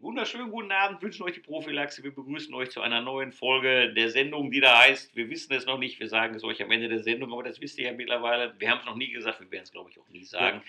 wunderschönen 0.00 0.50
guten 0.50 0.72
Abend, 0.72 1.02
wünschen 1.02 1.22
euch 1.24 1.34
die 1.34 1.40
Prophylaxe. 1.40 2.02
Wir 2.02 2.14
begrüßen 2.14 2.52
euch 2.54 2.70
zu 2.70 2.80
einer 2.80 3.02
neuen 3.02 3.32
Folge 3.32 3.92
der 3.92 4.10
Sendung, 4.10 4.50
die 4.50 4.60
da 4.60 4.78
heißt, 4.78 5.14
wir 5.14 5.28
wissen 5.28 5.52
es 5.52 5.66
noch 5.66 5.78
nicht, 5.78 6.00
wir 6.00 6.08
sagen 6.08 6.34
es 6.34 6.42
euch 6.42 6.62
am 6.62 6.70
Ende 6.70 6.88
der 6.88 7.02
Sendung, 7.02 7.32
aber 7.32 7.42
das 7.42 7.60
wisst 7.60 7.78
ihr 7.78 7.86
ja 7.86 7.92
mittlerweile. 7.92 8.54
Wir 8.58 8.70
haben 8.70 8.80
es 8.80 8.86
noch 8.86 8.96
nie 8.96 9.10
gesagt, 9.10 9.40
wir 9.40 9.50
werden 9.50 9.64
es, 9.64 9.72
glaube 9.72 9.90
ich, 9.90 9.98
auch 9.98 10.08
nie 10.08 10.24
sagen. 10.24 10.62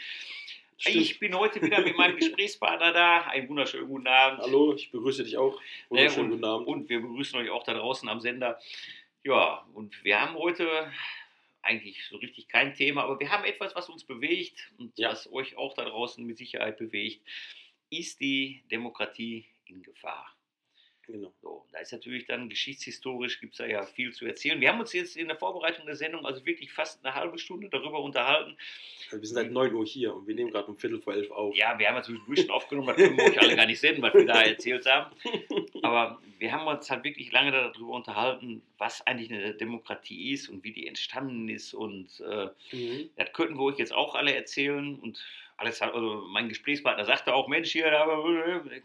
Ja, 0.80 0.92
ich 0.92 1.20
bin 1.20 1.36
heute 1.36 1.62
wieder 1.62 1.82
mit 1.82 1.96
meinem 1.98 2.18
Gesprächspartner 2.18 2.92
da. 2.92 3.22
Einen 3.28 3.48
wunderschönen 3.48 3.88
guten 3.88 4.08
Abend. 4.08 4.42
Hallo, 4.42 4.74
ich 4.74 4.92
begrüße 4.92 5.24
dich 5.24 5.38
auch. 5.38 5.62
Wunderschönen 5.90 6.26
und, 6.26 6.32
guten 6.32 6.46
Abend. 6.46 6.68
Und 6.68 6.90
wir 6.90 7.02
begrüßen 7.02 7.40
euch 7.40 7.50
auch 7.50 7.64
da 7.64 7.74
draußen 7.74 8.10
am 8.10 8.20
Sender. 8.20 8.60
Ja, 9.24 9.66
und 9.74 10.04
wir 10.04 10.20
haben 10.20 10.36
heute 10.36 10.92
eigentlich 11.62 12.04
so 12.10 12.18
richtig 12.18 12.48
kein 12.48 12.74
Thema, 12.74 13.04
aber 13.04 13.20
wir 13.20 13.32
haben 13.32 13.46
etwas, 13.46 13.76
was 13.76 13.88
uns 13.90 14.04
bewegt 14.04 14.72
und 14.80 14.98
ja. 14.98 15.12
was 15.12 15.32
euch 15.32 15.56
auch 15.56 15.76
da 15.76 15.86
draußen 15.86 16.26
mit 16.26 16.38
Sicherheit 16.38 16.78
bewegt 16.78 17.22
ist 17.92 18.20
die 18.20 18.64
Demokratie 18.72 19.46
in 19.66 19.84
Gefahr? 19.84 20.36
Genau. 21.08 21.34
So, 21.42 21.66
da 21.72 21.80
ist 21.80 21.92
natürlich 21.92 22.26
dann 22.26 22.48
geschichtshistorisch, 22.48 23.40
gibt 23.40 23.54
es 23.54 23.58
da 23.58 23.66
ja 23.66 23.86
viel 23.86 24.14
zu 24.14 24.26
erzählen. 24.26 24.62
Wir 24.62 24.70
haben 24.70 24.80
uns 24.80 24.94
jetzt 24.94 25.18
in 25.18 25.28
der 25.28 25.38
Vorbereitung 25.38 25.86
der 25.86 25.96
Sendung 25.96 26.26
also 26.26 26.46
wirklich 26.46 26.72
fast 26.72 27.04
eine 27.04 27.16
halbe 27.16 27.38
Stunde 27.38 27.70
darüber 27.70 28.02
unterhalten. 28.02 28.56
Also 29.08 29.22
wir 29.22 29.28
sind 29.28 29.36
seit 29.36 29.52
9 29.52 29.74
Uhr 29.74 29.86
hier 29.86 30.16
und 30.16 30.28
wir 30.28 30.36
nehmen 30.36 30.52
gerade 30.52 30.68
um 30.68 30.78
Viertel 30.78 31.02
vor 31.02 31.14
elf 31.14 31.30
auf. 31.32 31.56
Ja, 31.56 31.78
wir 31.78 31.88
haben 31.88 31.96
natürlich 31.96 32.22
ein 32.22 32.30
bisschen 32.30 32.52
aufgenommen, 32.52 32.88
das 32.88 32.98
können 32.98 33.18
wir 33.18 33.26
euch 33.26 33.42
alle 33.42 33.56
gar 33.56 33.66
nicht 33.66 33.80
sehen, 33.80 34.02
was 34.02 34.14
wir 34.14 34.26
da 34.26 34.42
erzählt 34.42 34.86
haben. 34.86 35.14
Aber 35.82 36.22
wir 36.40 36.52
haben 36.52 36.68
uns 36.68 36.90
halt 36.90 37.04
wirklich 37.04 37.32
lange 37.32 37.52
darüber 37.52 37.94
unterhalten, 37.94 38.62
was 38.78 39.06
eigentlich 39.06 39.34
eine 39.34 39.54
Demokratie 39.54 40.32
ist 40.32 40.50
und 40.50 40.64
wie 40.64 40.72
die 40.72 40.88
entstanden 40.88 41.50
ist. 41.50 41.74
Und 41.74 42.22
äh, 42.22 42.50
mhm. 42.72 43.10
das 43.18 43.34
könnten 43.34 43.56
wir 43.56 43.64
euch 43.64 43.80
jetzt 43.80 43.94
auch 43.94 44.16
alle 44.16 44.34
erzählen. 44.34 44.98
Und 45.00 45.22
alles, 45.62 45.82
also 45.82 46.26
mein 46.28 46.50
Gesprächspartner 46.50 47.06
sagte 47.06 47.34
auch, 47.34 47.48
Mensch, 47.48 47.72
hier, 47.72 47.86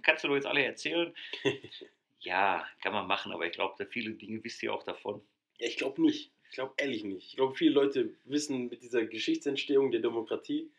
kannst 0.02 0.24
du 0.24 0.28
doch 0.28 0.34
jetzt 0.34 0.46
alle 0.46 0.64
erzählen. 0.64 1.14
ja, 2.20 2.64
kann 2.82 2.92
man 2.92 3.06
machen, 3.06 3.32
aber 3.32 3.46
ich 3.46 3.52
glaube, 3.52 3.86
viele 3.86 4.12
Dinge 4.12 4.44
wisst 4.44 4.62
ihr 4.62 4.72
auch 4.72 4.82
davon. 4.82 5.22
Ja, 5.58 5.68
ich 5.68 5.76
glaube 5.76 6.02
nicht. 6.02 6.30
Ich 6.50 6.54
glaube 6.54 6.74
ehrlich 6.76 7.02
nicht. 7.04 7.28
Ich 7.28 7.36
glaube, 7.36 7.54
viele 7.54 7.72
Leute 7.72 8.14
wissen 8.24 8.68
mit 8.68 8.82
dieser 8.82 9.04
Geschichtsentstehung 9.04 9.90
der 9.90 10.00
Demokratie 10.00 10.70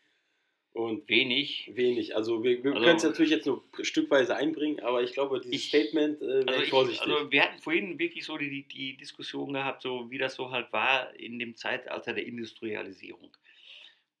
und 0.72 1.08
wenig. 1.08 1.70
Wenig. 1.74 2.14
Also 2.14 2.42
wir, 2.42 2.62
wir 2.62 2.72
also, 2.72 2.84
können 2.84 2.96
es 2.96 3.02
natürlich 3.02 3.30
jetzt 3.30 3.46
nur 3.46 3.64
stückweise 3.82 4.36
einbringen, 4.36 4.80
aber 4.80 5.02
ich 5.02 5.12
glaube, 5.12 5.40
dieses 5.40 5.56
ich, 5.56 5.68
Statement 5.68 6.22
äh, 6.22 6.44
also 6.46 6.62
ich, 6.62 6.70
vorsichtig. 6.70 7.02
Also 7.02 7.30
wir 7.30 7.42
hatten 7.42 7.58
vorhin 7.58 7.98
wirklich 7.98 8.24
so 8.24 8.36
die, 8.38 8.66
die 8.68 8.96
Diskussion 8.96 9.52
gehabt, 9.52 9.82
so 9.82 10.10
wie 10.10 10.18
das 10.18 10.34
so 10.34 10.50
halt 10.50 10.72
war 10.72 11.14
in 11.14 11.38
dem 11.38 11.56
Zeitalter 11.56 12.12
der 12.12 12.26
Industrialisierung. 12.26 13.36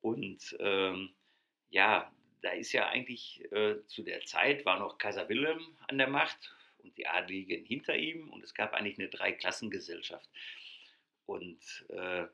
Und 0.00 0.56
ähm, 0.60 1.10
ja, 1.70 2.12
da 2.42 2.50
ist 2.50 2.72
ja 2.72 2.88
eigentlich 2.88 3.42
äh, 3.52 3.76
zu 3.86 4.02
der 4.02 4.24
Zeit 4.24 4.64
war 4.64 4.78
noch 4.78 4.98
Kaiser 4.98 5.28
Wilhelm 5.28 5.76
an 5.88 5.98
der 5.98 6.08
Macht 6.08 6.54
und 6.78 6.96
die 6.96 7.06
Adligen 7.06 7.64
hinter 7.64 7.96
ihm 7.96 8.30
und 8.30 8.44
es 8.44 8.54
gab 8.54 8.74
eigentlich 8.74 8.98
eine 8.98 9.08
Dreiklassengesellschaft. 9.08 10.28
Und 11.26 11.84
äh, 11.90 12.26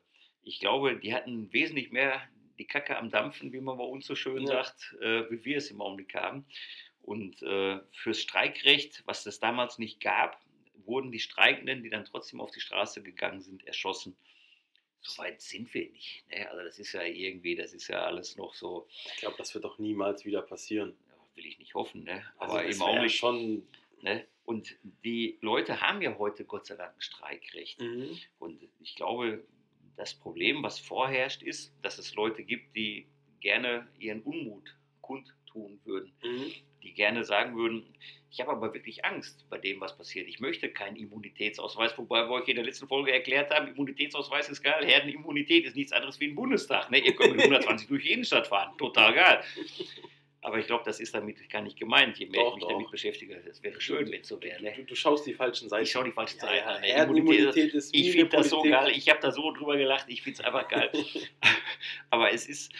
ich 0.43 0.61
glaube, 0.61 0.97
die 0.97 1.15
hatten 1.15 1.53
wesentlich 1.53 1.91
mehr 1.91 2.23
die 2.59 2.67
Kacke 2.67 2.97
am 2.97 3.11
Dampfen, 3.11 3.53
wie 3.53 3.61
man 3.61 3.79
bei 3.79 3.85
uns 3.85 4.07
so 4.07 4.15
schön 4.15 4.43
ja. 4.43 4.63
sagt, 4.63 4.95
äh, 5.01 5.29
wie 5.31 5.45
wir 5.45 5.57
es 5.57 5.71
im 5.71 5.81
Augenblick 5.81 6.15
haben. 6.15 6.47
Und 7.03 7.43
äh, 7.43 7.81
fürs 7.93 8.21
Streikrecht, 8.21 9.03
was 9.07 9.27
es 9.27 9.41
damals 9.41 9.79
nicht 9.79 10.01
gab, 10.01 10.41
wurden 10.87 11.11
die 11.11 11.19
Streikenden, 11.19 11.83
die 11.83 11.91
dann 11.91 12.05
trotzdem 12.05 12.41
auf 12.41 12.51
die 12.51 12.61
Straße 12.61 13.03
gegangen 13.03 13.41
sind, 13.41 13.67
erschossen 13.67 14.17
so 15.07 15.23
weit 15.23 15.41
sind 15.41 15.73
wir 15.75 15.91
nicht. 15.91 16.25
Ne? 16.31 16.51
Also 16.51 16.65
das 16.65 16.79
ist 16.79 16.93
ja 16.93 17.03
irgendwie, 17.03 17.55
das 17.55 17.73
ist 17.73 17.89
ja 17.89 18.03
alles 18.05 18.37
noch 18.37 18.55
so. 18.55 18.87
Ich 19.15 19.21
glaube, 19.21 19.37
das 19.39 19.55
wird 19.55 19.65
doch 19.65 19.79
niemals 19.79 20.25
wieder 20.25 20.43
passieren. 20.43 20.97
Will 21.35 21.47
ich 21.47 21.59
nicht 21.59 21.75
hoffen, 21.75 22.05
ne? 22.05 22.25
Also 22.39 22.55
Aber 22.55 22.65
im 22.65 22.83
Augenblick 22.83 23.11
schon. 23.13 23.67
Ne? 24.03 24.27
Und 24.45 24.77
die 25.05 25.39
Leute 25.41 25.81
haben 25.81 26.03
ja 26.03 26.17
heute 26.19 26.45
Gott 26.45 26.67
sei 26.67 26.77
Dank 26.77 26.95
ein 26.97 27.01
Streikrecht. 27.01 27.81
Mhm. 27.81 28.19
Und 28.39 28.63
ich 28.81 28.95
glaube, 28.95 29.45
das 29.97 30.15
Problem, 30.15 30.63
was 30.63 30.79
vorherrscht, 30.79 31.43
ist, 31.43 31.73
dass 31.83 31.99
es 31.99 32.15
Leute 32.15 32.45
gibt, 32.45 32.77
die 32.77 33.07
gerne 33.41 33.89
ihren 33.99 34.23
Unmut 34.23 34.77
kundtun 35.01 35.81
würden. 35.85 36.13
Mhm. 36.23 36.53
Die 36.85 36.93
gerne 36.93 37.25
sagen 37.25 37.57
würden, 37.57 37.83
ich 38.31 38.41
habe 38.41 38.51
aber 38.51 38.75
wirklich 38.75 39.05
Angst 39.05 39.47
bei 39.49 39.59
dem, 39.59 39.81
was 39.81 39.97
passiert. 39.97 40.29
Ich 40.29 40.41
möchte 40.41 40.69
keinen 40.69 40.97
Immunitätsausweis, 40.97 41.97
wobei 41.97 42.29
wir 42.29 42.31
euch 42.31 42.49
in 42.49 42.57
der 42.57 42.65
letzten 42.65 42.89
Folge 42.89 43.13
erklärt 43.13 43.51
haben, 43.51 43.69
Immunitätsausweis 43.69 44.49
ist 44.49 44.63
geil, 44.63 44.85
Herdenimmunität 44.85 45.65
ist 45.65 45.77
nichts 45.77 45.93
anderes 45.93 46.19
wie 46.19 46.29
ein 46.29 46.35
Bundestag. 46.35 46.91
Ne? 46.91 46.99
Ihr 46.99 47.15
könnt 47.15 47.37
mit 47.37 47.43
120 47.43 47.87
durch 47.89 48.03
die 48.03 48.13
Innenstadt 48.13 48.49
fahren, 48.49 48.77
total 48.77 49.15
geil. 49.15 49.41
Aber 50.41 50.59
ich 50.59 50.67
glaube, 50.67 50.83
das 50.85 51.01
ist 51.01 51.15
damit 51.15 51.49
gar 51.49 51.63
nicht 51.63 51.79
gemeint, 51.79 52.19
je 52.19 52.27
mehr 52.27 52.43
doch, 52.43 52.49
ich 52.49 52.55
mich 52.57 52.63
doch. 52.65 52.71
damit 52.73 52.91
beschäftige. 52.91 53.41
Es 53.49 53.63
wäre 53.63 53.81
schön, 53.81 54.11
wenn 54.11 54.21
es 54.21 54.29
so 54.29 54.43
wäre. 54.43 54.63
Ne? 54.63 54.75
Du, 54.77 54.83
du, 54.83 54.95
schaust 54.95 55.27
die 55.27 55.33
falschen 55.33 55.71
Seiten. 55.71 55.85
Ich 55.85 55.93
schaue 55.93 56.05
die 56.05 56.13
falschen 56.13 56.39
ja, 56.39 56.47
Seiten 56.47 56.69
an. 56.69 56.81
Ne? 56.83 56.87
Herdenimmunität 56.89 57.73
ist 57.73 57.95
Ich 57.95 58.11
finde 58.11 58.37
das 58.37 58.51
so 58.51 58.63
geil. 58.63 58.93
Ich 58.95 59.09
habe 59.09 59.21
da 59.21 59.31
so 59.31 59.53
drüber 59.53 59.77
gelacht. 59.77 60.05
Ich 60.09 60.21
finde 60.23 60.41
es 60.41 60.45
einfach 60.45 60.69
geil. 60.69 60.91
Aber 62.11 62.31
es 62.31 62.47
ist, 62.47 62.73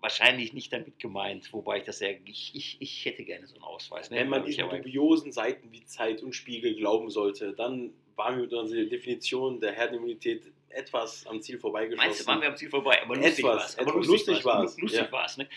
wahrscheinlich 0.00 0.52
nicht 0.52 0.72
damit 0.72 0.98
gemeint, 0.98 1.52
wobei 1.52 1.78
ich 1.78 1.84
das 1.84 1.98
sehr, 1.98 2.18
ich, 2.24 2.54
ich, 2.54 2.76
ich 2.80 3.04
hätte 3.04 3.24
gerne 3.24 3.46
so 3.46 3.54
einen 3.54 3.64
Ausweis. 3.64 4.10
Ne? 4.10 4.18
Wenn 4.18 4.28
man 4.28 4.44
diesen 4.44 4.68
dubiosen 4.68 5.32
Seiten 5.32 5.72
wie 5.72 5.84
Zeit 5.84 6.22
und 6.22 6.34
Spiegel 6.34 6.74
glauben 6.74 7.10
sollte, 7.10 7.52
dann 7.52 7.92
waren 8.16 8.36
wir 8.36 8.42
mit 8.42 8.52
unserer 8.52 8.84
Definition 8.84 9.60
der 9.60 9.72
Herdenimmunität 9.72 10.42
etwas 10.70 11.26
am 11.26 11.40
Ziel 11.40 11.58
vorbeigeschossen. 11.58 12.06
Meinst 12.06 12.20
du, 12.20 12.26
waren 12.26 12.40
wir 12.40 12.48
am 12.48 12.56
Ziel 12.56 12.70
vorbei? 12.70 13.02
Aber 13.02 13.16
lustig 13.16 13.44
war 13.44 13.64
es. 13.64 13.78
Aber 13.78 13.94
lustig 13.94 14.44
war 14.44 14.64
es. 14.64 14.78
Lustig 14.78 15.12
war 15.12 15.24
es, 15.24 15.36
ne? 15.36 15.48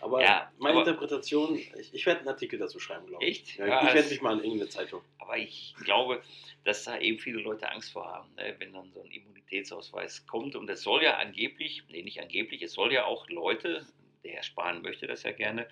Aber 0.00 0.20
ja, 0.22 0.52
meine 0.58 0.80
aber 0.80 0.86
Interpretation, 0.88 1.56
ich, 1.56 1.92
ich 1.92 2.06
werde 2.06 2.20
einen 2.20 2.28
Artikel 2.28 2.58
dazu 2.58 2.78
schreiben, 2.78 3.06
glaube 3.06 3.24
ich. 3.24 3.40
Echt? 3.40 3.58
Ja, 3.58 3.66
ja, 3.66 3.88
ich 3.88 3.94
werde 3.94 4.08
mich 4.08 4.20
mal 4.20 4.38
in 4.38 4.44
irgendeine 4.44 4.68
Zeitung. 4.68 5.02
Aber 5.18 5.36
ich 5.38 5.74
glaube, 5.82 6.22
dass 6.64 6.84
da 6.84 6.98
eben 6.98 7.18
viele 7.18 7.40
Leute 7.40 7.70
Angst 7.70 7.92
vor 7.92 8.06
haben, 8.06 8.34
ne? 8.34 8.54
wenn 8.58 8.72
dann 8.72 8.90
so 8.92 9.02
ein 9.02 9.10
Immunitätsausweis 9.10 10.26
kommt. 10.26 10.54
Und 10.54 10.68
es 10.68 10.82
soll 10.82 11.02
ja 11.02 11.16
angeblich, 11.16 11.82
nee, 11.88 12.02
nicht 12.02 12.20
angeblich, 12.20 12.62
es 12.62 12.72
soll 12.72 12.92
ja 12.92 13.04
auch 13.04 13.28
Leute, 13.28 13.86
der 14.24 14.32
Herr 14.32 14.42
Spahn 14.42 14.82
möchte 14.82 15.06
das 15.06 15.22
ja 15.22 15.32
gerne, 15.32 15.68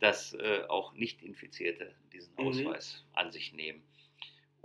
dass 0.00 0.34
äh, 0.34 0.62
auch 0.68 0.92
Nicht-Infizierte 0.94 1.94
diesen 2.12 2.34
mhm. 2.34 2.48
Ausweis 2.48 3.04
an 3.14 3.30
sich 3.30 3.52
nehmen. 3.52 3.82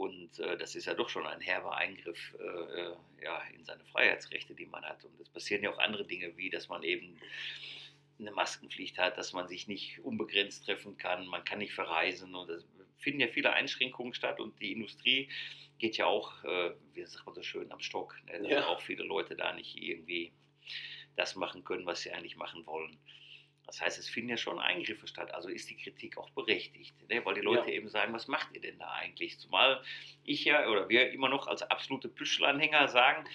Und 0.01 0.39
äh, 0.39 0.57
das 0.57 0.73
ist 0.73 0.85
ja 0.85 0.95
doch 0.95 1.09
schon 1.09 1.28
ein 1.28 1.41
herber 1.41 1.78
Eingriff 1.78 2.35
äh, 2.39 2.44
äh, 2.44 2.95
ja, 3.22 3.39
in 3.53 3.63
seine 3.63 3.85
Freiheitsrechte, 3.85 4.56
die 4.56 4.66
man 4.66 4.84
hat. 4.84 5.06
Und 5.06 5.19
es 5.22 5.29
passieren 5.29 5.62
ja 5.63 5.72
auch 5.72 5.78
andere 5.78 6.06
Dinge, 6.06 6.35
wie 6.38 6.50
dass 6.50 6.69
man 6.69 6.81
eben 6.81 7.19
eine 8.19 8.31
Maskenpflicht 8.31 8.97
hat, 8.97 9.19
dass 9.19 9.31
man 9.31 9.47
sich 9.47 9.67
nicht 9.67 10.00
unbegrenzt 10.00 10.66
treffen 10.66 10.97
kann, 10.97 11.28
man 11.28 11.44
kann 11.44 11.59
nicht 11.59 11.73
verreisen. 11.73 12.34
Und 12.34 12.50
es 12.50 12.66
finden 12.97 13.19
ja 13.19 13.28
viele 13.28 13.53
Einschränkungen 13.53 14.16
statt. 14.16 14.40
Und 14.40 14.59
die 14.59 14.72
Industrie 14.72 15.29
geht 15.78 15.97
ja 15.97 16.07
auch, 16.07 16.44
äh, 16.45 16.72
wie 16.95 17.06
sagt 17.06 17.28
man 17.28 17.35
so 17.35 17.44
schön, 17.44 17.72
am 17.72 17.79
Stock. 17.79 18.16
Ne? 18.25 18.50
Ja. 18.50 18.66
auch 18.66 18.81
viele 18.81 19.03
Leute 19.03 19.35
da 19.35 19.53
nicht 19.53 19.78
irgendwie 19.78 20.31
das 21.16 21.35
machen 21.35 21.63
können, 21.63 21.85
was 21.85 22.01
sie 22.01 22.11
eigentlich 22.11 22.38
machen 22.38 22.66
wollen. 22.66 22.97
Das 23.71 23.79
heißt, 23.79 23.99
es 23.99 24.09
finden 24.09 24.31
ja 24.31 24.37
schon 24.37 24.59
Eingriffe 24.59 25.07
statt. 25.07 25.33
Also 25.33 25.47
ist 25.47 25.69
die 25.69 25.77
Kritik 25.77 26.17
auch 26.17 26.29
berechtigt, 26.31 26.93
ne? 27.09 27.23
weil 27.23 27.35
die 27.35 27.41
Leute 27.41 27.69
ja. 27.69 27.75
eben 27.75 27.87
sagen, 27.87 28.11
was 28.11 28.27
macht 28.27 28.49
ihr 28.53 28.59
denn 28.59 28.77
da 28.77 28.91
eigentlich? 28.91 29.39
Zumal 29.39 29.81
ich 30.25 30.43
ja 30.43 30.67
oder 30.67 30.89
wir 30.89 31.09
immer 31.11 31.29
noch 31.29 31.47
als 31.47 31.61
absolute 31.63 32.09
Püschlanhänger 32.09 32.89
sagen, 32.89 33.25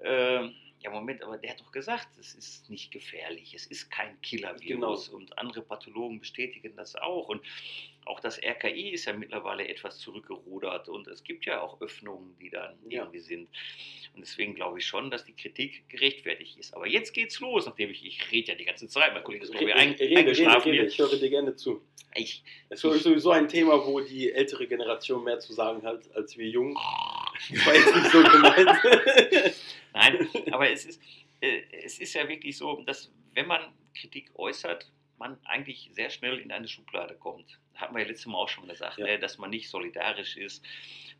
äh, 0.00 0.48
ja 0.82 0.90
Moment, 0.90 1.22
aber 1.22 1.38
der 1.38 1.50
hat 1.50 1.60
doch 1.60 1.72
gesagt, 1.72 2.08
es 2.18 2.34
ist 2.34 2.70
nicht 2.70 2.90
gefährlich, 2.90 3.54
es 3.54 3.66
ist 3.66 3.90
kein 3.90 4.20
Killer-Virus 4.22 5.06
genau. 5.06 5.16
und 5.16 5.38
andere 5.38 5.62
Pathologen 5.62 6.20
bestätigen 6.20 6.76
das 6.76 6.96
auch 6.96 7.28
und 7.28 7.42
auch 8.04 8.20
das 8.20 8.40
RKI 8.42 8.90
ist 8.90 9.04
ja 9.04 9.12
mittlerweile 9.12 9.68
etwas 9.68 9.98
zurückgerudert 9.98 10.88
und 10.88 11.06
es 11.06 11.22
gibt 11.22 11.46
ja 11.46 11.60
auch 11.60 11.80
Öffnungen, 11.80 12.36
die 12.40 12.50
dann 12.50 12.76
ja. 12.88 13.02
irgendwie 13.02 13.20
sind. 13.20 13.48
Und 14.14 14.20
deswegen 14.22 14.54
glaube 14.54 14.78
ich 14.78 14.86
schon, 14.86 15.10
dass 15.10 15.24
die 15.24 15.34
Kritik 15.34 15.88
gerechtfertigt 15.88 16.58
ist. 16.58 16.74
Aber 16.74 16.88
jetzt 16.88 17.12
geht's 17.12 17.38
los, 17.40 17.66
nachdem 17.66 17.90
ich, 17.90 18.04
ich 18.04 18.32
rede 18.32 18.52
ja 18.52 18.54
die 18.56 18.64
ganze 18.64 18.88
Zeit, 18.88 19.14
mein 19.14 19.22
Kollege 19.22 19.44
ist 19.44 19.52
glaube 19.52 19.70
ich 19.70 19.74
ein, 19.74 19.92
rede, 19.92 20.18
eingeschlafen. 20.18 20.70
Rede, 20.70 20.82
rede. 20.82 20.92
Ich 20.92 20.98
höre 20.98 21.16
dir 21.16 21.30
gerne 21.30 21.54
zu. 21.54 21.82
Ich, 22.14 22.42
es 22.68 22.82
ist 22.84 23.04
sowieso 23.04 23.30
ein 23.30 23.48
Thema, 23.48 23.86
wo 23.86 24.00
die 24.00 24.32
ältere 24.32 24.66
Generation 24.66 25.24
mehr 25.24 25.38
zu 25.38 25.52
sagen 25.52 25.82
hat 25.82 26.10
als 26.14 26.36
wir 26.36 26.48
jung. 26.48 26.76
Das 27.50 27.66
war 27.66 27.74
jetzt 27.74 27.94
nicht 27.94 28.10
so 28.10 28.22
gemeint. 28.22 29.54
Nein, 29.94 30.28
aber 30.52 30.70
es 30.70 30.84
ist, 30.84 31.02
äh, 31.40 31.62
es 31.84 31.98
ist 31.98 32.14
ja 32.14 32.28
wirklich 32.28 32.56
so, 32.56 32.82
dass 32.82 33.12
wenn 33.34 33.46
man 33.46 33.72
Kritik 33.94 34.30
äußert, 34.34 34.90
man 35.18 35.38
eigentlich 35.44 35.88
sehr 35.92 36.10
schnell 36.10 36.38
in 36.38 36.50
eine 36.50 36.66
Schublade 36.66 37.14
kommt. 37.14 37.58
Hatten 37.74 37.94
wir 37.94 38.02
ja 38.02 38.08
letztes 38.08 38.26
Mal 38.26 38.38
auch 38.38 38.48
schon 38.48 38.66
gesagt, 38.66 38.98
ja. 38.98 39.06
ne, 39.06 39.18
dass 39.18 39.38
man 39.38 39.50
nicht 39.50 39.70
solidarisch 39.70 40.36
ist, 40.36 40.64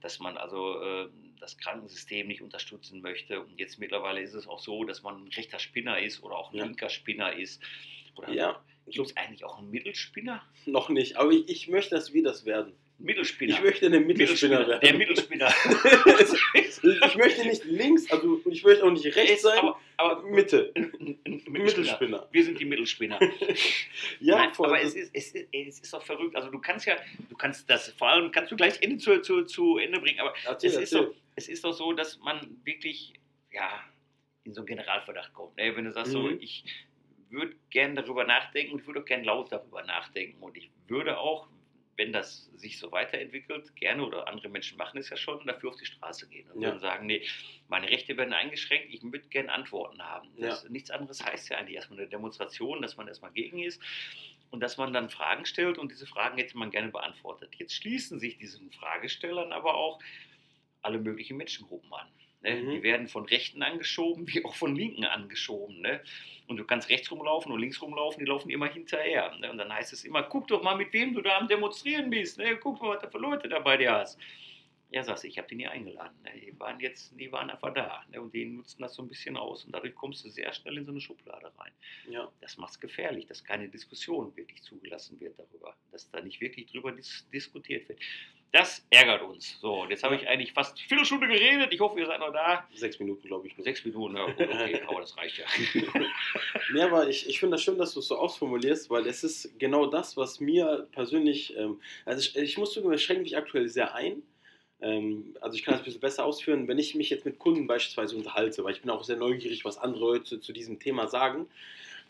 dass 0.00 0.18
man 0.18 0.36
also 0.36 0.80
äh, 0.82 1.08
das 1.38 1.56
Krankensystem 1.56 2.26
nicht 2.26 2.42
unterstützen 2.42 3.00
möchte. 3.00 3.40
Und 3.40 3.58
jetzt 3.58 3.78
mittlerweile 3.78 4.20
ist 4.20 4.34
es 4.34 4.48
auch 4.48 4.58
so, 4.58 4.84
dass 4.84 5.02
man 5.02 5.24
ein 5.24 5.28
rechter 5.28 5.60
Spinner 5.60 6.00
ist 6.00 6.22
oder 6.22 6.36
auch 6.36 6.52
ein 6.52 6.56
ja. 6.56 6.64
linker 6.64 6.88
Spinner 6.88 7.32
ist. 7.32 7.62
Oder 8.16 8.32
ja. 8.32 8.62
Gibt 8.86 9.06
es 9.06 9.16
eigentlich 9.16 9.44
auch 9.44 9.58
einen 9.58 9.70
Mittelspinner? 9.70 10.42
Noch 10.66 10.88
nicht, 10.88 11.16
aber 11.16 11.30
ich, 11.30 11.48
ich 11.48 11.68
möchte, 11.68 11.94
dass 11.94 12.12
wir 12.12 12.24
das 12.24 12.44
werden. 12.44 12.74
Mittelspinner. 13.02 13.54
Ich 13.54 13.62
möchte 13.62 13.86
ein 13.86 14.06
Mittelspinner 14.06 14.66
werden. 14.66 14.80
Der 14.80 14.94
Mittelspinner. 14.94 15.48
ich 16.54 17.16
möchte 17.16 17.46
nicht 17.46 17.64
links, 17.64 18.10
also 18.10 18.40
ich 18.46 18.62
möchte 18.64 18.84
auch 18.84 18.90
nicht 18.90 19.16
rechts 19.16 19.42
sein, 19.42 19.58
aber, 19.58 19.80
aber 19.96 20.22
Mitte. 20.22 20.72
Mittelspinner. 20.74 21.50
Mittelspinner. 21.50 22.28
Wir 22.30 22.44
sind 22.44 22.60
die 22.60 22.64
Mittelspinner. 22.64 23.18
ja, 24.20 24.36
Nein, 24.36 24.54
voll. 24.54 24.68
Aber 24.68 24.80
es 24.80 24.94
ist, 24.94 25.10
es, 25.14 25.32
ist, 25.32 25.48
es 25.52 25.80
ist 25.80 25.92
doch 25.92 26.02
verrückt. 26.02 26.36
Also 26.36 26.50
du 26.50 26.58
kannst 26.58 26.86
ja, 26.86 26.96
du 27.28 27.36
kannst 27.36 27.68
das, 27.68 27.88
vor 27.90 28.08
allem 28.08 28.30
kannst 28.30 28.52
du 28.52 28.56
gleich 28.56 28.80
Ende 28.80 28.98
zu, 28.98 29.20
zu, 29.20 29.44
zu 29.44 29.78
Ende 29.78 30.00
bringen, 30.00 30.20
aber 30.20 30.34
erzähl, 30.44 30.70
es, 30.70 30.76
ist 30.76 30.94
doch, 30.94 31.14
es 31.36 31.48
ist 31.48 31.64
doch 31.64 31.72
so, 31.72 31.92
dass 31.92 32.18
man 32.20 32.60
wirklich, 32.64 33.14
ja, 33.52 33.84
in 34.44 34.54
so 34.54 34.60
einen 34.60 34.66
Generalverdacht 34.66 35.32
kommt. 35.34 35.56
Ne? 35.56 35.74
Wenn 35.76 35.84
du 35.84 35.92
sagst, 35.92 36.12
mhm. 36.12 36.18
so, 36.18 36.30
ich 36.30 36.64
würde 37.30 37.54
gerne 37.70 37.94
darüber 37.94 38.24
nachdenken 38.24 38.74
und 38.74 38.80
ich 38.80 38.86
würde 38.86 39.00
auch 39.00 39.04
gerne 39.04 39.24
laut 39.24 39.50
darüber 39.50 39.82
nachdenken 39.84 40.42
und 40.42 40.56
ich 40.56 40.70
würde 40.88 41.18
auch, 41.18 41.48
wenn 41.96 42.12
das 42.12 42.46
sich 42.56 42.78
so 42.78 42.90
weiterentwickelt, 42.90 43.74
gerne 43.76 44.04
oder 44.04 44.28
andere 44.28 44.48
Menschen 44.48 44.78
machen 44.78 44.98
es 44.98 45.10
ja 45.10 45.16
schon, 45.16 45.46
dafür 45.46 45.70
auf 45.70 45.76
die 45.76 45.86
Straße 45.86 46.28
gehen 46.28 46.50
und 46.50 46.60
ja. 46.62 46.68
würden 46.68 46.80
sagen, 46.80 47.06
nee, 47.06 47.26
meine 47.68 47.88
Rechte 47.88 48.16
werden 48.16 48.32
eingeschränkt, 48.32 48.92
ich 48.92 49.02
würde 49.02 49.28
gerne 49.28 49.52
Antworten 49.52 50.02
haben. 50.02 50.28
Das, 50.38 50.62
ja. 50.62 50.70
Nichts 50.70 50.90
anderes 50.90 51.24
heißt 51.24 51.50
ja 51.50 51.58
eigentlich 51.58 51.76
erstmal 51.76 52.00
eine 52.00 52.08
Demonstration, 52.08 52.82
dass 52.82 52.96
man 52.96 53.08
erstmal 53.08 53.32
gegen 53.32 53.62
ist 53.62 53.82
und 54.50 54.60
dass 54.60 54.76
man 54.76 54.92
dann 54.92 55.10
Fragen 55.10 55.44
stellt 55.46 55.78
und 55.78 55.90
diese 55.90 56.06
Fragen 56.06 56.38
hätte 56.38 56.56
man 56.56 56.70
gerne 56.70 56.90
beantwortet. 56.90 57.54
Jetzt 57.56 57.74
schließen 57.74 58.18
sich 58.18 58.38
diesen 58.38 58.70
Fragestellern 58.72 59.52
aber 59.52 59.74
auch 59.74 60.00
alle 60.82 60.98
möglichen 60.98 61.36
Menschengruppen 61.36 61.92
an. 61.92 62.08
Ne? 62.42 62.56
Mhm. 62.56 62.70
Die 62.70 62.82
werden 62.82 63.08
von 63.08 63.24
Rechten 63.24 63.62
angeschoben, 63.62 64.26
wie 64.32 64.44
auch 64.44 64.54
von 64.54 64.74
Linken 64.74 65.04
angeschoben. 65.04 65.80
Ne? 65.80 66.00
Und 66.46 66.56
du 66.56 66.64
kannst 66.64 66.88
rechts 66.88 67.10
rumlaufen 67.10 67.52
und 67.52 67.60
links 67.60 67.80
rumlaufen, 67.80 68.24
die 68.24 68.28
laufen 68.28 68.50
immer 68.50 68.68
hinterher. 68.68 69.34
Ne? 69.38 69.50
Und 69.50 69.58
dann 69.58 69.72
heißt 69.72 69.92
es 69.92 70.04
immer, 70.04 70.22
guck 70.22 70.48
doch 70.48 70.62
mal, 70.62 70.76
mit 70.76 70.92
wem 70.92 71.14
du 71.14 71.22
da 71.22 71.38
am 71.38 71.48
Demonstrieren 71.48 72.10
bist. 72.10 72.38
Ne? 72.38 72.56
Guck 72.56 72.80
mal, 72.82 72.94
was 72.94 73.02
da 73.02 73.08
für 73.08 73.18
Leute 73.18 73.48
da 73.48 73.58
bei 73.58 73.76
dir 73.76 73.92
hast. 73.92 74.18
Ja, 74.90 75.02
sagst 75.02 75.24
du, 75.24 75.28
ich 75.28 75.38
habe 75.38 75.48
die 75.48 75.54
nie 75.54 75.66
eingeladen. 75.66 76.14
Ne? 76.22 76.38
Die 76.38 76.60
waren 76.60 76.78
jetzt, 76.78 77.18
die 77.18 77.32
waren 77.32 77.48
einfach 77.48 77.72
da. 77.72 78.04
Ne? 78.10 78.20
Und 78.20 78.34
die 78.34 78.44
nutzen 78.44 78.82
das 78.82 78.94
so 78.94 79.02
ein 79.02 79.08
bisschen 79.08 79.38
aus. 79.38 79.64
Und 79.64 79.72
dadurch 79.72 79.94
kommst 79.94 80.22
du 80.24 80.28
sehr 80.28 80.52
schnell 80.52 80.76
in 80.76 80.84
so 80.84 80.90
eine 80.90 81.00
Schublade 81.00 81.50
rein. 81.58 81.72
Ja. 82.10 82.30
Das 82.42 82.58
macht 82.58 82.72
es 82.72 82.80
gefährlich, 82.80 83.24
dass 83.26 83.42
keine 83.42 83.68
Diskussion 83.68 84.36
wirklich 84.36 84.62
zugelassen 84.62 85.18
wird 85.18 85.38
darüber. 85.38 85.74
Dass 85.92 86.10
da 86.10 86.20
nicht 86.20 86.42
wirklich 86.42 86.66
drüber 86.70 86.92
dis 86.92 87.26
diskutiert 87.32 87.88
wird. 87.88 88.00
Das 88.52 88.86
ärgert 88.90 89.22
uns. 89.22 89.58
So, 89.62 89.86
jetzt 89.88 90.04
habe 90.04 90.14
ich 90.14 90.28
eigentlich 90.28 90.52
fast 90.52 90.76
eine 90.76 90.86
Viertelstunde 90.86 91.26
geredet. 91.26 91.72
Ich 91.72 91.80
hoffe, 91.80 91.98
ihr 91.98 92.04
seid 92.04 92.20
noch 92.20 92.34
da. 92.34 92.68
Sechs 92.74 92.98
Minuten, 92.98 93.26
glaube 93.26 93.46
ich. 93.46 93.56
Nur. 93.56 93.64
Sechs 93.64 93.82
Minuten, 93.82 94.14
ja, 94.14 94.26
gut, 94.26 94.40
okay, 94.40 94.82
aber 94.86 95.00
das 95.00 95.16
reicht 95.16 95.38
ja. 95.38 95.46
ja, 96.74 96.86
aber 96.86 97.08
ich, 97.08 97.26
ich 97.26 97.40
finde 97.40 97.54
das 97.54 97.62
schön, 97.62 97.78
dass 97.78 97.94
du 97.94 98.00
es 98.00 98.08
so 98.08 98.18
ausformulierst, 98.18 98.90
weil 98.90 99.06
es 99.06 99.24
ist 99.24 99.58
genau 99.58 99.86
das, 99.86 100.18
was 100.18 100.38
mir 100.38 100.86
persönlich, 100.92 101.56
ähm, 101.56 101.80
also 102.04 102.20
ich, 102.20 102.36
ich 102.36 102.58
muss 102.58 102.74
zugeben, 102.74 102.92
es 102.92 103.02
schränkt 103.02 103.22
mich 103.22 103.38
aktuell 103.38 103.70
sehr 103.70 103.94
ein. 103.94 104.22
Ähm, 104.82 105.34
also 105.40 105.56
ich 105.56 105.64
kann 105.64 105.72
das 105.72 105.80
ein 105.80 105.84
bisschen 105.86 106.00
besser 106.00 106.26
ausführen, 106.26 106.68
wenn 106.68 106.78
ich 106.78 106.94
mich 106.94 107.08
jetzt 107.08 107.24
mit 107.24 107.38
Kunden 107.38 107.66
beispielsweise 107.66 108.16
unterhalte, 108.16 108.64
weil 108.64 108.74
ich 108.74 108.82
bin 108.82 108.90
auch 108.90 109.02
sehr 109.02 109.16
neugierig, 109.16 109.64
was 109.64 109.78
andere 109.78 110.04
Leute 110.04 110.40
zu 110.42 110.52
diesem 110.52 110.78
Thema 110.78 111.08
sagen 111.08 111.46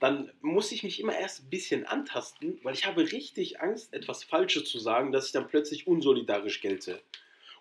dann 0.03 0.33
muss 0.41 0.73
ich 0.73 0.83
mich 0.83 0.99
immer 0.99 1.17
erst 1.17 1.45
ein 1.45 1.51
bisschen 1.51 1.87
antasten, 1.87 2.59
weil 2.65 2.75
ich 2.75 2.87
habe 2.87 3.13
richtig 3.13 3.61
Angst, 3.61 3.95
etwas 3.95 4.25
Falsches 4.25 4.65
zu 4.65 4.81
sagen, 4.81 5.13
dass 5.13 5.27
ich 5.27 5.33
dann 5.33 5.47
plötzlich 5.47 5.87
unsolidarisch 5.87 6.61
gelte. 6.61 7.01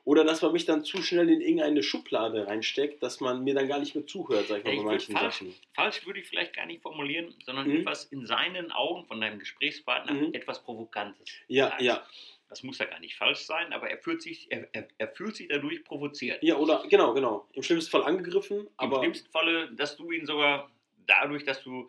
Oder 0.05 0.23
dass 0.23 0.41
man 0.41 0.51
mich 0.51 0.65
dann 0.65 0.83
zu 0.83 1.03
schnell 1.03 1.29
in 1.29 1.39
irgendeine 1.39 1.83
Schublade 1.83 2.47
reinsteckt, 2.47 3.03
dass 3.03 3.19
man 3.19 3.43
mir 3.43 3.53
dann 3.53 3.67
gar 3.67 3.77
nicht 3.77 3.93
mehr 3.93 4.07
zuhört, 4.07 4.47
sag 4.47 4.57
ich 4.57 4.63
mal, 4.63 4.75
bei 4.75 4.81
manchen 4.81 5.15
falsch, 5.15 5.35
Sachen. 5.35 5.53
Falsch 5.75 6.03
würde 6.07 6.19
ich 6.19 6.27
vielleicht 6.27 6.55
gar 6.55 6.65
nicht 6.65 6.81
formulieren, 6.81 7.35
sondern 7.45 7.67
mhm. 7.67 7.81
etwas 7.81 8.05
in 8.05 8.25
seinen 8.25 8.71
Augen 8.71 9.05
von 9.05 9.21
deinem 9.21 9.37
Gesprächspartner 9.37 10.13
mhm. 10.13 10.33
etwas 10.33 10.63
Provokantes. 10.63 11.29
Ja, 11.47 11.69
sagt. 11.69 11.81
ja. 11.83 12.03
Das 12.49 12.63
muss 12.63 12.79
ja 12.79 12.85
gar 12.85 12.99
nicht 12.99 13.15
falsch 13.15 13.41
sein, 13.41 13.71
aber 13.71 13.91
er 13.91 13.99
fühlt 13.99 14.21
sich, 14.21 14.51
er, 14.51 14.67
er, 14.73 14.87
er, 14.97 15.07
fühlt 15.09 15.35
sich 15.35 15.47
dadurch 15.47 15.85
provoziert. 15.85 16.43
Ja, 16.43 16.55
oder 16.57 16.83
genau, 16.89 17.13
genau. 17.13 17.47
Im 17.53 17.61
schlimmsten 17.61 17.91
Fall 17.91 18.03
angegriffen. 18.03 18.67
Im 18.81 18.93
schlimmsten 18.93 19.29
Falle, 19.31 19.71
dass 19.73 19.95
du 19.95 20.11
ihn 20.11 20.25
sogar 20.25 20.69
dadurch, 21.05 21.45
dass 21.45 21.63
du 21.63 21.87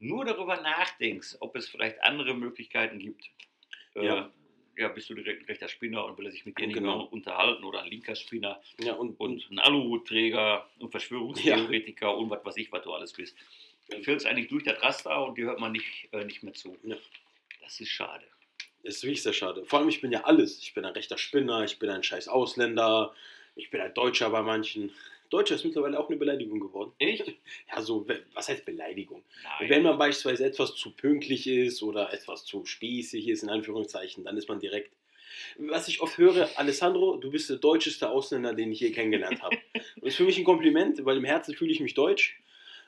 nur 0.00 0.24
darüber 0.24 0.60
nachdenkst, 0.60 1.36
ob 1.40 1.56
es 1.56 1.68
vielleicht 1.68 2.02
andere 2.02 2.34
Möglichkeiten 2.34 2.98
gibt, 2.98 3.30
äh, 3.94 4.04
ja. 4.04 4.26
Äh, 4.26 4.28
ja, 4.76 4.88
bist 4.88 5.10
du 5.10 5.14
direkt 5.14 5.42
ein 5.42 5.46
rechter 5.46 5.68
Spinner 5.68 6.06
und 6.06 6.16
will 6.16 6.24
er 6.24 6.32
sich 6.32 6.46
mit 6.46 6.58
dir 6.58 6.66
nicht 6.66 6.76
genau. 6.78 6.98
mehr 6.98 7.12
unterhalten 7.12 7.64
oder 7.64 7.82
ein 7.82 7.90
linker 7.90 8.14
Spinner 8.14 8.62
ja, 8.78 8.94
und, 8.94 9.18
und 9.20 9.50
ein 9.50 9.58
Aluhutträger 9.58 10.66
und 10.78 10.90
Verschwörungstheoretiker 10.90 12.06
ja. 12.06 12.12
und 12.12 12.30
was 12.30 12.44
weiß 12.44 12.56
ich, 12.56 12.72
was 12.72 12.82
du 12.82 12.92
alles 12.92 13.12
bist. 13.12 13.36
Du 13.90 14.02
fällst 14.02 14.24
eigentlich 14.24 14.48
durch 14.48 14.64
das 14.64 14.80
Raster 14.82 15.26
und 15.26 15.36
die 15.36 15.44
hört 15.44 15.60
man 15.60 15.72
nicht, 15.72 16.08
äh, 16.12 16.24
nicht 16.24 16.42
mehr 16.42 16.54
zu. 16.54 16.78
Ja. 16.82 16.96
Das 17.62 17.78
ist 17.78 17.90
schade. 17.90 18.24
Das 18.82 18.96
ist 18.96 19.02
wirklich 19.02 19.22
sehr 19.22 19.32
schade. 19.32 19.66
Vor 19.66 19.80
allem, 19.80 19.88
ich 19.88 20.00
bin 20.00 20.12
ja 20.12 20.24
alles. 20.24 20.58
Ich 20.60 20.72
bin 20.72 20.84
ein 20.84 20.94
rechter 20.94 21.18
Spinner, 21.18 21.64
ich 21.64 21.78
bin 21.78 21.90
ein 21.90 22.02
scheiß 22.02 22.28
Ausländer, 22.28 23.14
ich 23.56 23.70
bin 23.70 23.80
ein 23.80 23.92
Deutscher 23.92 24.30
bei 24.30 24.42
manchen. 24.42 24.92
Deutscher 25.30 25.54
ist 25.54 25.64
mittlerweile 25.64 25.98
auch 25.98 26.08
eine 26.08 26.18
Beleidigung 26.18 26.60
geworden. 26.60 26.92
Echt? 26.98 27.32
Ja, 27.68 27.80
so, 27.80 28.06
was 28.34 28.48
heißt 28.48 28.64
Beleidigung? 28.64 29.22
Nein. 29.42 29.70
Wenn 29.70 29.82
man 29.82 29.96
beispielsweise 29.96 30.44
etwas 30.44 30.74
zu 30.74 30.90
pünktlich 30.90 31.46
ist 31.46 31.82
oder 31.82 32.12
etwas 32.12 32.44
zu 32.44 32.66
spießig 32.66 33.28
ist, 33.28 33.44
in 33.44 33.48
Anführungszeichen, 33.48 34.24
dann 34.24 34.36
ist 34.36 34.48
man 34.48 34.58
direkt. 34.58 34.92
Was 35.58 35.88
ich 35.88 36.00
oft 36.00 36.18
höre, 36.18 36.48
Alessandro, 36.56 37.16
du 37.16 37.30
bist 37.30 37.48
der 37.48 37.56
deutscheste 37.56 38.10
Ausländer, 38.10 38.54
den 38.54 38.72
ich 38.72 38.80
je 38.80 38.90
kennengelernt 38.90 39.40
habe. 39.42 39.56
das 39.74 39.84
ist 40.02 40.16
für 40.16 40.24
mich 40.24 40.36
ein 40.36 40.44
Kompliment, 40.44 41.04
weil 41.04 41.16
im 41.16 41.24
Herzen 41.24 41.54
fühle 41.54 41.72
ich 41.72 41.80
mich 41.80 41.94
deutsch. 41.94 42.40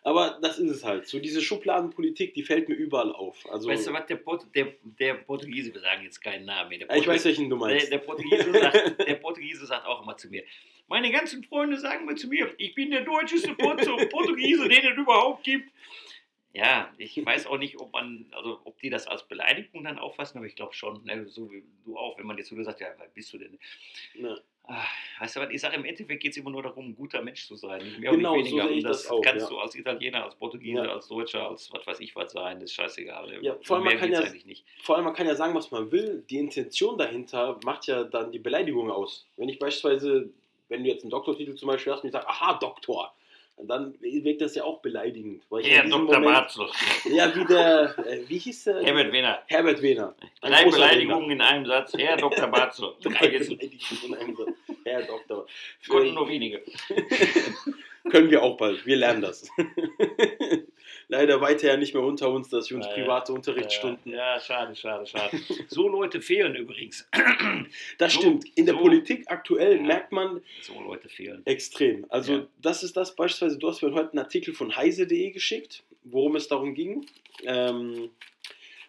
Aber 0.04 0.38
das 0.42 0.58
ist 0.58 0.70
es 0.70 0.84
halt. 0.84 1.06
So 1.06 1.20
diese 1.20 1.40
Schubladenpolitik, 1.40 2.34
die 2.34 2.42
fällt 2.42 2.68
mir 2.68 2.74
überall 2.74 3.12
auf. 3.12 3.48
Also, 3.48 3.68
weißt 3.68 3.86
du 3.86 3.92
was, 3.92 4.06
der, 4.06 4.16
Port 4.16 4.46
der, 4.54 4.74
der 4.98 5.14
Portugiese, 5.14 5.72
wir 5.72 5.80
sagen 5.80 6.02
jetzt 6.02 6.20
keinen 6.20 6.44
Namen. 6.44 6.72
ich 6.72 7.06
weiß, 7.06 7.24
welchen 7.24 7.48
du 7.48 7.56
meinst. 7.56 7.90
Der, 7.90 7.98
der, 7.98 8.04
Portugiese 8.04 8.52
sagt, 8.52 9.08
der 9.08 9.14
Portugiese 9.14 9.66
sagt 9.66 9.86
auch 9.86 10.02
immer 10.02 10.16
zu 10.16 10.28
mir, 10.28 10.42
meine 10.88 11.10
ganzen 11.12 11.44
Freunde 11.44 11.78
sagen 11.78 12.04
mir 12.04 12.16
zu 12.16 12.26
mir, 12.26 12.52
ich 12.58 12.74
bin 12.74 12.90
der 12.90 13.02
deutscheste 13.02 13.54
Portugiese, 13.54 14.68
den 14.68 14.84
es 14.84 14.98
überhaupt 14.98 15.44
gibt. 15.44 15.70
Ja, 16.54 16.92
ich 16.98 17.24
weiß 17.24 17.46
auch 17.46 17.56
nicht, 17.56 17.80
ob 17.80 17.92
man, 17.92 18.26
also 18.32 18.60
ob 18.64 18.78
die 18.80 18.90
das 18.90 19.06
als 19.06 19.26
Beleidigung 19.26 19.84
dann 19.84 19.98
auffassen, 19.98 20.36
aber 20.36 20.46
ich 20.46 20.54
glaube 20.54 20.74
schon, 20.74 21.02
ne, 21.04 21.26
so 21.26 21.50
wie 21.50 21.64
du 21.84 21.96
auch, 21.96 22.18
wenn 22.18 22.26
man 22.26 22.36
jetzt 22.36 22.48
so 22.48 22.56
gesagt, 22.56 22.80
ja, 22.80 22.88
wer 22.98 23.08
bist 23.08 23.32
du 23.32 23.38
denn? 23.38 23.58
Ja. 24.14 24.36
Ach, 24.64 24.88
weißt 25.18 25.36
du 25.36 25.40
was, 25.40 25.50
ich 25.50 25.60
sage, 25.60 25.76
im 25.76 25.84
Endeffekt 25.84 26.22
geht 26.22 26.32
es 26.32 26.36
immer 26.36 26.50
nur 26.50 26.62
darum, 26.62 26.90
ein 26.90 26.94
guter 26.94 27.20
Mensch 27.20 27.46
zu 27.46 27.56
sein. 27.56 27.82
Nicht 27.82 27.98
mehr 27.98 28.12
genau, 28.12 28.36
nicht 28.36 28.52
weniger. 28.52 28.68
So 28.68 28.74
und 28.74 28.82
das, 28.84 29.02
das 29.02 29.10
auch, 29.10 29.20
kannst 29.20 29.44
ja. 29.44 29.48
du 29.48 29.58
als 29.58 29.74
Italiener, 29.74 30.24
als 30.24 30.36
Portugiese, 30.36 30.84
ja. 30.84 30.92
als 30.92 31.08
Deutscher, 31.08 31.48
als 31.48 31.72
was 31.72 31.86
weiß 31.86 32.00
ich 32.00 32.14
was 32.14 32.32
sein, 32.32 32.60
das 32.60 32.70
ist 32.70 32.74
scheißegal. 32.74 33.42
Ja, 33.42 33.56
vor 33.62 33.76
allem, 33.76 33.84
man 33.84 33.98
kann 33.98 34.12
ja, 34.12 34.22
vor 34.82 34.96
allem 34.96 35.04
man 35.04 35.14
kann 35.14 35.26
ja 35.26 35.34
sagen, 35.34 35.54
was 35.54 35.70
man 35.70 35.90
will. 35.90 36.24
Die 36.30 36.38
Intention 36.38 36.96
dahinter 36.96 37.58
macht 37.64 37.86
ja 37.86 38.04
dann 38.04 38.30
die 38.30 38.38
Beleidigung 38.38 38.90
aus. 38.90 39.26
Wenn 39.36 39.48
ich 39.48 39.58
beispielsweise 39.58 40.30
wenn 40.72 40.82
du 40.82 40.90
jetzt 40.90 41.02
einen 41.02 41.10
Doktortitel 41.10 41.54
zum 41.54 41.68
Beispiel 41.68 41.92
hast 41.92 42.00
und 42.00 42.08
ich 42.08 42.12
sage, 42.12 42.26
aha, 42.26 42.54
Doktor, 42.54 43.14
dann 43.68 43.94
wirkt 44.00 44.40
das 44.40 44.54
ja 44.54 44.64
auch 44.64 44.80
beleidigend. 44.80 45.44
Weil 45.50 45.66
ja, 45.66 45.82
Dr. 45.84 46.20
Barzel. 46.20 46.66
Ja, 47.10 47.34
wie 47.34 47.44
der, 47.44 47.94
äh, 48.06 48.20
wie 48.28 48.38
hieß 48.38 48.64
der? 48.64 48.82
Herbert 48.82 49.12
Wehner. 49.12 49.42
Herbert 49.46 49.82
Wehner. 49.82 50.14
Drei 50.40 50.64
Beleidigungen 50.64 51.30
in 51.30 51.40
einem 51.40 51.66
Satz. 51.66 51.92
Herr 51.96 52.16
Dr. 52.16 52.46
Barzel. 52.48 52.94
Drei 53.02 53.28
Beleidigungen 53.28 53.78
in 54.04 54.14
einem 54.14 54.36
Satz. 54.36 54.48
Herr 54.84 55.02
Doktor. 55.02 55.46
Konnten 55.88 56.14
nur 56.14 56.28
wenige. 56.28 56.62
Können 58.10 58.30
wir 58.30 58.42
auch 58.42 58.56
bald. 58.56 58.84
Wir 58.84 58.96
lernen 58.96 59.22
das. 59.22 59.48
Leider 61.12 61.42
weiter 61.42 61.76
nicht 61.76 61.92
mehr 61.92 62.02
unter 62.02 62.30
uns, 62.30 62.48
dass 62.48 62.70
wir 62.70 62.78
uns 62.78 62.88
private 62.88 63.34
Unterrichtsstunden. 63.34 64.12
Ja, 64.12 64.36
ja, 64.36 64.40
schade, 64.40 64.74
schade, 64.74 65.06
schade. 65.06 65.38
So 65.68 65.86
Leute 65.86 66.22
fehlen 66.22 66.54
übrigens. 66.54 67.06
Das 67.98 68.14
so, 68.14 68.20
stimmt. 68.20 68.44
In 68.56 68.64
der 68.64 68.74
so, 68.74 68.80
Politik 68.80 69.24
aktuell 69.26 69.76
ja, 69.76 69.82
merkt 69.82 70.10
man. 70.10 70.40
So 70.62 70.80
Leute 70.80 71.10
fehlen. 71.10 71.42
Extrem. 71.44 72.06
Also, 72.08 72.32
ja. 72.32 72.46
das 72.62 72.82
ist 72.82 72.96
das 72.96 73.14
beispielsweise. 73.14 73.58
Du 73.58 73.68
hast 73.68 73.82
mir 73.82 73.92
heute 73.92 74.12
einen 74.12 74.20
Artikel 74.20 74.54
von 74.54 74.74
heise.de 74.74 75.30
geschickt, 75.30 75.82
worum 76.04 76.36
es 76.36 76.48
darum 76.48 76.74
ging. 76.74 77.06
Ähm, 77.44 78.10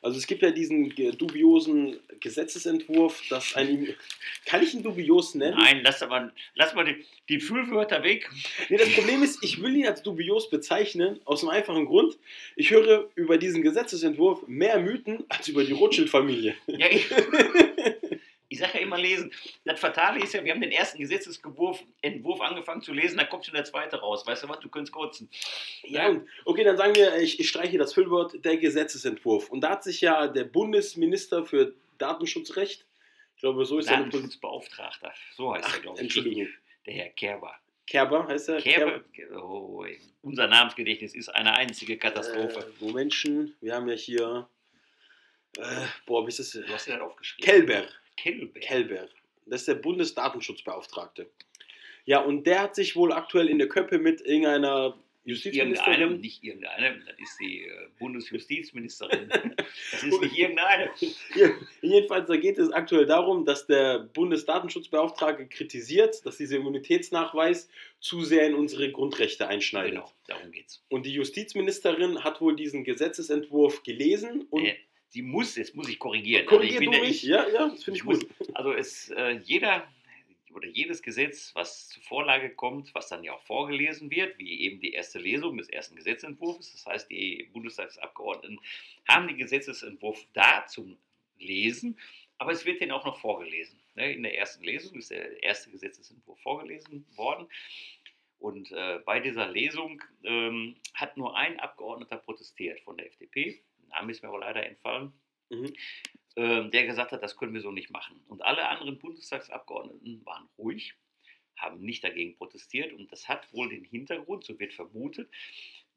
also 0.03 0.17
es 0.17 0.27
gibt 0.27 0.41
ja 0.41 0.51
diesen 0.51 0.93
dubiosen 1.17 1.97
Gesetzesentwurf, 2.19 3.21
dass 3.29 3.55
ein... 3.55 3.95
Kann 4.45 4.61
ich 4.61 4.73
ihn 4.73 4.83
dubios 4.83 5.33
nennen? 5.33 5.57
Nein, 5.57 5.81
lass, 5.83 6.01
aber, 6.03 6.31
lass 6.55 6.75
mal 6.75 6.83
die, 6.85 7.05
die 7.29 7.39
Füllwörter 7.39 8.03
weg. 8.03 8.29
Nee, 8.69 8.77
das 8.77 8.89
Problem 8.93 9.23
ist, 9.23 9.43
ich 9.43 9.61
will 9.61 9.75
ihn 9.75 9.87
als 9.87 10.03
dubios 10.03 10.49
bezeichnen, 10.49 11.19
aus 11.23 11.41
einem 11.41 11.51
einfachen 11.51 11.85
Grund. 11.85 12.17
Ich 12.55 12.71
höre 12.71 13.09
über 13.15 13.37
diesen 13.37 13.61
Gesetzesentwurf 13.61 14.45
mehr 14.47 14.79
Mythen 14.79 15.23
als 15.29 15.47
über 15.47 15.63
die 15.63 15.71
Rothschild-Familie. 15.71 16.55
Ja, 16.67 16.87
ich, 16.91 17.09
ja 18.71 18.79
immer 18.79 18.97
lesen. 18.97 19.31
Das 19.65 19.79
Fatale 19.79 20.21
ist 20.21 20.33
ja, 20.33 20.43
wir 20.43 20.53
haben 20.53 20.61
den 20.61 20.71
ersten 20.71 20.99
Gesetzesentwurf 20.99 21.83
Entwurf 22.01 22.41
angefangen 22.41 22.81
zu 22.81 22.93
lesen, 22.93 23.17
da 23.17 23.25
kommt 23.25 23.45
schon 23.45 23.55
der 23.55 23.65
zweite 23.65 23.99
raus. 23.99 24.25
Weißt 24.25 24.43
du 24.43 24.49
was, 24.49 24.59
du 24.59 24.69
könntest 24.69 24.93
kotzen. 24.93 25.29
Ja, 25.83 26.09
ja. 26.09 26.21
okay, 26.45 26.63
dann 26.63 26.77
sagen 26.77 26.95
wir, 26.95 27.17
ich, 27.17 27.39
ich 27.39 27.49
streiche 27.49 27.77
das 27.77 27.93
Füllwort, 27.93 28.43
der 28.43 28.57
Gesetzesentwurf. 28.57 29.49
Und 29.49 29.61
da 29.61 29.71
hat 29.71 29.83
sich 29.83 30.01
ja 30.01 30.27
der 30.27 30.45
Bundesminister 30.45 31.45
für 31.45 31.73
Datenschutzrecht, 31.97 32.85
ich 33.35 33.41
glaube, 33.41 33.65
so 33.65 33.79
ist 33.79 33.89
er. 33.89 33.97
Datenschutzbeauftragter, 33.97 35.13
so 35.35 35.53
heißt 35.53 35.65
Ach, 35.67 35.75
er, 35.75 35.81
glaube 35.81 35.97
ich. 35.97 36.03
Entschuldigung. 36.03 36.47
Der 36.85 36.93
Herr 36.93 37.09
Kerber. 37.09 37.55
Kerber 37.87 38.27
heißt 38.27 38.49
er? 38.49 38.61
Kerber. 38.61 39.03
Kerber. 39.13 39.43
Oh, 39.43 39.85
unser 40.21 40.47
Namensgedächtnis 40.47 41.15
ist 41.15 41.29
eine 41.29 41.53
einzige 41.53 41.97
Katastrophe. 41.97 42.59
Äh, 42.59 42.81
wo 42.81 42.91
Menschen, 42.91 43.55
wir 43.61 43.75
haben 43.75 43.87
ja 43.89 43.95
hier, 43.95 44.47
äh, 45.57 45.85
boah, 46.05 46.25
wie 46.25 46.29
ist 46.29 46.39
das? 46.39 46.51
Du 46.51 46.67
hast 46.67 46.87
ja 46.87 47.01
aufgeschrieben. 47.01 47.45
Kelber. 47.45 47.87
Kelber. 48.17 48.59
Kelber. 48.59 49.07
Das 49.45 49.61
ist 49.61 49.67
der 49.67 49.75
Bundesdatenschutzbeauftragte. 49.75 51.29
Ja, 52.05 52.19
und 52.19 52.45
der 52.45 52.61
hat 52.61 52.75
sich 52.75 52.95
wohl 52.95 53.11
aktuell 53.13 53.47
in 53.47 53.59
der 53.59 53.69
Köppe 53.69 53.97
mit 53.97 54.21
irgendeiner 54.21 54.95
Irgendeinem, 55.25 55.73
Justizministerin. 55.73 56.19
nicht 56.19 56.43
irgendeinem, 56.43 57.01
das 57.05 57.17
ist 57.17 57.39
die 57.39 57.63
äh, 57.63 57.71
Bundesjustizministerin. 57.97 59.29
Das 59.29 60.03
ist 60.03 60.21
nicht 60.21 60.37
irgendeine. 60.37 60.89
Ja, 61.33 61.49
jedenfalls, 61.81 62.27
da 62.27 62.35
geht 62.35 62.57
es 62.57 62.69
aktuell 62.73 63.05
darum, 63.05 63.45
dass 63.45 63.65
der 63.65 63.99
Bundesdatenschutzbeauftragte 63.99 65.47
kritisiert, 65.47 66.25
dass 66.25 66.35
dieser 66.37 66.57
Immunitätsnachweis 66.57 67.69
zu 68.01 68.21
sehr 68.23 68.45
in 68.47 68.53
unsere 68.53 68.91
Grundrechte 68.91 69.47
einschneidet. 69.47 69.93
Genau, 69.93 70.11
darum 70.27 70.51
geht's. 70.51 70.83
Und 70.89 71.05
die 71.05 71.13
Justizministerin 71.13 72.25
hat 72.25 72.41
wohl 72.41 72.57
diesen 72.57 72.83
Gesetzesentwurf 72.83 73.83
gelesen 73.83 74.45
und 74.49 74.65
Äh, 74.65 74.75
die 75.13 75.21
muss, 75.21 75.55
jetzt 75.55 75.75
muss 75.75 75.89
ich 75.89 75.99
korrigieren. 75.99 76.45
korrigiert 76.45 76.81
also 76.81 76.83
ich 76.83 76.89
bin 76.89 76.99
ja- 77.01 77.07
mich? 77.07 77.23
Ja, 77.23 77.47
ja, 77.49 77.69
das 77.69 77.83
finde 77.83 77.97
ich 77.99 78.03
muss- 78.03 78.19
gut. 78.19 78.55
Also 78.55 78.73
es, 78.73 79.09
äh, 79.09 79.31
jeder 79.43 79.87
oder 80.53 80.67
jedes 80.67 81.01
Gesetz, 81.01 81.51
was 81.55 81.89
zur 81.89 82.03
Vorlage 82.03 82.51
kommt, 82.51 82.93
was 82.93 83.09
dann 83.09 83.23
ja 83.23 83.33
auch 83.33 83.41
vorgelesen 83.41 84.11
wird, 84.11 84.37
wie 84.37 84.61
eben 84.61 84.79
die 84.79 84.93
erste 84.93 85.17
Lesung 85.19 85.57
des 85.57 85.67
ersten 85.69 85.95
Gesetzentwurfs, 85.95 86.71
das 86.73 86.85
heißt, 86.85 87.09
die 87.09 87.49
Bundestagsabgeordneten 87.53 88.59
haben 89.07 89.27
den 89.27 89.37
Gesetzesentwurf 89.37 90.23
da 90.33 90.65
zum 90.67 90.97
Lesen, 91.39 91.97
aber 92.37 92.51
es 92.51 92.65
wird 92.65 92.81
denen 92.81 92.91
auch 92.91 93.05
noch 93.05 93.19
vorgelesen. 93.19 93.79
Ne, 93.95 94.13
In 94.13 94.23
der 94.23 94.37
ersten 94.37 94.63
Lesung 94.63 94.95
ist 94.97 95.09
der 95.11 95.41
erste 95.43 95.69
Gesetzesentwurf 95.71 96.39
vorgelesen 96.41 97.05
worden. 97.15 97.47
Und 98.39 98.71
äh, 98.71 98.99
bei 99.05 99.19
dieser 99.19 99.47
Lesung 99.49 100.03
ähm, 100.23 100.75
hat 100.93 101.15
nur 101.17 101.35
ein 101.37 101.59
Abgeordneter 101.59 102.17
protestiert 102.17 102.79
von 102.81 102.97
der 102.97 103.07
FDP. 103.07 103.61
Name 103.93 104.11
ist 104.11 104.21
mir 104.23 104.29
aber 104.29 104.39
leider 104.39 104.65
entfallen 104.65 105.13
Mhm. 105.53 105.73
ähm, 106.35 106.71
der 106.71 106.85
gesagt 106.85 107.11
hat, 107.11 107.23
das 107.23 107.37
können 107.37 107.53
wir 107.53 107.61
so 107.61 107.71
nicht 107.71 107.91
machen. 107.91 108.19
Und 108.27 108.41
alle 108.41 108.67
anderen 108.67 108.97
Bundestagsabgeordneten 108.97 110.25
waren 110.25 110.49
ruhig, 110.57 110.95
haben 111.57 111.79
nicht 111.81 112.03
dagegen 112.03 112.35
protestiert 112.35 112.93
und 112.93 113.11
das 113.11 113.29
hat 113.29 113.51
wohl 113.53 113.69
den 113.69 113.83
Hintergrund, 113.83 114.43
so 114.43 114.57
wird 114.59 114.73
vermutet, 114.73 115.29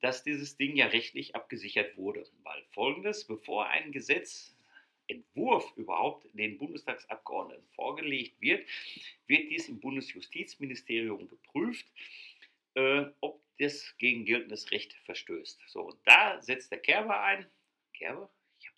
dass 0.01 0.23
dieses 0.23 0.57
Ding 0.59 0.77
ja 0.77 0.87
rechtlich 0.87 1.35
abgesichert 1.35 1.97
wurde. 1.97 2.29
Weil 2.43 2.63
folgendes, 2.73 3.27
bevor 3.27 3.67
ein 3.67 3.93
Gesetzentwurf 3.93 5.73
überhaupt 5.77 6.27
den 6.35 6.59
Bundestagsabgeordneten 6.59 7.67
vorgelegt 7.71 8.39
wird, 8.41 8.69
wird 9.27 9.51
dies 9.51 9.71
im 9.71 9.81
Bundesjustizministerium 9.81 11.29
geprüft, 11.29 11.87
äh, 12.75 13.07
ob 13.21 13.43
das 13.59 13.97
gegen 13.97 14.27
geltendes 14.27 14.71
Recht 14.71 14.93
verstößt. 15.07 15.63
So, 15.69 15.81
und 15.81 15.99
da 16.05 16.43
setzt 16.43 16.71
der 16.71 16.81
Kerber 16.81 17.23
ein. 17.23 17.47
Kerber? 17.99 18.31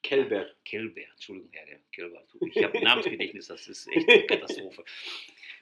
Kelber. 0.03 0.47
Kelber, 0.65 1.03
Entschuldigung, 1.13 1.51
Herr 1.53 1.79
Kelber. 1.93 2.25
Ich 2.55 2.63
habe 2.63 2.79
ein 2.79 2.85
Namensgedächtnis, 2.85 3.49
das 3.49 3.67
ist 3.67 3.89
echt 3.89 4.09
eine 4.09 4.23
Katastrophe. 4.27 4.85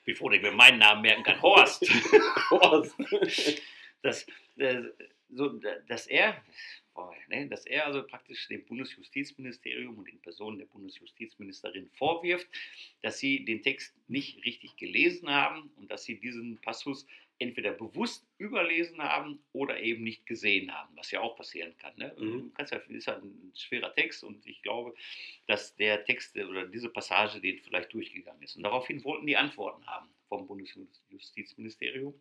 Dass 0.06 0.14
ich 0.14 0.42
mir 0.42 0.52
meinen 0.52 0.78
Namen 0.78 1.02
merken 1.02 1.22
kann. 1.22 1.40
Horst. 1.42 1.82
Horst. 2.50 2.94
Dass, 4.02 4.26
äh, 4.56 4.82
so, 5.30 5.60
dass 5.88 6.06
er, 6.06 6.40
oh, 6.94 7.10
ne, 7.28 7.48
dass 7.48 7.66
er 7.66 7.86
also 7.86 8.06
praktisch 8.06 8.46
dem 8.48 8.64
Bundesjustizministerium 8.66 9.98
und 9.98 10.08
in 10.08 10.20
Person 10.20 10.58
der 10.58 10.66
Bundesjustizministerin 10.66 11.90
vorwirft, 11.94 12.46
dass 13.02 13.18
sie 13.18 13.44
den 13.44 13.62
Text 13.62 13.94
nicht 14.06 14.44
richtig 14.44 14.76
gelesen 14.76 15.28
haben 15.28 15.70
und 15.76 15.90
dass 15.90 16.04
sie 16.04 16.20
diesen 16.20 16.60
Passus 16.60 17.06
entweder 17.38 17.72
bewusst 17.72 18.26
überlesen 18.38 18.98
haben 19.02 19.44
oder 19.52 19.80
eben 19.80 20.04
nicht 20.04 20.26
gesehen 20.26 20.72
haben, 20.72 20.96
was 20.96 21.10
ja 21.10 21.20
auch 21.20 21.36
passieren 21.36 21.76
kann. 21.76 21.92
Ne? 21.96 22.14
Mhm. 22.18 22.52
Ja, 22.58 22.64
ist 22.64 23.06
ja 23.06 23.16
ein 23.16 23.52
schwerer 23.54 23.94
Text 23.94 24.24
und 24.24 24.46
ich 24.46 24.62
glaube, 24.62 24.94
dass 25.46 25.74
der 25.76 26.04
Text 26.04 26.36
oder 26.36 26.66
diese 26.66 26.88
Passage 26.88 27.40
den 27.40 27.58
vielleicht 27.60 27.92
durchgegangen 27.92 28.42
ist. 28.42 28.56
Und 28.56 28.62
daraufhin 28.62 29.04
wollten 29.04 29.26
die 29.26 29.36
Antworten 29.36 29.86
haben 29.86 30.08
vom 30.28 30.46
Bundesjustizministerium, 30.46 32.20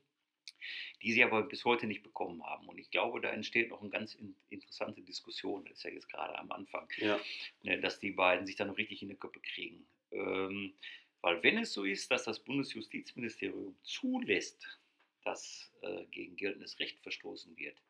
die 1.01 1.13
sie 1.13 1.23
aber 1.23 1.43
bis 1.43 1.63
heute 1.63 1.87
nicht 1.87 2.03
bekommen 2.03 2.43
haben. 2.43 2.67
Und 2.67 2.77
ich 2.77 2.89
glaube, 2.91 3.21
da 3.21 3.29
entsteht 3.29 3.69
noch 3.69 3.81
eine 3.81 3.89
ganz 3.89 4.15
in, 4.15 4.35
interessante 4.49 5.01
Diskussion. 5.01 5.65
Das 5.65 5.77
ist 5.77 5.83
ja 5.83 5.91
jetzt 5.91 6.09
gerade 6.09 6.37
am 6.37 6.51
Anfang 6.51 6.87
Ja. 6.97 7.19
ne, 7.63 7.79
dass 7.79 7.99
die 7.99 8.11
beiden 8.11 8.45
sich 8.45 8.55
da 8.55 8.65
noch 8.65 8.77
richtig 8.77 9.01
in 9.01 9.09
die 9.09 9.15
Köpfe 9.15 9.39
kriegen. 9.39 9.87
Ähm, 10.11 10.73
weil 11.21 11.41
wenn 11.41 11.57
es 11.57 11.73
so 11.73 11.83
ist, 11.85 12.11
dass 12.11 12.25
das 12.25 12.43
Bundesjustizministerium 12.43 13.75
zulässt, 13.81 14.79
dass 15.25 15.71
äh, 15.81 16.05
gegen 16.05 16.35
geltendes 16.35 16.79
Recht 16.79 16.99
verstoßen 17.01 17.57
wird, 17.57 17.81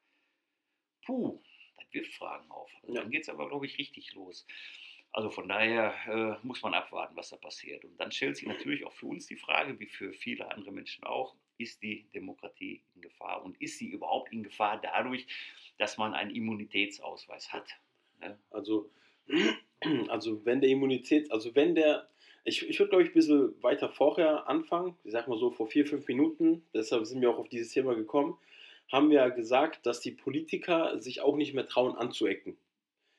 puh, 1.06 1.42
das 1.78 1.94
wirft 1.94 2.14
Fragen 2.14 2.50
auf. 2.50 2.72
Also 2.82 2.96
Ja. 2.96 3.02
Dann 3.02 3.12
geht 3.12 3.24
es 3.24 3.30
aber, 3.30 3.48
glaube 3.48 3.66
ich, 3.66 3.78
richtig 3.78 4.14
los. 4.14 4.46
Also 5.12 5.30
von 5.30 5.48
daher 5.48 5.94
äh, 6.08 6.46
muss 6.46 6.62
man 6.62 6.74
abwarten, 6.74 7.16
was 7.16 7.30
da 7.30 7.38
passiert. 7.38 7.86
Und 7.86 7.98
dann 7.98 8.12
stellt 8.12 8.36
sich 8.36 8.48
natürlich 8.48 8.86
auch 8.86 8.92
für 8.92 9.06
uns 9.06 9.28
die 9.28 9.38
Frage, 9.38 9.80
wie 9.80 9.86
für 9.86 10.14
viele 10.14 10.52
andere 10.52 10.72
Menschen 10.72 11.06
auch, 11.06 11.36
ist 11.58 11.82
die 11.82 12.06
Demokratie 12.14 12.84
in 12.96 13.02
Gefahr 13.02 13.44
und 13.44 13.62
ist 13.62 13.78
sie 13.78 13.88
überhaupt 13.88 14.34
in 14.34 14.44
Gefahr 14.44 14.80
dadurch, 14.82 15.26
dass 15.78 15.98
man 15.98 16.14
einen 16.14 16.32
Immunitätsausweis 16.32 17.54
hat? 17.54 17.70
Ne? 18.20 18.38
Also, 18.50 18.92
also 20.10 20.44
wenn 20.46 20.60
der 20.60 20.70
Immunität, 20.70 21.32
also 21.32 21.56
wenn 21.56 21.76
der, 21.76 22.10
ich, 22.46 22.70
ich 22.70 22.80
würde 22.80 22.90
glaube 22.90 23.04
ich 23.04 23.10
ein 23.10 23.14
bisschen 23.14 23.62
weiter 23.62 23.90
vorher 23.90 24.48
anfangen, 24.48 24.96
ich 25.04 25.12
sag 25.12 25.28
mal 25.28 25.38
so 25.38 25.52
vor 25.52 25.68
vier, 25.68 25.86
fünf 25.86 26.08
Minuten, 26.08 26.64
deshalb 26.74 27.06
sind 27.06 27.22
wir 27.22 27.32
auch 27.32 27.40
auf 27.40 27.50
dieses 27.50 27.74
Thema 27.74 27.96
gekommen, 27.96 28.38
haben 28.92 29.10
wir 29.10 29.18
ja 29.18 29.30
gesagt, 29.30 29.86
dass 29.86 30.00
die 30.00 30.12
Politiker 30.12 31.00
sich 31.00 31.22
auch 31.22 31.36
nicht 31.36 31.54
mehr 31.54 31.68
trauen 31.68 31.96
anzuecken. 31.96 32.56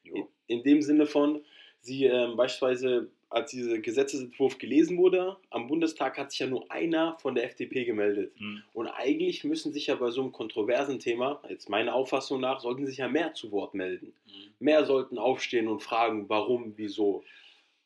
In, 0.04 0.26
in 0.46 0.62
dem 0.62 0.80
Sinne 0.80 1.06
von, 1.06 1.42
sie 1.80 2.04
ähm, 2.04 2.36
beispielsweise, 2.36 3.10
als 3.28 3.50
dieser 3.50 3.78
Gesetzesentwurf 3.78 4.58
gelesen 4.58 4.96
wurde, 4.96 5.36
am 5.50 5.66
Bundestag 5.66 6.16
hat 6.16 6.30
sich 6.30 6.38
ja 6.38 6.46
nur 6.46 6.70
einer 6.70 7.18
von 7.18 7.34
der 7.34 7.44
FDP 7.44 7.84
gemeldet. 7.84 8.32
Hm. 8.38 8.62
Und 8.72 8.86
eigentlich 8.86 9.42
müssen 9.42 9.72
sich 9.72 9.88
ja 9.88 9.96
bei 9.96 10.10
so 10.10 10.22
einem 10.22 10.30
kontroversen 10.30 11.00
Thema, 11.00 11.42
jetzt 11.48 11.68
meiner 11.68 11.94
Auffassung 11.94 12.40
nach, 12.40 12.60
sollten 12.60 12.86
sich 12.86 12.98
ja 12.98 13.08
mehr 13.08 13.34
zu 13.34 13.50
Wort 13.50 13.74
melden. 13.74 14.14
Hm. 14.26 14.52
Mehr 14.60 14.84
sollten 14.84 15.18
aufstehen 15.18 15.66
und 15.66 15.82
fragen, 15.82 16.28
warum, 16.28 16.74
wieso. 16.76 17.24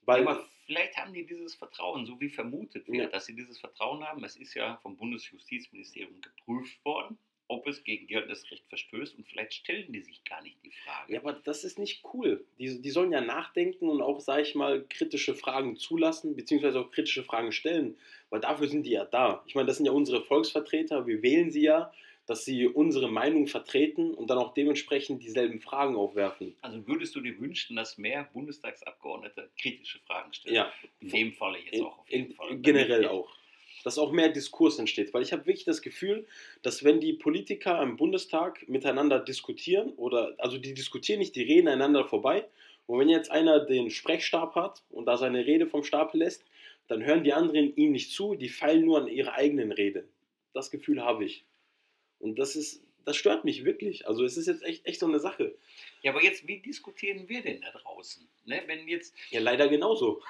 Weil, 0.05 0.25
ja, 0.25 0.45
vielleicht 0.71 0.97
haben 0.97 1.13
die 1.13 1.27
dieses 1.27 1.57
Vertrauen, 1.57 2.07
so 2.07 2.21
wie 2.21 2.29
vermutet 2.29 2.87
wird, 2.87 2.97
Ja. 2.97 3.07
dass 3.09 3.27
sie 3.27 3.35
dieses 3.35 3.59
Vertrauen 3.59 4.05
haben. 4.05 4.23
Es 4.23 4.37
ist 4.37 4.55
ja 4.55 4.77
vom 4.83 4.97
Bundesjustizministerium 4.97 6.21
geprüft 6.21 6.85
worden, 6.85 7.19
ob 7.49 7.67
es 7.67 7.83
gegen 7.83 8.07
geltendes 8.07 8.49
Recht 8.53 8.65
verstößt 8.69 9.17
und 9.19 9.27
vielleicht 9.27 9.53
stellen 9.55 9.93
die 9.93 10.03
sich 10.03 10.23
gar 10.23 10.41
nicht 10.43 10.57
die 10.65 10.71
Frage. 10.71 11.13
ja, 11.13 11.19
aber 11.21 11.33
das 11.33 11.65
ist 11.65 11.81
nicht 11.81 12.05
cool. 12.15 12.45
Die, 12.61 12.81
die 12.81 12.91
sollen 12.91 13.11
ja 13.11 13.21
nachdenken 13.21 13.89
und 13.89 14.01
auch, 14.01 14.21
sage 14.21 14.43
ich 14.43 14.55
mal, 14.55 14.85
kritische 14.89 15.35
Fragen 15.35 15.75
zulassen, 15.77 16.37
beziehungsweise 16.37 16.79
auch 16.79 16.93
kritische 16.93 17.25
Fragen 17.25 17.51
stellen, 17.51 17.97
weil 18.29 18.39
dafür 18.41 18.69
sind 18.69 18.85
die 18.87 18.91
ja 18.93 19.05
da. 19.05 19.43
Ich 19.49 19.57
meine, 19.57 19.67
das 19.67 19.79
sind 19.79 19.87
ja 19.87 19.93
unsere 19.93 20.23
Volksvertreter, 20.23 21.09
wir 21.09 21.21
wählen 21.23 21.51
sie 21.51 21.63
ja, 21.63 21.93
dass 22.31 22.45
sie 22.45 22.69
unsere 22.69 23.11
Meinung 23.11 23.49
vertreten 23.49 24.15
und 24.15 24.31
dann 24.31 24.39
auch 24.39 24.55
dementsprechend 24.55 25.21
dieselben 25.21 25.59
Fragen 25.59 25.97
aufwerfen. 25.97 26.55
Also 26.61 26.87
würdest 26.87 27.17
du 27.17 27.21
dir 27.21 27.37
wünschen, 27.41 27.75
dass 27.75 27.99
mehr 27.99 28.23
Bundestagsabgeordnete 28.33 29.51
kritische 29.59 29.99
Fragen 30.07 30.33
stellen? 30.33 30.55
Ja, 30.55 30.73
In 31.01 31.09
dem 31.09 31.33
Falle 31.33 31.59
jetzt 31.59 31.75
in, 31.75 31.83
auch 31.83 31.99
auf 31.99 32.09
jeden 32.09 32.31
in, 32.31 32.37
Fall. 32.37 32.57
generell 32.59 33.09
auch. 33.09 33.29
Dass 33.83 33.99
auch 33.99 34.13
mehr 34.13 34.29
Diskurs 34.29 34.79
entsteht. 34.79 35.13
Weil 35.13 35.23
ich 35.23 35.33
habe 35.33 35.45
wirklich 35.45 35.65
das 35.65 35.83
Gefühl, 35.83 36.25
dass 36.63 36.85
wenn 36.85 37.01
die 37.01 37.15
Politiker 37.15 37.83
im 37.83 37.97
Bundestag 37.97 38.69
miteinander 38.69 39.19
diskutieren, 39.19 39.89
oder 39.97 40.37
also 40.39 40.57
die 40.57 40.73
diskutieren 40.73 41.19
nicht, 41.19 41.35
die 41.35 41.43
reden 41.43 41.67
einander 41.67 42.05
vorbei. 42.05 42.47
Und 42.87 43.01
wenn 43.01 43.09
jetzt 43.09 43.33
einer 43.33 43.59
den 43.59 43.91
Sprechstab 43.91 44.55
hat 44.55 44.85
und 44.91 45.07
da 45.07 45.17
seine 45.17 45.47
Rede 45.47 45.67
vom 45.67 45.83
Stapel 45.83 46.21
lässt, 46.21 46.45
dann 46.87 47.05
hören 47.05 47.25
die 47.25 47.33
anderen 47.33 47.75
ihm 47.75 47.91
nicht 47.91 48.13
zu, 48.13 48.37
die 48.37 48.49
feilen 48.49 48.85
nur 48.85 48.99
an 48.99 49.09
ihrer 49.09 49.33
eigenen 49.33 49.73
Rede. 49.73 50.05
Das 50.53 50.71
Gefühl 50.71 51.03
habe 51.03 51.25
ich. 51.25 51.45
Und 52.21 52.39
das 52.39 52.55
ist, 52.55 52.83
das 53.05 53.17
stört 53.17 53.45
mich 53.45 53.65
wirklich. 53.65 54.07
Also 54.07 54.25
es 54.25 54.37
ist 54.37 54.47
jetzt 54.47 54.63
echt, 54.63 54.87
echt 54.87 55.01
so 55.01 55.07
eine 55.07 55.19
Sache. 55.19 55.57
Ja, 56.03 56.13
aber 56.13 56.23
jetzt, 56.23 56.47
wie 56.47 56.59
diskutieren 56.61 57.29
wir 57.29 57.43
denn 57.43 57.61
da 57.61 57.71
draußen? 57.73 58.27
Ne, 58.45 58.63
wenn 58.67 58.87
jetzt, 58.89 59.15
Ja, 59.31 59.41
leider 59.41 59.69
genauso. 59.69 60.23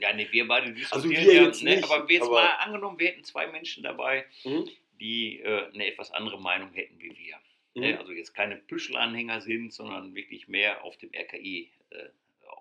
ja, 0.00 0.12
ne, 0.12 0.26
wir 0.32 0.48
beide 0.48 0.66
Also 0.90 1.08
diskutieren 1.08 1.26
wir 1.26 1.34
ja, 1.34 1.42
jetzt 1.44 1.62
ne, 1.62 1.76
nicht, 1.76 1.84
aber 1.90 2.10
jetzt 2.10 2.22
aber- 2.24 2.32
mal 2.32 2.46
angenommen, 2.56 2.98
wir 2.98 3.08
hätten 3.08 3.24
zwei 3.24 3.46
Menschen 3.46 3.82
dabei, 3.82 4.26
Mhm. 4.44 4.68
die 5.00 5.40
äh, 5.40 5.68
eine 5.72 5.86
etwas 5.86 6.10
andere 6.10 6.40
Meinung 6.40 6.72
hätten 6.72 6.98
wie 7.00 7.16
wir. 7.16 7.36
Ne? 7.74 7.98
Also 7.98 8.12
jetzt 8.12 8.34
keine 8.34 8.56
Püschelanhänger 8.56 9.40
sind, 9.40 9.72
sondern 9.72 10.14
wirklich 10.14 10.46
mehr 10.48 10.84
auf 10.84 10.98
dem 10.98 11.10
RKI, 11.14 11.70
äh, 11.90 12.08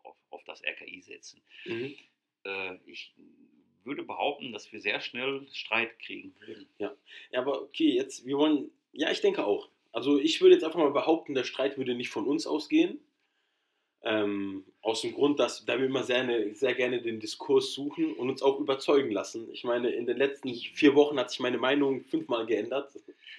auf, 0.03 0.15
auf 0.29 0.43
das 0.46 0.62
RKI 0.63 1.01
setzen. 1.01 1.41
Mhm. 1.65 1.96
Äh, 2.46 2.75
ich 2.86 3.13
würde 3.85 4.03
behaupten, 4.03 4.51
dass 4.51 4.71
wir 4.71 4.81
sehr 4.81 5.00
schnell 5.01 5.47
Streit 5.51 5.97
kriegen 6.00 6.33
würden. 6.39 6.67
Ja, 6.77 6.93
aber 7.33 7.61
okay, 7.61 7.91
jetzt, 7.91 8.25
wir 8.25 8.38
wollen, 8.38 8.71
ja, 8.93 9.11
ich 9.11 9.21
denke 9.21 9.45
auch. 9.45 9.69
Also 9.91 10.19
ich 10.19 10.41
würde 10.41 10.55
jetzt 10.55 10.63
einfach 10.63 10.79
mal 10.79 10.91
behaupten, 10.91 11.33
der 11.33 11.43
Streit 11.43 11.77
würde 11.77 11.95
nicht 11.95 12.09
von 12.09 12.25
uns 12.25 12.47
ausgehen. 12.47 13.00
Ähm, 14.03 14.63
aus 14.81 15.01
dem 15.01 15.13
Grund, 15.13 15.39
dass 15.39 15.63
da 15.65 15.77
wir 15.77 15.85
immer 15.85 16.03
sehr, 16.03 16.55
sehr 16.55 16.73
gerne 16.73 17.01
den 17.01 17.19
Diskurs 17.19 17.71
suchen 17.71 18.13
und 18.13 18.31
uns 18.31 18.41
auch 18.41 18.59
überzeugen 18.59 19.11
lassen. 19.11 19.47
Ich 19.51 19.63
meine, 19.63 19.91
in 19.91 20.07
den 20.07 20.17
letzten 20.17 20.51
vier 20.55 20.95
Wochen 20.95 21.19
hat 21.19 21.29
sich 21.29 21.39
meine 21.39 21.59
Meinung 21.59 22.03
fünfmal 22.05 22.47
geändert. 22.47 22.91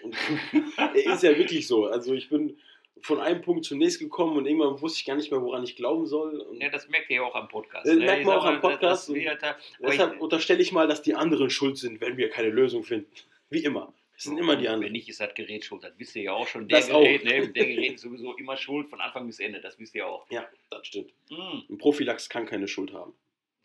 Und 0.03 0.15
ist 0.95 1.23
ja 1.25 1.37
wirklich 1.37 1.67
so. 1.67 1.87
Also 1.87 2.15
ich 2.15 2.29
bin 2.29 2.59
von 3.03 3.21
einem 3.21 3.43
Punkt 3.43 3.65
zum 3.65 3.79
nächsten 3.79 4.05
gekommen 4.05 4.37
und 4.37 4.47
irgendwann 4.47 4.81
wusste 4.81 5.01
ich 5.01 5.05
gar 5.05 5.17
nicht 5.17 5.31
mehr, 5.31 5.43
woran 5.43 5.65
ich 5.65 5.77
glauben 5.77 6.07
soll. 6.07 6.41
Und 6.41 6.61
Ja, 6.61 6.69
das 6.71 6.89
merkt 6.89 7.11
ihr 7.11 7.17
ja 7.17 7.23
auch 7.23 7.35
am 7.35 7.49
Podcast. 7.49 7.87
Das 7.87 7.95
ne? 7.95 8.05
merkt 8.05 8.25
man 8.25 8.39
auch 8.39 8.45
am 8.45 8.61
Podcast 8.61 9.11
aber 9.11 9.91
deshalb 9.91 10.21
unterstelle 10.21 10.63
ich 10.63 10.73
mal, 10.73 10.87
dass 10.89 11.03
die 11.03 11.15
anderen 11.15 11.51
schuld 11.51 11.77
sind, 11.77 12.01
wenn 12.01 12.17
wir 12.17 12.31
keine 12.31 12.49
Lösung 12.49 12.85
finden. 12.85 13.11
Wie 13.51 13.65
immer. 13.65 13.93
Es 14.17 14.25
sind 14.25 14.39
immer 14.39 14.55
die 14.55 14.65
Wenn 14.65 14.75
anderen. 14.75 14.93
nicht, 14.93 15.09
ist 15.09 15.21
das 15.21 15.35
Gerät 15.35 15.65
schuld. 15.65 15.83
Das 15.83 15.99
wisst 15.99 16.15
ihr 16.15 16.23
ja 16.23 16.33
auch 16.33 16.47
schon. 16.47 16.69
Der 16.69 16.79
Das 16.79 16.89
Gerät, 16.89 17.23
auch. 17.23 17.25
Ne, 17.25 17.49
der 17.49 17.67
Gerät 17.67 17.95
ist 17.95 18.03
sowieso 18.03 18.37
immer 18.37 18.57
schuld 18.57 18.89
von 18.89 19.01
Anfang 19.01 19.27
bis 19.27 19.41
Ende. 19.41 19.61
Das 19.61 19.79
wisst 19.81 19.95
ihr 19.97 20.07
auch. 20.07 20.31
Ja, 20.31 20.49
das 20.71 20.87
stimmt. 20.87 21.13
Hm, 21.29 21.65
Ein 21.69 21.79
Prophylax 21.79 22.29
kann 22.29 22.47
keine 22.47 22.69
Schuld 22.69 22.93
haben. 22.93 23.15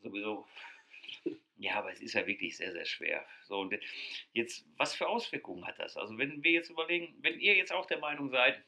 sowieso. 0.01 0.46
Ja, 1.60 1.75
aber 1.75 1.91
es 1.91 2.01
ist 2.01 2.13
ja 2.13 2.25
wirklich 2.27 2.56
sehr, 2.58 2.72
sehr 2.72 2.86
schwer. 2.86 3.25
So, 3.48 3.60
und 3.60 3.74
jetzt, 4.34 4.65
was 4.77 4.94
für 4.94 5.08
Auswirkungen 5.08 5.65
hat 5.65 5.79
das? 5.79 5.98
Also, 5.98 6.17
wenn 6.17 6.44
wir 6.44 6.51
jetzt 6.51 6.70
überlegen, 6.70 7.15
wenn 7.22 7.39
ihr 7.39 7.56
jetzt 7.56 7.72
auch 7.74 7.86
der 7.88 8.00
Meinung 8.00 8.29
seid, 8.29 8.62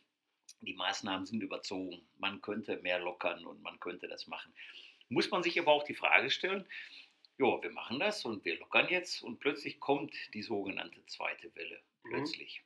die 0.62 0.74
Maßnahmen 0.74 1.26
sind 1.26 1.42
überzogen, 1.42 2.02
man 2.18 2.42
könnte 2.42 2.78
mehr 2.78 3.00
lockern 3.00 3.46
und 3.46 3.62
man 3.62 3.80
könnte 3.80 4.08
das 4.08 4.28
machen, 4.28 4.54
muss 5.10 5.30
man 5.32 5.44
sich 5.44 5.60
aber 5.60 5.72
auch 5.72 5.84
die 5.84 5.96
Frage 5.96 6.30
stellen, 6.30 6.66
ja, 7.38 7.62
wir 7.62 7.72
machen 7.72 8.00
das 8.00 8.26
und 8.26 8.44
wir 8.44 8.60
lockern 8.60 8.90
jetzt 8.90 9.24
und 9.24 9.40
plötzlich 9.40 9.80
kommt 9.80 10.14
die 10.34 10.44
sogenannte 10.44 11.06
zweite 11.06 11.54
Welle. 11.56 11.82
Mhm. 12.04 12.10
Plötzlich. 12.10 12.62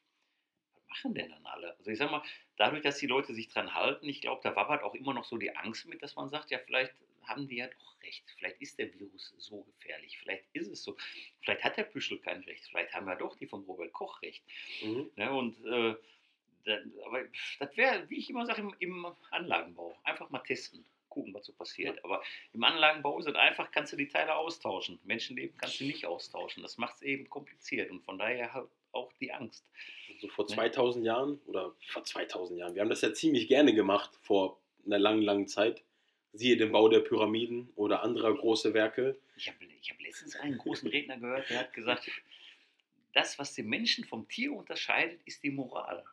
Was 0.73 0.83
machen 0.89 1.13
denn 1.13 1.29
dann 1.29 1.45
alle? 1.45 1.77
Also 1.77 1.91
ich 1.91 1.99
sag 1.99 2.09
mal, 2.09 2.23
dadurch, 2.57 2.81
dass 2.81 2.97
die 2.97 3.07
Leute 3.07 3.33
sich 3.33 3.49
dran 3.49 3.73
halten, 3.75 4.07
ich 4.09 4.21
glaube, 4.21 4.41
da 4.43 4.55
wabbert 4.55 4.83
auch 4.83 4.95
immer 4.95 5.13
noch 5.13 5.25
so 5.25 5.37
die 5.37 5.55
Angst 5.55 5.85
mit, 5.85 6.01
dass 6.01 6.15
man 6.15 6.29
sagt, 6.29 6.49
ja, 6.49 6.59
vielleicht 6.59 6.93
haben 7.27 7.47
die 7.47 7.57
ja 7.57 7.67
doch 7.67 8.01
recht. 8.01 8.23
Vielleicht 8.37 8.61
ist 8.61 8.79
der 8.79 8.93
Virus 8.93 9.33
so 9.37 9.63
gefährlich. 9.63 10.17
Vielleicht 10.19 10.45
ist 10.53 10.67
es 10.67 10.83
so. 10.83 10.97
Vielleicht 11.41 11.63
hat 11.63 11.77
der 11.77 11.83
Püschel 11.83 12.19
kein 12.19 12.43
Recht. 12.43 12.65
Vielleicht 12.65 12.93
haben 12.93 13.07
ja 13.07 13.15
doch 13.15 13.35
die 13.35 13.47
vom 13.47 13.63
Robert 13.63 13.93
Koch 13.93 14.21
recht. 14.21 14.43
Mhm. 14.83 15.09
Ne? 15.15 15.31
Und 15.31 15.65
äh, 15.65 15.95
aber 17.05 17.23
das 17.59 17.75
wäre, 17.77 18.09
wie 18.09 18.17
ich 18.17 18.29
immer 18.29 18.45
sage, 18.45 18.61
im, 18.61 18.75
im 18.79 19.07
Anlagenbau. 19.31 19.97
Einfach 20.03 20.29
mal 20.29 20.39
testen, 20.39 20.85
gucken, 21.09 21.33
was 21.33 21.45
so 21.45 21.53
passiert. 21.53 22.03
Aber 22.03 22.21
im 22.53 22.63
Anlagenbau 22.63 23.19
ist 23.19 23.27
es 23.27 23.35
einfach, 23.35 23.71
kannst 23.71 23.93
du 23.93 23.97
die 23.97 24.07
Teile 24.07 24.35
austauschen. 24.35 24.99
Menschenleben 25.03 25.57
kannst 25.57 25.79
du 25.79 25.85
nicht 25.85 26.05
austauschen. 26.05 26.63
Das 26.63 26.77
macht 26.77 26.95
es 26.95 27.01
eben 27.03 27.29
kompliziert 27.29 27.91
und 27.91 28.03
von 28.03 28.17
daher 28.17 28.53
halt 28.53 28.69
auch 28.91 29.11
die 29.19 29.31
Angst. 29.31 29.65
So 30.19 30.27
vor 30.27 30.45
Ne? 30.45 30.53
2000 30.55 31.05
Jahren 31.05 31.39
oder 31.45 31.73
vor 31.87 32.03
2000 32.03 32.59
Jahren. 32.59 32.75
Wir 32.75 32.81
haben 32.81 32.89
das 32.89 33.01
ja 33.01 33.13
ziemlich 33.13 33.47
gerne 33.47 33.73
gemacht 33.73 34.11
vor 34.21 34.59
einer 34.85 34.99
langen, 34.99 35.21
langen 35.21 35.47
Zeit. 35.47 35.83
Siehe 36.33 36.57
den 36.57 36.71
Bau 36.71 36.89
der 36.89 36.99
Pyramiden 36.99 37.69
oder 37.75 38.01
anderer 38.01 38.33
große 38.35 38.73
Werke. 38.73 39.17
Ich 39.35 39.47
habe 39.49 39.57
ich 39.65 39.91
hab 39.91 39.99
letztens 39.99 40.35
einen 40.35 40.57
großen 40.57 40.89
Redner 40.89 41.17
gehört, 41.17 41.49
der 41.49 41.59
hat 41.59 41.73
gesagt, 41.73 42.09
das, 43.13 43.37
was 43.37 43.53
den 43.53 43.67
Menschen 43.67 44.03
vom 44.03 44.27
Tier 44.27 44.53
unterscheidet, 44.53 45.21
ist 45.25 45.43
die 45.43 45.51
Moral. 45.51 46.03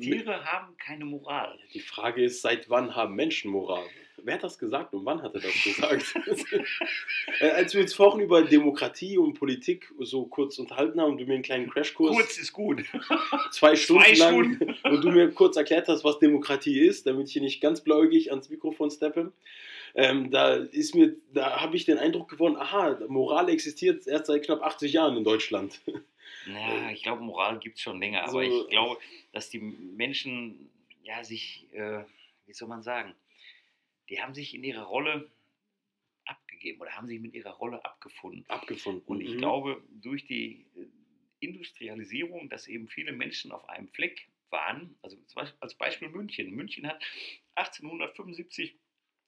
Tiere 0.00 0.44
haben 0.44 0.76
keine 0.78 1.04
Moral. 1.04 1.58
Die 1.74 1.80
Frage 1.80 2.22
ist, 2.24 2.40
seit 2.42 2.70
wann 2.70 2.94
haben 2.94 3.14
Menschen 3.16 3.50
Moral? 3.50 3.84
Wer 4.24 4.34
hat 4.34 4.44
das 4.44 4.56
gesagt 4.58 4.94
und 4.94 5.04
wann 5.04 5.20
hat 5.22 5.34
er 5.34 5.40
das 5.40 5.64
gesagt? 5.64 6.14
Äh, 7.40 7.50
Als 7.50 7.74
wir 7.74 7.80
uns 7.80 7.94
vorhin 7.94 8.20
über 8.20 8.42
Demokratie 8.42 9.18
und 9.18 9.34
Politik 9.34 9.90
so 9.98 10.26
kurz 10.26 10.58
unterhalten 10.58 11.00
haben 11.00 11.12
und 11.12 11.18
du 11.18 11.24
mir 11.24 11.34
einen 11.34 11.42
kleinen 11.42 11.68
Crashkurs 11.70 12.14
Kurz 12.14 12.38
ist 12.38 12.52
gut. 12.52 12.84
zwei 13.50 13.74
Stunden 13.74 14.02
Zwei 14.04 14.12
lang 14.14 14.76
und 14.84 15.02
du 15.04 15.10
mir 15.10 15.30
kurz 15.32 15.56
erklärt 15.56 15.88
hast, 15.88 16.04
was 16.04 16.18
Demokratie 16.20 16.80
ist, 16.80 17.06
damit 17.06 17.26
ich 17.28 17.32
hier 17.32 17.42
nicht 17.42 17.60
ganz 17.60 17.80
blauäugig 17.82 18.30
ans 18.30 18.48
Mikrofon 18.50 18.90
steppe. 18.90 19.32
Ähm, 19.94 20.30
da 20.30 20.54
ist 20.54 20.94
mir, 20.94 21.14
da 21.32 21.60
habe 21.60 21.76
ich 21.76 21.84
den 21.84 21.98
Eindruck 21.98 22.28
gewonnen, 22.30 22.56
aha, 22.56 22.98
Moral 23.08 23.48
existiert 23.48 24.06
erst 24.06 24.26
seit 24.26 24.44
knapp 24.44 24.62
80 24.62 24.92
Jahren 24.92 25.16
in 25.16 25.24
Deutschland. 25.24 25.80
Ja, 26.46 26.90
ich 26.92 27.02
glaube, 27.02 27.22
Moral 27.22 27.58
gibt 27.58 27.76
es 27.76 27.82
schon 27.82 27.98
länger, 28.00 28.22
So- 28.28 28.38
aber 28.38 28.42
ich 28.44 28.68
glaube, 28.68 28.98
dass 29.32 29.50
die 29.50 29.58
Menschen 29.60 30.70
ja 31.02 31.24
sich, 31.24 31.72
äh, 31.72 32.04
wie 32.46 32.52
soll 32.52 32.68
man 32.68 32.82
sagen, 32.82 33.14
die 34.08 34.20
haben 34.22 34.34
sich 34.34 34.54
in 34.54 34.62
ihrer 34.64 34.84
Rolle 34.84 35.30
abgegeben 36.24 36.80
oder 36.80 36.92
haben 36.96 37.08
sich 37.08 37.20
mit 37.20 37.34
ihrer 37.34 37.52
Rolle 37.52 37.84
abgefunden. 37.84 38.44
Abgefunden. 38.48 39.02
Und 39.06 39.20
ich 39.20 39.32
Mhm. 39.34 39.38
glaube, 39.38 39.82
durch 39.90 40.26
die 40.26 40.66
äh, 40.76 40.86
Industrialisierung, 41.40 42.48
dass 42.48 42.68
eben 42.68 42.88
viele 42.88 43.12
Menschen 43.12 43.50
auf 43.52 43.68
einem 43.68 43.88
Fleck 43.88 44.28
waren, 44.50 44.96
also 45.02 45.16
als 45.60 45.74
Beispiel 45.74 46.08
München. 46.10 46.50
München 46.50 46.86
hat 46.86 47.02
1875 47.54 48.76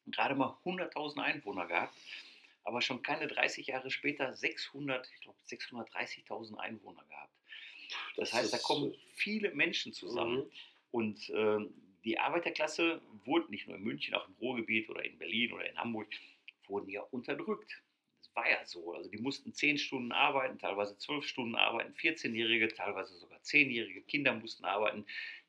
gerade 0.06 0.34
mal 0.34 0.58
100.000 0.64 1.18
Einwohner 1.18 1.66
gehabt, 1.66 1.96
aber 2.62 2.82
schon 2.82 3.02
keine 3.02 3.26
30 3.26 3.66
Jahre 3.68 3.90
später 3.90 4.34
600, 4.34 5.11
ich 5.14 5.20
glaube 5.23 5.38
630.000 5.49 6.56
Einwohner 6.58 7.04
gehabt. 7.06 7.32
Das, 8.17 8.33
heißt, 8.33 8.52
da 8.52 8.59
kommen 8.59 8.95
viele 9.15 9.50
Menschen 9.52 9.93
zusammen. 9.93 10.39
Mhm. 10.39 10.50
Und 10.91 11.33
ähm, 11.35 11.75
die 12.04 12.19
Arbeiterklasse 12.19 13.00
wurde 13.25 13.50
nicht 13.50 13.67
nur 13.67 13.76
in 13.76 13.83
München, 13.83 14.15
auch 14.15 14.28
im 14.28 14.35
Ruhrgebiet 14.41 14.89
oder 14.91 15.04
in 15.04 15.19
Berlin 15.19 15.52
oder 15.52 15.69
in 15.69 15.76
Hamburg, 15.76 16.09
wurden 16.69 16.89
ja 16.89 17.00
unterdrückt. 17.11 17.83
Das 18.21 18.37
war 18.37 18.49
ja 18.49 18.65
so. 18.65 18.93
Also 18.93 19.11
die 19.11 19.19
mussten 19.19 19.52
zehn 19.52 19.78
Stunden 19.78 20.13
arbeiten, 20.13 20.59
teilweise 20.59 20.97
zwölf 20.99 21.26
Stunden 21.26 21.57
arbeiten, 21.57 21.95
14-Jährige, 21.95 22.69
teilweise 22.69 23.17
sogar 23.17 23.39
10-Jährige 23.41 24.02
Kinder 24.02 24.35
mussten 24.35 24.65
arbeiten. 24.65 25.04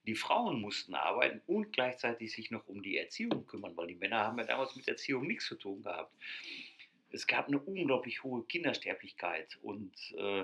Die 0.05 0.15
Frauen 0.15 0.61
mussten 0.61 0.93
arbeiten 0.93 1.41
und 1.47 1.73
gleichzeitig 1.73 2.31
sich 2.31 2.51
noch 2.51 2.67
um 2.67 2.83
die 2.83 2.97
Erziehung 2.97 3.45
kümmern, 3.47 3.75
weil 3.75 3.87
die 3.87 3.95
Männer 3.95 4.19
haben 4.19 4.37
ja 4.37 4.45
damals 4.45 4.75
mit 4.75 4.87
Erziehung 4.87 5.25
nichts 5.25 5.47
zu 5.47 5.55
tun 5.55 5.81
gehabt. 5.81 6.13
Es 7.11 7.27
gab 7.27 7.47
eine 7.47 7.59
unglaublich 7.59 8.23
hohe 8.23 8.43
Kindersterblichkeit 8.43 9.57
und 9.61 9.93
äh, 10.17 10.43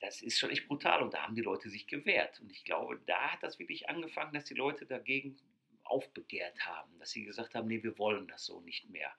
das 0.00 0.22
ist 0.22 0.38
schon 0.38 0.50
echt 0.50 0.66
brutal 0.66 1.02
und 1.02 1.14
da 1.14 1.22
haben 1.22 1.34
die 1.34 1.42
Leute 1.42 1.70
sich 1.70 1.86
gewehrt. 1.86 2.40
Und 2.40 2.52
ich 2.52 2.64
glaube, 2.64 3.00
da 3.06 3.32
hat 3.32 3.42
das 3.42 3.58
wirklich 3.58 3.88
angefangen, 3.88 4.34
dass 4.34 4.44
die 4.44 4.54
Leute 4.54 4.86
dagegen 4.86 5.36
aufbegehrt 5.84 6.60
haben, 6.66 6.98
dass 6.98 7.10
sie 7.10 7.24
gesagt 7.24 7.54
haben, 7.54 7.68
nee, 7.68 7.82
wir 7.82 7.98
wollen 7.98 8.26
das 8.28 8.44
so 8.44 8.60
nicht 8.60 8.88
mehr. 8.90 9.12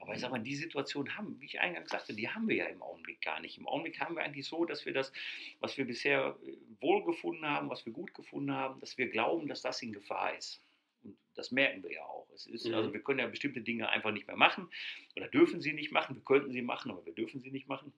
Aber 0.00 0.14
ich 0.14 0.20
sag 0.20 0.30
mal, 0.30 0.38
die 0.38 0.54
Situation 0.54 1.16
haben, 1.16 1.40
wie 1.40 1.46
ich 1.46 1.60
eingangs 1.60 1.90
sagte, 1.90 2.14
die 2.14 2.28
haben 2.28 2.48
wir 2.48 2.56
ja 2.56 2.66
im 2.66 2.82
Augenblick 2.82 3.20
gar 3.20 3.40
nicht. 3.40 3.58
Im 3.58 3.66
Augenblick 3.66 4.00
haben 4.00 4.14
wir 4.14 4.22
eigentlich 4.22 4.46
so, 4.46 4.64
dass 4.64 4.86
wir 4.86 4.92
das, 4.92 5.12
was 5.60 5.76
wir 5.76 5.86
bisher 5.86 6.38
äh, 6.46 6.56
wohlgefunden 6.80 7.44
haben, 7.44 7.68
was 7.68 7.84
wir 7.84 7.92
gut 7.92 8.14
gefunden 8.14 8.52
haben, 8.52 8.78
dass 8.80 8.96
wir 8.96 9.08
glauben, 9.08 9.48
dass 9.48 9.62
das 9.62 9.82
in 9.82 9.92
Gefahr 9.92 10.36
ist. 10.36 10.62
Und 11.02 11.16
das 11.34 11.50
merken 11.50 11.82
wir 11.82 11.92
ja 11.92 12.04
auch. 12.04 12.28
Es 12.32 12.46
ist, 12.46 12.66
Mhm. 12.66 12.74
Also 12.74 12.92
wir 12.92 13.02
können 13.02 13.18
ja 13.18 13.26
bestimmte 13.26 13.60
Dinge 13.60 13.88
einfach 13.88 14.12
nicht 14.12 14.28
mehr 14.28 14.36
machen 14.36 14.70
oder 15.16 15.26
dürfen 15.28 15.60
sie 15.60 15.72
nicht 15.72 15.90
machen. 15.90 16.14
Wir 16.14 16.24
könnten 16.24 16.52
sie 16.52 16.62
machen, 16.62 16.92
aber 16.92 17.04
wir 17.04 17.14
dürfen 17.14 17.40
sie 17.40 17.50
nicht 17.50 17.66
machen. 17.66 17.92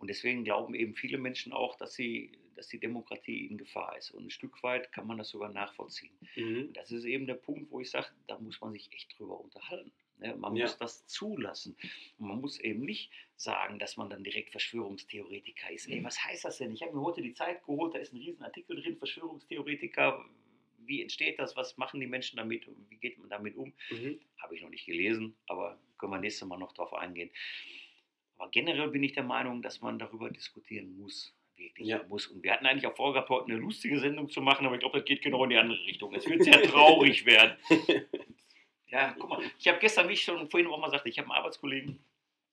Und 0.00 0.08
deswegen 0.08 0.44
glauben 0.44 0.74
eben 0.74 0.94
viele 0.94 1.18
Menschen 1.18 1.52
auch, 1.52 1.76
dass, 1.76 1.92
sie, 1.94 2.32
dass 2.56 2.68
die 2.68 2.80
Demokratie 2.80 3.46
in 3.46 3.58
Gefahr 3.58 3.96
ist. 3.98 4.10
Und 4.10 4.24
ein 4.26 4.30
Stück 4.30 4.62
weit 4.62 4.90
kann 4.92 5.06
man 5.06 5.18
das 5.18 5.28
sogar 5.28 5.50
nachvollziehen. 5.52 6.16
Mhm. 6.36 6.68
Und 6.68 6.76
das 6.76 6.90
ist 6.90 7.04
eben 7.04 7.26
der 7.26 7.34
Punkt, 7.34 7.70
wo 7.70 7.80
ich 7.80 7.90
sage, 7.90 8.06
da 8.26 8.38
muss 8.38 8.60
man 8.62 8.72
sich 8.72 8.90
echt 8.92 9.18
drüber 9.18 9.38
unterhalten. 9.38 9.92
Ne? 10.18 10.34
Man 10.36 10.56
Ja. 10.56 10.64
muss 10.64 10.78
das 10.78 11.06
zulassen. 11.06 11.76
Und 12.18 12.28
man 12.28 12.40
muss 12.40 12.58
eben 12.60 12.80
nicht 12.84 13.10
sagen, 13.36 13.78
dass 13.78 13.98
man 13.98 14.08
dann 14.08 14.24
direkt 14.24 14.50
Verschwörungstheoretiker 14.52 15.70
ist. 15.70 15.86
Ey, 15.88 16.02
was 16.02 16.22
heißt 16.24 16.46
das 16.46 16.56
denn? 16.58 16.72
Ich 16.72 16.82
habe 16.82 16.94
mir 16.96 17.02
heute 17.02 17.20
die 17.22 17.34
Zeit 17.34 17.60
geholt, 17.64 17.94
da 17.94 17.98
ist 17.98 18.14
ein 18.14 18.18
Riesenartikel 18.18 18.80
drin, 18.80 18.96
Verschwörungstheoretiker. 18.96 20.24
Wie 20.78 21.02
entsteht 21.02 21.38
das? 21.38 21.56
Was 21.56 21.76
machen 21.76 22.00
die 22.00 22.06
Menschen 22.06 22.36
damit? 22.38 22.66
Wie 22.88 22.96
geht 22.96 23.18
man 23.18 23.28
damit 23.28 23.54
um? 23.56 23.72
Mhm. 23.90 24.18
Habe 24.38 24.56
ich 24.56 24.62
noch 24.62 24.70
nicht 24.70 24.86
gelesen, 24.86 25.36
aber 25.46 25.78
können 25.98 26.12
wir 26.12 26.18
nächstes 26.18 26.48
Mal 26.48 26.58
noch 26.58 26.72
drauf 26.72 26.94
eingehen. 26.94 27.30
Aber 28.40 28.50
generell 28.50 28.88
bin 28.88 29.02
ich 29.02 29.12
der 29.12 29.22
Meinung, 29.22 29.60
dass 29.60 29.82
man 29.82 29.98
darüber 29.98 30.30
diskutieren 30.30 30.96
muss. 30.98 31.34
Wirklich 31.56 31.88
Ja. 31.88 32.02
muss. 32.04 32.26
Und 32.26 32.42
wir 32.42 32.52
hatten 32.52 32.64
eigentlich 32.64 32.86
auch 32.86 32.96
vorgehabt, 32.96 33.28
heute 33.28 33.50
eine 33.52 33.56
lustige 33.60 34.00
Sendung 34.00 34.30
zu 34.30 34.40
machen, 34.40 34.64
aber 34.64 34.76
ich 34.76 34.80
glaube, 34.80 34.98
das 34.98 35.06
geht 35.06 35.20
genau 35.20 35.44
in 35.44 35.50
die 35.50 35.58
andere 35.58 35.78
Richtung. 35.84 36.14
Es 36.14 36.26
wird 36.26 36.42
sehr 36.42 36.62
traurig 36.62 37.24
werden. 37.26 37.56
Ja, 38.92 39.14
guck 39.16 39.30
mal, 39.30 39.50
ich 39.56 39.68
habe 39.68 39.78
gestern, 39.78 40.08
wie 40.08 40.14
ich 40.14 40.22
schon 40.22 40.50
vorhin 40.50 40.68
auch 40.68 40.76
mal 40.80 40.90
sagte, 40.90 41.08
ich 41.08 41.16
habe 41.20 41.28
einen 41.28 41.38
Arbeitskollegen, 41.38 42.00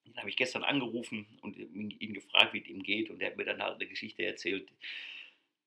den 0.06 0.18
habe 0.18 0.30
ich 0.30 0.36
gestern 0.38 0.64
angerufen 0.64 1.26
und 1.42 1.58
ihn 1.58 2.14
gefragt, 2.14 2.54
wie 2.54 2.60
es 2.60 2.68
ihm 2.68 2.84
geht. 2.84 3.10
Und 3.10 3.18
der 3.18 3.30
hat 3.32 3.38
mir 3.38 3.44
dann 3.46 3.60
halt 3.60 3.78
eine 3.78 3.88
Geschichte 3.88 4.24
erzählt, 4.24 4.72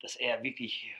dass 0.01 0.15
er 0.15 0.45
wirklich, 0.45 0.95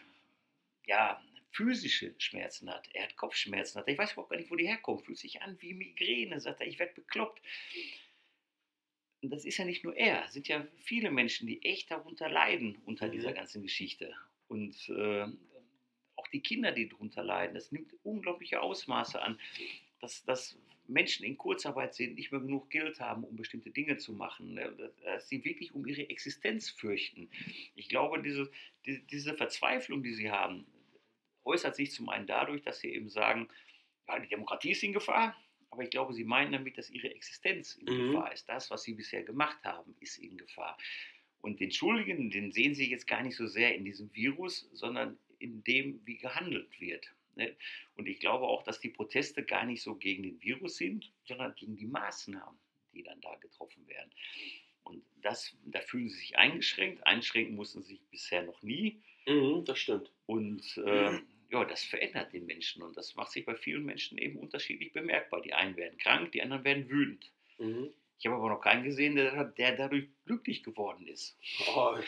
ja, 0.87 1.23
physische 1.53 2.17
Schmerzen 2.19 2.69
hat. 2.69 2.89
Er 2.95 3.05
hat 3.05 3.17
Kopfschmerzen. 3.17 3.79
Hat. 3.79 3.87
Ich 3.87 3.97
weiß 3.97 4.15
überhaupt 4.15 4.31
gar 4.31 4.39
nicht, 4.39 4.51
wo 4.51 4.57
die 4.57 4.67
herkommen. 4.67 5.05
Fühlt 5.05 5.19
sich 5.19 5.41
an 5.41 5.57
wie 5.61 5.75
Migräne. 5.75 6.41
Sagt 6.41 6.61
er, 6.61 6.67
ich 6.67 6.81
werde 6.81 6.95
bekloppt. 6.95 7.41
Und 9.23 9.31
das 9.31 9.45
ist 9.45 9.59
ja 9.59 9.65
nicht 9.65 9.85
nur 9.85 9.95
er. 9.97 10.25
Es 10.25 10.33
sind 10.33 10.49
ja 10.49 10.67
viele 10.79 11.11
Menschen, 11.11 11.47
die 11.47 11.63
echt 11.65 11.91
darunter 11.91 12.29
leiden, 12.29 12.79
unter 12.87 13.07
Mhm. 13.09 13.13
dieser 13.13 13.33
ganzen 13.33 13.63
Geschichte. 13.63 14.15
Und 14.49 14.89
äh, 14.89 15.27
auch 16.17 16.27
die 16.29 16.41
Kinder, 16.41 16.73
die 16.73 16.89
darunter 16.89 17.23
leiden. 17.23 17.55
Das 17.55 17.71
nimmt 17.73 17.95
unglaubliche 18.03 18.61
Ausmaße 18.61 19.21
an. 19.21 19.39
Dass, 20.01 20.25
dass 20.25 20.59
Menschen 20.87 21.25
in 21.27 21.37
Kurzarbeit 21.37 21.95
sind, 21.95 22.15
nicht 22.15 22.33
mehr 22.33 22.41
genug 22.41 22.71
Geld 22.71 22.99
haben, 23.01 23.23
um 23.25 23.37
bestimmte 23.37 23.71
Dinge 23.71 23.99
zu 23.99 24.13
machen. 24.13 24.55
ne, 24.55 24.93
Dass 25.05 25.29
sie 25.29 25.45
wirklich 25.45 25.75
um 25.75 25.87
ihre 25.87 26.09
Existenz 26.09 26.71
fürchten. 26.71 27.31
Ich 27.75 27.89
glaube, 27.89 28.23
diese, 28.23 28.51
die, 28.87 29.01
diese 29.07 29.35
Verzweiflung, 29.35 30.03
die 30.03 30.15
sie 30.15 30.31
haben, 30.31 30.67
äußert 31.45 31.77
sich 31.77 31.93
zum 31.93 32.09
einen 32.09 32.27
dadurch, 32.27 32.63
dass 32.63 32.81
sie 32.81 32.89
eben 32.93 33.09
sagen, 33.11 33.49
ja, 34.09 34.19
die 34.19 34.29
Demokratie 34.29 34.71
ist 34.73 34.83
in 34.83 34.93
Gefahr, 34.93 35.37
aber 35.71 35.83
ich 35.85 35.91
glaube, 35.91 36.13
sie 36.15 36.25
meinen 36.25 36.53
damit, 36.53 36.77
dass 36.79 36.91
ihre 36.91 37.15
Existenz 37.15 37.77
in 37.77 37.87
Mhm. 37.87 38.13
Gefahr 38.13 38.33
ist. 38.33 38.49
Das, 38.49 38.71
was 38.71 38.83
sie 38.83 38.95
bisher 38.95 39.23
gemacht 39.23 39.63
haben, 39.65 39.95
ist 40.01 40.19
in 40.19 40.37
Gefahr. 40.37 40.77
Und 41.43 41.61
den 41.61 41.71
Schuldigen, 41.71 42.31
den 42.31 42.53
sehen 42.53 42.75
sie 42.75 42.91
jetzt 42.91 43.07
gar 43.07 43.23
nicht 43.23 43.37
so 43.37 43.47
sehr 43.47 43.75
in 43.75 43.85
diesem 43.85 44.15
Virus, 44.15 44.69
sondern 44.73 45.19
in 45.39 45.65
dem, 45.65 46.01
wie 46.05 46.19
gehandelt 46.19 46.79
wird. 46.81 47.09
Ne? 47.37 47.57
Und 47.95 48.09
ich 48.09 48.21
glaube 48.21 48.47
auch, 48.47 48.63
dass 48.63 48.81
die 48.81 48.91
Proteste 48.91 49.43
gar 49.45 49.65
nicht 49.65 49.83
so 49.83 49.95
gegen 49.95 50.23
den 50.23 50.43
Virus 50.43 50.77
sind, 50.77 51.11
sondern 51.25 51.55
gegen 51.55 51.77
die 51.77 51.87
Maßnahmen, 51.87 52.59
die 52.93 53.03
dann 53.03 53.21
da 53.23 53.35
getroffen 53.37 53.87
werden. 53.89 54.11
Und 54.83 55.03
das, 55.23 55.57
da 55.67 55.81
fühlen 55.81 56.09
sie 56.09 56.19
sich 56.19 56.37
eingeschränkt. 56.37 57.07
Einschränken 57.07 57.55
mussten 57.55 57.83
sie 57.83 57.95
sich 57.95 58.03
bisher 58.11 58.43
noch 58.43 58.63
nie. 58.63 59.01
Mhm, 59.27 59.65
das 59.65 59.79
stimmt. 59.79 60.11
Und 60.27 60.77
äh, 60.85 61.21
ja, 61.51 61.65
das 61.65 61.85
verändert 61.85 62.33
den 62.33 62.47
Menschen 62.47 62.83
und 62.83 62.97
das 62.97 63.15
macht 63.17 63.33
sich 63.33 63.45
bei 63.45 63.55
vielen 63.55 63.85
Menschen 63.85 64.19
eben 64.19 64.39
unterschiedlich 64.39 64.93
bemerkbar. 64.93 65.43
Die 65.43 65.53
einen 65.53 65.77
werden 65.77 65.99
krank, 65.99 66.33
die 66.33 66.43
anderen 66.43 66.65
werden 66.65 66.89
wütend. 66.89 67.31
Mhm. 67.59 67.91
Ich 68.19 68.27
habe 68.27 68.37
aber 68.37 68.51
noch 68.51 68.61
keinen 68.61 68.85
gesehen, 68.85 69.17
der, 69.17 69.45
der 69.45 69.77
dadurch 69.77 70.05
glücklich 70.27 70.63
geworden 70.63 71.07
ist. 71.07 71.39
Oh, 71.75 71.97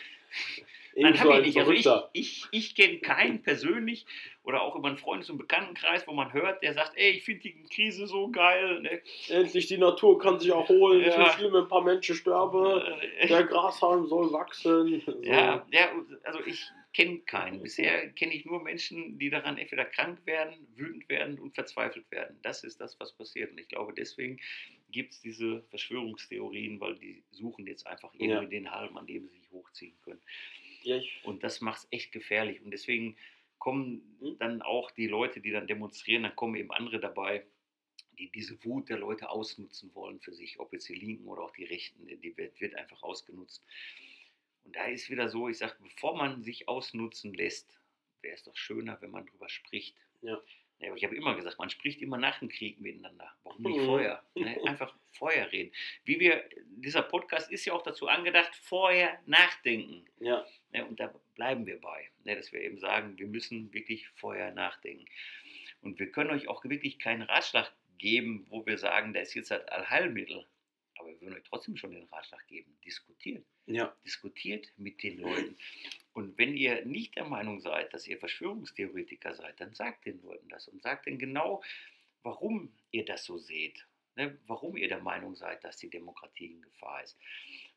Nein, 0.94 1.16
so 1.16 1.33
ich 1.33 1.46
nicht. 1.46 1.59
Also 1.59 1.72
ich, 1.72 1.87
ich, 2.12 2.46
ich 2.50 2.74
kenne 2.74 2.98
keinen 2.98 3.42
persönlich 3.42 4.05
oder 4.42 4.62
auch 4.62 4.76
über 4.76 4.88
einen 4.88 4.98
Freundes- 4.98 5.31
und 5.31 5.38
Bekanntenkreis, 5.38 6.07
wo 6.07 6.12
man 6.12 6.33
hört, 6.33 6.62
der 6.62 6.74
sagt, 6.74 6.92
ey, 6.96 7.12
ich 7.12 7.24
finde 7.24 7.42
die 7.42 7.64
Krise 7.64 8.07
so 8.07 8.31
geil. 8.31 8.81
Ne? 8.83 9.00
Endlich 9.28 9.68
die 9.68 9.78
Natur 9.78 10.18
kann 10.18 10.38
sich 10.38 10.50
erholen. 10.50 11.00
Ja. 11.00 11.12
so 11.12 11.33
schlimm, 11.33 11.55
wenn 11.55 11.62
ein 11.62 11.68
paar 11.68 11.83
Menschen 11.83 12.14
sterben. 12.14 12.83
Äh, 13.18 13.26
Der 13.28 13.44
Grashalm 13.44 14.07
soll 14.07 14.33
wachsen. 14.33 15.00
So. 15.07 15.22
Ja, 15.22 15.66
ja, 15.70 15.92
also 16.24 16.40
ich 16.44 16.62
kenne 16.92 17.20
keinen. 17.20 17.62
Bisher 17.62 18.11
kenne 18.12 18.35
ich 18.35 18.44
nur 18.44 18.62
Menschen, 18.62 19.18
die 19.18 19.31
daran 19.31 19.59
entweder 19.59 19.85
krank 19.85 20.26
werden, 20.26 20.66
wütend 20.76 21.09
werden 21.09 21.38
und 21.38 21.55
verzweifelt 21.55 22.11
werden. 22.11 22.38
Das 22.42 22.64
ist 22.64 22.81
das, 22.81 22.98
was 23.00 23.14
passiert. 23.16 23.50
Und 23.52 23.59
ich 23.59 23.68
glaube, 23.68 23.94
deswegen 23.94 24.40
gibt 24.90 25.12
es 25.12 25.20
diese 25.20 25.62
Verschwörungstheorien, 25.70 26.81
weil 26.81 26.96
die 26.98 27.24
suchen 27.31 27.66
jetzt 27.66 27.87
einfach 27.87 28.14
irgendwie 28.14 28.48
Ja. 28.48 28.48
den 28.48 28.70
Halm, 28.70 28.96
an 28.96 29.07
dem 29.07 29.26
sie 29.28 29.37
sich 29.38 29.50
hochziehen 29.50 29.96
können. 30.02 30.20
Ja, 30.83 31.00
Und 31.22 31.42
das 31.44 31.61
macht 31.61 31.81
es 31.85 31.88
echt 31.90 32.12
gefährlich. 32.12 32.61
Und 32.62 32.70
deswegen 32.70 33.16
kommen 33.59 34.02
Hm? 34.20 34.37
dann 34.38 34.62
auch 34.62 34.90
die 34.90 35.07
Leute, 35.07 35.40
die 35.40 35.50
dann 35.50 35.66
demonstrieren, 35.66 36.24
dann 36.24 36.37
kommen 36.37 36.57
eben 36.57 36.72
andere 36.72 37.00
dabei, 37.00 37.46
die 38.18 38.31
diese 38.31 38.62
Wut 38.64 38.88
der 38.90 38.98
Leute 38.98 39.31
ausnutzen 39.31 39.94
wollen 39.94 40.20
für 40.20 40.33
sich, 40.35 40.61
ob 40.61 40.72
jetzt 40.72 40.88
die 40.88 40.94
Linken 40.94 41.28
oder 41.28 41.42
auch 41.42 41.52
die 41.52 41.64
Rechten, 41.64 42.07
die 42.07 42.37
wird, 42.37 42.61
wird 42.61 42.74
einfach 42.74 43.02
ausgenutzt. 43.02 43.64
Und 44.64 44.77
da 44.77 44.85
ist 44.87 45.11
wieder 45.11 45.29
so, 45.29 45.48
ich 45.48 45.59
sage, 45.59 45.75
bevor 45.81 46.16
man 46.16 46.42
sich 46.42 46.68
ausnutzen 46.68 47.35
lässt, 47.35 47.79
wäre 48.20 48.35
es 48.35 48.42
doch 48.44 48.57
schöner, 48.57 48.96
wenn 49.01 49.11
man 49.11 49.27
drüber 49.27 49.48
spricht. 49.48 49.96
Ja. 50.22 50.40
Ja, 50.79 50.88
aber 50.88 50.96
ich 50.96 51.05
habe 51.05 51.14
immer 51.14 51.37
gesagt, 51.37 51.59
man 51.61 51.70
spricht 51.70 52.03
immer 52.03 52.16
nach 52.18 52.40
dem 52.40 52.48
Krieg 52.48 52.81
miteinander. 52.81 53.33
Warum 53.44 53.62
nicht 53.62 53.79
Mhm. 53.79 53.87
vorher? 53.87 54.22
Ne? 54.35 54.57
Einfach 54.66 54.92
vorher 55.12 55.53
reden. 55.53 55.72
Wie 56.05 56.18
wir, 56.18 56.42
dieser 56.66 57.03
Podcast 57.03 57.53
ist 57.53 57.64
ja 57.64 57.72
auch 57.72 57.83
dazu 57.83 58.09
angedacht, 58.09 58.53
vorher 58.57 59.20
nachdenken. 59.27 60.05
ja. 60.18 60.44
Ne, 60.72 60.85
und 60.87 60.98
da 60.98 61.14
bleiben 61.37 61.66
wir 61.66 61.81
bei, 61.81 62.11
ne, 62.25 62.35
dass 62.35 62.51
wir 62.53 62.62
eben 62.62 62.79
sagen, 62.79 63.16
wir 63.18 63.27
müssen 63.29 63.72
wirklich 63.75 64.09
vorher 64.09 64.53
nachdenken. 64.53 65.05
Und 65.83 65.98
wir 66.01 66.11
können 66.11 66.31
euch 66.31 66.48
auch 66.48 66.64
wirklich 66.64 66.98
keinen 66.98 67.22
Ratschlag 67.22 67.70
geben, 67.98 68.46
wo 68.48 68.64
wir 68.66 68.79
sagen, 68.79 69.12
da 69.12 69.20
ist 69.20 69.35
jetzt 69.35 69.51
halt 69.53 69.70
Allheilmittel. 69.70 70.46
Aber 70.98 71.09
wir 71.11 71.20
würden 71.20 71.35
euch 71.37 71.44
trotzdem 71.44 71.77
schon 71.77 71.92
den 71.92 72.05
Ratschlag 72.07 72.44
geben. 72.48 72.75
Diskutiert. 72.85 73.44
Ja. 73.66 73.94
Diskutiert 74.05 74.72
mit 74.77 75.03
den 75.03 75.18
Leuten. 75.18 75.57
Und 76.12 76.37
wenn 76.37 76.57
ihr 76.57 76.85
nicht 76.85 77.16
der 77.16 77.25
Meinung 77.25 77.61
seid, 77.61 77.94
dass 77.94 78.07
ihr 78.07 78.18
Verschwörungstheoretiker 78.18 79.35
seid, 79.35 79.61
dann 79.61 79.72
sagt 79.72 80.05
den 80.05 80.20
Leuten 80.22 80.48
das 80.48 80.68
und 80.68 80.83
sagt 80.83 81.07
denen 81.07 81.18
genau, 81.18 81.62
warum 82.22 82.72
ihr 82.90 83.05
das 83.05 83.25
so 83.25 83.38
seht. 83.38 83.87
Ne, 84.14 84.38
warum 84.46 84.77
ihr 84.77 84.88
der 84.88 85.01
Meinung 85.01 85.35
seid, 85.37 85.64
dass 85.64 85.79
die 85.79 85.88
Demokratie 85.88 86.53
in 86.53 86.61
Gefahr 86.61 87.03
ist. 87.03 87.16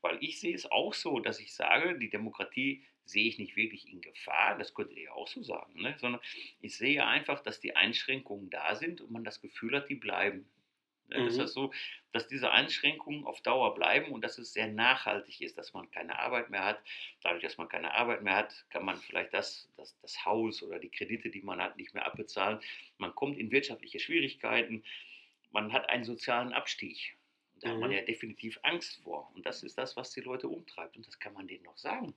Weil 0.02 0.18
ich 0.22 0.42
sehe 0.42 0.54
es 0.54 0.70
auch 0.70 0.94
so, 0.94 1.22
dass 1.22 1.40
ich 1.40 1.54
sage, 1.54 1.98
die 1.98 2.10
Demokratie 2.10 2.84
sehe 3.06 3.26
ich 3.26 3.40
nicht 3.40 3.56
wirklich 3.56 3.90
in 3.90 4.02
Gefahr, 4.02 4.58
das 4.58 4.74
könntet 4.74 4.98
ihr 4.98 5.16
auch 5.16 5.30
so 5.30 5.44
sagen, 5.44 5.82
ne? 5.82 5.96
sondern 5.98 6.22
ich 6.60 6.76
sehe 6.76 7.06
einfach, 7.06 7.42
dass 7.42 7.62
die 7.62 7.78
Einschränkungen 7.78 8.50
da 8.50 8.76
sind 8.76 9.00
und 9.00 9.12
man 9.12 9.24
das 9.24 9.40
Gefühl 9.40 9.78
hat, 9.78 9.88
die 9.88 9.96
bleiben. 9.96 10.46
Ne? 11.08 11.24
Das 11.24 11.38
Mhm. 11.38 11.40
heißt 11.40 11.54
so, 11.54 11.72
dass 12.12 12.28
diese 12.28 12.52
Einschränkungen 12.52 13.26
auf 13.26 13.42
Dauer 13.42 13.74
bleiben 13.76 14.12
und 14.12 14.22
dass 14.24 14.38
es 14.38 14.54
sehr 14.54 14.68
nachhaltig 14.68 15.42
ist, 15.42 15.58
dass 15.58 15.74
man 15.74 15.92
keine 15.92 16.20
Arbeit 16.20 16.50
mehr 16.50 16.64
hat. 16.66 16.82
Dadurch, 17.22 17.44
dass 17.44 17.58
man 17.58 17.70
keine 17.70 17.94
Arbeit 17.94 18.24
mehr 18.24 18.36
hat, 18.36 18.66
kann 18.70 18.86
man 18.86 19.02
vielleicht 19.02 19.34
das, 19.34 19.72
das, 19.78 19.98
das 20.02 20.26
Haus 20.26 20.64
oder 20.64 20.80
die 20.80 20.90
Kredite, 20.90 21.30
die 21.30 21.42
man 21.42 21.62
hat, 21.62 21.78
nicht 21.78 21.94
mehr 21.94 22.06
abbezahlen. 22.06 22.60
Man 22.98 23.14
kommt 23.16 23.38
in 23.38 23.52
wirtschaftliche 23.52 24.00
Schwierigkeiten. 24.00 24.84
Man 25.52 25.74
hat 25.74 25.90
einen 25.90 26.04
sozialen 26.04 26.54
Abstieg. 26.54 27.18
Da 27.62 27.70
hat 27.70 27.82
man 27.82 27.90
Mhm. 27.90 27.94
ja 27.94 28.02
definitiv 28.04 28.60
Angst 28.64 29.02
vor. 29.04 29.32
Und 29.36 29.46
das 29.46 29.64
ist 29.64 29.78
das, 29.78 29.96
was 29.96 30.12
die 30.12 30.22
Leute 30.22 30.48
umtreibt. 30.50 30.98
Und 30.98 31.08
das 31.08 31.20
kann 31.20 31.34
man 31.34 31.48
denen 31.48 31.64
noch 31.64 31.78
sagen. 31.78 32.16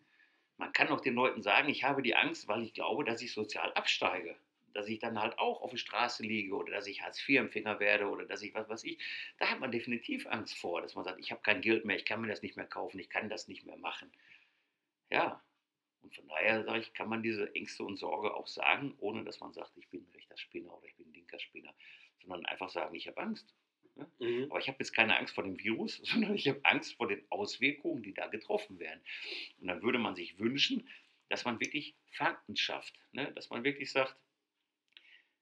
Man 0.59 0.73
kann 0.73 0.89
auch 0.89 1.01
den 1.01 1.15
Leuten 1.15 1.43
sagen, 1.43 1.69
ich 1.69 1.85
habe 1.85 2.03
die 2.03 2.17
Angst, 2.17 2.49
weil 2.49 2.63
ich 2.65 2.75
glaube, 2.75 3.05
dass 3.05 3.23
ich 3.23 3.33
sozial 3.33 3.73
absteige. 3.75 4.39
Dass 4.79 4.87
ich 4.87 5.01
dann 5.01 5.21
halt 5.21 5.37
auch 5.41 5.61
auf 5.61 5.73
der 5.73 5.77
Straße 5.77 6.23
liege 6.23 6.55
oder 6.55 6.71
dass 6.71 6.87
ich 6.87 7.03
Hartz-IV-Empfänger 7.03 7.81
werde 7.81 8.07
oder 8.07 8.25
dass 8.25 8.43
ich 8.43 8.55
was 8.55 8.69
weiß 8.69 8.85
ich. 8.85 8.97
Da 9.39 9.51
hat 9.51 9.59
man 9.59 9.73
definitiv 9.73 10.25
Angst 10.29 10.57
vor, 10.57 10.81
dass 10.81 10.95
man 10.95 11.03
sagt, 11.03 11.19
ich 11.19 11.33
habe 11.33 11.43
kein 11.43 11.63
Geld 11.63 11.85
mehr, 11.85 11.97
ich 11.97 12.05
kann 12.05 12.21
mir 12.21 12.29
das 12.29 12.43
nicht 12.43 12.57
mehr 12.57 12.65
kaufen, 12.65 13.01
ich 13.01 13.11
kann 13.11 13.29
das 13.29 13.49
nicht 13.49 13.67
mehr 13.67 13.77
machen. 13.77 14.09
Ja. 15.11 15.43
Und 16.01 16.15
von 16.15 16.29
daher 16.29 16.63
sage 16.63 16.79
ich, 16.79 16.95
kann 16.95 17.09
man 17.09 17.25
diese 17.25 17.53
Ängste 17.57 17.83
und 17.83 17.97
Sorge 17.97 18.33
auch 18.33 18.47
sagen, 18.47 18.95
ohne 18.99 19.25
dass 19.25 19.41
man 19.41 19.53
sagt, 19.53 19.77
ich 19.77 19.89
bin 19.89 20.03
ein 20.03 20.15
rechter 20.15 20.39
Spinner 20.39 20.73
oder 20.73 20.87
ich 20.87 20.95
bin 20.95 21.09
ein 21.09 21.15
linker 21.15 21.41
Spinner, 21.41 21.75
sondern 22.21 22.47
einfach 22.47 22.69
sagen, 22.69 22.95
ich 22.95 23.09
habe 23.09 23.21
Angst. 23.21 23.53
Mhm. 24.21 24.47
Aber 24.49 24.61
ich 24.61 24.69
habe 24.69 24.79
jetzt 24.79 24.93
keine 24.93 25.19
Angst 25.19 25.35
vor 25.35 25.43
dem 25.43 25.59
Virus, 25.59 25.97
sondern 26.05 26.37
ich 26.37 26.47
habe 26.47 26.61
Angst 26.63 26.95
vor 26.95 27.09
den 27.09 27.25
Auswirkungen, 27.31 28.05
die 28.05 28.15
da 28.15 28.29
getroffen 28.29 28.79
werden. 28.79 29.01
Und 29.61 29.67
dann 29.67 29.83
würde 29.83 29.99
man 29.99 30.15
sich 30.15 30.39
wünschen, 30.39 30.89
dass 31.31 31.45
man 31.45 31.59
wirklich 31.59 31.97
Fakten 32.13 32.55
schafft. 32.55 32.95
Ne? 33.11 33.33
Dass 33.33 33.51
man 33.51 33.65
wirklich 33.65 33.91
sagt, 33.91 34.17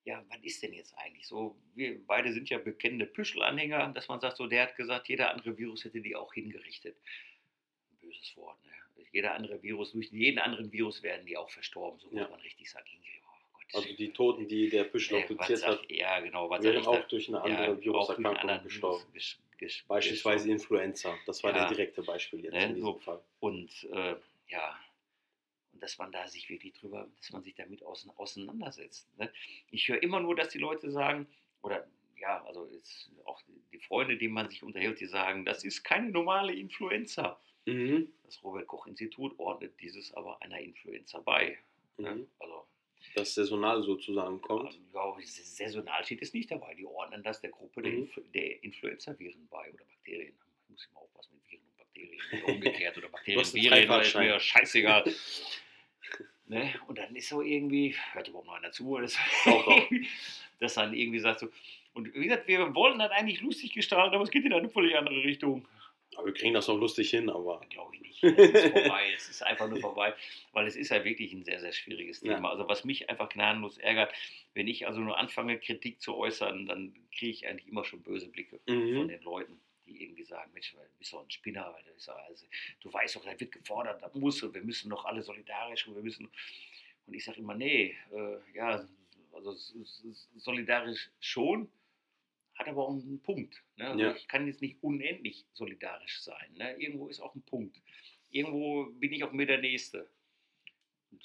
ja, 0.06 0.24
was 0.28 0.38
ist 0.42 0.62
denn 0.62 0.72
jetzt 0.72 0.96
eigentlich 0.96 1.26
so? 1.26 1.56
Wir 1.74 1.98
beide 2.06 2.32
sind 2.32 2.48
ja 2.48 2.58
bekennende 2.58 3.06
Püschelanhänger, 3.06 3.88
dass 3.92 4.08
man 4.08 4.20
sagt, 4.20 4.36
so, 4.36 4.46
der 4.46 4.62
hat 4.62 4.76
gesagt, 4.76 5.08
jeder 5.08 5.30
andere 5.30 5.58
Virus 5.58 5.84
hätte 5.84 6.00
die 6.00 6.14
auch 6.16 6.32
hingerichtet. 6.32 6.96
Ein 7.90 7.98
böses 8.08 8.36
Wort, 8.36 8.56
ne? 8.64 8.70
Jeder 9.12 9.34
andere 9.34 9.62
Virus, 9.62 9.92
durch 9.92 10.10
jeden 10.12 10.38
anderen 10.38 10.70
Virus 10.72 11.02
werden 11.02 11.26
die 11.26 11.36
auch 11.36 11.50
verstorben, 11.50 11.98
so 12.00 12.08
Ja. 12.12 12.22
muss 12.22 12.30
man 12.30 12.40
richtig 12.40 12.70
sagen. 12.70 12.86
Hingerichtet. 12.86 13.22
Oh, 13.74 13.76
Also 13.78 13.94
die 13.96 14.12
Toten, 14.12 14.48
die 14.48 14.68
der 14.70 14.84
Büschel 14.84 15.18
was 15.20 15.26
produziert 15.26 15.66
hat, 15.66 15.90
Ja, 15.90 16.20
genau, 16.20 16.48
wären 16.50 16.82
da? 16.84 16.88
auch 16.90 17.08
durch 17.08 17.28
eine 17.28 17.40
andere 17.42 17.64
einen 17.64 17.80
Viruserkrankung 17.82 18.62
gestorben. 18.62 19.04
Virus 19.12 19.38
Beispielsweise. 19.88 20.50
Influenza. 20.50 21.18
Das 21.26 21.42
war 21.42 21.50
Ja. 21.50 21.60
der 21.66 21.68
direkte 21.76 22.02
Beispiel 22.02 22.44
jetzt 22.44 22.52
Ne, 22.54 22.64
in 22.66 22.74
diesem 22.74 22.92
so. 22.92 22.98
Fall. 22.98 23.20
Und 23.40 23.70
äh, 23.92 24.14
ja, 24.48 24.78
und 25.76 25.82
dass 25.82 25.98
man 25.98 26.10
da 26.10 26.26
sich 26.26 26.48
wirklich 26.48 26.72
drüber, 26.72 27.06
dass 27.18 27.30
man 27.32 27.42
sich 27.42 27.54
damit 27.54 27.82
ausein- 27.82 28.10
auseinandersetzt. 28.16 29.06
Ne? 29.18 29.30
Ich 29.70 29.86
höre 29.88 30.02
immer 30.02 30.20
nur, 30.20 30.34
dass 30.34 30.48
die 30.48 30.58
Leute 30.58 30.90
sagen, 30.90 31.26
oder 31.60 31.86
ja, 32.18 32.42
also 32.46 32.66
auch 33.26 33.42
die 33.72 33.78
Freunde, 33.80 34.16
die 34.16 34.28
man 34.28 34.48
sich 34.48 34.62
unterhält, 34.62 34.98
die 35.00 35.06
sagen, 35.06 35.44
das 35.44 35.64
ist 35.64 35.82
keine 35.84 36.08
normale 36.10 36.54
Influenza. 36.54 37.38
Mhm. 37.66 38.10
Das 38.24 38.42
Robert-Koch-Institut 38.42 39.38
ordnet 39.38 39.78
dieses 39.82 40.14
aber 40.14 40.40
einer 40.40 40.58
Influenza 40.60 41.20
bei. 41.20 41.58
Ne? 41.98 42.14
Mhm. 42.14 42.26
Also 42.38 42.66
Das 43.14 43.34
saisonal 43.34 43.82
sozusagen 43.82 44.40
kommt. 44.40 44.80
ja, 44.94 45.14
saisonal 45.22 46.02
steht 46.06 46.22
es 46.22 46.32
nicht 46.32 46.50
dabei. 46.50 46.74
Die 46.74 46.86
ordnen 46.86 47.22
das 47.22 47.42
der 47.42 47.50
Gruppe 47.50 47.82
der, 47.82 47.92
Mhm. 47.92 47.98
Influ 48.04 48.22
der 48.34 48.64
Influenza-Viren 48.64 49.46
bei 49.48 49.70
oder 49.74 49.84
Bakterien. 49.84 50.34
Ich 50.64 50.70
muss 50.70 50.86
immer 50.90 51.00
aufpassen 51.02 51.34
mit 51.34 51.50
Viren 51.50 51.66
und 51.66 51.76
Bakterien. 51.76 52.44
Umgekehrt 52.56 52.96
oder 52.96 53.08
Bakterien, 53.10 53.52
Viren, 53.52 54.00
ist 54.00 54.14
mir 54.14 54.40
scheißegal. 54.40 55.04
ne? 56.48 56.74
Und 56.86 56.98
dann 56.98 57.14
ist 57.16 57.28
so 57.28 57.42
irgendwie, 57.42 57.94
hört 58.12 58.28
überhaupt 58.28 58.46
noch 58.46 58.54
einer 58.54 58.70
zu, 58.72 58.88
oder 58.90 59.06
doch. 59.44 59.90
dass 60.60 60.74
dann 60.74 60.94
irgendwie 60.94 61.18
sagt 61.18 61.40
so, 61.40 61.48
und 61.94 62.12
wie 62.14 62.24
gesagt, 62.24 62.46
wir 62.48 62.74
wollen 62.74 62.98
das 62.98 63.10
eigentlich 63.10 63.40
lustig 63.40 63.72
gestalten, 63.72 64.14
aber 64.14 64.24
es 64.24 64.30
geht 64.30 64.44
in 64.44 64.52
eine 64.52 64.68
völlig 64.68 64.96
andere 64.96 65.22
Richtung. 65.22 65.66
Aber 66.16 66.26
wir 66.26 66.34
kriegen 66.34 66.54
das 66.54 66.68
noch 66.68 66.78
lustig 66.78 67.10
hin, 67.10 67.28
aber 67.28 67.60
Glaube 67.70 67.94
ich 67.96 68.00
nicht. 68.02 68.22
Es 68.22 68.32
ist 68.64 68.72
vorbei. 68.72 69.12
es 69.16 69.28
ist 69.28 69.42
einfach 69.42 69.68
nur 69.68 69.80
vorbei, 69.80 70.14
weil 70.52 70.66
es 70.66 70.76
ist 70.76 70.90
ja 70.90 71.04
wirklich 71.04 71.32
ein 71.32 71.44
sehr, 71.44 71.60
sehr 71.60 71.72
schwieriges 71.72 72.22
Ja. 72.22 72.34
Thema. 72.34 72.50
Also 72.50 72.66
was 72.68 72.84
mich 72.84 73.10
einfach 73.10 73.28
gnadenlos 73.28 73.76
ärgert, 73.78 74.14
wenn 74.54 74.68
ich 74.68 74.86
also 74.86 75.00
nur 75.00 75.18
anfange, 75.18 75.58
Kritik 75.58 76.00
zu 76.00 76.16
äußern, 76.16 76.66
dann 76.66 76.94
kriege 77.14 77.32
ich 77.32 77.46
eigentlich 77.48 77.68
immer 77.68 77.84
schon 77.84 78.02
böse 78.02 78.28
Blicke 78.28 78.60
Mhm. 78.66 78.96
von 78.96 79.08
den 79.08 79.22
Leuten, 79.22 79.60
die 79.86 80.02
irgendwie 80.02 80.24
sagen, 80.24 80.52
Mensch, 80.52 80.72
du 80.72 80.78
bist 80.98 81.12
doch 81.12 81.22
ein 81.22 81.30
Spinner, 81.30 81.72
weil 81.72 81.84
das 81.84 81.96
ist 81.96 82.08
also, 82.08 82.46
du 82.80 82.92
weißt 82.92 83.16
doch, 83.16 83.24
da 83.24 83.38
wird 83.38 83.52
gefordert, 83.52 84.02
das 84.02 84.14
muss 84.14 84.42
und 84.42 84.54
wir 84.54 84.62
müssen 84.62 84.90
doch 84.90 85.04
alle 85.04 85.22
solidarisch 85.22 85.86
und 85.86 85.94
wir 85.94 86.02
müssen. 86.02 86.28
Und 87.06 87.14
ich 87.14 87.24
sage 87.24 87.38
immer, 87.38 87.54
nee, 87.54 87.96
äh, 88.12 88.38
ja, 88.54 88.86
also 89.32 89.54
solidarisch 90.36 91.10
schon, 91.20 91.70
hat 92.54 92.68
aber 92.68 92.88
auch 92.88 92.90
einen 92.90 93.20
Punkt. 93.20 93.62
Ne? 93.76 93.88
Also 93.88 94.02
Ja. 94.02 94.16
Ich 94.16 94.28
kann 94.28 94.46
jetzt 94.46 94.62
nicht 94.62 94.82
unendlich 94.82 95.44
solidarisch 95.52 96.20
sein. 96.20 96.54
Ne? 96.54 96.74
Irgendwo 96.78 97.08
ist 97.08 97.20
auch 97.20 97.34
ein 97.34 97.42
Punkt. 97.42 97.80
Irgendwo 98.30 98.86
bin 98.86 99.12
ich 99.12 99.22
auch 99.24 99.32
mir 99.32 99.46
der 99.46 99.58
Nächste. 99.58 100.08
Und 101.10 101.22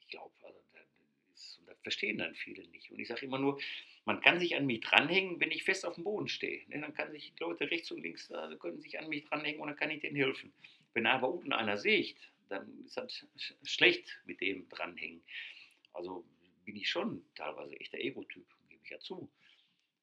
ich 0.00 0.08
glaube, 0.08 0.32
also, 0.42 0.60
das 1.30 1.60
verstehen 1.82 2.18
dann 2.18 2.34
viele 2.34 2.66
nicht. 2.68 2.90
Und 2.90 2.98
ich 2.98 3.08
sage 3.08 3.24
immer 3.24 3.38
nur, 3.38 3.58
man 4.06 4.20
kann 4.20 4.38
sich 4.38 4.56
an 4.56 4.66
mich 4.66 4.80
dranhängen, 4.80 5.40
wenn 5.40 5.50
ich 5.50 5.64
fest 5.64 5.84
auf 5.84 5.96
dem 5.96 6.04
Boden 6.04 6.28
stehe. 6.28 6.66
Ne? 6.68 6.80
Dann 6.80 6.94
kann 6.94 7.10
sich 7.10 7.34
Leute 7.40 7.70
rechts 7.70 7.90
und 7.90 8.00
links 8.00 8.28
da 8.28 8.54
können 8.56 8.80
sich 8.80 8.98
an 8.98 9.08
mich 9.08 9.24
dranhängen 9.24 9.60
und 9.60 9.66
dann 9.68 9.76
kann 9.76 9.90
ich 9.90 10.00
denen 10.00 10.16
helfen. 10.16 10.52
Wenn 10.94 11.06
aber 11.06 11.28
unten 11.28 11.52
einer 11.52 11.76
sieht, 11.76 12.16
dann 12.48 12.84
ist 12.84 12.96
das 12.96 13.26
sch- 13.36 13.54
schlecht 13.64 14.18
mit 14.24 14.40
dem 14.40 14.68
dranhängen. 14.68 15.22
Also 15.92 16.24
bin 16.64 16.76
ich 16.76 16.88
schon 16.88 17.24
teilweise 17.34 17.78
echter 17.80 17.98
Ego-Typ, 17.98 18.46
gebe 18.68 18.80
ich 18.82 18.90
ja 18.90 18.98
zu. 19.00 19.30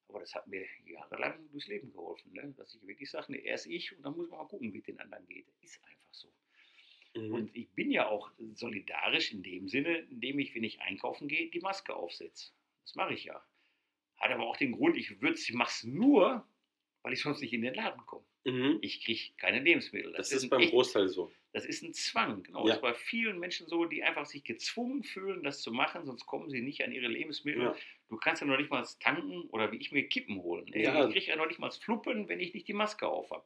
Aber 0.08 0.20
das 0.20 0.34
hat 0.34 0.46
mir 0.46 0.66
jahrelang 0.84 1.50
durchs 1.50 1.66
Leben 1.66 1.90
geholfen, 1.90 2.30
ne? 2.34 2.52
dass 2.58 2.74
ich 2.74 2.86
wirklich 2.86 3.10
sage, 3.10 3.32
ne, 3.32 3.38
er 3.38 3.54
ist 3.54 3.66
ich 3.66 3.96
und 3.96 4.02
dann 4.02 4.14
muss 4.14 4.28
man 4.28 4.38
mal 4.38 4.46
gucken, 4.46 4.72
wie 4.72 4.78
es 4.78 4.84
den 4.84 5.00
anderen 5.00 5.26
geht. 5.26 5.46
Ist 5.62 5.82
einfach 5.82 6.12
so. 6.12 6.30
Mhm. 7.16 7.32
Und 7.32 7.56
ich 7.56 7.70
bin 7.70 7.90
ja 7.90 8.06
auch 8.08 8.30
solidarisch 8.52 9.32
in 9.32 9.42
dem 9.42 9.66
Sinne, 9.66 10.00
indem 10.10 10.38
ich, 10.38 10.54
wenn 10.54 10.64
ich 10.64 10.80
einkaufen 10.82 11.26
gehe, 11.26 11.50
die 11.50 11.60
Maske 11.60 11.96
aufsetze. 11.96 12.52
Das 12.82 12.94
mache 12.96 13.14
ich 13.14 13.24
ja. 13.24 13.42
Hat 14.18 14.30
aber 14.30 14.46
auch 14.46 14.56
den 14.56 14.72
Grund, 14.72 14.96
ich, 14.96 15.10
ich 15.10 15.52
mache 15.54 15.70
es 15.70 15.84
nur, 15.84 16.46
weil 17.02 17.12
ich 17.12 17.20
sonst 17.20 17.40
nicht 17.40 17.52
in 17.52 17.62
den 17.62 17.74
Laden 17.74 18.04
komme. 18.06 18.24
Mhm. 18.44 18.78
Ich 18.82 19.04
kriege 19.04 19.20
keine 19.38 19.60
Lebensmittel. 19.60 20.12
Das, 20.12 20.28
das 20.28 20.42
ist, 20.42 20.50
beim 20.50 20.60
echt, 20.60 20.70
Großteil 20.70 21.08
so. 21.08 21.32
Das 21.52 21.64
ist 21.64 21.82
ein 21.82 21.94
Zwang. 21.94 22.42
Genau. 22.42 22.60
Ja. 22.60 22.66
Das 22.66 22.76
ist 22.76 22.82
bei 22.82 22.94
vielen 22.94 23.38
Menschen 23.38 23.66
so, 23.68 23.84
die 23.84 24.02
einfach 24.02 24.26
sich 24.26 24.44
gezwungen 24.44 25.02
fühlen, 25.02 25.42
das 25.42 25.62
zu 25.62 25.72
machen, 25.72 26.04
sonst 26.04 26.26
kommen 26.26 26.50
sie 26.50 26.60
nicht 26.60 26.82
an 26.84 26.92
ihre 26.92 27.06
Lebensmittel. 27.06 27.62
Ja. 27.62 27.76
Du 28.08 28.16
kannst 28.16 28.42
ja 28.42 28.46
noch 28.46 28.58
nicht 28.58 28.70
mal 28.70 28.86
tanken 29.00 29.42
oder 29.50 29.72
wie 29.72 29.76
ich 29.76 29.92
mir 29.92 30.08
Kippen 30.08 30.42
holen. 30.42 30.66
Ja. 30.74 31.06
Ich 31.06 31.12
kriege 31.12 31.26
ja 31.26 31.36
noch 31.36 31.46
nicht 31.46 31.58
mal 31.58 31.70
Fluppen, 31.70 32.28
wenn 32.28 32.40
ich 32.40 32.52
nicht 32.52 32.68
die 32.68 32.74
Maske 32.74 33.06
auf 33.06 33.30
habe. 33.30 33.44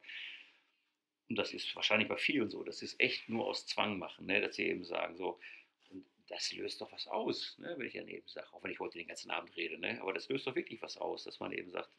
Und 1.29 1.35
das 1.37 1.53
ist 1.53 1.75
wahrscheinlich 1.75 2.09
bei 2.09 2.17
vielen 2.17 2.49
so. 2.49 2.63
Das 2.63 2.81
ist 2.81 2.99
echt 2.99 3.29
nur 3.29 3.45
aus 3.45 3.67
Zwang 3.67 3.99
machen, 3.99 4.25
ne? 4.25 4.41
dass 4.41 4.55
sie 4.55 4.65
eben 4.65 4.83
sagen, 4.83 5.15
so, 5.15 5.39
das 6.29 6.51
löst 6.53 6.79
doch 6.79 6.91
was 6.91 7.07
aus, 7.07 7.57
ne? 7.57 7.73
wenn 7.77 7.87
ich 7.87 7.93
daneben 7.93 8.27
sage, 8.27 8.47
auch 8.53 8.63
wenn 8.63 8.71
ich 8.71 8.79
heute 8.79 8.97
den 8.97 9.07
ganzen 9.07 9.31
Abend 9.31 9.55
rede. 9.57 9.77
Ne? 9.77 9.99
Aber 10.01 10.13
das 10.13 10.29
löst 10.29 10.47
doch 10.47 10.55
wirklich 10.55 10.81
was 10.81 10.97
aus, 10.97 11.23
dass 11.23 11.39
man 11.39 11.51
eben 11.51 11.71
sagt, 11.71 11.89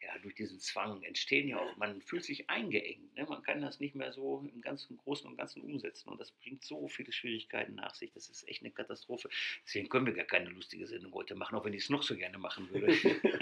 ja, 0.00 0.18
durch 0.18 0.34
diesen 0.34 0.58
Zwang 0.58 1.02
entstehen 1.02 1.48
ja 1.48 1.58
auch, 1.58 1.76
man 1.76 2.00
fühlt 2.02 2.24
sich 2.24 2.48
eingeengt. 2.50 3.14
Ne? 3.14 3.24
Man 3.24 3.42
kann 3.42 3.60
das 3.60 3.80
nicht 3.80 3.94
mehr 3.94 4.12
so 4.12 4.46
im 4.52 4.60
ganzen 4.60 4.96
Großen 4.98 5.28
und 5.28 5.36
Ganzen 5.36 5.62
umsetzen. 5.62 6.08
Und 6.10 6.20
das 6.20 6.30
bringt 6.30 6.62
so 6.64 6.88
viele 6.88 7.12
Schwierigkeiten 7.12 7.74
nach 7.74 7.94
sich. 7.94 8.12
Das 8.12 8.28
ist 8.28 8.46
echt 8.48 8.62
eine 8.62 8.70
Katastrophe. 8.70 9.28
Deswegen 9.64 9.88
können 9.88 10.06
wir 10.06 10.14
gar 10.14 10.26
keine 10.26 10.50
lustige 10.50 10.86
Sendung 10.86 11.12
heute 11.14 11.34
machen, 11.34 11.56
auch 11.56 11.64
wenn 11.64 11.74
ich 11.74 11.84
es 11.84 11.90
noch 11.90 12.02
so 12.02 12.16
gerne 12.16 12.38
machen 12.38 12.70
würde. 12.70 12.86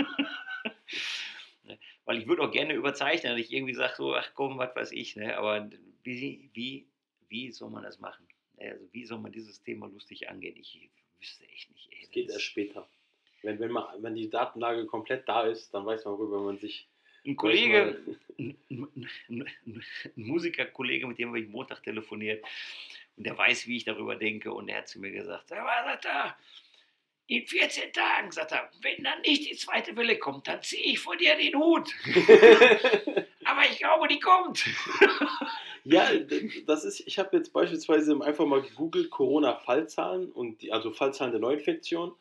ne? 1.64 1.78
Weil 2.04 2.18
ich 2.18 2.26
würde 2.26 2.42
auch 2.42 2.52
gerne 2.52 2.74
überzeichnen, 2.74 3.32
dass 3.32 3.40
ich 3.40 3.52
irgendwie 3.52 3.74
sage, 3.74 3.94
so, 3.96 4.14
ach 4.14 4.32
komm, 4.34 4.58
was 4.58 4.74
weiß 4.74 4.92
ich. 4.92 5.16
Ne? 5.16 5.36
Aber 5.36 5.68
wie, 6.04 6.50
wie, 6.52 6.86
wie 7.28 7.50
soll 7.50 7.70
man 7.70 7.82
das 7.82 7.98
machen? 7.98 8.26
Also 8.62 8.86
wie 8.92 9.04
soll 9.04 9.18
man 9.18 9.32
dieses 9.32 9.62
Thema 9.62 9.88
lustig 9.88 10.28
angehen? 10.28 10.56
Ich 10.56 10.90
wüsste 11.18 11.46
echt 11.48 11.70
nicht. 11.70 11.88
Es 12.02 12.10
geht 12.10 12.30
erst 12.30 12.42
später 12.42 12.88
wenn, 13.42 13.58
wenn, 13.58 13.72
man, 13.72 13.84
wenn 13.98 14.14
die 14.14 14.30
Datenlage 14.30 14.86
komplett 14.86 15.28
da 15.28 15.42
ist, 15.42 15.72
dann 15.74 15.84
weiß 15.84 16.04
man, 16.04 16.14
worüber 16.14 16.40
man 16.40 16.58
sich. 16.58 16.88
Ein 17.24 17.36
Kollege, 17.36 18.00
ein, 18.36 18.56
ein, 18.68 19.10
ein 19.28 19.84
Musikerkollege, 20.16 21.06
mit 21.06 21.18
dem 21.18 21.28
habe 21.28 21.40
ich 21.40 21.48
Montag 21.48 21.80
telefoniert 21.84 22.44
und 23.16 23.24
der 23.24 23.38
weiß, 23.38 23.68
wie 23.68 23.76
ich 23.76 23.84
darüber 23.84 24.16
denke 24.16 24.52
und 24.52 24.66
der 24.66 24.78
hat 24.78 24.88
zu 24.88 24.98
mir 24.98 25.12
gesagt, 25.12 25.48
sagt 25.50 26.04
er, 26.04 26.36
in 27.28 27.46
14 27.46 27.92
Tagen, 27.92 28.32
sagt 28.32 28.50
er, 28.50 28.68
wenn 28.80 29.04
dann 29.04 29.20
nicht 29.20 29.48
die 29.48 29.56
zweite 29.56 29.96
Welle 29.96 30.18
kommt, 30.18 30.48
dann 30.48 30.60
ziehe 30.62 30.82
ich 30.82 30.98
von 30.98 31.16
dir 31.16 31.36
den 31.36 31.54
Hut. 31.54 31.94
aber 33.44 33.70
ich 33.70 33.78
glaube, 33.78 34.08
die 34.08 34.18
kommt. 34.18 34.64
Ja, 35.84 36.08
das 36.66 36.84
ist, 36.84 37.00
ich 37.06 37.18
habe 37.18 37.36
jetzt 37.36 37.52
beispielsweise 37.52 38.20
einfach 38.22 38.46
mal 38.46 38.62
gegoogelt 38.62 39.10
Corona-Fallzahlen 39.10 40.30
und 40.30 40.62
die, 40.62 40.72
also 40.72 40.92
Fallzahlen 40.92 41.32
der 41.32 41.40
Neuinfektion 41.40 42.12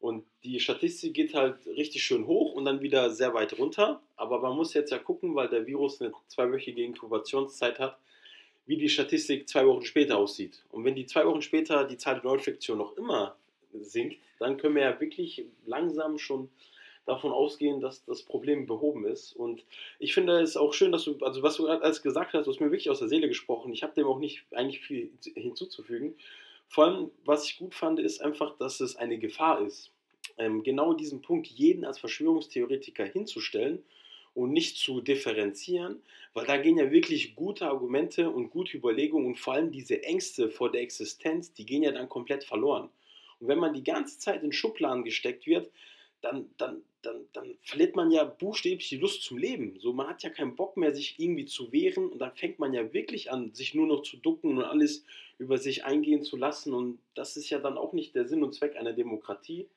und 0.00 0.24
die 0.44 0.60
Statistik 0.60 1.14
geht 1.14 1.34
halt 1.34 1.66
richtig 1.66 2.04
schön 2.04 2.26
hoch 2.26 2.52
und 2.52 2.64
dann 2.64 2.82
wieder 2.82 3.10
sehr 3.10 3.34
weit 3.34 3.58
runter. 3.58 4.02
Aber 4.16 4.40
man 4.40 4.54
muss 4.54 4.74
jetzt 4.74 4.90
ja 4.92 4.98
gucken, 4.98 5.34
weil 5.34 5.48
der 5.48 5.66
Virus 5.66 6.00
eine 6.00 6.12
zweiwöchige 6.28 6.82
Inkubationszeit 6.82 7.78
hat, 7.78 7.98
wie 8.66 8.76
die 8.76 8.88
Statistik 8.88 9.48
zwei 9.48 9.66
Wochen 9.66 9.82
später 9.82 10.18
aussieht. 10.18 10.64
Und 10.70 10.84
wenn 10.84 10.94
die 10.94 11.06
zwei 11.06 11.24
Wochen 11.24 11.42
später 11.42 11.84
die 11.84 11.96
Zahl 11.96 12.16
der 12.16 12.24
Neuinfektionen 12.24 12.84
noch 12.84 12.96
immer 12.96 13.36
sinkt, 13.72 14.18
dann 14.38 14.58
können 14.58 14.74
wir 14.74 14.82
ja 14.82 15.00
wirklich 15.00 15.44
langsam 15.64 16.18
schon 16.18 16.50
davon 17.06 17.32
ausgehen, 17.32 17.80
dass 17.80 18.04
das 18.04 18.22
Problem 18.22 18.66
behoben 18.66 19.06
ist. 19.06 19.32
Und 19.34 19.64
ich 19.98 20.12
finde 20.12 20.40
es 20.40 20.56
auch 20.56 20.74
schön, 20.74 20.92
dass 20.92 21.04
du, 21.04 21.16
also 21.20 21.42
was 21.42 21.56
du 21.56 21.68
alles 21.68 22.02
gesagt 22.02 22.34
hast, 22.34 22.46
du 22.46 22.50
hast 22.50 22.60
mir 22.60 22.70
wirklich 22.70 22.90
aus 22.90 22.98
der 22.98 23.08
Seele 23.08 23.28
gesprochen. 23.28 23.72
Ich 23.72 23.82
habe 23.82 23.94
dem 23.94 24.06
auch 24.06 24.18
nicht 24.18 24.44
eigentlich 24.52 24.80
viel 24.80 25.10
hinzuzufügen. 25.34 26.16
Vor 26.68 26.84
allem, 26.84 27.10
was 27.24 27.46
ich 27.46 27.58
gut 27.58 27.74
fand, 27.74 28.00
ist 28.00 28.20
einfach, 28.20 28.56
dass 28.58 28.80
es 28.80 28.96
eine 28.96 29.18
Gefahr 29.18 29.64
ist, 29.64 29.92
ähm, 30.36 30.64
genau 30.64 30.92
diesen 30.92 31.22
Punkt 31.22 31.46
jeden 31.46 31.84
als 31.84 31.98
Verschwörungstheoretiker 31.98 33.04
hinzustellen 33.04 33.82
und 34.34 34.52
nicht 34.52 34.76
zu 34.76 35.00
differenzieren, 35.00 36.02
weil 36.34 36.44
da 36.44 36.58
gehen 36.58 36.76
ja 36.76 36.90
wirklich 36.90 37.36
gute 37.36 37.68
Argumente 37.68 38.28
und 38.28 38.50
gute 38.50 38.76
Überlegungen 38.76 39.26
und 39.28 39.38
vor 39.38 39.54
allem 39.54 39.70
diese 39.70 40.02
Ängste 40.02 40.50
vor 40.50 40.70
der 40.70 40.82
Existenz, 40.82 41.52
die 41.52 41.64
gehen 41.64 41.82
ja 41.82 41.92
dann 41.92 42.08
komplett 42.08 42.44
verloren. 42.44 42.90
Und 43.40 43.48
wenn 43.48 43.58
man 43.58 43.72
die 43.72 43.84
ganze 43.84 44.18
Zeit 44.18 44.42
in 44.42 44.52
Schubladen 44.52 45.04
gesteckt 45.04 45.46
wird, 45.46 45.70
dann, 46.20 46.50
dann, 46.58 46.82
dann, 47.06 47.26
dann 47.32 47.58
verliert 47.62 47.96
man 47.96 48.10
ja 48.10 48.24
buchstäblich 48.24 48.88
die 48.88 48.98
Lust 48.98 49.22
zum 49.22 49.38
Leben. 49.38 49.78
So, 49.80 49.92
man 49.92 50.08
hat 50.08 50.22
ja 50.22 50.30
keinen 50.30 50.56
Bock 50.56 50.76
mehr, 50.76 50.94
sich 50.94 51.18
irgendwie 51.18 51.46
zu 51.46 51.72
wehren 51.72 52.08
und 52.08 52.18
dann 52.18 52.34
fängt 52.34 52.58
man 52.58 52.74
ja 52.74 52.92
wirklich 52.92 53.30
an, 53.30 53.54
sich 53.54 53.74
nur 53.74 53.86
noch 53.86 54.02
zu 54.02 54.16
ducken 54.16 54.58
und 54.58 54.64
alles 54.64 55.04
über 55.38 55.58
sich 55.58 55.84
eingehen 55.84 56.22
zu 56.22 56.36
lassen. 56.36 56.74
Und 56.74 56.98
das 57.14 57.36
ist 57.36 57.50
ja 57.50 57.58
dann 57.58 57.78
auch 57.78 57.92
nicht 57.92 58.14
der 58.14 58.26
Sinn 58.26 58.42
und 58.42 58.54
Zweck 58.54 58.76
einer 58.76 58.92
Demokratie. 58.92 59.68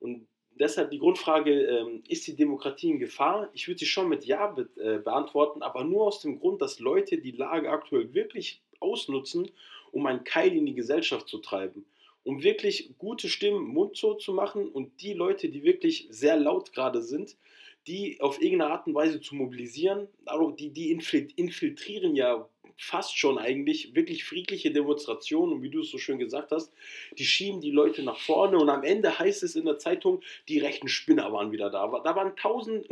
Und 0.00 0.26
deshalb 0.58 0.90
die 0.90 0.98
Grundfrage, 0.98 1.52
ähm, 1.52 2.02
ist 2.08 2.26
die 2.26 2.36
Demokratie 2.36 2.90
in 2.90 2.98
Gefahr? 2.98 3.48
Ich 3.54 3.68
würde 3.68 3.78
sie 3.78 3.86
schon 3.86 4.08
mit 4.08 4.24
Ja 4.24 4.48
be 4.48 4.68
äh, 4.76 4.98
beantworten, 4.98 5.62
aber 5.62 5.84
nur 5.84 6.06
aus 6.06 6.20
dem 6.20 6.38
Grund, 6.40 6.60
dass 6.60 6.80
Leute 6.80 7.18
die 7.18 7.32
Lage 7.32 7.70
aktuell 7.70 8.12
wirklich 8.12 8.60
ausnutzen, 8.80 9.50
um 9.92 10.06
einen 10.06 10.24
Keil 10.24 10.54
in 10.54 10.66
die 10.66 10.74
Gesellschaft 10.74 11.28
zu 11.28 11.38
treiben. 11.38 11.86
Um 12.26 12.42
wirklich 12.42 12.90
gute 12.98 13.28
Stimmen 13.28 13.68
mundtot 13.68 14.20
zu 14.20 14.32
machen 14.34 14.68
und 14.68 15.00
die 15.00 15.12
Leute, 15.12 15.48
die 15.48 15.62
wirklich 15.62 16.08
sehr 16.10 16.36
laut 16.36 16.72
gerade 16.72 17.00
sind, 17.00 17.36
die 17.86 18.20
auf 18.20 18.42
irgendeine 18.42 18.72
Art 18.72 18.88
und 18.88 18.94
Weise 18.94 19.20
zu 19.20 19.36
mobilisieren, 19.36 20.08
die, 20.58 20.70
die 20.70 20.90
infiltrieren 20.90 22.16
ja 22.16 22.48
fast 22.76 23.16
schon 23.16 23.38
eigentlich 23.38 23.94
wirklich 23.94 24.24
friedliche 24.24 24.72
Demonstrationen. 24.72 25.54
Und 25.54 25.62
wie 25.62 25.70
du 25.70 25.80
es 25.80 25.90
so 25.90 25.98
schön 25.98 26.18
gesagt 26.18 26.50
hast, 26.50 26.72
die 27.16 27.24
schieben 27.24 27.60
die 27.60 27.70
Leute 27.70 28.02
nach 28.02 28.18
vorne. 28.18 28.58
Und 28.58 28.70
am 28.70 28.82
Ende 28.82 29.18
heißt 29.18 29.44
es 29.44 29.54
in 29.54 29.64
der 29.64 29.78
Zeitung, 29.78 30.20
die 30.48 30.58
rechten 30.58 30.88
Spinner 30.88 31.32
waren 31.32 31.52
wieder 31.52 31.70
da. 31.70 31.86
Da 32.02 32.16
waren 32.16 32.34
tausend 32.36 32.88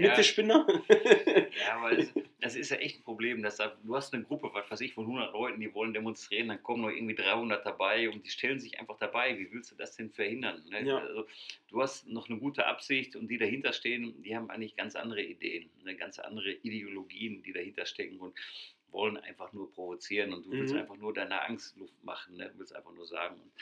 ja. 0.00 0.10
Mitte-Spinner. 0.10 0.66
ja, 0.88 1.82
weil 1.82 1.96
das, 1.96 2.12
das, 2.40 2.56
ist 2.56 2.70
ja 2.70 2.76
echt 2.76 3.00
ein 3.00 3.02
Problem. 3.04 3.42
Dass 3.42 3.56
da, 3.56 3.76
du 3.82 3.96
hast 3.96 4.14
eine 4.14 4.24
Gruppe, 4.24 4.50
was 4.52 4.70
weiß 4.70 4.80
ich, 4.80 4.94
von 4.94 5.04
100 5.04 5.32
Leuten, 5.32 5.60
die 5.60 5.72
wollen 5.74 5.92
demonstrieren, 5.92 6.48
dann 6.48 6.62
kommen 6.62 6.82
noch 6.82 6.90
irgendwie 6.90 7.14
300 7.14 7.64
dabei 7.64 8.08
und 8.10 8.24
die 8.24 8.30
stellen 8.30 8.60
sich 8.60 8.78
einfach 8.78 8.98
dabei. 8.98 9.38
Wie 9.38 9.50
willst 9.52 9.70
du 9.70 9.76
das 9.76 9.96
denn 9.96 10.10
verhindern? 10.10 10.64
Ne? 10.70 10.84
Ja. 10.84 10.98
Also, 10.98 11.26
du 11.68 11.82
hast 11.82 12.08
noch 12.08 12.28
eine 12.28 12.38
gute 12.38 12.66
Absicht 12.66 13.16
und 13.16 13.28
die 13.28 13.38
dahinter 13.38 13.72
stehen, 13.72 14.22
die 14.22 14.36
haben 14.36 14.50
eigentlich 14.50 14.76
ganz 14.76 14.96
andere 14.96 15.22
Ideen, 15.22 15.70
eine 15.82 15.96
ganz 15.96 16.18
andere 16.18 16.52
Ideologien, 16.52 17.42
die 17.42 17.52
dahinter 17.52 17.86
stecken. 17.86 18.18
Und 18.18 18.34
wollen 18.92 19.16
einfach 19.18 19.52
nur 19.52 19.70
provozieren 19.72 20.32
und 20.32 20.46
du 20.46 20.50
willst 20.50 20.74
mhm. 20.74 20.80
einfach 20.80 20.96
nur 20.96 21.12
deine 21.12 21.42
Angst 21.42 21.76
Luft 21.76 22.02
machen, 22.04 22.36
ne? 22.36 22.50
du 22.50 22.58
willst 22.58 22.74
einfach 22.74 22.92
nur 22.92 23.06
sagen. 23.06 23.36
Und 23.40 23.52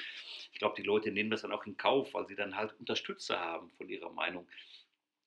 ich 0.52 0.58
glaube, 0.58 0.74
die 0.76 0.86
Leute 0.86 1.10
nehmen 1.10 1.30
das 1.30 1.42
dann 1.42 1.52
auch 1.52 1.66
in 1.66 1.76
Kauf, 1.76 2.14
weil 2.14 2.26
sie 2.26 2.34
dann 2.34 2.56
halt 2.56 2.74
Unterstützer 2.78 3.38
haben 3.38 3.70
von 3.76 3.88
ihrer 3.88 4.10
Meinung. 4.10 4.46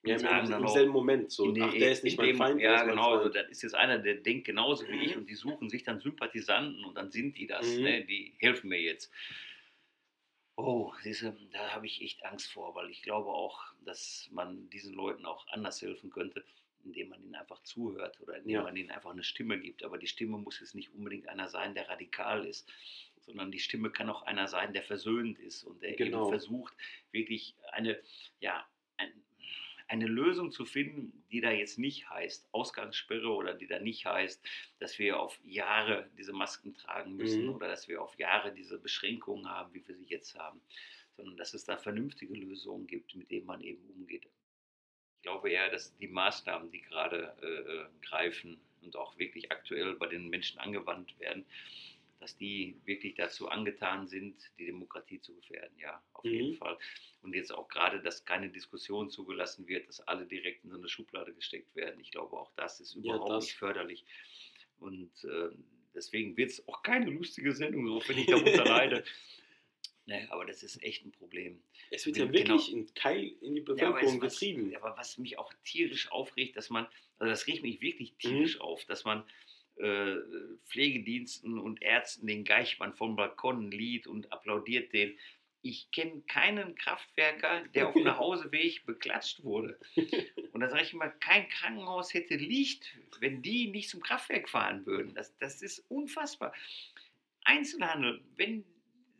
Ja, 0.03 0.17
im, 0.17 0.51
im 0.51 0.67
selben 0.67 0.91
Moment 0.91 1.31
so, 1.31 1.51
die, 1.51 1.61
ach, 1.61 1.71
der 1.71 1.91
ist 1.91 2.03
nicht 2.03 2.17
mein 2.17 2.35
Feind. 2.35 2.59
Ja, 2.59 2.83
genau, 2.83 3.17
also, 3.17 3.29
das 3.29 3.49
ist 3.49 3.61
jetzt 3.61 3.75
einer, 3.75 3.99
der 3.99 4.15
denkt 4.15 4.45
genauso 4.45 4.87
wie 4.87 5.05
ich 5.05 5.15
und 5.15 5.29
die 5.29 5.35
suchen 5.35 5.69
sich 5.69 5.83
dann 5.83 5.99
Sympathisanten 5.99 6.83
und 6.85 6.95
dann 6.95 7.11
sind 7.11 7.37
die 7.37 7.45
das, 7.45 7.67
mhm. 7.67 7.83
ne? 7.83 8.05
die 8.05 8.33
helfen 8.39 8.69
mir 8.69 8.81
jetzt. 8.81 9.11
Oh, 10.55 10.91
siehste, 11.01 11.37
da 11.51 11.75
habe 11.75 11.85
ich 11.85 12.01
echt 12.01 12.25
Angst 12.25 12.51
vor, 12.51 12.73
weil 12.73 12.89
ich 12.89 13.03
glaube 13.03 13.29
auch, 13.29 13.61
dass 13.85 14.27
man 14.31 14.69
diesen 14.71 14.93
Leuten 14.93 15.25
auch 15.25 15.47
anders 15.49 15.81
helfen 15.81 16.09
könnte 16.09 16.43
indem 16.85 17.09
man 17.09 17.23
ihnen 17.23 17.35
einfach 17.35 17.61
zuhört 17.63 18.19
oder 18.21 18.37
indem 18.37 18.51
ja. 18.51 18.63
man 18.63 18.75
ihnen 18.75 18.91
einfach 18.91 19.11
eine 19.11 19.23
Stimme 19.23 19.59
gibt. 19.59 19.83
Aber 19.83 19.97
die 19.97 20.07
Stimme 20.07 20.37
muss 20.37 20.59
jetzt 20.59 20.75
nicht 20.75 20.93
unbedingt 20.93 21.27
einer 21.29 21.49
sein, 21.49 21.75
der 21.75 21.89
radikal 21.89 22.45
ist, 22.45 22.71
sondern 23.19 23.51
die 23.51 23.59
Stimme 23.59 23.91
kann 23.91 24.09
auch 24.09 24.23
einer 24.23 24.47
sein, 24.47 24.73
der 24.73 24.83
versöhnt 24.83 25.39
ist 25.39 25.63
und 25.63 25.81
der 25.81 25.93
genau. 25.93 26.23
eben 26.23 26.29
versucht, 26.29 26.73
wirklich 27.11 27.55
eine, 27.71 28.01
ja, 28.39 28.65
eine 29.91 30.07
Lösung 30.07 30.51
zu 30.51 30.63
finden, 30.63 31.25
die 31.33 31.41
da 31.41 31.51
jetzt 31.51 31.77
nicht 31.77 32.09
heißt 32.09 32.47
Ausgangssperre 32.53 33.27
oder 33.27 33.53
die 33.53 33.67
da 33.67 33.77
nicht 33.77 34.05
heißt, 34.05 34.41
dass 34.79 34.97
wir 34.97 35.19
auf 35.19 35.37
Jahre 35.43 36.09
diese 36.17 36.31
Masken 36.31 36.73
tragen 36.73 37.17
müssen 37.17 37.43
mhm. 37.43 37.55
oder 37.55 37.67
dass 37.67 37.89
wir 37.89 38.01
auf 38.01 38.17
Jahre 38.17 38.53
diese 38.53 38.79
Beschränkungen 38.79 39.49
haben, 39.49 39.73
wie 39.73 39.85
wir 39.85 39.95
sie 39.95 40.05
jetzt 40.05 40.39
haben, 40.39 40.61
sondern 41.17 41.35
dass 41.35 41.53
es 41.53 41.65
da 41.65 41.77
vernünftige 41.77 42.33
Lösungen 42.33 42.87
gibt, 42.87 43.15
mit 43.15 43.29
denen 43.31 43.45
man 43.45 43.61
eben 43.61 43.83
umgeht. 43.89 44.25
Ich 45.17 45.23
glaube 45.23 45.51
eher, 45.51 45.69
dass 45.69 45.95
die 45.97 46.07
Maßnahmen, 46.07 46.71
die 46.71 46.81
gerade 46.81 47.35
äh, 47.41 48.05
greifen 48.07 48.61
und 48.81 48.95
auch 48.95 49.17
wirklich 49.19 49.51
aktuell 49.51 49.95
bei 49.95 50.07
den 50.07 50.29
Menschen 50.29 50.57
angewandt 50.59 51.19
werden, 51.19 51.45
dass 52.21 52.37
die 52.37 52.79
wirklich 52.85 53.15
dazu 53.15 53.49
angetan 53.49 54.07
sind, 54.07 54.35
die 54.59 54.65
Demokratie 54.67 55.19
zu 55.19 55.35
gefährden. 55.35 55.77
Ja, 55.79 56.01
auf 56.13 56.23
mhm. 56.23 56.31
jeden 56.31 56.55
Fall. 56.55 56.77
Und 57.21 57.33
jetzt 57.35 57.51
auch 57.51 57.67
gerade, 57.67 58.01
dass 58.01 58.23
keine 58.25 58.49
Diskussion 58.49 59.09
zugelassen 59.09 59.67
wird, 59.67 59.87
dass 59.89 59.99
alle 60.07 60.25
direkt 60.25 60.63
in 60.63 60.69
so 60.69 60.77
eine 60.77 60.87
Schublade 60.87 61.33
gesteckt 61.33 61.75
werden. 61.75 61.99
Ich 61.99 62.11
glaube, 62.11 62.37
auch 62.37 62.51
das 62.55 62.79
ist 62.79 62.93
überhaupt 62.95 63.27
ja, 63.27 63.35
das. 63.35 63.45
nicht 63.45 63.55
förderlich. 63.55 64.05
Und 64.79 65.11
äh, 65.25 65.49
deswegen 65.93 66.37
wird 66.37 66.51
es 66.51 66.67
auch 66.67 66.83
keine 66.83 67.09
lustige 67.09 67.53
Sendung, 67.53 67.87
so 67.87 68.07
wenn 68.07 68.17
ich 68.19 68.27
darunter 68.27 68.63
leide. 68.65 69.03
Ne, 70.07 70.27
aber 70.31 70.45
das 70.45 70.63
ist 70.63 70.81
echt 70.81 71.05
ein 71.05 71.11
Problem. 71.11 71.61
Es 71.91 72.07
wird 72.07 72.15
Genau. 72.15 72.27
ja 72.29 72.33
wirklich 72.33 72.73
ein 72.73 72.91
Keil 72.95 73.35
in 73.41 73.53
die 73.53 73.59
Ja, 73.61 73.65
Bevölkerung 73.65 74.19
was, 74.19 74.33
getrieben. 74.39 74.75
aber 74.75 74.97
was 74.97 75.19
mich 75.19 75.37
auch 75.37 75.53
tierisch 75.63 76.11
aufregt, 76.11 76.57
dass 76.57 76.71
man, 76.71 76.87
also 77.19 77.29
das 77.29 77.45
regt 77.45 77.61
mich 77.61 77.81
wirklich 77.81 78.15
tierisch 78.15 78.55
Mhm. 78.55 78.61
auf, 78.61 78.83
dass 78.85 79.05
man 79.05 79.23
äh, 79.77 80.15
Pflegediensten 80.65 81.57
und 81.59 81.81
Ärzten 81.81 82.27
den 82.27 82.43
Geichmann 82.43 82.93
vom 82.93 83.15
Balkon 83.15 83.71
lied 83.71 84.07
und 84.07 84.31
applaudiert 84.31 84.93
den. 84.93 85.17
Ich 85.63 85.91
kenne 85.91 86.21
keinen 86.27 86.73
Kraftwerker, 86.75 87.63
der 87.75 87.87
auf 87.89 87.93
dem 87.93 88.03
Nachhauseweg 88.05 88.83
beklatscht 88.85 89.43
wurde. 89.43 89.79
Und 90.53 90.61
da 90.61 90.69
sage 90.69 90.83
ich 90.83 90.93
immer, 90.93 91.09
kein 91.09 91.47
Krankenhaus 91.49 92.13
hätte 92.15 92.35
Licht, 92.35 92.97
wenn 93.19 93.41
die 93.43 93.67
nicht 93.67 93.89
zum 93.89 94.01
Kraftwerk 94.01 94.49
fahren 94.49 94.85
würden. 94.87 95.13
Das, 95.13 95.37
das 95.37 95.61
ist 95.61 95.85
unfassbar. 95.89 96.53
Einzelhandel, 97.43 98.21
wenn, 98.37 98.63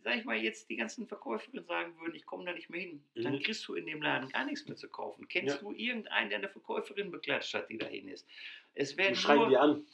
sag 0.04 0.18
ich 0.18 0.26
mal, 0.26 0.38
jetzt 0.38 0.70
die 0.70 0.76
ganzen 0.78 1.08
Verkäuferinnen 1.08 1.66
sagen 1.66 1.96
würden, 2.00 2.16
ich 2.16 2.26
komme 2.26 2.46
da 2.46 2.54
nicht 2.54 2.70
mehr 2.70 2.82
hin, 2.82 3.04
dann 3.16 3.34
Mhm. 3.34 3.40
kriegst 3.42 3.68
du 3.68 3.76
in 3.76 3.86
dem 3.86 4.02
Laden 4.02 4.30
gar 4.30 4.46
nichts 4.46 4.66
mehr 4.68 4.76
zu 4.78 4.90
kaufen. 4.90 5.28
Kennst 5.28 5.56
Ja. 5.56 5.62
du 5.62 5.74
irgendeinen, 5.74 6.30
der 6.30 6.40
eine 6.40 6.50
Verkäuferin 6.50 7.12
beklatscht 7.12 7.54
hat, 7.54 7.70
die 7.70 7.78
dahin 7.78 8.08
ist? 8.08 8.28
Es 8.74 8.98
werden 8.98 9.16
schreien 9.16 9.40
nur, 9.40 9.50
die 9.50 9.58
an. 9.58 9.86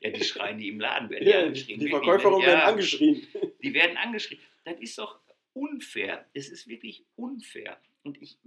Ja, 0.00 0.10
die 0.10 0.24
schreien 0.24 0.58
die 0.58 0.68
im 0.68 0.80
Laden, 0.80 1.10
werden 1.10 1.26
Ja, 1.26 1.40
die, 1.42 1.46
angeschrien. 1.48 1.80
die 1.80 1.88
Verkäuferin 1.88 2.40
werden 2.42 2.58
Ja, 2.58 2.64
angeschrien. 2.66 3.26
Die 3.62 3.74
werden 3.74 3.96
angeschrien. 3.96 4.40
Das 4.64 4.78
ist 4.80 4.98
doch 4.98 5.20
unfair. 5.54 6.26
Es 6.34 6.48
ist 6.48 6.68
wirklich 6.68 7.04
unfair. 7.16 7.80
Und 8.04 8.20
ich, 8.20 8.38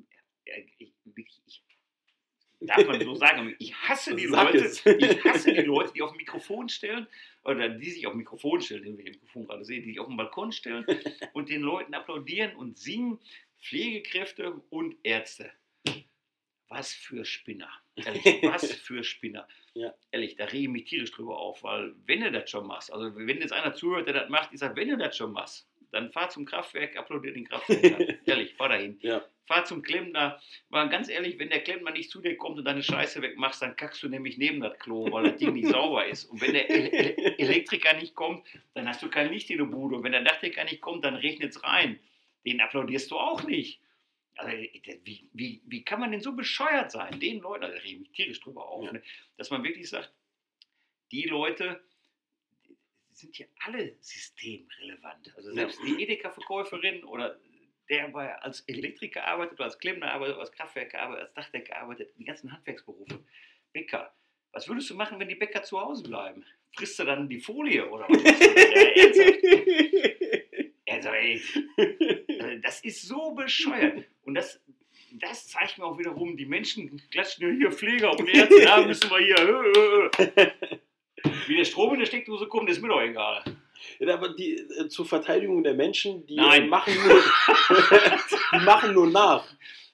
ja, 0.45 0.55
ich, 0.77 0.93
wirklich, 1.05 1.41
ich 1.45 1.61
darf 2.61 2.85
man 2.87 2.99
so 3.01 3.15
sagen, 3.15 3.55
ich 3.59 3.75
hasse 3.75 4.15
die 4.15 4.27
Sag 4.27 4.53
Leute, 4.53 4.65
es. 4.65 4.85
ich 4.85 5.23
hasse 5.23 5.53
die 5.53 5.61
Leute, 5.61 5.93
die 5.93 6.01
auf 6.01 6.11
dem 6.11 6.17
Mikrofon 6.17 6.69
stellen, 6.69 7.07
oder 7.43 7.69
die 7.69 7.89
sich 7.91 8.07
auf 8.07 8.13
dem 8.13 8.19
Mikrofon 8.19 8.61
stellen, 8.61 8.83
den 8.83 8.97
wir 8.97 9.05
im 9.05 9.11
Mikrofon 9.11 9.45
gerade 9.45 9.63
sehen, 9.65 9.83
die 9.83 9.89
sich 9.89 9.99
auf 9.99 10.07
dem 10.07 10.17
Balkon 10.17 10.51
stellen 10.51 10.85
und 11.33 11.49
den 11.49 11.61
Leuten 11.61 11.93
applaudieren 11.93 12.55
und 12.55 12.77
singen, 12.77 13.19
Pflegekräfte 13.61 14.61
und 14.69 14.95
Ärzte. 15.03 15.51
Was 16.67 16.93
für 16.93 17.23
Spinner. 17.25 17.69
Ehrlich, 17.95 18.25
was 18.43 18.71
für 18.73 19.03
Spinner. 19.03 19.47
Ja. 19.73 19.93
Ehrlich, 20.11 20.35
da 20.35 20.45
rege 20.45 20.63
ich 20.63 20.69
mich 20.69 20.85
tierisch 20.85 21.11
drüber 21.11 21.37
auf, 21.37 21.63
weil 21.63 21.93
wenn 22.05 22.21
du 22.21 22.31
das 22.31 22.49
schon 22.49 22.67
machst, 22.67 22.91
also 22.91 23.15
wenn 23.15 23.39
jetzt 23.39 23.53
einer 23.53 23.73
zuhört, 23.73 24.07
der 24.07 24.13
das 24.13 24.29
macht, 24.29 24.49
ich 24.53 24.59
sage, 24.59 24.75
wenn 24.75 24.89
du 24.89 24.97
das 24.97 25.15
schon 25.15 25.31
machst, 25.31 25.67
dann 25.91 26.11
fahr 26.11 26.29
zum 26.29 26.45
Kraftwerk, 26.45 26.97
applaudier 26.97 27.33
den 27.33 27.47
Kraftwerk. 27.47 28.19
ehrlich, 28.25 28.53
fahr 28.55 28.69
dahin. 28.69 28.97
Ja. 29.01 29.23
Fahr 29.45 29.63
zum 29.63 29.81
Klempner. 29.81 30.41
Weil 30.69 30.89
ganz 30.89 31.07
ehrlich, 31.07 31.39
wenn 31.39 31.49
der 31.49 31.61
Klempner 31.61 31.91
nicht 31.91 32.09
zu 32.09 32.19
dir 32.19 32.35
kommt 32.35 32.57
und 32.57 32.65
deine 32.65 32.83
Scheiße 32.83 33.21
wegmachst, 33.21 33.61
dann 33.61 33.77
kackst 33.77 34.03
du 34.03 34.09
nämlich 34.09 34.37
neben 34.37 34.59
das 34.59 34.77
Klo, 34.79 35.09
weil 35.11 35.31
das 35.31 35.37
Ding 35.37 35.53
nicht 35.53 35.67
sauber 35.69 36.05
ist. 36.05 36.25
Und 36.25 36.41
wenn 36.41 36.53
der 36.53 36.69
El 36.69 36.87
El 36.87 37.35
Elektriker 37.37 37.93
nicht 37.93 38.13
kommt, 38.13 38.45
dann 38.73 38.89
hast 38.89 39.01
du 39.03 39.09
kein 39.09 39.31
Licht 39.31 39.49
in 39.49 39.59
der 39.59 39.65
Bude. 39.65 39.95
Und 39.95 40.03
wenn 40.03 40.11
der 40.11 40.23
Dachdecker 40.23 40.65
nicht 40.65 40.81
kommt, 40.81 41.05
dann 41.05 41.15
regnet 41.15 41.51
es 41.51 41.63
rein. 41.63 41.97
Den 42.45 42.59
applaudierst 42.59 43.09
du 43.11 43.15
auch 43.15 43.43
nicht. 43.43 43.79
Also, 44.37 44.51
wie, 45.03 45.29
wie, 45.33 45.61
wie 45.65 45.83
kann 45.85 45.99
man 45.99 46.11
denn 46.11 46.21
so 46.21 46.33
bescheuert 46.33 46.91
sein? 46.91 47.19
Den 47.19 47.39
Leuten, 47.39 47.63
also 47.63 47.75
da 47.75 47.81
rede 47.81 47.93
ich 47.93 47.99
mich 47.99 48.11
tierisch 48.11 48.39
drüber 48.41 48.67
auf, 48.67 48.85
Ja. 48.85 48.91
ne? 48.93 49.01
dass 49.37 49.49
man 49.49 49.63
wirklich 49.63 49.89
sagt, 49.89 50.11
die 51.11 51.23
Leute 51.23 51.81
die 52.67 52.75
sind 53.15 53.35
hier 53.35 53.47
alle 53.65 53.95
systemrelevant. 54.01 55.33
Also 55.37 55.53
selbst 55.53 55.79
die 55.85 56.01
Edeka-Verkäuferin 56.03 57.03
oder 57.05 57.39
der 57.89 58.07
bei 58.09 58.35
als 58.39 58.61
Elektriker 58.61 59.25
arbeitet 59.25 59.53
oder 59.59 59.65
als 59.65 59.77
Klempner 59.79 60.11
arbeitet, 60.11 60.35
oder 60.35 60.41
als 60.41 60.51
Kraftwerker 60.51 60.99
arbeitet, 61.01 61.23
als 61.25 61.33
Dachdecker 61.35 61.77
arbeitet, 61.77 62.11
die 62.17 62.25
ganzen 62.25 62.51
Handwerksberufe. 62.51 63.23
Bäcker. 63.71 64.13
Was 64.51 64.67
würdest 64.67 64.89
du 64.89 64.95
machen, 64.95 65.19
wenn 65.19 65.29
die 65.29 65.35
Bäcker 65.35 65.63
zu 65.63 65.79
Hause 65.79 66.03
bleiben? 66.03 66.43
Frisst 66.75 66.97
du 66.99 67.03
dann 67.05 67.29
die 67.29 67.39
Folie 67.39 67.89
oder 67.89 68.05
was? 68.09 68.21
Ja, 70.87 71.03
ernsthaft. 71.03 71.05
Also, 71.05 71.09
ey, 71.09 71.41
das 72.61 72.81
ist 72.81 73.07
so 73.07 73.31
bescheuert. 73.31 74.03
Und 74.23 74.35
das, 74.35 74.59
das 75.13 75.47
zeigt 75.47 75.77
mir 75.77 75.85
auch 75.85 75.97
wiederum, 75.97 76.37
die 76.37 76.45
Menschen 76.45 77.01
klatschen 77.11 77.47
ja 77.47 77.55
hier 77.55 77.71
Pfleger 77.71 78.11
und 78.11 78.27
Ärzte, 78.27 78.61
da 78.63 78.81
müssen 78.85 79.09
wir 79.09 79.19
hier. 79.19 79.37
Äh, 79.37 80.23
äh, 80.23 80.41
äh. 80.41 80.77
Wie 81.47 81.57
der 81.57 81.65
Strom 81.65 81.93
in 81.93 81.99
der 81.99 82.05
Steckdose 82.07 82.47
kommt, 82.47 82.69
ist 82.69 82.81
mir 82.81 82.89
doch 82.89 83.01
egal. 83.01 83.43
Ja, 83.99 84.15
aber 84.15 84.29
die, 84.29 84.53
äh, 84.55 84.87
zur 84.87 85.05
Verteidigung 85.05 85.63
der 85.63 85.73
Menschen, 85.73 86.25
die 86.25 86.37
äh, 86.37 86.65
machen 86.65 86.93
nur, 86.95 87.21
die 88.53 88.65
machen 88.65 88.93
nur 88.93 89.09
nach. 89.09 89.45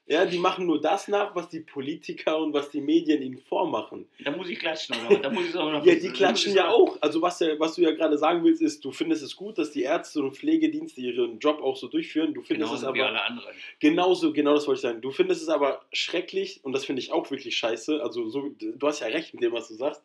Ja, 0.08 0.26
die 0.26 0.40
machen 0.40 0.66
nur 0.66 0.82
das 0.82 1.08
nach, 1.08 1.34
was 1.36 1.48
die 1.48 1.62
Politiker 1.62 2.38
und 2.40 2.54
was 2.54 2.70
die 2.70 2.82
Medien 2.82 3.22
ihnen 3.22 3.38
vormachen. 3.38 4.10
Da 4.20 4.32
muss 4.32 4.50
ich 4.50 4.60
klatschen, 4.60 4.96
oder? 5.08 5.20
Da 5.20 5.30
muss 5.30 5.46
ich 5.48 5.56
auch 5.56 5.72
noch 5.72 5.86
Ja, 5.86 5.96
die 5.96 6.10
klatschen 6.10 6.54
ja 6.54 6.70
auch. 6.70 6.98
Also 7.02 7.22
was, 7.22 7.40
ja- 7.40 7.58
was 7.60 7.76
du 7.76 7.82
ja 7.84 7.92
gerade 7.92 8.18
sagen 8.18 8.44
willst, 8.44 8.62
ist, 8.62 8.84
du 8.84 8.92
findest 8.92 9.24
es 9.24 9.36
gut, 9.38 9.58
dass 9.58 9.72
die 9.72 9.84
Ärzte 9.84 10.22
und 10.22 10.36
Pflegedienste 10.36 11.00
ihren 11.00 11.40
Job 11.40 11.62
auch 11.62 11.78
so 11.78 11.88
durchführen. 11.88 12.34
Du 12.34 12.42
findest 12.42 12.72
Genauso 12.72 12.88
es 12.90 12.94
wie 12.96 13.00
aber 13.02 13.10
alle 13.10 13.24
anderen. 13.24 13.54
genauso, 13.80 14.34
genau 14.34 14.54
das 14.56 14.68
wollte 14.68 14.80
ich 14.80 14.82
sagen. 14.82 15.02
Du 15.02 15.12
findest 15.12 15.44
es 15.44 15.50
aber 15.50 15.86
schrecklich 15.94 16.60
und 16.64 16.74
das 16.74 16.84
finde 16.84 17.02
ich 17.02 17.12
auch 17.14 17.30
wirklich 17.32 17.56
scheiße. 17.56 18.02
Also 18.04 18.28
so, 18.30 18.50
du 18.60 18.88
hast 18.88 19.00
ja 19.00 19.08
recht 19.08 19.34
mit 19.34 19.44
dem, 19.44 19.54
was 19.54 19.70
du 19.70 19.76
sagst, 19.76 20.04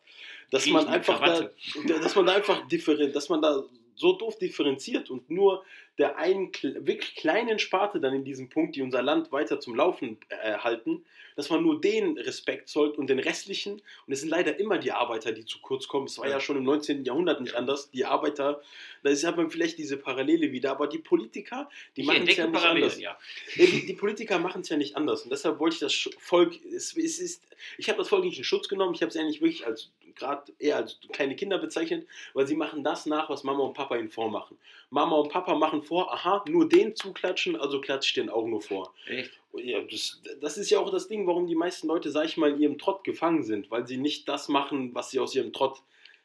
dass 0.51 0.65
man 0.67 0.83
ich 0.83 0.87
mit 0.89 0.95
einfach 0.95 1.19
da, 1.19 1.49
dass 2.01 2.15
man 2.15 2.25
da 2.27 2.33
einfach 2.33 2.65
differen, 2.69 3.11
dass 3.11 3.27
man 3.27 3.41
da 3.41 3.65
so 3.97 4.13
doof 4.13 4.37
differenziert 4.37 5.09
und 5.09 5.29
nur 5.29 5.65
der 5.97 6.17
einen 6.17 6.51
wirklich 6.81 7.15
kleinen 7.15 7.57
Sparte 7.57 7.99
dann 7.99 8.13
in 8.13 8.23
diesem 8.23 8.49
Punkt, 8.49 8.75
die 8.75 8.83
unser 8.83 9.01
Land 9.01 9.31
weiter 9.31 9.59
zum 9.59 9.73
Laufen 9.75 10.17
äh, 10.29 10.53
halten, 10.59 11.03
dass 11.35 11.49
man 11.49 11.63
nur 11.63 11.81
den 11.81 12.17
Respekt 12.19 12.69
zollt 12.69 12.97
und 12.99 13.07
den 13.09 13.17
restlichen, 13.17 13.73
und 14.05 14.13
es 14.13 14.21
sind 14.21 14.29
leider 14.29 14.59
immer 14.59 14.77
die 14.77 14.91
Arbeiter, 14.91 15.31
die 15.31 15.43
zu 15.45 15.59
kurz 15.59 15.87
kommen, 15.87 16.05
es 16.05 16.17
war 16.19 16.25
ja, 16.27 16.33
Ja. 16.33 16.39
schon 16.39 16.57
im 16.57 16.63
19. 16.63 17.03
Jahrhundert 17.03 17.41
nicht 17.41 17.53
Ja. 17.53 17.57
anders, 17.59 17.89
die 17.89 18.05
Arbeiter, 18.05 18.61
da 19.01 19.09
ist, 19.09 19.25
hat 19.25 19.37
man 19.37 19.49
vielleicht 19.49 19.79
diese 19.79 19.97
Parallele 19.97 20.51
wieder, 20.51 20.69
aber 20.71 20.85
die 20.87 20.99
Politiker, 20.99 21.67
die 21.95 22.01
Ich 22.01 22.07
machen 22.07 22.27
es 22.27 22.37
ja 22.37 22.45
nicht 22.45 22.53
Parallelen, 22.53 22.83
anders. 22.83 22.99
ja. 23.01 23.17
Ja, 23.55 23.65
die, 23.65 23.85
die 23.87 23.93
Politiker 23.93 24.37
machen 24.37 24.61
es 24.61 24.69
ja 24.69 24.77
nicht 24.77 24.95
anders. 24.95 25.23
Und 25.23 25.31
deshalb 25.31 25.59
wollte 25.59 25.73
ich 25.75 25.79
das 25.79 26.09
Volk, 26.19 26.53
es, 26.65 26.95
es 26.95 27.17
ist, 27.19 27.43
ich 27.79 27.89
habe 27.89 27.97
das 27.97 28.07
Volk 28.09 28.23
nicht 28.23 28.37
in 28.37 28.43
Schutz 28.43 28.67
genommen, 28.67 28.93
ich 28.93 29.01
habe 29.01 29.09
es 29.09 29.17
eigentlich 29.17 29.41
wirklich 29.41 29.65
als 29.65 29.89
gerade 30.17 30.51
eher 30.59 30.77
als 30.77 30.99
kleine 31.11 31.35
Kinder 31.35 31.57
bezeichnet, 31.57 32.07
weil 32.33 32.47
sie 32.47 32.55
machen 32.55 32.83
das 32.83 33.05
nach, 33.05 33.29
was 33.29 33.43
Mama 33.43 33.63
und 33.63 33.73
Papa 33.73 33.95
ihnen 33.95 34.09
vormachen. 34.09 34.57
Mama 34.89 35.15
und 35.15 35.31
Papa 35.31 35.55
machen 35.55 35.83
vor, 35.83 36.13
aha, 36.13 36.43
nur 36.47 36.67
den 36.67 36.95
zuklatschen, 36.95 37.55
also 37.55 37.81
klatsche 37.81 38.09
ich 38.09 38.13
den 38.13 38.29
auch 38.29 38.45
nur 38.45 38.61
vor. 38.61 38.93
Echt? 39.07 39.31
Ja, 39.53 39.81
das, 39.81 40.21
das 40.39 40.57
ist 40.57 40.69
ja 40.69 40.79
auch 40.79 40.91
das 40.91 41.07
Ding, 41.07 41.27
warum 41.27 41.47
die 41.47 41.55
meisten 41.55 41.87
Leute, 41.87 42.11
sag 42.11 42.25
ich 42.25 42.37
mal, 42.37 42.51
in 42.51 42.59
ihrem 42.59 42.77
Trott 42.77 43.03
gefangen 43.03 43.43
sind, 43.43 43.71
weil 43.71 43.87
sie 43.87 43.97
nicht 43.97 44.27
das 44.29 44.49
machen, 44.49 44.93
was 44.93 45.11
sie 45.11 45.19
aus 45.19 45.35
ihrem 45.35 45.51
Trott 45.53 45.81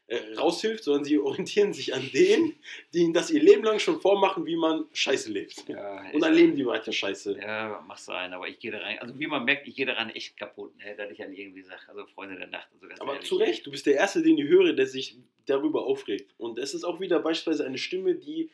äh, 0.09 0.35
raushilft, 0.37 0.85
sondern 0.85 1.05
sie 1.05 1.19
orientieren 1.21 1.73
sich 1.73 1.95
an 1.95 2.11
denen, 2.12 2.55
die 2.93 3.01
ihnen 3.01 3.12
das 3.12 3.31
ihr 3.31 3.43
Leben 3.43 3.62
lang 3.62 3.79
schon 3.79 4.01
vormachen, 4.01 4.47
wie 4.47 4.57
man 4.57 4.87
Scheiße 4.93 5.31
lebt. 5.31 5.69
Ja, 5.69 6.11
Und 6.12 6.21
dann 6.21 6.35
leben 6.35 6.57
die 6.57 6.67
weiter 6.67 6.93
Scheiße. 6.93 7.38
Ja, 7.38 7.83
mach 7.87 7.99
sein, 7.99 8.33
aber 8.33 8.49
ich 8.49 8.59
gehe 8.59 8.71
da 8.71 8.79
rein. 8.79 8.99
Also 8.99 9.19
wie 9.19 9.27
man 9.27 9.45
merkt, 9.45 9.67
ich 9.69 9.75
gehe 9.75 9.87
daran 9.87 10.11
echt 10.11 10.37
kaputt, 10.37 10.77
ne? 10.77 10.95
dass 10.97 11.11
ich 11.11 11.19
dann 11.19 11.33
irgendwie 11.33 11.62
sage, 11.62 11.81
also 11.88 12.05
Freunde 12.07 12.37
der 12.37 12.49
Nacht. 12.49 12.69
Also 12.75 12.88
ganz 12.88 13.01
Aber 13.01 13.15
ehrlich, 13.15 13.29
zu 13.29 13.37
Recht, 13.37 13.67
du 13.67 13.71
bist 13.71 13.87
der 13.87 13.95
Erste, 13.95 14.23
den 14.23 14.38
ich 14.38 14.45
höre, 14.45 14.73
der 14.73 14.87
sich 14.87 15.17
darüber 15.47 15.87
aufregt. 15.87 16.35
Und 16.38 16.59
es 16.59 16.75
ist 16.75 16.85
auch 16.85 17.01
wieder 17.01 17.21
beispielsweise 17.21 17.67
eine 17.67 17.79
Stimme, 17.79 18.15
die. 18.15 18.51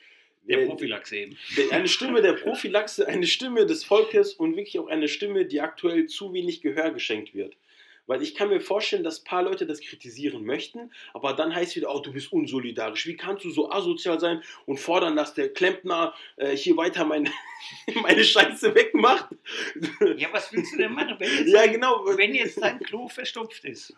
Der 0.49 0.63
äh, 0.63 0.67
Prophylax 0.67 1.13
eben. 1.13 1.37
Eine 1.71 1.89
Stimme 1.89 2.23
der 2.23 2.33
Prophylaxe, 2.33 3.07
eine 3.07 3.27
Stimme 3.27 3.67
des 3.67 3.85
Volkes 3.85 4.33
und 4.33 4.57
wirklich 4.57 4.79
auch 4.79 4.87
eine 4.87 5.09
Stimme, 5.09 5.45
die 5.45 5.61
aktuell 5.61 6.07
zu 6.07 6.33
wenig 6.33 6.63
Gehör 6.63 6.91
geschenkt 6.91 7.35
wird. 7.35 7.57
Weil 8.09 8.23
ich 8.23 8.35
kann 8.35 8.49
mir 8.49 8.61
vorstellen, 8.61 9.05
dass 9.05 9.21
ein 9.21 9.25
paar 9.25 9.42
Leute 9.42 9.66
das 9.66 9.81
kritisieren 9.81 10.44
möchten, 10.44 10.90
aber 11.12 11.35
dann 11.35 11.55
heißt 11.55 11.77
wieder, 11.77 11.94
oh, 11.94 12.01
du 12.01 12.12
bist 12.12 12.33
unsolidarisch. 12.33 13.07
Wie 13.07 13.16
kannst 13.16 13.44
du 13.44 13.51
so 13.51 13.71
asozial 13.71 14.18
sein 14.18 14.42
und 14.66 14.81
fordern, 14.81 15.14
dass 15.14 15.35
der 15.35 15.53
Klempner 15.53 16.14
äh, 16.37 16.57
hier 16.57 16.77
weiter 16.77 17.05
meine, 17.05 17.31
meine 18.03 18.25
Scheiße 18.25 18.75
wegmacht? 18.75 19.29
Ja, 20.16 20.33
was 20.33 20.51
willst 20.53 20.73
du 20.73 20.79
denn 20.79 20.92
machen, 20.92 21.16
wenn 21.18 21.31
jetzt, 21.38 21.53
ja, 21.53 21.66
genau. 21.66 22.05
wenn 22.16 22.35
jetzt 22.35 22.61
dein 22.61 22.81
Klo 22.81 23.09
verstopft 23.09 23.64
ist? 23.66 23.94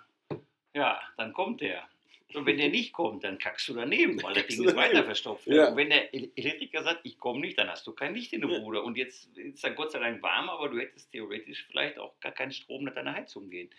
Ja, 0.75 1.01
dann 1.16 1.33
kommt 1.33 1.61
der. 1.61 1.88
Und 2.35 2.47
wenn 2.47 2.59
der 2.59 2.69
nicht 2.69 2.93
kommt, 2.93 3.25
dann 3.25 3.38
kackst 3.38 3.69
du 3.69 3.75
daneben, 3.75 4.23
weil 4.23 4.35
das 4.35 4.47
Ding 4.47 4.64
ist 4.64 4.77
weiter 4.77 5.05
verstopft. 5.05 5.47
Ja. 5.47 5.69
Und 5.69 5.77
wenn 5.77 5.90
der 5.90 6.12
El- 6.14 6.31
Elektriker 6.37 6.83
sagt, 6.83 7.01
ich 7.05 7.19
komme 7.19 7.40
nicht, 7.40 7.59
dann 7.59 7.69
hast 7.69 7.87
du 7.87 7.93
kein 7.93 8.14
Licht 8.14 8.33
in 8.33 8.40
der. 8.40 8.61
Bude. 8.61 8.83
Und 8.83 8.97
jetzt 8.97 9.37
ist 9.37 9.64
dann 9.64 9.75
Gott 9.75 9.93
sei 9.93 9.99
Dank 9.99 10.23
warm, 10.23 10.49
aber 10.49 10.69
du 10.69 10.79
hättest 10.79 11.11
theoretisch 11.11 11.64
vielleicht 11.66 11.99
auch 11.99 12.19
gar 12.21 12.33
keinen 12.33 12.53
Strom 12.53 12.85
nach 12.85 12.95
deiner 12.95 13.14
Heizung 13.14 13.51
gehen. 13.51 13.71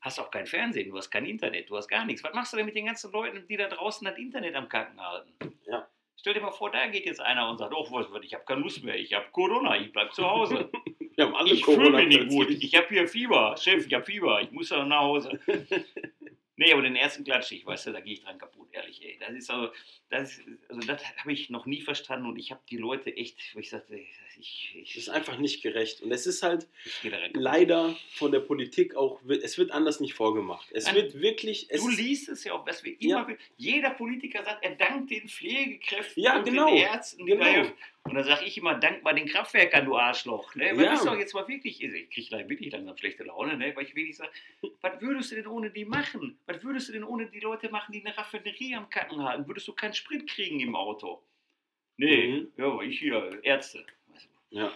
Hast 0.00 0.20
auch 0.20 0.30
kein 0.30 0.46
Fernsehen, 0.46 0.90
du 0.90 0.96
hast 0.96 1.10
kein 1.10 1.26
Internet, 1.26 1.68
du 1.70 1.76
hast 1.76 1.88
gar 1.88 2.04
nichts. 2.04 2.22
Was 2.22 2.32
machst 2.34 2.52
du 2.52 2.56
denn 2.56 2.66
mit 2.66 2.76
den 2.76 2.86
ganzen 2.86 3.10
Leuten, 3.10 3.46
die 3.48 3.56
da 3.56 3.68
draußen 3.68 4.04
das 4.06 4.16
Internet 4.16 4.54
am 4.54 4.68
Kacken 4.68 5.00
halten? 5.00 5.32
Ja. 5.66 5.88
Stell 6.16 6.34
dir 6.34 6.40
mal 6.40 6.50
vor, 6.52 6.70
da 6.70 6.86
geht 6.88 7.06
jetzt 7.06 7.20
einer 7.20 7.48
und 7.48 7.58
sagt, 7.58 7.72
oh, 7.74 7.86
was, 7.90 8.06
ich 8.24 8.34
habe 8.34 8.44
keine 8.44 8.60
Lust 8.60 8.82
mehr, 8.84 8.96
ich 8.96 9.12
habe 9.14 9.26
Corona, 9.32 9.80
ich 9.80 9.92
bleib 9.92 10.12
zu 10.14 10.28
Hause. 10.28 10.70
Wir 11.18 11.24
haben 11.26 11.34
alle 11.34 11.52
Ich 11.52 11.64
fühle 11.64 11.90
mich 11.90 12.06
nicht 12.06 12.28
gut. 12.28 12.48
Ich 12.48 12.76
habe 12.76 12.86
hier 12.90 13.08
Fieber. 13.08 13.56
Chef, 13.58 13.84
ich 13.84 13.92
habe 13.92 14.04
Fieber. 14.04 14.40
Ich 14.40 14.52
muss 14.52 14.68
doch 14.68 14.86
nach 14.86 15.00
Hause. 15.00 15.40
nee, 16.58 16.72
aber 16.72 16.82
den 16.82 16.96
ersten 16.96 17.24
klatsche 17.24 17.54
ich, 17.56 17.66
weißt 17.66 17.86
du, 17.88 17.92
da 17.92 18.00
gehe 18.00 18.14
ich 18.14 18.22
dran 18.22 18.38
kaputt, 18.38 18.68
ehrlich. 18.72 19.02
Ey. 19.04 19.18
Das 19.20 19.30
ist 19.34 19.50
also, 19.50 19.72
das, 20.10 20.38
ist- 20.38 20.48
also 20.70 20.80
das 20.86 21.02
habe 21.18 21.32
ich 21.32 21.50
noch 21.50 21.66
nie 21.66 21.80
verstanden 21.82 22.26
und 22.26 22.38
ich 22.38 22.50
habe 22.52 22.62
die 22.70 22.76
Leute 22.78 23.16
echt, 23.16 23.54
wo 23.54 23.60
ich 23.60 23.70
sagte, 23.70 23.96
ich, 24.38 24.74
ich, 24.76 24.90
Es 24.92 24.96
ist 25.04 25.08
einfach 25.08 25.38
nicht 25.38 25.62
gerecht. 25.62 26.00
Und 26.02 26.12
es 26.12 26.26
ist 26.26 26.42
halt 26.42 26.66
leider 27.32 27.96
von 28.12 28.32
der 28.32 28.40
Politik 28.40 28.94
auch, 28.94 29.20
es 29.28 29.58
wird 29.58 29.70
anders 29.72 30.00
nicht 30.00 30.14
vorgemacht. 30.14 30.68
Es 30.72 30.86
Nein, 30.86 30.94
wird 30.96 31.20
wirklich, 31.20 31.66
es 31.70 31.80
Du 31.82 31.88
liest 31.88 32.28
es 32.28 32.44
ja 32.44 32.52
auch, 32.52 32.66
was 32.66 32.84
wir 32.84 33.00
immer, 33.00 33.28
Ja. 33.28 33.36
jeder 33.56 33.90
Politiker 33.90 34.44
sagt, 34.44 34.64
er 34.64 34.76
dankt 34.76 35.10
den 35.10 35.28
Pflegekräften 35.28 36.22
Ja, 36.22 36.38
und 36.38 36.44
genau, 36.44 36.66
den 36.68 36.76
Ärzten, 36.78 37.26
genau. 37.26 37.44
helfen. 37.44 37.72
Und 38.04 38.14
dann 38.14 38.24
sage 38.24 38.44
ich 38.46 38.56
immer, 38.56 38.74
dank 38.74 39.02
mal 39.02 39.12
den 39.14 39.26
Kraftwerkern, 39.28 39.84
du 39.84 39.96
Arschloch. 39.96 40.54
Ne? 40.54 40.70
Weil 40.74 40.84
Ja. 40.84 40.90
das 40.92 41.00
ist 41.00 41.06
doch 41.06 41.18
jetzt 41.18 41.34
mal 41.34 41.46
wirklich, 41.46 41.82
ich 41.82 42.10
kriege 42.10 42.48
wirklich 42.48 42.72
langsam 42.72 42.96
schlechte 42.96 43.24
Laune, 43.24 43.56
ne? 43.56 43.74
weil 43.76 43.84
ich 43.84 43.94
wirklich 43.94 44.16
sage, 44.16 44.30
was 44.80 45.00
würdest 45.00 45.30
du 45.32 45.34
denn 45.36 45.46
ohne 45.46 45.70
die 45.70 45.84
machen? 45.84 46.38
Was 46.46 46.62
würdest 46.62 46.88
du 46.88 46.92
denn 46.92 47.04
ohne 47.04 47.26
die 47.26 47.40
Leute 47.40 47.68
machen, 47.70 47.92
die 47.92 48.04
eine 48.04 48.16
Raffinerie 48.16 48.74
am 48.76 48.88
Kacken 48.88 49.22
halten? 49.22 49.46
Würdest 49.46 49.68
du 49.68 49.72
keinen 49.74 49.94
Sprit 49.94 50.26
kriegen 50.26 50.60
im 50.60 50.74
Auto? 50.74 51.22
Nee, 51.98 52.28
Mhm. 52.28 52.52
ja, 52.56 52.64
aber 52.66 52.82
ich 52.84 52.98
hier, 53.00 53.40
Ärzte. 53.42 53.84
Ja. 54.50 54.72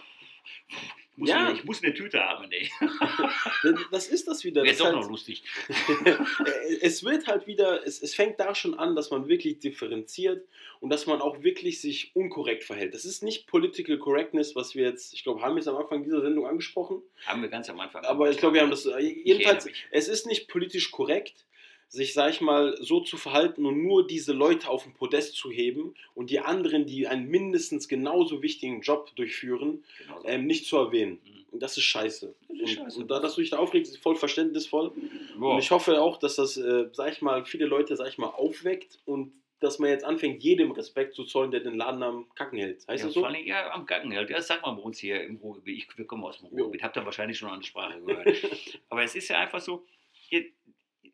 Ich 1.15 1.17
muss, 1.19 1.29
Ja. 1.29 1.45
eine, 1.47 1.53
ich 1.53 1.63
muss 1.63 1.83
eine 1.83 1.93
Tüte 1.93 2.19
haben, 2.19 2.51
ey. 2.51 2.69
Das 3.91 4.07
ist 4.07 4.27
das 4.27 4.43
wieder. 4.43 4.63
Wäre 4.63 4.69
Das 4.73 4.79
doch 4.79 4.85
halt, 4.87 4.95
noch 4.95 5.09
lustig. 5.09 5.43
es 6.81 7.03
wird 7.03 7.27
halt 7.27 7.45
wieder, 7.47 7.85
es, 7.85 8.01
es 8.01 8.15
fängt 8.15 8.39
da 8.39 8.55
schon 8.55 8.73
an, 8.77 8.95
dass 8.95 9.11
man 9.11 9.27
wirklich 9.27 9.59
differenziert 9.59 10.45
und 10.79 10.89
dass 10.89 11.05
man 11.05 11.21
auch 11.21 11.43
wirklich 11.43 11.79
sich 11.81 12.11
unkorrekt 12.15 12.63
verhält. 12.63 12.93
Das 12.93 13.05
ist 13.05 13.21
nicht 13.23 13.47
Political 13.47 13.97
Correctness, 13.99 14.55
was 14.55 14.75
wir 14.75 14.85
jetzt, 14.85 15.13
ich 15.13 15.23
glaube, 15.23 15.41
haben 15.41 15.55
wir 15.55 15.61
es 15.61 15.67
am 15.67 15.77
Anfang 15.77 16.03
dieser 16.03 16.21
Sendung 16.21 16.47
angesprochen, 16.47 17.01
Haben 17.25 17.41
wir 17.41 17.49
ganz 17.49 17.69
am 17.69 17.79
Anfang. 17.79 18.03
aber 18.05 18.29
ich 18.31 18.37
glaube, 18.37 18.55
wir 18.55 18.61
haben 18.61 18.71
das, 18.71 18.85
äh, 18.85 18.99
jedenfalls, 18.99 19.67
es 19.91 20.07
ist 20.07 20.25
nicht 20.25 20.47
politisch 20.47 20.91
korrekt, 20.91 21.45
sich, 21.87 22.13
sag 22.13 22.31
ich 22.31 22.41
mal, 22.41 22.75
so 22.81 23.01
zu 23.01 23.17
verhalten 23.17 23.65
und 23.65 23.83
nur 23.83 24.07
diese 24.07 24.33
Leute 24.33 24.69
auf 24.69 24.83
den 24.83 24.93
Podest 24.93 25.35
zu 25.35 25.51
heben 25.51 25.93
und 26.15 26.29
die 26.29 26.39
anderen, 26.39 26.85
die 26.85 27.07
einen 27.07 27.27
mindestens 27.27 27.87
genauso 27.87 28.41
wichtigen 28.41 28.81
Job 28.81 29.15
durchführen, 29.15 29.83
Genau 29.99 30.21
ähm, 30.25 30.47
nicht 30.47 30.65
zu 30.65 30.77
erwähnen. 30.77 31.19
Mhm. 31.23 31.43
Und 31.51 31.61
das 31.61 31.77
ist 31.77 31.83
scheiße. 31.83 32.33
Das 32.47 32.57
ist 32.57 32.61
Und, 32.61 32.69
scheiße. 32.69 32.99
und 32.99 33.11
da, 33.11 33.19
dass 33.19 33.35
du 33.35 33.41
dich 33.41 33.51
da 33.51 33.57
aufregst, 33.57 33.93
ist 33.93 34.01
voll 34.01 34.15
verständnisvoll. 34.15 34.91
Boah. 35.37 35.53
Und 35.53 35.59
ich 35.59 35.69
hoffe 35.69 36.01
auch, 36.01 36.17
dass 36.17 36.35
das, 36.35 36.57
äh, 36.57 36.89
sag 36.93 37.11
ich 37.11 37.21
mal, 37.21 37.45
viele 37.45 37.65
Leute, 37.67 37.95
sag 37.95 38.07
ich 38.07 38.17
mal, 38.17 38.27
aufweckt 38.27 38.97
und 39.05 39.33
dass 39.59 39.79
man 39.79 39.89
jetzt 39.89 40.03
anfängt, 40.03 40.43
jedem 40.43 40.71
Respekt 40.71 41.13
zu 41.13 41.23
zollen, 41.23 41.51
der 41.51 41.61
den 41.61 41.75
Laden 41.75 42.03
am 42.03 42.27
Kacken 42.35 42.59
hält. 42.59 42.85
Heißt 42.87 43.01
ja, 43.01 43.05
das 43.05 43.13
so? 43.13 43.21
vor 43.21 43.29
allem, 43.29 43.45
ja, 43.45 43.71
am 43.71 43.85
Gacken 43.85 44.11
hält. 44.11 44.29
Ja, 44.29 44.37
das 44.37 44.47
sagt 44.47 44.65
man 44.65 44.75
bei 44.75 44.81
uns 44.81 44.99
hier 44.99 45.23
im 45.23 45.37
Ruhrgebiet. 45.37 45.77
Ich, 45.77 45.97
wir 45.97 46.05
kommen 46.05 46.23
aus 46.23 46.39
dem. 46.39 46.47
Ruhrgebiet. 46.47 46.83
Habt 46.83 46.97
ihr 46.97 47.05
wahrscheinlich 47.05 47.37
schon 47.37 47.49
an 47.49 47.61
der 47.61 47.67
Sprache 47.67 48.01
gehört. 48.05 48.79
aber 48.89 49.03
es 49.03 49.15
ist 49.15 49.29
ja 49.29 49.39
einfach 49.39 49.61
so, 49.61 49.85
ihr, 50.29 50.45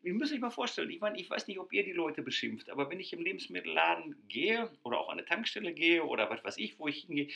ihr 0.02 0.14
müsst 0.14 0.32
euch 0.32 0.40
mal 0.40 0.50
vorstellen, 0.50 0.90
ich 0.90 1.00
meine, 1.00 1.20
ich 1.20 1.28
weiß 1.28 1.46
nicht, 1.46 1.58
ob 1.58 1.72
ihr 1.72 1.84
die 1.84 1.92
Leute 1.92 2.22
beschimpft, 2.22 2.70
aber 2.70 2.90
wenn 2.90 3.00
ich 3.00 3.12
im 3.12 3.22
Lebensmittelladen 3.22 4.16
gehe 4.28 4.70
oder 4.82 4.98
auch 4.98 5.08
an 5.08 5.18
eine 5.18 5.26
Tankstelle 5.26 5.72
gehe 5.72 6.04
oder 6.04 6.30
was 6.30 6.42
weiß 6.42 6.56
ich, 6.58 6.78
wo 6.78 6.88
ich 6.88 7.04
hingehe, 7.04 7.28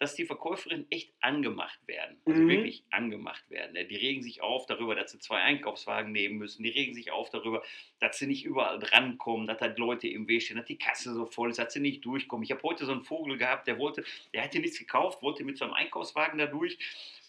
dass 0.00 0.14
die 0.16 0.24
Verkäuferinnen 0.26 0.86
echt 0.90 1.12
angemacht 1.20 1.78
werden. 1.86 2.20
Also 2.26 2.42
Mhm. 2.42 2.48
wirklich 2.48 2.84
angemacht 2.90 3.48
werden. 3.48 3.72
ne? 3.74 3.84
Die 3.84 3.96
regen 3.96 4.22
sich 4.22 4.42
auf 4.42 4.66
darüber, 4.66 4.94
dass 4.94 5.12
sie 5.12 5.18
zwei 5.20 5.38
Einkaufswagen 5.40 6.10
nehmen 6.12 6.36
müssen. 6.38 6.62
Die 6.64 6.70
regen 6.70 6.94
sich 6.94 7.10
auf 7.12 7.30
darüber, 7.30 7.62
dass 8.00 8.18
sie 8.18 8.26
nicht 8.26 8.44
überall 8.44 8.78
drankommen, 8.80 9.46
dass 9.46 9.60
halt 9.60 9.78
Leute 9.78 10.08
im 10.08 10.26
Weg 10.28 10.42
stehen, 10.42 10.56
dass 10.56 10.66
die 10.66 10.78
Kasse 10.78 11.14
so 11.14 11.26
voll 11.26 11.50
ist, 11.50 11.58
dass 11.58 11.72
sie 11.72 11.80
nicht 11.80 12.04
durchkommen. 12.04 12.42
Ich 12.44 12.50
habe 12.50 12.62
heute 12.64 12.84
so 12.86 12.92
einen 12.92 13.04
Vogel 13.04 13.38
gehabt, 13.38 13.66
der 13.68 13.78
wollte, 13.78 14.04
der 14.32 14.42
hatte 14.42 14.58
nichts 14.58 14.78
gekauft, 14.78 15.22
wollte 15.22 15.44
mit 15.44 15.56
so 15.58 15.64
einem 15.64 15.74
Einkaufswagen 15.74 16.38
da 16.38 16.46
durch. 16.46 16.76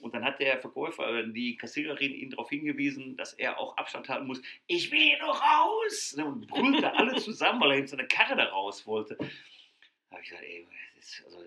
Und 0.02 0.14
dann 0.14 0.26
hat 0.26 0.40
der 0.40 0.60
Verkäufer, 0.60 1.08
äh, 1.20 1.32
die 1.32 1.56
Kassiererin, 1.56 2.14
ihn 2.14 2.32
darauf 2.32 2.50
hingewiesen, 2.50 3.16
dass 3.16 3.34
er 3.34 3.58
auch 3.60 3.78
Abstand 3.78 4.10
halten 4.10 4.26
muss. 4.28 4.42
Ich 4.68 4.92
will 4.92 5.00
hier 5.00 5.20
noch 5.20 5.42
raus! 5.42 6.16
Ne, 6.18 6.26
Und 6.26 6.48
brüllte 6.48 6.92
alle 6.94 7.16
zusammen, 7.16 7.62
weil 7.62 7.72
er 7.72 7.78
in 7.78 7.88
seine 7.88 8.08
Karre 8.08 8.36
da 8.36 8.46
raus 8.46 8.86
wollte. 8.86 9.16
Da 9.16 9.26
habe 10.12 10.24
ich 10.24 10.30
gesagt, 10.30 10.44
ey, 10.46 10.68
das 10.96 11.06
ist, 11.06 11.24
also, 11.26 11.38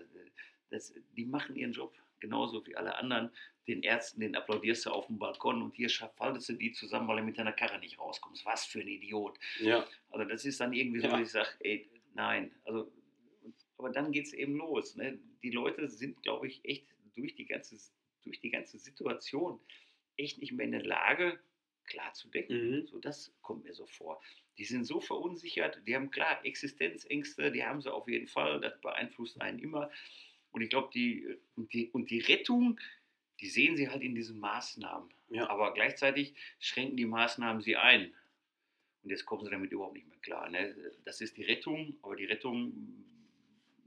das, 0.69 0.93
die 1.15 1.25
machen 1.25 1.55
ihren 1.55 1.71
Job 1.73 1.95
genauso 2.19 2.65
wie 2.65 2.75
alle 2.75 2.95
anderen. 2.95 3.31
Den 3.67 3.83
Ärzten, 3.83 4.21
den 4.21 4.35
applaudierst 4.35 4.85
du 4.85 4.89
auf 4.91 5.07
dem 5.07 5.19
Balkon 5.19 5.61
und 5.61 5.75
hier 5.75 5.89
faltest 5.89 6.49
du 6.49 6.53
die 6.53 6.71
zusammen, 6.71 7.07
weil 7.07 7.19
er 7.19 7.23
mit 7.23 7.37
deiner 7.37 7.53
Karre 7.53 7.79
nicht 7.79 7.99
rauskommst. 7.99 8.45
Was 8.45 8.65
für 8.65 8.79
ein 8.81 8.87
Idiot. 8.87 9.39
Ja. 9.59 9.85
Also 10.09 10.27
das 10.27 10.43
ist 10.45 10.59
dann 10.59 10.73
irgendwie 10.73 10.99
so, 10.99 11.07
Ja. 11.07 11.11
dass 11.13 11.21
ich 11.21 11.31
sage, 11.31 11.49
ey, 11.59 11.89
nein. 12.13 12.51
Also, 12.65 12.91
aber 13.77 13.91
dann 13.91 14.11
geht 14.11 14.25
es 14.25 14.33
eben 14.33 14.55
los. 14.57 14.95
Ne? 14.95 15.19
Die 15.43 15.51
Leute 15.51 15.87
sind, 15.87 16.21
glaube 16.23 16.47
ich, 16.47 16.65
echt 16.65 16.87
durch 17.15 17.35
die, 17.35 17.45
ganze, 17.45 17.77
durch 18.23 18.39
die 18.41 18.49
ganze 18.49 18.77
Situation 18.79 19.59
echt 20.17 20.39
nicht 20.39 20.51
mehr 20.51 20.65
in 20.65 20.71
der 20.73 20.83
Lage, 20.83 21.39
klar 21.85 22.13
zu 22.13 22.27
denken. 22.29 22.71
Mhm. 22.81 22.87
So, 22.87 22.99
das 22.99 23.33
kommt 23.41 23.63
mir 23.63 23.73
so 23.73 23.85
vor. 23.85 24.21
Die 24.57 24.65
sind 24.65 24.83
so 24.83 24.99
verunsichert, 24.99 25.81
die 25.87 25.95
haben 25.95 26.11
klar 26.11 26.43
Existenzängste, 26.45 27.51
die 27.51 27.63
haben 27.63 27.81
sie 27.81 27.93
auf 27.93 28.07
jeden 28.09 28.27
Fall, 28.27 28.59
das 28.59 28.79
beeinflusst 28.81 29.39
einen 29.41 29.59
immer. 29.59 29.89
Und 30.51 30.61
ich 30.61 30.69
glaube, 30.69 30.89
die, 30.93 31.37
und 31.55 31.71
die, 31.73 31.89
und 31.89 32.09
die 32.09 32.19
Rettung, 32.19 32.79
die 33.39 33.49
sehen 33.49 33.77
sie 33.77 33.89
halt 33.89 34.01
in 34.01 34.15
diesen 34.15 34.39
Maßnahmen. 34.39 35.09
Ja. 35.29 35.49
Aber 35.49 35.73
gleichzeitig 35.73 36.33
schränken 36.59 36.97
die 36.97 37.05
Maßnahmen 37.05 37.61
sie 37.61 37.75
ein. 37.77 38.13
Und 39.03 39.11
jetzt 39.11 39.25
kommen 39.25 39.45
sie 39.45 39.51
damit 39.51 39.71
überhaupt 39.71 39.93
nicht 39.93 40.07
mehr 40.07 40.17
klar. 40.19 40.49
Ne? 40.49 40.75
Das 41.05 41.21
ist 41.21 41.37
die 41.37 41.43
Rettung, 41.43 41.97
aber 42.01 42.15
die 42.15 42.25
Rettung 42.25 42.73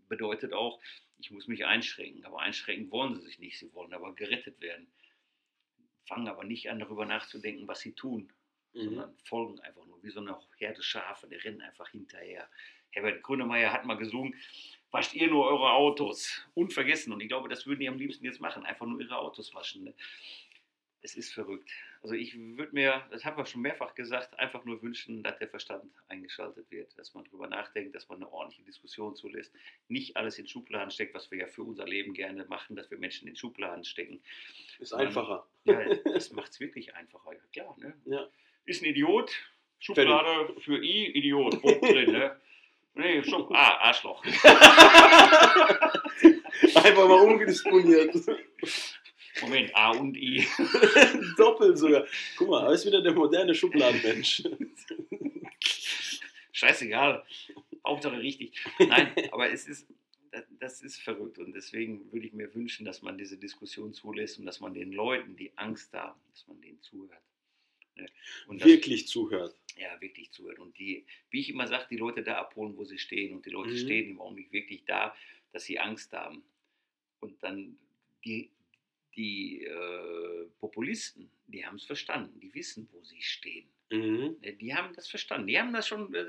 bedeutet 0.08 0.52
auch, 0.52 0.80
ich 1.18 1.30
muss 1.30 1.48
mich 1.48 1.66
einschränken. 1.66 2.24
Aber 2.24 2.40
einschränken 2.40 2.90
wollen 2.90 3.14
sie 3.14 3.22
sich 3.22 3.38
nicht, 3.38 3.58
sie 3.58 3.72
wollen 3.74 3.92
aber 3.92 4.14
gerettet 4.14 4.60
werden. 4.60 4.86
Fangen 6.06 6.28
aber 6.28 6.44
nicht 6.44 6.70
an, 6.70 6.78
darüber 6.78 7.04
nachzudenken, 7.06 7.68
was 7.68 7.80
sie 7.80 7.92
tun, 7.92 8.32
Mhm. 8.74 8.84
sondern 8.84 9.18
folgen 9.24 9.60
einfach 9.60 9.84
nur 9.84 10.02
wie 10.02 10.10
so 10.10 10.20
eine 10.20 10.38
Herde 10.56 10.82
Schafe, 10.82 11.28
die 11.28 11.34
rennen 11.36 11.60
einfach 11.60 11.90
hinterher. 11.90 12.48
Herbert 12.90 13.22
Grönemeyer 13.22 13.70
hat 13.72 13.84
mal 13.84 13.96
gesungen, 13.98 14.34
wascht 14.92 15.14
ihr 15.14 15.28
nur 15.28 15.46
eure 15.46 15.72
Autos, 15.72 16.46
unvergessen. 16.54 17.12
Und 17.12 17.20
ich 17.20 17.28
glaube, 17.28 17.48
das 17.48 17.66
würden 17.66 17.80
die 17.80 17.88
am 17.88 17.98
liebsten 17.98 18.24
jetzt 18.24 18.40
machen, 18.40 18.64
einfach 18.64 18.86
nur 18.86 19.00
ihre 19.00 19.18
Autos 19.18 19.54
waschen. 19.54 19.84
Ne? 19.84 19.94
Es 21.00 21.16
ist 21.16 21.32
verrückt. 21.32 21.68
Also 22.02 22.14
ich 22.14 22.38
würde 22.38 22.72
mir, 22.72 23.02
das 23.10 23.24
haben 23.24 23.36
wir 23.36 23.46
schon 23.46 23.62
mehrfach 23.62 23.94
gesagt, 23.94 24.38
einfach 24.38 24.64
nur 24.64 24.82
wünschen, 24.82 25.22
dass 25.22 25.38
der 25.38 25.48
Verstand 25.48 25.90
eingeschaltet 26.08 26.70
wird, 26.70 26.96
dass 26.96 27.14
man 27.14 27.24
darüber 27.24 27.48
nachdenkt, 27.48 27.94
dass 27.94 28.08
man 28.08 28.18
eine 28.18 28.30
ordentliche 28.30 28.64
Diskussion 28.64 29.16
zulässt, 29.16 29.52
nicht 29.88 30.16
alles 30.16 30.38
in 30.38 30.46
Schubladen 30.46 30.90
steckt, 30.90 31.14
was 31.14 31.30
wir 31.30 31.38
ja 31.38 31.46
für 31.48 31.62
unser 31.62 31.86
Leben 31.86 32.12
gerne 32.12 32.44
machen, 32.44 32.76
dass 32.76 32.90
wir 32.90 32.98
Menschen 32.98 33.26
in 33.26 33.34
Schubladen 33.34 33.84
stecken. 33.84 34.22
Ist 34.78 34.92
einfacher. 34.92 35.46
Ja, 35.64 35.94
das 36.04 36.32
macht 36.32 36.52
es 36.52 36.60
wirklich 36.60 36.94
einfacher, 36.94 37.32
ja, 37.32 37.40
klar. 37.52 37.76
Ne? 37.78 37.94
Ja. 38.04 38.28
Ist 38.64 38.82
ein 38.82 38.86
Idiot, 38.86 39.32
Schublade 39.80 40.60
für 40.60 40.84
I, 40.84 41.06
Idiot, 41.16 41.62
drin. 41.64 42.12
Ne? 42.12 42.40
Nee, 42.94 43.22
Schub, 43.24 43.50
ah, 43.52 43.78
Arschloch. 43.78 44.22
Einfach 46.74 47.08
mal 47.08 47.20
umgedisponiert. 47.20 48.14
Moment, 49.40 49.74
A 49.74 49.92
und 49.92 50.14
I. 50.16 50.46
Doppelt 51.38 51.78
sogar. 51.78 52.04
Guck 52.36 52.50
mal, 52.50 52.66
er 52.66 52.72
ist 52.72 52.84
wieder 52.84 53.00
der 53.02 53.14
moderne 53.14 53.54
Schubladenmensch. 53.54 54.42
Scheißegal. 56.52 57.24
Hauptsache 57.86 58.18
richtig. 58.18 58.62
Nein, 58.78 59.10
aber 59.32 59.50
es 59.50 59.66
ist, 59.66 59.88
das, 60.30 60.44
das 60.60 60.82
ist 60.82 61.00
verrückt 61.00 61.38
und 61.38 61.54
deswegen 61.54 62.12
würde 62.12 62.26
ich 62.26 62.34
mir 62.34 62.54
wünschen, 62.54 62.84
dass 62.84 63.00
man 63.02 63.16
diese 63.16 63.38
Diskussion 63.38 63.94
zulässt 63.94 64.38
und 64.38 64.44
dass 64.46 64.60
man 64.60 64.74
den 64.74 64.92
Leuten, 64.92 65.34
die 65.36 65.56
Angst 65.56 65.92
haben, 65.94 66.20
dass 66.30 66.46
man 66.46 66.60
denen 66.60 66.80
zuhört. 66.82 67.22
Ne? 67.96 68.06
Und 68.46 68.60
das- 68.60 68.68
Wirklich 68.68 69.06
zuhört. 69.08 69.54
ja, 69.76 70.00
wirklich 70.00 70.30
zuhört. 70.32 70.58
Und 70.58 70.78
die, 70.78 71.04
wie 71.30 71.40
ich 71.40 71.50
immer 71.50 71.66
sage, 71.66 71.86
die 71.90 71.96
Leute 71.96 72.22
da 72.22 72.38
abholen, 72.38 72.76
wo 72.76 72.84
sie 72.84 72.98
stehen. 72.98 73.34
Und 73.34 73.46
die 73.46 73.50
Leute 73.50 73.72
Mhm. 73.72 73.76
stehen 73.78 74.10
im 74.10 74.20
Augenblick 74.20 74.52
wirklich 74.52 74.84
da, 74.84 75.14
dass 75.52 75.64
sie 75.64 75.78
Angst 75.78 76.12
haben. 76.12 76.42
Und 77.20 77.42
dann 77.42 77.78
die, 78.24 78.50
die 79.16 79.62
äh, 79.64 80.46
Populisten, 80.58 81.30
die 81.46 81.64
haben 81.66 81.76
es 81.76 81.84
verstanden, 81.84 82.40
die 82.40 82.52
wissen, 82.54 82.88
wo 82.92 83.02
sie 83.04 83.20
stehen. 83.20 83.68
Mhm. 83.90 84.36
Ne, 84.40 84.54
Die 84.54 84.74
haben 84.74 84.94
das 84.94 85.06
verstanden. 85.08 85.46
Die 85.48 85.58
haben 85.58 85.72
das 85.74 85.86
schon, 85.86 86.14
äh, 86.14 86.24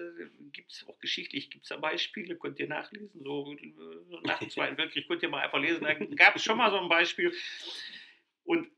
gibt 0.52 0.72
es 0.74 0.86
auch 0.86 1.00
geschichtlich, 1.00 1.50
gibt 1.50 1.64
es 1.64 1.70
da 1.70 1.78
Beispiele, 1.78 2.36
könnt 2.38 2.60
ihr 2.60 2.68
nachlesen. 2.68 3.24
So, 3.24 3.54
äh, 3.54 3.72
so 4.10 4.20
nach 4.22 4.40
dem 4.40 4.50
Zweiten 4.50 4.78
Weltkrieg 4.78 5.08
könnt 5.08 5.24
ihr 5.24 5.30
mal 5.30 5.42
einfach 5.44 5.62
lesen. 5.62 5.82
Da 5.84 5.94
gab 5.94 6.36
es 6.36 6.44
schon 6.44 6.58
mal 6.58 6.72
so 6.72 6.78
ein 6.80 6.90
Beispiel. 6.90 7.34
Und 8.44 8.70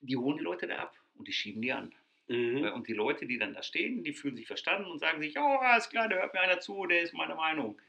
die 0.00 0.16
holen 0.16 0.38
die 0.38 0.44
Leute 0.44 0.66
da 0.66 0.76
ab 0.78 0.96
und 1.16 1.28
die 1.28 1.32
schieben 1.32 1.60
die 1.60 1.72
an. 1.72 1.94
Mhm. 2.28 2.64
Und 2.72 2.88
die 2.88 2.92
Leute, 2.94 3.26
die 3.26 3.38
dann 3.38 3.54
da 3.54 3.62
stehen, 3.62 4.04
die 4.04 4.12
fühlen 4.12 4.36
sich 4.36 4.46
verstanden 4.46 4.90
und 4.90 4.98
sagen 4.98 5.20
sich, 5.20 5.36
oh, 5.38 5.40
alles 5.58 5.88
klar, 5.90 6.08
da 6.08 6.16
hört 6.16 6.34
mir 6.34 6.40
einer 6.40 6.60
zu, 6.60 6.86
der 6.86 7.02
ist 7.02 7.14
meine 7.14 7.34
Meinung. 7.34 7.80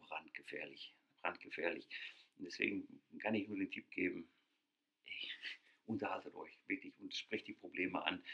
Brandgefährlich, 0.00 0.94
brandgefährlich. 1.22 1.88
Und 2.36 2.44
deswegen 2.44 3.02
kann 3.20 3.34
ich 3.34 3.48
nur 3.48 3.58
den 3.58 3.70
Tipp 3.70 3.90
geben, 3.90 4.30
ey, 5.06 5.30
unterhaltet 5.86 6.34
euch 6.34 6.58
wirklich 6.68 6.98
und 7.00 7.14
sprecht 7.14 7.46
die 7.48 7.54
Probleme 7.54 8.04
an 8.04 8.24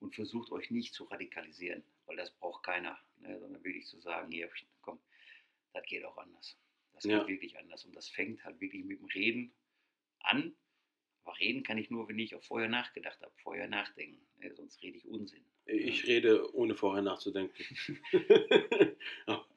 und 0.00 0.14
versucht 0.14 0.52
euch 0.52 0.70
nicht 0.70 0.94
zu 0.94 1.04
radikalisieren, 1.04 1.84
weil 2.06 2.16
das 2.16 2.32
braucht 2.36 2.64
keiner, 2.64 2.98
ne, 3.16 3.38
sondern 3.40 3.64
wirklich 3.64 3.86
zu 3.86 4.00
sagen, 4.00 4.30
hier, 4.32 4.50
komm, 4.82 5.00
das 5.72 5.84
geht 5.86 6.04
auch 6.04 6.18
anders. 6.18 6.58
Das 6.92 7.04
Ja. 7.04 7.18
geht 7.20 7.28
wirklich 7.28 7.58
anders 7.58 7.84
und 7.84 7.94
das 7.96 8.08
fängt 8.08 8.44
halt 8.44 8.60
wirklich 8.60 8.84
mit 8.84 9.00
dem 9.00 9.06
Reden 9.06 9.54
an. 10.20 10.56
Aber 11.24 11.38
reden 11.38 11.62
kann 11.62 11.78
ich 11.78 11.90
nur, 11.90 12.08
wenn 12.08 12.18
ich 12.18 12.34
auch 12.34 12.42
vorher 12.44 12.68
nachgedacht 12.68 13.20
habe, 13.22 13.32
vorher 13.42 13.66
nachdenken. 13.66 14.20
Ne, 14.38 14.54
sonst 14.54 14.82
rede 14.82 14.98
ich 14.98 15.06
Unsinn. 15.06 15.42
Ich 15.66 16.06
rede 16.06 16.54
ohne 16.54 16.74
vorher 16.74 17.02
nachzudenken. 17.02 17.54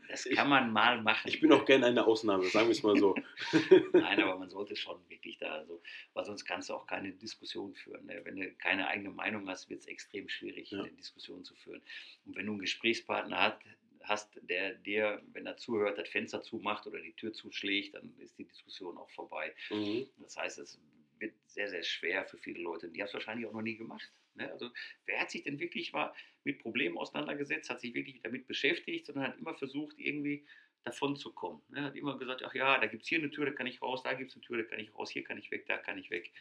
Das 0.09 0.23
kann 0.23 0.47
man 0.47 0.71
mal 0.71 1.01
machen. 1.01 1.27
Ich 1.27 1.41
bin 1.41 1.51
auch 1.51 1.65
gerne 1.65 1.87
eine 1.87 2.05
Ausnahme, 2.07 2.45
sagen 2.45 2.67
wir 2.67 2.71
es 2.71 2.81
mal 2.81 2.97
so. 2.97 3.13
Nein, 3.91 4.21
aber 4.21 4.37
man 4.39 4.49
sollte 4.49 4.75
schon 4.77 4.97
wirklich 5.09 5.37
da 5.37 5.65
so, 5.65 5.81
weil 6.13 6.23
sonst 6.23 6.45
kannst 6.45 6.69
du 6.69 6.75
auch 6.75 6.87
keine 6.87 7.11
Diskussion 7.11 7.73
führen. 7.73 8.05
Ne? 8.05 8.21
Wenn 8.23 8.37
du 8.37 8.49
keine 8.53 8.87
eigene 8.87 9.09
Meinung 9.09 9.47
hast, 9.49 9.69
wird 9.69 9.81
es 9.81 9.87
extrem 9.87 10.29
schwierig, 10.29 10.71
Ja. 10.71 10.79
eine 10.79 10.91
Diskussion 10.93 11.43
zu 11.43 11.55
führen. 11.55 11.81
Und 12.25 12.37
wenn 12.37 12.45
du 12.45 12.53
einen 12.53 12.61
Gesprächspartner 12.61 13.37
hat, 13.37 13.59
hast, 14.01 14.39
der 14.43 14.75
dir, 14.75 15.21
wenn 15.33 15.45
er 15.45 15.57
zuhört, 15.57 15.97
das 15.97 16.07
Fenster 16.07 16.41
zumacht 16.41 16.87
oder 16.87 17.01
die 17.01 17.13
Tür 17.13 17.33
zuschlägt, 17.33 17.93
dann 17.95 18.15
ist 18.19 18.37
die 18.37 18.45
Diskussion 18.45 18.97
auch 18.97 19.09
vorbei. 19.09 19.53
Mhm. 19.69 20.07
Das 20.19 20.37
heißt, 20.37 20.59
es 20.59 20.79
wird 21.19 21.33
sehr, 21.45 21.69
sehr 21.69 21.83
schwer 21.83 22.25
für 22.25 22.37
viele 22.37 22.61
Leute. 22.61 22.89
Die 22.89 23.01
haben 23.01 23.07
es 23.07 23.13
wahrscheinlich 23.13 23.47
auch 23.47 23.53
noch 23.53 23.61
nie 23.61 23.77
gemacht. 23.77 24.11
Ne? 24.35 24.51
Also 24.51 24.69
wer 25.05 25.19
hat 25.19 25.31
sich 25.31 25.43
denn 25.43 25.59
wirklich 25.59 25.93
mal 25.93 26.13
mit 26.43 26.59
Problemen 26.59 26.97
auseinandergesetzt, 26.97 27.69
hat 27.69 27.81
sich 27.81 27.93
wirklich 27.93 28.21
damit 28.21 28.47
beschäftigt, 28.47 29.05
sondern 29.07 29.27
hat 29.27 29.37
immer 29.37 29.55
versucht, 29.55 29.97
irgendwie 29.99 30.45
davon 30.83 31.15
zu 31.15 31.33
kommen. 31.33 31.61
Ne? 31.69 31.83
Hat 31.83 31.95
immer 31.95 32.17
gesagt, 32.17 32.43
ach 32.43 32.53
ja, 32.53 32.77
da 32.79 32.87
gibt 32.87 33.03
es 33.03 33.09
hier 33.09 33.19
eine 33.19 33.29
Tür, 33.31 33.45
da 33.45 33.51
kann 33.51 33.67
ich 33.67 33.81
raus, 33.81 34.03
da 34.03 34.13
gibt 34.13 34.29
es 34.31 34.35
eine 34.35 34.43
Tür, 34.45 34.57
da 34.57 34.63
kann 34.63 34.79
ich 34.79 34.93
raus, 34.93 35.09
hier 35.09 35.23
kann 35.23 35.37
ich 35.37 35.51
weg, 35.51 35.65
da 35.65 35.77
kann 35.77 35.97
ich 35.97 36.09
weg. 36.09 36.31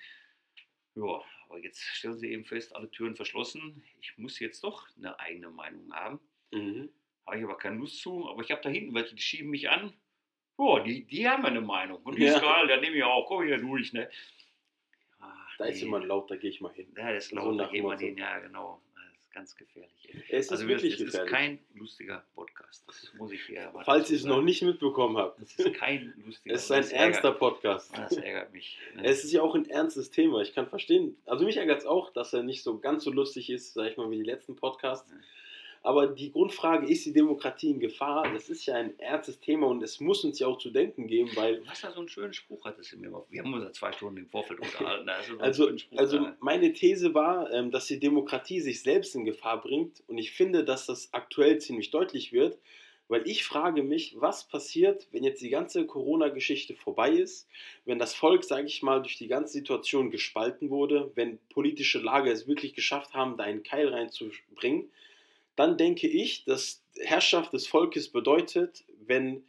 Ja, 0.94 1.22
aber 1.48 1.58
jetzt 1.58 1.80
stellen 1.82 2.16
Sie 2.16 2.30
eben 2.32 2.44
fest, 2.44 2.74
alle 2.74 2.90
Türen 2.90 3.16
verschlossen. 3.16 3.82
Ich 4.00 4.16
muss 4.16 4.38
jetzt 4.38 4.64
doch 4.64 4.88
eine 4.96 5.18
eigene 5.20 5.50
Meinung 5.50 5.92
haben. 5.92 6.20
Mhm. 6.52 6.90
Habe 7.26 7.38
ich 7.38 7.44
aber 7.44 7.58
keine 7.58 7.76
Lust 7.76 8.00
zu. 8.00 8.28
Aber 8.28 8.42
ich 8.42 8.50
habe 8.50 8.62
da 8.62 8.70
hinten 8.70 8.94
welche, 8.94 9.14
die 9.14 9.20
schieben 9.22 9.50
mich 9.50 9.68
an. 9.68 9.92
Ja, 10.58 10.80
die, 10.80 11.04
die 11.04 11.28
haben 11.28 11.44
eine 11.44 11.60
Meinung. 11.60 12.02
Und 12.02 12.16
die 12.18 12.22
Ja. 12.24 12.36
ist 12.36 12.40
geil, 12.40 12.66
da 12.68 12.78
nehme 12.78 12.96
ich 12.96 13.02
auch. 13.02 13.26
Komm 13.26 13.44
hier 13.44 13.58
durch. 13.58 13.92
Ne? 13.92 14.08
Ah, 15.58 15.64
Da 15.64 15.70
ist 15.70 15.76
nee. 15.76 15.84
jemand 15.84 16.06
laut, 16.06 16.30
da 16.30 16.36
gehe 16.36 16.50
ich 16.50 16.60
mal 16.60 16.72
hin. 16.72 16.86
Ja, 16.96 17.12
das 17.12 17.24
ist 17.24 17.30
So 17.30 17.36
laut, 17.36 17.58
da 17.58 17.64
nach 17.64 17.70
gehen 17.72 17.82
wir 17.84 17.88
Motto. 17.90 17.98
den. 17.98 18.16
Ja, 18.18 18.38
genau. 18.38 18.80
Das 18.94 19.04
ist 19.22 19.34
ganz 19.34 19.56
gefährlich. 19.56 20.08
ey. 20.12 20.22
Es 20.30 20.46
ist 20.46 20.52
Also 20.52 20.68
wirklich 20.68 20.94
es 20.94 21.00
ist 21.00 21.06
gefährlich. 21.06 21.32
kein 21.32 21.58
lustiger 21.74 22.24
Podcast. 22.34 22.84
Das 22.86 23.12
muss 23.18 23.32
ich 23.32 23.42
hier 23.44 23.68
aber 23.68 23.84
Falls 23.84 24.10
ihr 24.10 24.16
es 24.16 24.24
noch 24.24 24.40
nicht 24.42 24.62
mitbekommen 24.62 25.16
habt. 25.18 25.40
Das 25.42 25.54
ist 25.54 25.74
kein 25.74 26.14
lustiger 26.24 26.54
Es 26.54 26.64
ist 26.64 26.70
ein 26.72 26.80
das 26.82 26.92
ernster 26.92 27.22
Ärgert, 27.28 27.38
Podcast. 27.38 27.92
das 27.96 28.12
ärgert 28.16 28.52
mich. 28.52 28.78
ne? 28.94 29.02
Es 29.04 29.24
ist 29.24 29.32
ja 29.32 29.42
auch 29.42 29.54
ein 29.54 29.68
ernstes 29.68 30.10
Thema. 30.10 30.40
Ich 30.42 30.54
kann 30.54 30.66
verstehen. 30.68 31.16
Also 31.26 31.44
mich 31.44 31.56
ärgert 31.58 31.80
es 31.80 31.86
auch, 31.86 32.10
dass 32.12 32.32
er 32.32 32.42
nicht 32.42 32.62
so 32.62 32.78
ganz 32.78 33.04
so 33.04 33.10
lustig 33.12 33.50
ist, 33.50 33.74
sag 33.74 33.90
ich 33.90 33.96
mal, 33.96 34.10
wie 34.10 34.16
die 34.16 34.22
letzten 34.24 34.56
Podcasts. 34.56 35.10
Ja. 35.10 35.16
Aber 35.86 36.08
die 36.08 36.32
Grundfrage, 36.32 36.88
ist 36.88 37.06
die 37.06 37.12
Demokratie 37.12 37.70
in 37.70 37.78
Gefahr? 37.78 38.28
Das 38.32 38.48
ist 38.48 38.66
ja 38.66 38.74
ein 38.74 38.98
ernstes 38.98 39.38
Thema 39.38 39.68
und 39.68 39.84
es 39.84 40.00
muss 40.00 40.24
uns 40.24 40.40
ja 40.40 40.48
auch 40.48 40.58
zu 40.58 40.70
denken 40.70 41.06
geben, 41.06 41.30
weil 41.36 41.62
hast 41.64 41.84
da 41.84 41.92
so 41.92 42.00
einen 42.00 42.08
schönen 42.08 42.32
Spruch, 42.32 42.64
hattest 42.64 42.92
du 42.92 42.96
mir 42.96 43.08
mal. 43.08 43.22
Wir 43.30 43.44
haben 43.44 43.54
uns 43.54 43.62
ja 43.62 43.70
zwei 43.70 43.92
Stunden 43.92 44.16
im 44.16 44.26
Vorfeld 44.26 44.58
unterhalten. 44.58 45.08
So 45.28 45.38
Also, 45.38 45.70
also 45.94 46.18
da. 46.18 46.36
meine 46.40 46.72
These 46.72 47.14
war, 47.14 47.52
ähm, 47.52 47.70
dass 47.70 47.86
die 47.86 48.00
Demokratie 48.00 48.60
sich 48.60 48.82
selbst 48.82 49.14
in 49.14 49.24
Gefahr 49.24 49.60
bringt 49.60 50.02
und 50.08 50.18
ich 50.18 50.32
finde, 50.32 50.64
dass 50.64 50.86
das 50.86 51.14
aktuell 51.14 51.58
ziemlich 51.58 51.92
deutlich 51.92 52.32
wird, 52.32 52.58
weil 53.06 53.24
ich 53.28 53.44
frage 53.44 53.84
mich, 53.84 54.16
was 54.18 54.48
passiert, 54.48 55.06
wenn 55.12 55.22
jetzt 55.22 55.40
die 55.40 55.50
ganze 55.50 55.86
Corona-Geschichte 55.86 56.74
vorbei 56.74 57.12
ist, 57.12 57.48
wenn 57.84 58.00
das 58.00 58.12
Volk, 58.12 58.42
sage 58.42 58.66
ich 58.66 58.82
mal, 58.82 59.02
durch 59.02 59.18
die 59.18 59.28
ganze 59.28 59.52
Situation 59.52 60.10
gespalten 60.10 60.68
wurde, 60.68 61.12
wenn 61.14 61.38
politische 61.48 62.00
Lager 62.00 62.32
es 62.32 62.48
wirklich 62.48 62.74
geschafft 62.74 63.14
haben, 63.14 63.36
da 63.36 63.44
einen 63.44 63.62
Keil 63.62 63.86
reinzubringen, 63.86 64.90
dann 65.56 65.76
denke 65.76 66.06
ich, 66.06 66.44
dass 66.44 66.84
Herrschaft 67.00 67.52
des 67.52 67.66
Volkes 67.66 68.10
bedeutet, 68.10 68.84
wenn 69.06 69.44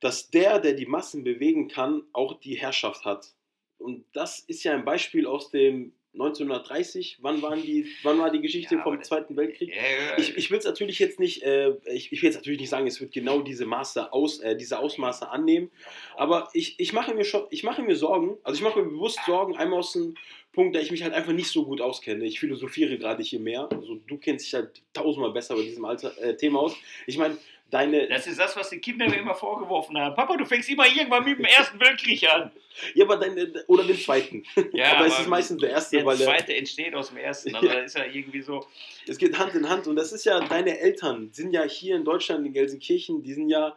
dass 0.00 0.28
der, 0.28 0.58
der 0.58 0.74
die 0.74 0.84
Massen 0.84 1.24
bewegen 1.24 1.68
kann, 1.68 2.02
auch 2.12 2.38
die 2.38 2.56
Herrschaft 2.56 3.06
hat. 3.06 3.34
Und 3.78 4.04
das 4.12 4.38
ist 4.38 4.62
ja 4.62 4.74
ein 4.74 4.84
Beispiel 4.84 5.26
aus 5.26 5.50
dem 5.50 5.94
1930. 6.14 7.18
Wann, 7.20 7.42
waren 7.42 7.62
die, 7.62 7.86
wann 8.02 8.18
war 8.18 8.30
die 8.30 8.40
Geschichte 8.40 8.76
Ja, 8.76 8.82
vom 8.82 9.02
Zweiten 9.02 9.36
Weltkrieg? 9.36 9.70
Ja, 9.70 10.16
Ich, 10.18 10.36
ich 10.36 10.50
will 10.50 10.58
es 10.58 10.64
natürlich 10.64 10.98
jetzt 10.98 11.20
nicht, 11.20 11.42
äh, 11.42 11.74
ich, 11.92 12.12
ich 12.12 12.22
will 12.22 12.28
jetzt 12.28 12.36
natürlich 12.36 12.60
nicht 12.60 12.70
sagen, 12.70 12.86
es 12.86 13.00
wird 13.00 13.12
genau 13.12 13.40
diese 13.42 13.66
Maße 13.66 14.12
aus, 14.12 14.40
äh, 14.40 14.56
diese 14.56 14.78
Ausmaße 14.78 15.28
annehmen. 15.28 15.70
Aber 16.16 16.48
ich, 16.52 16.78
ich 16.78 16.92
mache 16.92 17.14
mir 17.14 17.24
schon, 17.24 17.46
ich 17.50 17.64
mache 17.64 17.82
mir 17.82 17.96
Sorgen, 17.96 18.38
also 18.42 18.56
ich 18.56 18.62
mache 18.62 18.80
mir 18.80 18.88
bewusst 18.88 19.18
Sorgen, 19.26 19.56
einmal 19.56 19.80
aus 19.80 19.92
dem 19.92 20.16
Punkt, 20.52 20.76
da 20.76 20.80
ich 20.80 20.90
mich 20.90 21.02
halt 21.02 21.12
einfach 21.12 21.32
nicht 21.32 21.48
so 21.48 21.64
gut 21.64 21.80
auskenne. 21.80 22.24
Ich 22.24 22.38
philosophiere 22.38 22.96
gerade 22.96 23.22
hier 23.22 23.40
mehr. 23.40 23.68
Also 23.72 23.96
du 24.06 24.18
kennst 24.18 24.46
dich 24.46 24.54
halt 24.54 24.82
tausendmal 24.92 25.32
besser 25.32 25.56
bei 25.56 25.62
diesem 25.62 25.84
Alter, 25.84 26.16
äh, 26.22 26.36
Thema 26.36 26.60
aus. 26.60 26.76
Ich 27.06 27.18
meine, 27.18 27.36
deine. 27.70 28.08
Das 28.08 28.26
ist 28.26 28.38
das, 28.38 28.56
was 28.56 28.70
die 28.70 28.78
Kinder 28.78 29.08
mir 29.08 29.16
immer 29.16 29.34
vorgeworfen 29.34 29.98
haben. 29.98 30.14
Papa, 30.14 30.36
du 30.36 30.44
fängst 30.44 30.68
immer 30.68 30.86
irgendwann 30.86 31.24
mit 31.24 31.38
dem 31.38 31.44
Ersten 31.44 31.80
Weltkrieg 31.80 32.28
an. 32.30 32.50
Ja, 32.94 33.04
aber 33.04 33.16
deine. 33.16 33.64
Oder 33.66 33.84
den 33.84 33.96
zweiten. 33.96 34.44
Ja, 34.72 34.92
aber 34.96 35.06
es 35.06 35.18
ist 35.18 35.28
meistens 35.28 35.60
der 35.60 35.70
erste, 35.70 35.96
der 35.96 36.06
weil 36.06 36.16
der, 36.16 36.26
zweite 36.26 36.54
entsteht 36.56 36.94
aus 36.94 37.08
dem 37.08 37.18
Ersten. 37.18 37.54
Also 37.54 37.66
Ja. 37.66 37.74
das 37.74 37.86
ist 37.86 37.96
ja 37.96 38.04
irgendwie 38.04 38.42
so. 38.42 38.66
es 39.06 39.18
geht 39.18 39.38
Hand 39.38 39.54
in 39.54 39.68
Hand. 39.68 39.86
Und 39.86 39.96
das 39.96 40.12
ist 40.12 40.24
ja, 40.24 40.40
deine 40.40 40.78
Eltern 40.78 41.30
sind 41.32 41.52
ja 41.52 41.62
hier 41.62 41.96
in 41.96 42.04
Deutschland, 42.04 42.46
in 42.46 42.52
Gelsenkirchen, 42.52 43.22
die 43.22 43.32
sind 43.34 43.48
ja. 43.48 43.76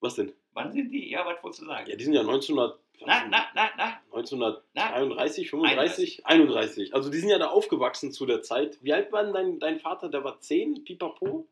Was 0.00 0.14
denn? 0.14 0.32
Wann 0.52 0.72
sind 0.72 0.90
die? 0.90 1.10
Ja, 1.10 1.26
was 1.26 1.42
wolltest 1.42 1.62
du 1.62 1.66
sagen? 1.66 1.90
Ja, 1.90 1.96
die 1.96 2.04
sind 2.04 2.14
ja 2.14 2.20
1900. 2.20 2.78
Na, 3.04 3.26
na, 3.28 3.46
na, 3.54 3.70
na. 3.76 4.00
1933, 4.12 5.50
35, 5.50 6.24
31. 6.24 6.94
Also 6.94 7.10
die 7.10 7.18
sind 7.18 7.28
ja 7.28 7.38
da 7.38 7.48
aufgewachsen 7.48 8.10
zu 8.10 8.24
der 8.24 8.42
Zeit. 8.42 8.78
Wie 8.82 8.92
alt 8.92 9.12
war 9.12 9.22
denn 9.22 9.34
dein, 9.34 9.58
dein 9.58 9.80
Vater? 9.80 10.08
Der 10.08 10.24
war 10.24 10.40
10, 10.40 10.84
pipapo? 10.84 11.46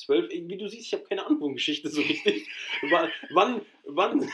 12? 0.00 0.30
Wie 0.30 0.56
du 0.56 0.68
siehst, 0.68 0.86
ich 0.86 0.92
habe 0.92 1.04
keine 1.04 1.24
Ahnung 1.26 1.38
von 1.38 1.54
Geschichte 1.54 1.88
so 1.88 2.00
richtig. 2.00 2.48
Wa- 2.90 3.08
wann, 3.30 3.60
wann, 3.84 4.28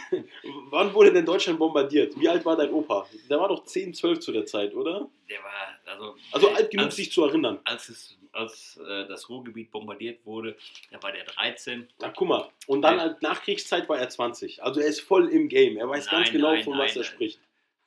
wann 0.70 0.92
wurde 0.94 1.12
denn 1.12 1.24
Deutschland 1.26 1.58
bombardiert? 1.58 2.18
Wie 2.18 2.28
alt 2.28 2.44
war 2.44 2.56
dein 2.56 2.70
Opa? 2.70 3.08
Der 3.28 3.38
war 3.40 3.48
doch 3.48 3.64
10, 3.64 3.94
12 3.94 4.20
zu 4.20 4.32
der 4.32 4.46
Zeit, 4.46 4.74
oder? 4.74 5.08
Der 5.28 5.42
war, 5.42 5.78
also. 5.86 6.16
Also 6.32 6.50
alt 6.50 6.70
genug, 6.70 6.86
als, 6.86 6.96
sich 6.96 7.10
zu 7.12 7.24
erinnern. 7.24 7.58
Als, 7.64 7.88
es, 7.88 8.16
als 8.32 8.76
äh, 8.86 9.06
das 9.08 9.28
Ruhrgebiet 9.28 9.70
bombardiert 9.70 10.24
wurde, 10.24 10.56
da 10.90 11.02
war 11.02 11.12
der 11.12 11.24
13. 11.24 11.88
Na, 12.00 12.08
guck 12.10 12.28
mal. 12.28 12.50
Und 12.66 12.82
dann 12.82 12.96
Ja. 12.98 13.02
als 13.04 13.20
Nachkriegszeit 13.22 13.88
war 13.88 13.98
er 13.98 14.08
20. 14.08 14.62
Also 14.62 14.80
er 14.80 14.86
ist 14.88 15.00
voll 15.00 15.28
im 15.28 15.48
Game. 15.48 15.76
Er 15.76 15.88
weiß 15.88 16.08
ganz 16.08 16.26
Nein, 16.28 16.32
genau, 16.32 16.52
nein, 16.52 16.64
von 16.64 16.74
was 16.74 16.78
nein, 16.78 16.96
er 16.96 17.02
nein. 17.02 17.04
spricht. 17.04 17.40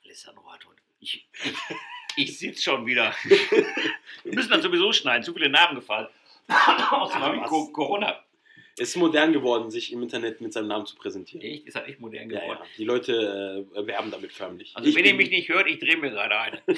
Alessandro 0.04 0.52
hat 0.52 0.66
heute. 0.66 0.80
Ich, 1.00 1.26
ich, 1.44 1.54
ich 2.16 2.38
sitze 2.38 2.62
schon 2.62 2.84
wieder. 2.84 3.14
Wir 4.24 4.34
müssen 4.34 4.50
dann 4.50 4.60
sowieso 4.60 4.92
schneiden. 4.92 5.22
Zu 5.22 5.32
viele 5.32 5.48
Namen 5.48 5.76
gefallen. 5.76 6.08
Ach, 6.54 7.20
was? 7.40 7.48
Co- 7.48 7.68
Corona. 7.72 8.22
Es 8.78 8.90
ist 8.90 8.96
modern 8.96 9.32
geworden, 9.32 9.70
sich 9.70 9.92
im 9.92 10.02
Internet 10.02 10.40
mit 10.40 10.52
seinem 10.52 10.68
Namen 10.68 10.86
zu 10.86 10.96
präsentieren. 10.96 11.42
Echt? 11.44 11.66
Ist 11.66 11.76
halt 11.76 11.88
echt 11.88 12.00
modern 12.00 12.30
Ja, 12.30 12.40
geworden. 12.40 12.60
ja. 12.62 12.66
Die 12.78 12.84
Leute 12.84 13.66
äh, 13.76 13.86
werben 13.86 14.10
damit 14.10 14.32
förmlich. 14.32 14.72
Also 14.74 14.88
Ich 14.88 14.96
wenn 14.96 15.04
ihr 15.04 15.14
mich 15.14 15.30
nicht 15.30 15.48
hört, 15.48 15.66
ich 15.68 15.78
drehe 15.78 15.96
mir 15.98 16.10
gerade 16.10 16.38
eine. 16.38 16.62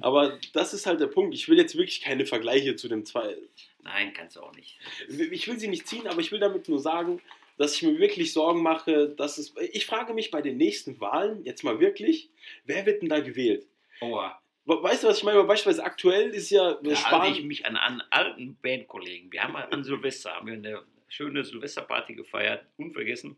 Aber 0.00 0.38
das 0.52 0.72
ist 0.74 0.86
halt 0.86 1.00
der 1.00 1.08
Punkt. 1.08 1.34
Ich 1.34 1.48
will 1.48 1.58
jetzt 1.58 1.76
wirklich 1.76 2.00
keine 2.00 2.24
Vergleiche 2.26 2.76
zu 2.76 2.88
dem 2.88 3.04
zwei. 3.04 3.36
Nein, 3.82 4.12
kannst 4.14 4.36
du 4.36 4.40
auch 4.40 4.54
nicht. 4.54 4.78
Ich 5.08 5.46
will 5.46 5.58
sie 5.58 5.68
nicht 5.68 5.86
ziehen, 5.86 6.06
aber 6.06 6.20
ich 6.20 6.32
will 6.32 6.40
damit 6.40 6.68
nur 6.68 6.78
sagen, 6.78 7.20
dass 7.58 7.74
ich 7.76 7.82
mir 7.82 7.98
wirklich 7.98 8.32
Sorgen 8.32 8.62
mache, 8.62 9.08
dass 9.10 9.36
es. 9.38 9.54
Ich 9.72 9.84
frage 9.86 10.14
mich 10.14 10.30
bei 10.30 10.40
den 10.40 10.56
nächsten 10.56 11.00
Wahlen 11.00 11.44
jetzt 11.44 11.64
mal 11.64 11.80
wirklich, 11.80 12.30
wer 12.64 12.86
wird 12.86 13.02
denn 13.02 13.08
da 13.10 13.20
gewählt? 13.20 13.66
Oha. 14.00 14.40
We- 14.66 14.82
Weißt 14.82 15.02
du, 15.04 15.08
was 15.08 15.18
ich 15.18 15.24
meine? 15.24 15.42
Beispielsweise 15.44 15.84
aktuell 15.84 16.30
ist 16.30 16.50
ja 16.50 16.74
Da 16.74 17.04
halte 17.10 17.38
ich 17.38 17.44
mich 17.44 17.66
an, 17.66 17.76
an 17.76 18.02
alten 18.10 18.56
Bandkollegen. 18.62 19.30
Wir 19.32 19.42
haben 19.42 19.56
an 19.56 19.84
Silvester 19.84 20.32
haben 20.34 20.46
wir 20.46 20.54
eine 20.54 20.82
schöne 21.08 21.44
Silvesterparty 21.44 22.14
gefeiert, 22.14 22.66
unvergessen, 22.76 23.36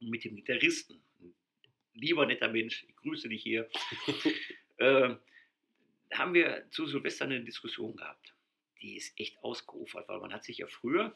mit 0.00 0.24
dem 0.24 0.36
Gitarristen. 0.36 1.00
Lieber 1.94 2.26
netter 2.26 2.48
Mensch, 2.48 2.84
ich 2.88 2.96
grüße 2.96 3.28
dich 3.28 3.42
hier. 3.42 3.68
äh, 4.78 5.14
da 6.10 6.18
haben 6.18 6.34
wir 6.34 6.66
zu 6.70 6.86
Silvester 6.86 7.24
eine 7.24 7.40
Diskussion 7.40 7.96
gehabt. 7.96 8.32
Die 8.82 8.96
ist 8.96 9.18
echt 9.18 9.42
ausgeufert, 9.42 10.08
weil 10.08 10.20
man 10.20 10.32
hat 10.32 10.44
sich 10.44 10.58
ja 10.58 10.66
früher 10.66 11.14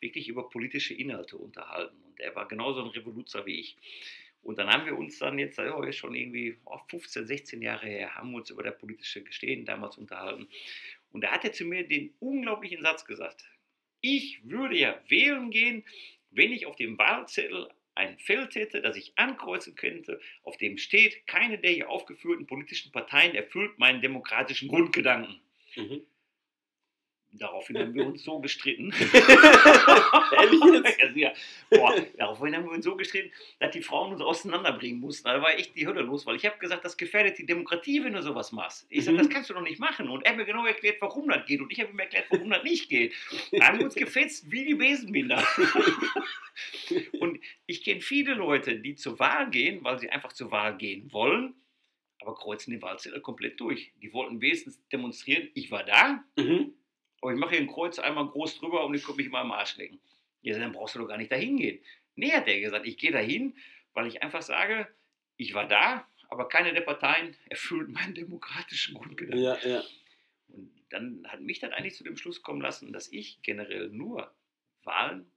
wirklich 0.00 0.28
über 0.28 0.48
politische 0.48 0.94
Inhalte 0.94 1.36
unterhalten. 1.36 1.96
Und 2.04 2.20
er 2.20 2.34
war 2.36 2.46
genauso 2.46 2.80
ein 2.82 2.88
Revoluzer 2.90 3.44
wie 3.46 3.58
ich. 3.60 3.76
Und 4.42 4.58
dann 4.58 4.68
haben 4.68 4.86
wir 4.86 4.96
uns 4.96 5.18
dann 5.18 5.38
jetzt, 5.38 5.58
ja, 5.58 5.84
ist 5.84 5.96
schon 5.96 6.14
irgendwie 6.14 6.56
oh, 6.64 6.78
15, 6.88 7.26
16 7.26 7.62
Jahre 7.62 7.86
her, 7.86 8.14
haben 8.14 8.30
wir 8.30 8.38
uns 8.38 8.50
über 8.50 8.62
das 8.62 8.78
politische 8.78 9.22
Gestehen 9.22 9.64
damals 9.64 9.98
unterhalten. 9.98 10.48
Und 11.10 11.22
da 11.22 11.30
hat 11.30 11.44
er 11.44 11.52
zu 11.52 11.64
mir 11.64 11.86
den 11.86 12.14
unglaublichen 12.20 12.82
Satz 12.82 13.04
gesagt. 13.04 13.44
Ich 14.00 14.40
würde 14.44 14.76
ja 14.76 15.00
wählen 15.08 15.50
gehen, 15.50 15.84
wenn 16.30 16.52
ich 16.52 16.66
auf 16.66 16.76
dem 16.76 16.96
Wahlzettel 16.98 17.68
ein 17.94 18.18
Feld 18.18 18.54
hätte, 18.54 18.80
das 18.80 18.96
ich 18.96 19.12
ankreuzen 19.16 19.74
könnte, 19.74 20.20
auf 20.44 20.56
dem 20.56 20.78
steht, 20.78 21.26
keine 21.26 21.58
der 21.58 21.72
hier 21.72 21.90
aufgeführten 21.90 22.46
politischen 22.46 22.92
Parteien 22.92 23.34
erfüllt 23.34 23.78
meinen 23.78 24.00
demokratischen 24.00 24.68
Grundgedanken. 24.68 25.40
Mhm. 25.74 26.02
Daraufhin 27.32 27.76
haben 27.78 27.94
wir 27.94 28.06
uns 28.06 28.24
so 28.24 28.40
gestritten. 28.40 28.90
Ehrlich 30.32 30.60
jetzt? 30.64 31.02
Also 31.02 31.18
ja, 31.18 31.32
boah, 31.70 31.94
daraufhin 32.16 32.56
haben 32.56 32.64
wir 32.64 32.72
uns 32.72 32.84
so 32.84 32.96
gestritten, 32.96 33.30
dass 33.60 33.70
die 33.72 33.82
Frauen 33.82 34.12
uns 34.12 34.22
auseinanderbringen 34.22 34.98
mussten. 34.98 35.28
Da 35.28 35.40
war 35.42 35.54
echt 35.54 35.76
die 35.76 35.86
Hölle 35.86 36.00
los, 36.02 36.24
weil 36.26 36.36
ich 36.36 36.46
habe 36.46 36.58
gesagt, 36.58 36.84
das 36.84 36.96
gefährdet 36.96 37.38
die 37.38 37.46
Demokratie, 37.46 38.02
wenn 38.02 38.14
du 38.14 38.22
sowas 38.22 38.50
machst. 38.52 38.86
Ich 38.88 39.04
sage, 39.04 39.16
Mhm. 39.18 39.22
das 39.22 39.28
kannst 39.30 39.50
du 39.50 39.54
doch 39.54 39.60
nicht 39.62 39.78
machen. 39.78 40.08
Und 40.08 40.24
er 40.24 40.30
hat 40.30 40.36
mir 40.38 40.46
genau 40.46 40.64
erklärt, 40.66 40.96
warum 41.00 41.28
das 41.28 41.44
geht. 41.46 41.60
Und 41.60 41.70
ich 41.70 41.80
habe 41.80 41.90
ihm 41.90 41.98
erklärt, 41.98 42.26
warum 42.30 42.48
das 42.50 42.64
nicht 42.64 42.88
geht. 42.88 43.14
Da 43.52 43.68
haben 43.68 43.78
wir 43.78 43.84
uns 43.84 43.94
gefetzt 43.94 44.50
wie 44.50 44.64
die 44.64 44.74
Besenbinder. 44.74 45.46
Und 47.20 47.38
ich 47.66 47.84
kenne 47.84 48.00
viele 48.00 48.34
Leute, 48.34 48.78
die 48.80 48.94
zur 48.94 49.18
Wahl 49.18 49.50
gehen, 49.50 49.84
weil 49.84 49.98
sie 49.98 50.10
einfach 50.10 50.32
zur 50.32 50.50
Wahl 50.50 50.76
gehen 50.76 51.12
wollen, 51.12 51.54
aber 52.20 52.34
kreuzen 52.34 52.72
den 52.72 52.82
Wahlzettel 52.82 53.20
komplett 53.20 53.60
durch. 53.60 53.92
Die 54.02 54.12
wollten 54.12 54.40
wenigstens 54.40 54.80
demonstrieren, 54.88 55.48
ich 55.54 55.70
war 55.70 55.84
da, 55.84 56.24
Mhm. 56.36 56.72
Aber 57.20 57.32
ich 57.32 57.38
mache 57.38 57.50
hier 57.50 57.60
ein 57.60 57.66
Kreuz 57.66 57.98
einmal 57.98 58.28
groß 58.28 58.58
drüber 58.58 58.84
und 58.86 58.94
ich 58.94 59.02
komme 59.02 59.16
mich 59.16 59.30
mal 59.30 59.40
am 59.40 59.52
Arsch 59.52 59.76
lecken. 59.76 60.00
Ja, 60.42 60.58
dann 60.58 60.72
brauchst 60.72 60.94
du 60.94 61.00
doch 61.00 61.08
gar 61.08 61.18
nicht 61.18 61.32
dahin 61.32 61.56
gehen. 61.56 61.82
Nee, 62.14 62.32
hat 62.32 62.46
der 62.46 62.60
gesagt, 62.60 62.86
ich 62.86 62.96
gehe 62.96 63.12
dahin, 63.12 63.56
weil 63.94 64.06
ich 64.06 64.22
einfach 64.22 64.42
sage, 64.42 64.88
ich 65.36 65.54
war 65.54 65.66
da, 65.66 66.06
aber 66.28 66.48
keine 66.48 66.72
der 66.72 66.82
Parteien 66.82 67.36
erfüllt 67.48 67.88
meinen 67.88 68.14
demokratischen 68.14 68.94
Grundgedanken. 68.94 69.42
Ja, 69.42 69.58
ja. 69.66 69.82
Und 70.48 70.70
dann 70.90 71.26
hat 71.28 71.40
mich 71.40 71.58
dann 71.58 71.72
eigentlich 71.72 71.96
zu 71.96 72.04
dem 72.04 72.16
Schluss 72.16 72.42
kommen 72.42 72.60
lassen, 72.60 72.92
dass 72.92 73.08
ich 73.08 73.42
generell 73.42 73.88
nur 73.88 74.32
Wahlen 74.84 75.30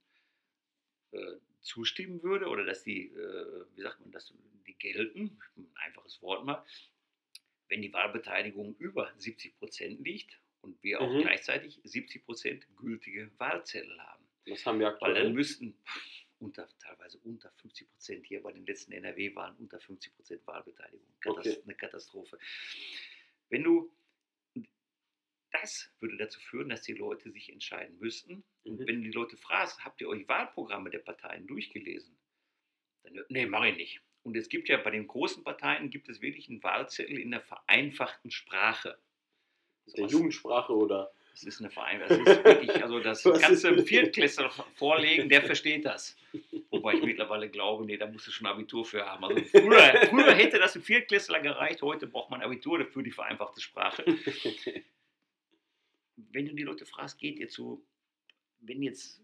äh, 1.12 1.36
zustimmen 1.60 2.22
würde 2.22 2.48
oder 2.48 2.64
dass 2.64 2.82
die, 2.82 3.08
äh, 3.08 3.64
wie 3.74 3.82
sagt 3.82 4.00
man, 4.00 4.10
dass 4.12 4.32
die 4.66 4.74
gelten, 4.74 5.38
ein 5.56 5.70
einfaches 5.86 6.22
Wort 6.22 6.44
mal, 6.44 6.64
wenn 7.68 7.82
die 7.82 7.92
Wahlbeteiligung 7.92 8.76
über 8.76 9.12
70 9.16 9.58
Prozent 9.58 10.00
liegt 10.04 10.38
und 10.62 10.82
wir 10.82 11.00
auch 11.00 11.12
Mhm. 11.12 11.22
gleichzeitig 11.22 11.80
70 11.84 12.24
Prozent 12.24 12.66
gültige 12.76 13.30
Wahlzettel 13.38 14.00
haben. 14.00 14.24
Das 14.46 14.64
haben 14.66 14.78
wir 14.80 14.86
Weil 14.86 14.92
aktuell. 14.94 15.14
dann 15.24 15.32
müssten 15.34 15.76
unter, 16.38 16.68
teilweise 16.78 17.18
unter 17.18 17.52
50 17.52 17.88
Prozent 17.90 18.26
hier 18.26 18.42
bei 18.42 18.52
den 18.52 18.66
letzten 18.66 18.92
NRW-Wahlen 18.92 19.56
unter 19.56 19.78
50 19.80 20.14
Prozent 20.16 20.46
Wahlbeteiligung. 20.46 21.06
Katas 21.20 21.46
Okay. 21.46 21.62
Eine 21.64 21.74
Katastrophe. 21.76 22.38
Wenn 23.48 23.62
du 23.62 23.92
das 25.50 25.92
würde 26.00 26.16
dazu 26.16 26.40
führen, 26.40 26.70
dass 26.70 26.80
die 26.82 26.94
Leute 26.94 27.30
sich 27.30 27.52
entscheiden 27.52 27.98
müssten. 27.98 28.42
Und 28.64 28.80
Mhm. 28.80 28.86
wenn 28.86 28.96
du 28.96 29.02
die 29.02 29.10
Leute 29.10 29.36
fragst, 29.36 29.84
habt 29.84 30.00
ihr 30.00 30.08
euch 30.08 30.26
Wahlprogramme 30.26 30.88
der 30.88 31.00
Parteien 31.00 31.46
durchgelesen? 31.46 32.16
Dann, 33.02 33.22
nee, 33.28 33.44
mache 33.46 33.68
ich 33.68 33.76
nicht. 33.76 34.00
Und 34.22 34.34
es 34.36 34.48
gibt 34.48 34.70
ja 34.70 34.78
bei 34.78 34.90
den 34.90 35.06
großen 35.06 35.44
Parteien 35.44 35.90
gibt 35.90 36.08
es 36.08 36.22
wirklich 36.22 36.48
einen 36.48 36.62
Wahlzettel 36.62 37.18
in 37.18 37.30
der 37.32 37.42
vereinfachten 37.42 38.30
Sprache. 38.30 38.98
Der 39.86 40.04
Was- 40.04 40.12
Jugendsprache 40.12 40.72
oder. 40.74 41.12
das 41.32 41.44
ist 41.44 41.60
eine 41.60 41.70
Vereinbarung. 41.70 42.24
Das 42.24 42.38
ist 42.38 42.44
wirklich, 42.44 42.82
also 42.82 43.00
das 43.00 43.24
Was 43.24 43.40
kannst 43.40 43.64
du 43.64 43.68
einem 43.68 43.86
Viertklässler 43.86 44.50
vorlegen, 44.74 45.28
der 45.28 45.42
versteht 45.42 45.84
das. 45.84 46.16
Wobei 46.70 46.94
ich 46.94 47.02
mittlerweile 47.02 47.48
glaube, 47.50 47.84
nee, 47.84 47.96
da 47.96 48.06
musst 48.06 48.26
du 48.26 48.30
schon 48.30 48.46
Abitur 48.46 48.84
für 48.84 49.04
haben. 49.04 49.24
Also 49.24 49.42
früher, 49.44 50.06
früher 50.08 50.34
hätte 50.34 50.58
das 50.58 50.74
ein 50.76 50.82
Viertklässler 50.82 51.40
gereicht, 51.40 51.82
heute 51.82 52.06
braucht 52.06 52.30
man 52.30 52.40
Abitur 52.42 52.78
dafür 52.78 53.02
die 53.02 53.10
vereinfachte 53.10 53.60
Sprache. 53.60 54.04
Wenn 56.16 56.46
du 56.46 56.54
die 56.54 56.62
Leute 56.62 56.86
fragst, 56.86 57.18
geht 57.18 57.38
ihr 57.38 57.48
zu, 57.48 57.84
wenn 58.60 58.82
jetzt 58.82 59.20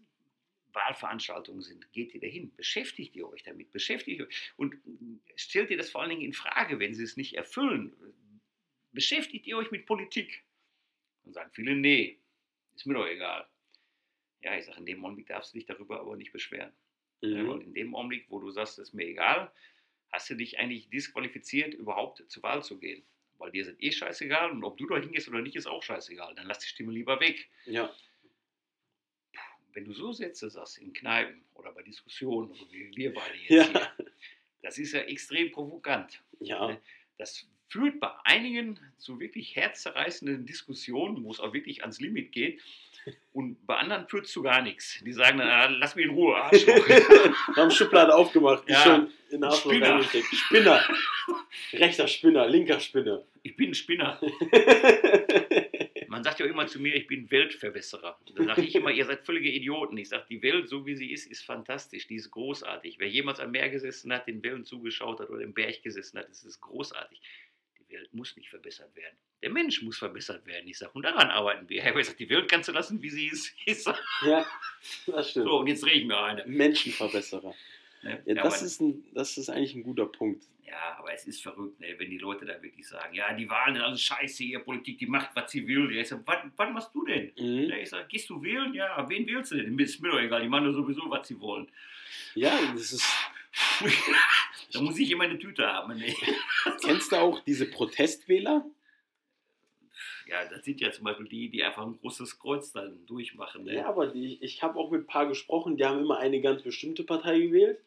Wahlveranstaltungen 0.73 1.61
sind, 1.61 1.91
geht 1.93 2.13
ihr 2.13 2.21
dahin? 2.21 2.53
Beschäftigt 2.55 3.15
ihr 3.15 3.27
euch 3.27 3.43
damit? 3.43 3.71
Beschäftigt 3.71 4.21
euch 4.21 4.51
und 4.57 4.75
stellt 5.35 5.71
ihr 5.71 5.77
das 5.77 5.89
vor 5.89 6.01
allen 6.01 6.11
Dingen 6.11 6.21
in 6.23 6.33
Frage, 6.33 6.79
wenn 6.79 6.93
sie 6.93 7.03
es 7.03 7.17
nicht 7.17 7.33
erfüllen? 7.35 7.95
Beschäftigt 8.91 9.47
ihr 9.47 9.57
euch 9.57 9.71
mit 9.71 9.85
Politik? 9.85 10.43
Dann 11.29 11.33
sagen 11.33 11.51
viele, 11.53 11.75
nee, 11.75 12.17
ist 12.75 12.87
mir 12.87 12.95
doch 12.95 13.05
egal. 13.05 13.47
Ja, 14.41 14.57
ich 14.57 14.65
sage, 14.65 14.79
in 14.79 14.85
dem 14.87 15.05
Augenblick 15.05 15.27
darfst 15.27 15.53
du 15.53 15.57
dich 15.59 15.67
darüber 15.67 15.99
aber 15.99 16.15
nicht 16.15 16.31
beschweren. 16.31 16.71
Mhm. 17.21 17.47
weil 17.49 17.61
in 17.61 17.73
dem 17.73 17.93
Augenblick, 17.95 18.25
wo 18.29 18.39
du 18.39 18.49
sagst, 18.49 18.79
ist 18.79 18.93
mir 18.93 19.05
egal, 19.05 19.51
hast 20.11 20.29
du 20.29 20.35
dich 20.35 20.57
eigentlich 20.57 20.89
disqualifiziert, 20.89 21.73
überhaupt 21.73 22.23
zur 22.31 22.41
Wahl 22.43 22.63
zu 22.63 22.79
gehen. 22.79 23.03
Weil 23.37 23.51
dir 23.51 23.63
sind 23.65 23.81
eh 23.83 23.91
scheißegal 23.91 24.49
und 24.51 24.63
ob 24.63 24.77
du 24.77 24.87
da 24.87 24.97
hingehst 24.97 25.27
oder 25.27 25.41
nicht, 25.41 25.55
ist 25.55 25.67
auch 25.67 25.83
scheißegal. 25.83 26.33
Dann 26.35 26.47
lass 26.47 26.59
die 26.59 26.67
Stimme 26.67 26.91
lieber 26.93 27.19
weg. 27.19 27.47
Ja. 27.65 27.93
Wenn 29.73 29.85
du 29.85 29.93
so 29.93 30.11
Sätze 30.13 30.49
sagst 30.49 30.79
in 30.79 30.93
Kneipen 30.93 31.43
oder 31.53 31.71
bei 31.73 31.83
Diskussionen, 31.83 32.53
wie 32.71 32.89
wir 32.95 33.13
beide 33.13 33.37
jetzt 33.37 33.49
Ja. 33.51 33.63
hier, 33.97 34.05
das 34.63 34.77
ist 34.79 34.93
ja 34.93 35.01
extrem 35.01 35.51
provokant. 35.51 36.23
Ja. 36.39 36.75
Das 37.17 37.45
führt 37.69 37.99
bei 37.99 38.09
einigen 38.23 38.79
zu 38.97 39.19
wirklich 39.19 39.55
herzzerreißenden 39.55 40.45
Diskussionen, 40.45 41.23
wo 41.23 41.31
es 41.31 41.39
auch 41.39 41.53
wirklich 41.53 41.81
ans 41.81 42.01
Limit 42.01 42.31
geht. 42.31 42.61
Und 43.31 43.65
bei 43.65 43.77
anderen 43.77 44.07
führt 44.07 44.25
es 44.25 44.31
zu 44.31 44.41
gar 44.41 44.61
nichts. 44.61 45.01
Die 45.05 45.13
sagen 45.13 45.37
dann, 45.37 45.47
ah, 45.47 45.67
lass 45.67 45.95
mich 45.95 46.05
in 46.05 46.11
Ruhe, 46.11 46.35
Arschloch. 46.35 46.87
Wir 46.87 47.55
haben 47.55 47.71
Schublade 47.71 48.13
aufgemacht, 48.13 48.67
die 48.67 48.73
Ja. 48.73 48.83
schon 48.83 49.11
in 49.29 49.43
Arschloch 49.43 49.71
Spinner. 49.71 50.03
Spinner. 50.03 50.83
Rechter 51.73 52.07
Spinner, 52.07 52.47
linker 52.47 52.79
Spinner. 52.79 53.23
Ich 53.43 53.55
bin 53.55 53.69
ein 53.71 53.73
Spinner. 53.73 54.19
Man 56.07 56.23
sagt 56.23 56.39
ja 56.39 56.45
immer 56.47 56.65
zu 56.67 56.79
mir, 56.79 56.95
ich 56.95 57.07
bin 57.07 57.29
Weltverbesserer. 57.31 58.19
Da 58.35 58.43
sage 58.43 58.61
ich 58.63 58.75
immer, 58.75 58.91
ihr 58.91 59.05
seid 59.05 59.25
völlige 59.25 59.49
Idioten. 59.49 59.95
Ich 59.97 60.09
sage, 60.09 60.25
die 60.29 60.41
Welt, 60.41 60.67
so 60.67 60.85
wie 60.85 60.95
sie 60.95 61.11
ist, 61.11 61.29
ist 61.29 61.43
fantastisch, 61.45 62.07
die 62.07 62.15
ist 62.15 62.31
großartig. 62.31 62.97
Wer 62.99 63.07
jemals 63.07 63.39
am 63.39 63.51
Meer 63.51 63.69
gesessen 63.69 64.11
hat, 64.11 64.27
den 64.27 64.43
Wellen 64.43 64.65
zugeschaut 64.65 65.19
hat 65.19 65.29
oder 65.29 65.41
im 65.41 65.53
Berg 65.53 65.81
gesessen 65.83 66.17
hat, 66.19 66.27
das 66.29 66.43
ist 66.43 66.59
großartig. 66.61 67.21
Die 67.89 67.95
Welt 67.95 68.13
muss 68.13 68.35
nicht 68.37 68.49
verbessert 68.49 68.95
werden. 68.95 69.15
Der 69.41 69.49
Mensch 69.49 69.81
muss 69.81 69.97
verbessert 69.97 70.45
werden. 70.45 70.67
Ich 70.67 70.77
sage, 70.77 70.91
und 70.93 71.03
daran 71.03 71.29
arbeiten 71.29 71.67
wir. 71.69 71.83
Ich 71.97 72.05
sage, 72.05 72.17
die 72.17 72.29
Welt 72.29 72.49
kannst 72.49 72.69
du 72.69 72.73
lassen, 72.73 73.01
wie 73.01 73.09
sie 73.09 73.27
ist. 73.27 73.53
Ich 73.65 73.83
sag, 73.83 73.99
ja, 74.25 74.45
das 75.07 75.31
stimmt. 75.31 75.45
so, 75.47 75.59
und 75.59 75.67
jetzt 75.67 75.85
reden 75.85 76.09
wir 76.09 76.21
eine. 76.23 76.45
Menschenverbesserer. 76.45 77.53
Ne? 78.03 78.21
Ja, 78.25 78.35
das, 78.35 78.55
aber- 78.57 78.65
ist 78.65 78.81
ein, 78.81 79.03
das 79.13 79.37
ist 79.37 79.49
eigentlich 79.49 79.75
ein 79.75 79.83
guter 79.83 80.05
Punkt. 80.05 80.43
Ja, 80.65 80.97
aber 80.99 81.11
es 81.13 81.25
ist 81.25 81.41
verrückt, 81.41 81.79
ne, 81.79 81.95
wenn 81.97 82.11
die 82.11 82.19
Leute 82.19 82.45
da 82.45 82.61
wirklich 82.61 82.87
sagen, 82.87 83.15
ja, 83.15 83.33
die 83.33 83.49
Wahlen 83.49 83.73
sind 83.73 83.83
alles 83.83 84.03
scheiße, 84.03 84.43
ihr 84.43 84.59
Politik, 84.59 84.99
die 84.99 85.07
macht, 85.07 85.35
was 85.35 85.49
sie 85.49 85.67
will. 85.67 85.91
Ja, 85.95 86.01
ich 86.01 86.07
sag, 86.07 86.21
wann, 86.25 86.73
machst 86.73 86.93
du 86.93 87.03
denn? 87.05 87.31
Mhm. 87.39 87.69
Ja, 87.69 87.77
ich 87.77 87.89
sag, 87.89 88.07
gehst 88.07 88.29
du 88.29 88.39
wählen? 88.43 88.71
Ja, 88.75 89.03
wen 89.09 89.25
wählst 89.25 89.51
du 89.51 89.55
denn? 89.55 89.79
Ist 89.79 89.99
mir 89.99 90.11
doch 90.11 90.19
egal, 90.19 90.43
die 90.43 90.47
machen 90.47 90.65
doch 90.65 90.73
sowieso, 90.73 91.09
was 91.09 91.27
sie 91.27 91.39
wollen. 91.39 91.67
Ja, 92.35 92.55
das 92.73 92.93
ist. 92.93 93.03
da 94.71 94.81
muss 94.81 94.99
ich 94.99 95.11
immer 95.11 95.23
eine 95.23 95.39
Tüte 95.39 95.65
haben. 95.67 95.97
Ne? 95.97 96.13
Kennst 96.83 97.11
du 97.11 97.17
auch 97.17 97.39
diese 97.41 97.65
Protestwähler? 97.65 98.65
Ja, 100.27 100.45
das 100.47 100.63
sind 100.63 100.79
ja 100.79 100.91
zum 100.91 101.05
Beispiel 101.05 101.27
die, 101.27 101.49
die 101.49 101.63
einfach 101.63 101.85
ein 101.85 101.97
großes 101.97 102.37
Kreuz 102.39 102.71
dann 102.71 103.05
durchmachen. 103.07 103.63
Ne? 103.63 103.75
Ja, 103.75 103.87
aber 103.87 104.07
die, 104.07 104.37
ich 104.43 104.61
habe 104.61 104.77
auch 104.77 104.91
mit 104.91 105.01
ein 105.01 105.07
paar 105.07 105.27
gesprochen, 105.27 105.75
die 105.75 105.85
haben 105.85 105.99
immer 105.99 106.19
eine 106.19 106.39
ganz 106.39 106.61
bestimmte 106.61 107.03
Partei 107.03 107.39
gewählt. 107.39 107.79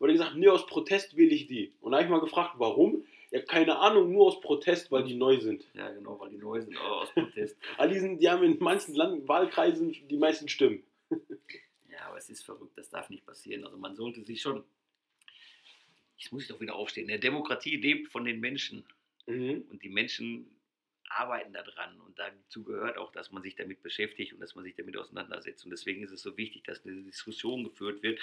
Wurde 0.00 0.12
gesagt, 0.12 0.34
nee, 0.34 0.48
aus 0.48 0.66
Protest 0.66 1.16
wähle 1.16 1.30
ich 1.30 1.46
die. 1.46 1.72
Und 1.80 1.92
da 1.92 1.98
habe 1.98 2.06
ich 2.06 2.10
mal 2.10 2.20
gefragt, 2.20 2.54
warum? 2.56 3.04
Ja, 3.30 3.40
keine 3.40 3.78
Ahnung, 3.78 4.12
nur 4.12 4.26
aus 4.26 4.40
Protest, 4.40 4.90
weil 4.90 5.04
die 5.04 5.14
neu 5.14 5.40
sind. 5.40 5.64
Ja, 5.74 5.90
genau, 5.90 6.18
weil 6.18 6.30
die 6.30 6.36
neu 6.36 6.60
sind, 6.60 6.76
aber 6.76 7.02
aus 7.02 7.12
Protest. 7.12 7.56
All 7.78 7.88
die, 7.88 8.00
sind, 8.00 8.20
die 8.20 8.28
haben 8.28 8.42
in 8.42 8.58
manchen 8.58 8.94
Land 8.94 9.28
Wahlkreisen 9.28 9.92
die 10.08 10.16
meisten 10.16 10.48
Stimmen. 10.48 10.82
Ja, 11.90 12.08
aber 12.08 12.18
es 12.18 12.28
ist 12.28 12.44
verrückt, 12.44 12.76
das 12.76 12.90
darf 12.90 13.08
nicht 13.08 13.24
passieren. 13.24 13.64
Also 13.64 13.78
man 13.78 13.94
sollte 13.94 14.24
sich 14.24 14.42
schon. 14.42 14.64
Jetzt 16.16 16.32
muss 16.32 16.42
ich 16.42 16.48
doch 16.48 16.60
wieder 16.60 16.74
aufstehen. 16.74 17.08
Der 17.08 17.18
Demokratie 17.18 17.76
lebt 17.76 18.10
von 18.12 18.24
den 18.24 18.40
Menschen. 18.40 18.84
Mhm. 19.26 19.64
Und 19.70 19.82
die 19.82 19.88
Menschen 19.88 20.46
arbeiten 21.08 21.52
daran. 21.52 22.00
Und 22.00 22.18
dazu 22.18 22.64
gehört 22.64 22.98
auch, 22.98 23.12
dass 23.12 23.30
man 23.30 23.42
sich 23.42 23.54
damit 23.56 23.82
beschäftigt 23.82 24.32
und 24.32 24.40
dass 24.40 24.54
man 24.54 24.64
sich 24.64 24.74
damit 24.74 24.96
auseinandersetzt. 24.96 25.64
Und 25.64 25.70
deswegen 25.70 26.02
ist 26.02 26.12
es 26.12 26.22
so 26.22 26.36
wichtig, 26.36 26.64
dass 26.64 26.84
eine 26.84 27.02
Diskussion 27.02 27.64
geführt 27.64 28.02
wird, 28.02 28.20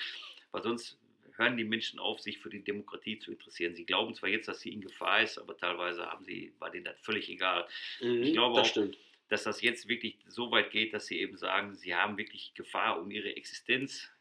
weil 0.51 0.63
sonst 0.63 0.97
hören 1.37 1.55
die 1.57 1.63
Menschen 1.63 1.99
auf, 1.99 2.19
sich 2.19 2.39
für 2.39 2.49
die 2.49 2.63
Demokratie 2.63 3.17
zu 3.19 3.31
interessieren. 3.31 3.73
Sie 3.75 3.85
glauben 3.85 4.13
zwar 4.13 4.29
jetzt, 4.29 4.47
dass 4.47 4.59
sie 4.61 4.73
in 4.73 4.81
Gefahr 4.81 5.21
ist, 5.23 5.37
aber 5.37 5.55
teilweise 5.57 6.05
haben 6.05 6.25
sie, 6.25 6.53
war 6.59 6.69
denen 6.69 6.85
das 6.85 6.99
völlig 7.01 7.29
egal, 7.29 7.67
Mhm. 8.01 8.23
Ich 8.23 8.33
glaube 8.33 8.57
das 8.57 8.67
auch- 8.67 8.71
stimmt. 8.71 8.97
dass 9.29 9.43
das 9.43 9.61
jetzt 9.61 9.87
wirklich 9.87 10.17
so 10.27 10.51
weit 10.51 10.71
geht, 10.71 10.93
dass 10.93 11.05
sie 11.07 11.19
eben 11.19 11.37
sagen, 11.37 11.73
sie 11.75 11.95
haben 11.95 12.17
wirklich 12.17 12.53
Gefahr 12.53 12.99
um 13.01 13.09
ihre 13.11 13.33
Existenz. 13.37 14.11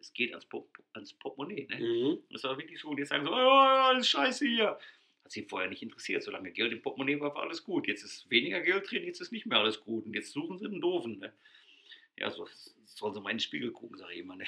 Es 0.00 0.12
geht 0.12 0.30
ans, 0.30 0.46
Pop 0.46 0.68
ans 0.94 1.12
Portemonnaie. 1.12 1.66
Ne? 1.70 1.78
Mhm. 1.78 2.18
Das 2.30 2.44
war 2.44 2.56
wirklich 2.56 2.80
so. 2.80 2.88
Und 2.88 2.98
jetzt 2.98 3.08
sagen 3.08 3.24
sie, 3.24 3.30
oh, 3.30 3.34
alles 3.34 4.08
scheiße 4.08 4.46
hier. 4.46 4.78
Hat 5.24 5.32
sie 5.32 5.42
vorher 5.42 5.68
nicht 5.68 5.82
interessiert. 5.82 6.22
Solange 6.22 6.50
Geld 6.50 6.72
im 6.72 6.82
Portemonnaie 6.82 7.20
war, 7.20 7.34
war 7.34 7.42
alles 7.42 7.62
gut. 7.64 7.86
Jetzt 7.86 8.04
ist 8.04 8.30
weniger 8.30 8.60
Geld 8.60 8.90
drin, 8.90 9.04
jetzt 9.04 9.20
ist 9.20 9.32
nicht 9.32 9.46
mehr 9.46 9.58
alles 9.58 9.80
gut. 9.80 10.06
Und 10.06 10.14
jetzt 10.14 10.32
suchen 10.32 10.58
sie 10.58 10.66
einen 10.66 10.80
Doofen. 10.80 11.18
Ne? 11.18 11.32
Ja, 12.16 12.30
so 12.30 12.46
sollen 12.84 13.14
sie 13.14 13.20
mal 13.20 13.30
in 13.30 13.36
den 13.36 13.40
Spiegel 13.40 13.70
gucken, 13.70 13.98
sage 13.98 14.14
ich 14.14 14.20
immer. 14.20 14.36
Ne? 14.36 14.44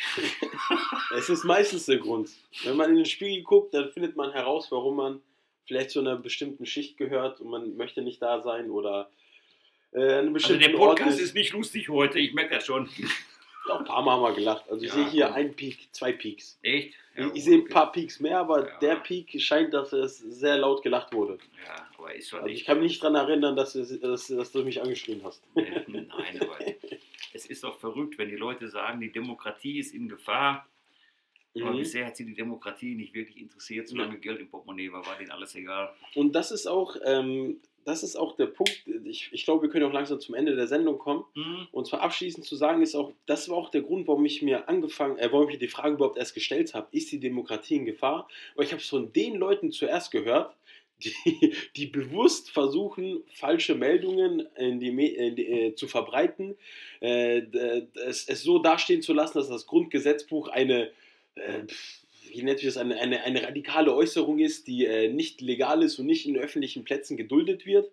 Es 1.16 1.28
ist 1.28 1.44
meistens 1.44 1.86
der 1.86 1.98
Grund. 1.98 2.30
Wenn 2.64 2.76
man 2.76 2.90
in 2.90 2.96
den 2.96 3.06
Spiegel 3.06 3.42
guckt, 3.42 3.74
dann 3.74 3.90
findet 3.92 4.16
man 4.16 4.32
heraus, 4.32 4.70
warum 4.70 4.96
man 4.96 5.22
vielleicht 5.66 5.90
zu 5.90 6.00
einer 6.00 6.16
bestimmten 6.16 6.66
Schicht 6.66 6.96
gehört 6.96 7.40
und 7.40 7.50
man 7.50 7.76
möchte 7.76 8.02
nicht 8.02 8.20
da 8.20 8.40
sein 8.40 8.70
oder 8.70 9.10
äh, 9.92 10.00
an 10.00 10.26
einem 10.26 10.34
Also 10.34 10.56
der 10.56 10.70
Podcast 10.70 11.20
ist 11.20 11.34
nicht 11.34 11.52
lustig 11.52 11.88
heute, 11.88 12.18
ich 12.18 12.32
merke 12.34 12.54
das 12.54 12.66
schon. 12.66 12.88
Auch 13.68 13.78
ein 13.78 13.84
paar 13.84 14.02
Mal 14.02 14.12
haben 14.16 14.22
wir 14.22 14.34
gelacht. 14.34 14.68
Also 14.68 14.84
ich 14.84 14.88
Ja, 14.90 14.94
sehe 14.96 15.08
hier 15.10 15.26
komm. 15.26 15.34
einen 15.34 15.54
Peak, 15.54 15.88
zwei 15.92 16.12
Peaks. 16.12 16.58
Echt? 16.62 16.94
Ja, 17.16 17.26
ich 17.28 17.34
ich 17.36 17.44
sehe 17.44 17.58
ein 17.58 17.68
paar 17.68 17.92
Peaks 17.92 18.18
mehr, 18.20 18.38
aber 18.40 18.68
Ja. 18.68 18.78
der 18.80 18.96
Peak 18.96 19.40
scheint, 19.40 19.72
dass 19.72 19.92
es 19.92 20.18
sehr 20.18 20.56
laut 20.58 20.82
gelacht 20.82 21.12
wurde. 21.12 21.38
Ja, 21.64 21.86
aber 21.98 22.14
ist 22.14 22.30
schon 22.30 22.40
Also 22.40 22.52
ich 22.52 22.64
kann 22.64 22.78
mich 22.80 22.92
nicht 22.92 23.02
daran 23.04 23.16
erinnern, 23.16 23.54
dass, 23.54 23.74
es, 23.74 24.00
dass, 24.00 24.26
dass 24.26 24.52
du 24.52 24.64
mich 24.64 24.80
angeschrien 24.82 25.20
hast. 25.22 25.42
Nein, 25.54 26.08
aber 26.40 26.58
es 27.32 27.46
ist 27.46 27.62
doch 27.62 27.78
verrückt, 27.78 28.18
wenn 28.18 28.28
die 28.30 28.36
Leute 28.36 28.68
sagen, 28.68 29.00
die 29.00 29.12
Demokratie 29.12 29.78
ist 29.78 29.94
in 29.94 30.08
Gefahr. 30.08 30.66
Aber 31.54 31.72
Mhm. 31.72 31.78
bisher 31.80 32.06
hat 32.06 32.16
sie 32.16 32.24
die 32.24 32.34
Demokratie 32.34 32.94
nicht 32.94 33.12
wirklich 33.14 33.36
interessiert, 33.38 33.86
solange 33.86 34.16
Geld 34.18 34.40
im 34.40 34.48
Portemonnaie 34.48 34.90
war, 34.90 35.04
war 35.06 35.18
denen 35.18 35.30
alles 35.30 35.54
egal. 35.54 35.92
Und 36.14 36.32
das 36.32 36.50
ist 36.50 36.66
auch, 36.66 36.96
ähm, 37.04 37.60
das 37.84 38.02
ist 38.02 38.16
auch 38.16 38.36
der 38.36 38.46
Punkt. 38.46 38.84
Ich, 39.04 39.30
ich 39.32 39.44
glaube, 39.44 39.62
wir 39.62 39.70
können 39.70 39.84
auch 39.86 39.92
langsam 39.92 40.20
zum 40.20 40.34
Ende 40.34 40.56
der 40.56 40.66
Sendung 40.66 40.98
kommen. 40.98 41.24
Hm, 41.34 41.68
Und 41.72 41.86
zwar 41.86 42.00
abschließend 42.02 42.44
zu 42.44 42.56
sagen, 42.56 42.82
ist 42.82 42.94
auch, 42.94 43.12
das 43.26 43.48
war 43.48 43.56
auch 43.56 43.70
der 43.70 43.82
Grund, 43.82 44.06
warum 44.08 44.24
ich 44.24 44.42
mir 44.42 44.68
angefangen, 44.68 45.18
äh, 45.18 45.28
warum 45.32 45.48
ich 45.48 45.54
mir 45.54 45.58
die 45.58 45.68
Frage 45.68 45.94
überhaupt 45.94 46.18
erst 46.18 46.34
gestellt 46.34 46.74
habe, 46.74 46.88
ist 46.92 47.12
die 47.12 47.20
Demokratie 47.20 47.76
in 47.76 47.84
Gefahr? 47.84 48.28
Weil 48.54 48.66
ich 48.66 48.72
habe 48.72 48.82
es 48.82 48.88
von 48.88 49.12
den 49.12 49.36
Leuten 49.36 49.72
zuerst 49.72 50.10
gehört, 50.10 50.54
die, 51.02 51.12
die 51.76 51.86
bewusst 51.86 52.50
versuchen, 52.50 53.22
falsche 53.34 53.74
Meldungen 53.74 54.46
in 54.56 54.80
die, 54.80 54.88
in 54.88 55.36
die, 55.36 55.46
äh, 55.46 55.74
zu 55.74 55.88
verbreiten, 55.88 56.56
äh, 57.00 57.42
es, 58.06 58.28
es, 58.28 58.42
so 58.42 58.58
dastehen 58.58 59.02
zu 59.02 59.12
lassen, 59.12 59.38
dass 59.38 59.48
das 59.48 59.66
Grundgesetzbuch 59.66 60.48
eine, 60.48 60.90
äh, 61.34 61.64
wie 62.32 62.42
nennt 62.42 62.58
sich 62.58 62.68
das, 62.68 62.76
eine, 62.76 62.98
eine, 62.98 63.22
eine 63.22 63.42
radikale 63.42 63.94
Äußerung 63.94 64.38
ist, 64.38 64.66
die 64.66 64.86
äh, 64.86 65.08
nicht 65.08 65.40
legal 65.40 65.82
ist 65.82 65.98
und 65.98 66.06
nicht 66.06 66.26
in 66.26 66.36
öffentlichen 66.36 66.84
Plätzen 66.84 67.16
geduldet 67.16 67.66
wird. 67.66 67.90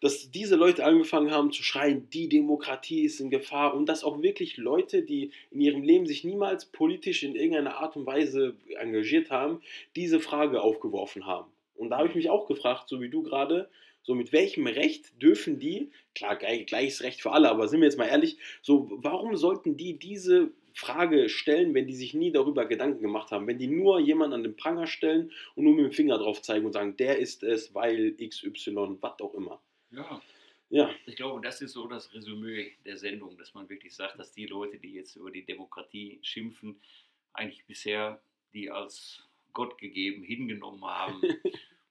Dass 0.00 0.30
diese 0.30 0.56
Leute 0.56 0.84
angefangen 0.84 1.30
haben 1.30 1.52
zu 1.52 1.62
schreien, 1.62 2.08
die 2.10 2.28
Demokratie 2.28 3.04
ist 3.04 3.20
in 3.20 3.30
Gefahr 3.30 3.74
und 3.74 3.86
dass 3.88 4.04
auch 4.04 4.20
wirklich 4.22 4.56
Leute, 4.56 5.02
die 5.02 5.30
in 5.50 5.60
ihrem 5.60 5.82
Leben 5.82 6.06
sich 6.06 6.24
niemals 6.24 6.66
politisch 6.66 7.22
in 7.22 7.34
irgendeiner 7.34 7.78
Art 7.78 7.96
und 7.96 8.04
Weise 8.04 8.56
engagiert 8.78 9.30
haben, 9.30 9.62
diese 9.96 10.20
Frage 10.20 10.60
aufgeworfen 10.60 11.26
haben. 11.26 11.50
Und 11.74 11.90
da 11.90 11.98
habe 11.98 12.08
ich 12.08 12.14
mich 12.14 12.28
auch 12.28 12.46
gefragt, 12.46 12.88
so 12.88 13.00
wie 13.00 13.08
du 13.08 13.22
gerade, 13.22 13.70
so 14.02 14.14
mit 14.14 14.32
welchem 14.32 14.66
Recht 14.66 15.20
dürfen 15.22 15.58
die, 15.58 15.90
klar, 16.14 16.36
gleiches 16.36 17.02
Recht 17.02 17.22
für 17.22 17.32
alle, 17.32 17.50
aber 17.50 17.68
sind 17.68 17.80
wir 17.80 17.86
jetzt 17.86 17.98
mal 17.98 18.06
ehrlich, 18.06 18.36
so 18.60 18.88
warum 18.90 19.36
sollten 19.36 19.76
die 19.76 19.98
diese 19.98 20.50
Frage 20.74 21.28
stellen, 21.28 21.72
wenn 21.72 21.86
die 21.86 21.94
sich 21.94 22.14
nie 22.14 22.32
darüber 22.32 22.66
Gedanken 22.66 23.00
gemacht 23.00 23.30
haben, 23.30 23.46
wenn 23.46 23.58
die 23.58 23.68
nur 23.68 24.00
jemanden 24.00 24.34
an 24.34 24.42
den 24.42 24.56
Pranger 24.56 24.86
stellen 24.88 25.30
und 25.54 25.64
nur 25.64 25.74
mit 25.74 25.84
dem 25.84 25.92
Finger 25.92 26.18
drauf 26.18 26.42
zeigen 26.42 26.66
und 26.66 26.72
sagen, 26.72 26.96
der 26.96 27.18
ist 27.18 27.44
es, 27.44 27.74
weil 27.74 28.16
XY, 28.16 28.98
was 29.00 29.20
auch 29.20 29.34
immer. 29.34 29.62
Ja. 29.90 30.20
Ja. 30.70 30.90
Ich 31.06 31.14
glaube, 31.14 31.40
das 31.40 31.60
ist 31.60 31.72
so 31.72 31.86
das 31.86 32.12
Resümee 32.12 32.72
der 32.84 32.96
Sendung, 32.96 33.36
dass 33.38 33.54
man 33.54 33.68
wirklich 33.68 33.94
sagt, 33.94 34.18
dass 34.18 34.32
die 34.32 34.46
Leute, 34.46 34.78
die 34.78 34.94
jetzt 34.94 35.14
über 35.14 35.30
die 35.30 35.44
Demokratie 35.44 36.18
schimpfen, 36.22 36.80
eigentlich 37.32 37.64
bisher 37.66 38.20
die 38.52 38.70
als 38.70 39.22
Gott 39.52 39.78
gegeben 39.78 40.22
hingenommen 40.22 40.84
haben. 40.84 41.22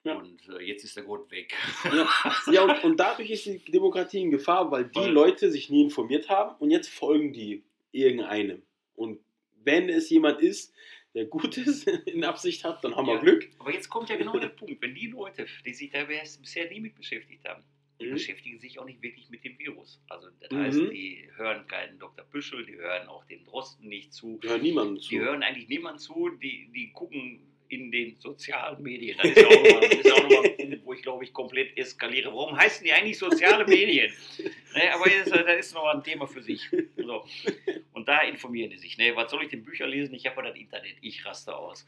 Ja. 0.06 0.18
Und 0.18 0.50
äh, 0.50 0.62
jetzt 0.64 0.84
ist 0.84 0.98
der 0.98 1.06
Gott 1.06 1.32
weg. 1.32 1.54
Ja, 1.86 2.10
ja 2.52 2.64
und, 2.64 2.84
und, 2.84 3.00
dadurch 3.00 3.30
ist 3.30 3.46
die 3.46 3.60
Demokratie 3.72 4.20
in 4.20 4.32
Gefahr, 4.32 4.70
weil 4.70 4.84
die 4.90 5.00
weil, 5.00 5.10
Leute 5.10 5.50
sich 5.50 5.70
nie 5.70 5.84
informiert 5.84 6.28
haben 6.28 6.58
und 6.60 6.72
jetzt 6.72 6.90
folgen 6.90 7.32
die 7.32 7.64
irgendeinem. 7.94 8.62
Und 8.96 9.20
wenn 9.64 9.90
es 9.90 10.10
jemand 10.10 10.42
ist, 10.42 10.74
der 11.14 11.26
Gutes 11.26 11.84
in 12.06 12.24
Absicht 12.24 12.64
hat, 12.64 12.84
dann 12.84 12.96
haben 12.96 13.08
ja. 13.08 13.14
wir 13.14 13.22
Glück. 13.22 13.50
Aber 13.60 13.74
jetzt 13.74 13.90
kommt 13.90 14.10
ja 14.10 14.16
genau 14.16 14.38
der 14.40 14.48
Punkt, 14.50 14.82
wenn 14.82 14.96
die 14.96 15.08
Leute, 15.08 15.46
die 15.66 15.74
sich 15.74 15.92
da 15.92 16.06
bisher 16.06 16.70
nie 16.70 16.80
mit 16.80 16.96
beschäftigt 16.96 17.48
haben, 17.48 17.64
die 18.00 18.08
mhm. 18.08 18.14
beschäftigen 18.14 18.60
sich 18.60 18.80
auch 18.80 18.86
nicht 18.86 19.02
wirklich 19.02 19.30
mit 19.30 19.44
dem 19.44 19.58
Virus. 19.60 20.02
Also 20.10 20.30
das 20.40 20.52
mhm. 20.52 20.58
heißt, 20.58 20.80
die 20.92 21.30
hören 21.36 21.68
keinen 21.68 22.00
Dr. 22.00 22.26
Büschel, 22.26 22.66
die 22.66 22.76
hören 22.76 23.08
auch 23.08 23.26
den 23.26 23.44
Drosten 23.46 23.88
nicht 23.88 24.14
zu. 24.14 24.40
Die 24.42 24.50
hören 24.50 24.62
niemanden 24.62 25.00
zu. 25.00 25.10
Die 25.10 25.20
hören 25.20 25.44
eigentlich 25.44 25.70
niemanden 25.70 26.00
zu, 26.00 26.30
die, 26.42 26.72
die 26.74 26.92
gucken 26.92 27.53
in 27.74 27.92
den 27.92 28.16
sozialen 28.20 28.82
Medien. 28.82 29.18
Das 29.18 29.32
ist 29.32 29.46
auch 29.46 30.24
nochmal, 30.24 30.46
ein 30.46 30.58
Punkt, 30.58 30.86
wo 30.86 30.94
ich 30.94 31.02
glaube 31.02 31.24
ich 31.24 31.34
komplett 31.34 31.78
eskaliere. 31.78 32.34
Warum 32.34 32.58
heißen 32.58 32.84
die 32.84 32.92
eigentlich 32.92 33.18
soziale 33.18 33.66
Medien? 33.66 34.12
ne, 34.76 34.94
aber 34.94 35.10
das, 35.10 35.30
das 35.30 35.58
ist 35.58 35.74
noch 35.74 35.86
ein 35.86 36.04
Thema 36.04 36.28
für 36.28 36.42
sich. 36.42 36.70
So. 36.98 37.26
Und 37.94 38.08
da 38.08 38.22
informieren 38.22 38.70
die 38.72 38.78
sich. 38.78 38.98
Ne, 38.98 39.16
was 39.16 39.32
soll 39.32 39.44
ich 39.44 39.50
denn 39.50 39.64
Bücher 39.64 39.88
lesen? 39.88 40.14
Ich 40.14 40.26
habe 40.26 40.42
ja 40.42 40.50
das 40.50 40.60
Internet, 40.60 40.96
ich 41.02 41.26
raste 41.26 41.56
aus. 41.56 41.86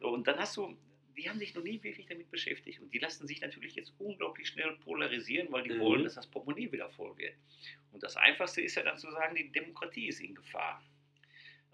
So, 0.00 0.08
und 0.08 0.26
dann 0.26 0.38
hast 0.38 0.56
du, 0.56 0.76
die 1.16 1.28
haben 1.28 1.38
sich 1.38 1.54
noch 1.54 1.62
nie 1.62 1.82
wirklich 1.82 2.06
damit 2.06 2.30
beschäftigt. 2.30 2.80
Und 2.80 2.92
die 2.92 2.98
lassen 2.98 3.26
sich 3.26 3.40
natürlich 3.40 3.74
jetzt 3.74 3.92
unglaublich 3.98 4.48
schnell 4.48 4.72
polarisieren, 4.84 5.48
weil 5.50 5.62
die 5.62 5.74
mhm. 5.74 5.80
wollen, 5.80 6.04
dass 6.04 6.14
das 6.14 6.26
Portemonnaie 6.26 6.70
wieder 6.72 6.90
voll 6.90 7.16
wird. 7.18 7.34
Und 7.92 8.02
das 8.02 8.16
Einfachste 8.16 8.60
ist 8.60 8.74
ja 8.74 8.82
dann 8.82 8.98
zu 8.98 9.10
sagen, 9.10 9.34
die 9.34 9.50
Demokratie 9.52 10.08
ist 10.08 10.20
in 10.20 10.34
Gefahr. 10.34 10.82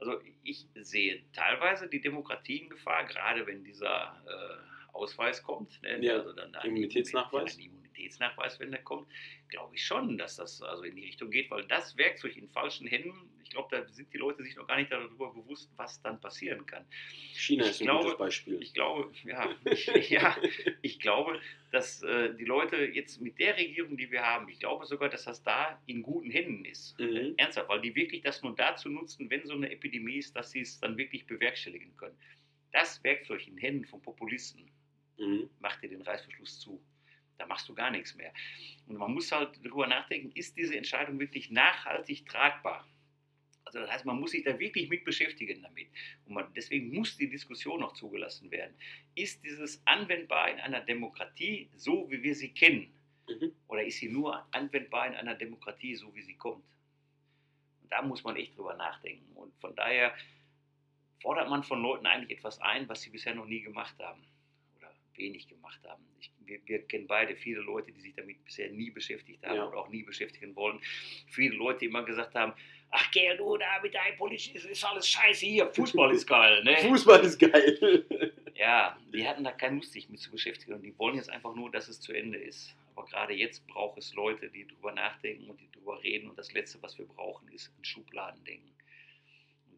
Also 0.01 0.18
ich 0.42 0.66
sehe 0.74 1.22
teilweise 1.32 1.88
die 1.88 2.01
Demokratie 2.01 2.62
in 2.62 2.70
Gefahr, 2.70 3.05
gerade 3.05 3.46
wenn 3.46 3.62
dieser 3.64 4.16
äh, 4.26 4.94
Ausweis 4.94 5.42
kommt. 5.42 5.80
Ne? 5.82 6.03
Ja, 6.03 6.14
also 6.14 6.32
dann 6.32 6.55
Immunitätsnachweis. 6.64 7.59
Ein 7.59 7.89
Immunitätsnachweis, 8.01 8.59
wenn 8.61 8.70
der 8.70 8.82
kommt, 8.82 9.09
glaube 9.48 9.74
ich 9.74 9.84
schon, 9.84 10.18
dass 10.18 10.36
das 10.36 10.62
also 10.62 10.82
in 10.82 10.96
die 10.96 11.05
Richtung 11.05 11.30
geht, 11.30 11.51
weil 11.51 11.64
das 11.66 11.96
Werkzeug 11.96 12.36
in 12.36 12.48
falschen 12.48 12.86
Händen, 12.86 13.30
ich 13.42 13.51
glaube, 13.51 13.68
da 13.70 13.86
sind 13.88 14.12
die 14.12 14.18
Leute 14.18 14.42
sich 14.42 14.57
noch 14.57 14.66
gar 14.66 14.76
nicht 14.76 14.92
darüber 14.92 15.32
bewusst, 15.32 15.72
was 15.76 16.01
dann 16.03 16.20
passieren 16.20 16.66
kann. 16.66 16.84
China 17.34 17.64
ich 17.64 17.70
ist 17.70 17.80
ein 17.80 17.86
glaube, 17.86 18.05
gutes 18.05 18.18
Beispiel. 18.18 18.62
Ich 18.62 18.74
glaube, 18.74 19.12
ja, 19.24 19.55
ich, 19.64 20.11
ja, 20.11 20.36
ich 20.82 21.01
glaube, 21.01 21.40
dass 21.72 22.03
äh, 22.03 22.34
die 22.34 22.44
Leute 22.44 22.76
jetzt 22.76 23.20
mit 23.20 23.38
der 23.38 23.57
Regierung, 23.57 23.96
die 23.96 24.11
wir 24.11 24.22
haben, 24.22 24.48
ich 24.48 24.61
glaube 24.61 24.86
sogar, 24.86 25.09
dass 25.09 25.24
das 25.24 25.42
da 25.42 25.80
in 25.86 26.03
guten 26.03 26.30
Händen 26.30 26.64
ist. 26.64 26.98
Mhm. 26.98 27.34
Ernsthaft, 27.36 27.68
weil 27.68 27.80
die 27.80 27.94
wirklich 27.94 28.22
das 28.22 28.42
nur 28.42 28.55
dazu 28.55 28.88
nutzen, 28.88 29.28
wenn 29.30 29.44
so 29.44 29.55
eine 29.55 29.70
Epidemie 29.70 30.18
ist, 30.18 30.36
dass 30.36 30.53
sie 30.53 30.61
es 30.61 30.78
dann 30.80 30.96
wirklich 30.96 31.26
bewerkstelligen 31.26 31.96
können. 31.96 32.16
Das 32.72 33.03
Werkzeug 33.03 33.48
in 33.48 33.57
Händen 33.59 33.84
von 33.84 34.01
Populisten 34.01 34.70
mhm. 35.18 35.51
macht 35.59 35.82
dir 35.82 35.88
den 35.88 36.03
Reißverschluss 36.03 36.61
zu. 36.61 36.80
Da 37.41 37.47
machst 37.47 37.66
du 37.70 37.74
gar 37.74 37.91
nichts 37.91 38.14
mehr. 38.14 38.34
Und 38.86 38.99
man 38.99 39.14
muss 39.14 39.32
halt 39.32 39.59
darüber 39.64 39.86
nachdenken, 39.86 40.30
ist 40.34 40.59
diese 40.59 40.76
Entscheidung 40.76 41.18
wirklich 41.18 41.51
nachhaltig 41.51 42.26
tragbar? 42.26 42.86
Also 43.64 43.78
das 43.78 43.91
heißt, 43.91 44.05
man 44.05 44.20
muss 44.20 44.32
sich 44.32 44.45
da 44.45 44.59
wirklich 44.59 44.91
mit 44.91 45.05
beschäftigen 45.05 45.62
damit. 45.62 45.88
Und 46.26 46.34
man, 46.34 46.53
deswegen 46.55 46.93
muss 46.93 47.16
die 47.16 47.30
Diskussion 47.30 47.80
noch 47.80 47.95
zugelassen 47.95 48.51
werden. 48.51 48.74
Ist 49.14 49.43
dieses 49.43 49.80
anwendbar 49.86 50.51
in 50.51 50.61
einer 50.61 50.82
Demokratie 50.82 51.70
so, 51.76 52.11
wie 52.11 52.22
wir 52.22 52.34
sie 52.34 52.53
kennen? 52.53 52.93
Mhm. 53.26 53.53
Oder 53.68 53.84
ist 53.84 53.97
sie 53.97 54.11
nur 54.11 54.47
anwendbar 54.55 55.07
in 55.07 55.14
einer 55.14 55.34
Demokratie, 55.34 55.95
so 55.95 56.14
wie 56.14 56.22
sie 56.22 56.36
kommt? 56.36 56.64
Und 57.80 57.91
da 57.91 58.03
muss 58.03 58.22
man 58.22 58.36
echt 58.36 58.55
drüber 58.55 58.74
nachdenken. 58.74 59.34
Und 59.34 59.55
von 59.61 59.74
daher 59.74 60.14
fordert 61.22 61.49
man 61.49 61.62
von 61.62 61.80
Leuten 61.80 62.05
eigentlich 62.05 62.36
etwas 62.36 62.61
ein, 62.61 62.86
was 62.86 63.01
sie 63.01 63.11
bisher 63.11 63.34
noch 63.34 63.47
nie 63.47 63.62
gemacht 63.62 63.99
haben 63.99 64.26
wenig 65.20 65.46
gemacht 65.48 65.80
haben. 65.86 66.02
Ich, 66.18 66.32
wir, 66.44 66.58
wir, 66.64 66.82
kennen 66.86 67.06
beide 67.06 67.36
viele 67.36 67.60
Leute, 67.60 67.92
die 67.92 68.00
sich 68.00 68.14
damit 68.14 68.42
bisher 68.44 68.70
nie 68.70 68.90
beschäftigt 68.90 69.44
haben 69.44 69.56
ja. 69.56 69.64
und 69.64 69.74
auch 69.74 69.88
nie 69.88 70.02
beschäftigen 70.02 70.56
wollen. 70.56 70.80
Viele 71.28 71.54
Leute, 71.56 71.80
die 71.80 71.86
immer 71.86 72.02
gesagt 72.02 72.34
haben, 72.34 72.52
ach 72.90 73.10
geh 73.12 73.36
du 73.36 73.56
da 73.56 73.80
mit 73.82 73.94
deinem 73.94 74.16
Politischen, 74.16 74.56
ist 74.56 74.84
alles 74.84 75.08
scheiße 75.08 75.46
hier, 75.46 75.70
Fußball 75.72 76.12
ist 76.12 76.26
geil. 76.26 76.62
Ne? 76.64 76.76
Fußball 76.88 77.20
ist 77.20 77.38
geil. 77.38 78.04
ja, 78.54 78.98
die 79.12 79.26
hatten 79.26 79.44
da 79.44 79.52
keine 79.52 79.76
Lust, 79.76 79.92
sich 79.92 80.08
mit 80.08 80.20
zu 80.20 80.30
beschäftigen 80.30 80.74
und 80.74 80.82
die 80.82 80.96
wollen 80.98 81.16
jetzt 81.16 81.30
einfach 81.30 81.54
nur, 81.54 81.70
dass 81.70 81.88
es 81.88 82.00
zu 82.00 82.12
Ende 82.12 82.38
ist. 82.38 82.74
Aber 82.96 83.06
gerade 83.06 83.34
jetzt 83.34 83.66
braucht 83.66 83.98
es 83.98 84.14
Leute, 84.14 84.50
die 84.50 84.66
drüber 84.66 84.92
nachdenken 84.92 85.48
und 85.48 85.60
die 85.60 85.70
drüber 85.70 86.02
reden 86.02 86.28
und 86.28 86.38
das 86.38 86.52
Letzte, 86.52 86.82
was 86.82 86.98
wir 86.98 87.06
brauchen, 87.06 87.48
ist 87.48 87.72
ein 87.78 87.84
Schubladendenken. 87.84 88.70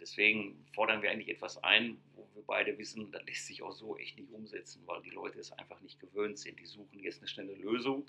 Deswegen 0.02 0.66
fordern 0.74 1.00
wir 1.00 1.12
eigentlich 1.12 1.28
etwas 1.28 1.62
ein, 1.62 1.96
wo 2.16 2.28
wir 2.34 2.42
beide 2.42 2.76
wissen, 2.76 3.12
das 3.12 3.24
lässt 3.24 3.46
sich 3.46 3.62
auch 3.62 3.70
so 3.70 3.96
echt 3.96 4.18
nicht 4.18 4.32
umsetzen, 4.32 4.82
weil 4.84 5.00
die 5.00 5.10
Leute 5.10 5.38
es 5.38 5.52
einfach 5.52 5.80
nicht 5.80 6.00
gewöhnt 6.00 6.40
sind. 6.40 6.58
Die 6.58 6.66
suchen 6.66 6.98
jetzt 6.98 7.18
eine 7.18 7.28
schnelle 7.28 7.54
Lösung. 7.54 8.04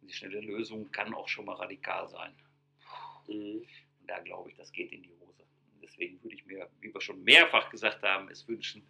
Und 0.00 0.08
die 0.08 0.14
schnelle 0.14 0.40
Lösung 0.40 0.90
kann 0.90 1.12
auch 1.12 1.28
schon 1.28 1.44
mal 1.44 1.56
radikal 1.56 2.08
sein. 2.08 2.34
Mhm. 3.26 3.34
Und 3.34 3.66
da 4.06 4.20
glaube 4.20 4.48
ich, 4.48 4.56
das 4.56 4.72
geht 4.72 4.90
in 4.90 5.02
die 5.02 5.12
Hose. 5.20 5.42
Und 5.74 5.82
deswegen 5.82 6.22
würde 6.22 6.34
ich 6.34 6.46
mir, 6.46 6.70
wie 6.80 6.94
wir 6.94 7.00
schon 7.02 7.22
mehrfach 7.22 7.68
gesagt 7.68 8.02
haben, 8.02 8.30
es 8.30 8.48
wünschen, 8.48 8.82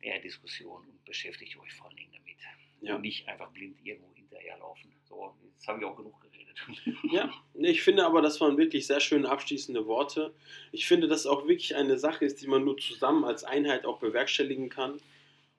mehr 0.00 0.20
Diskussion 0.20 0.86
und 0.88 1.04
beschäftigt 1.04 1.54
euch 1.58 1.74
vor 1.74 1.88
allen 1.88 1.96
Dingen 1.96 2.12
damit. 2.12 2.38
Ja. 2.80 2.96
Und 2.96 3.02
nicht 3.02 3.28
einfach 3.28 3.50
blind 3.50 3.78
irgendwo 3.84 4.14
hinterherlaufen. 4.14 4.90
So, 5.04 5.36
jetzt 5.54 5.68
habe 5.68 5.80
ich 5.80 5.84
auch 5.84 5.96
genug 5.96 6.18
geredet. 6.22 6.29
Ja, 7.10 7.32
ich 7.54 7.82
finde 7.82 8.06
aber, 8.06 8.22
das 8.22 8.40
waren 8.40 8.56
wirklich 8.56 8.86
sehr 8.86 9.00
schöne 9.00 9.28
abschließende 9.28 9.86
Worte. 9.86 10.32
Ich 10.72 10.86
finde, 10.86 11.08
dass 11.08 11.20
es 11.20 11.26
auch 11.26 11.46
wirklich 11.46 11.74
eine 11.74 11.98
Sache 11.98 12.24
ist, 12.24 12.40
die 12.40 12.46
man 12.46 12.64
nur 12.64 12.76
zusammen 12.76 13.24
als 13.24 13.42
Einheit 13.44 13.84
auch 13.84 13.98
bewerkstelligen 13.98 14.68
kann. 14.68 15.00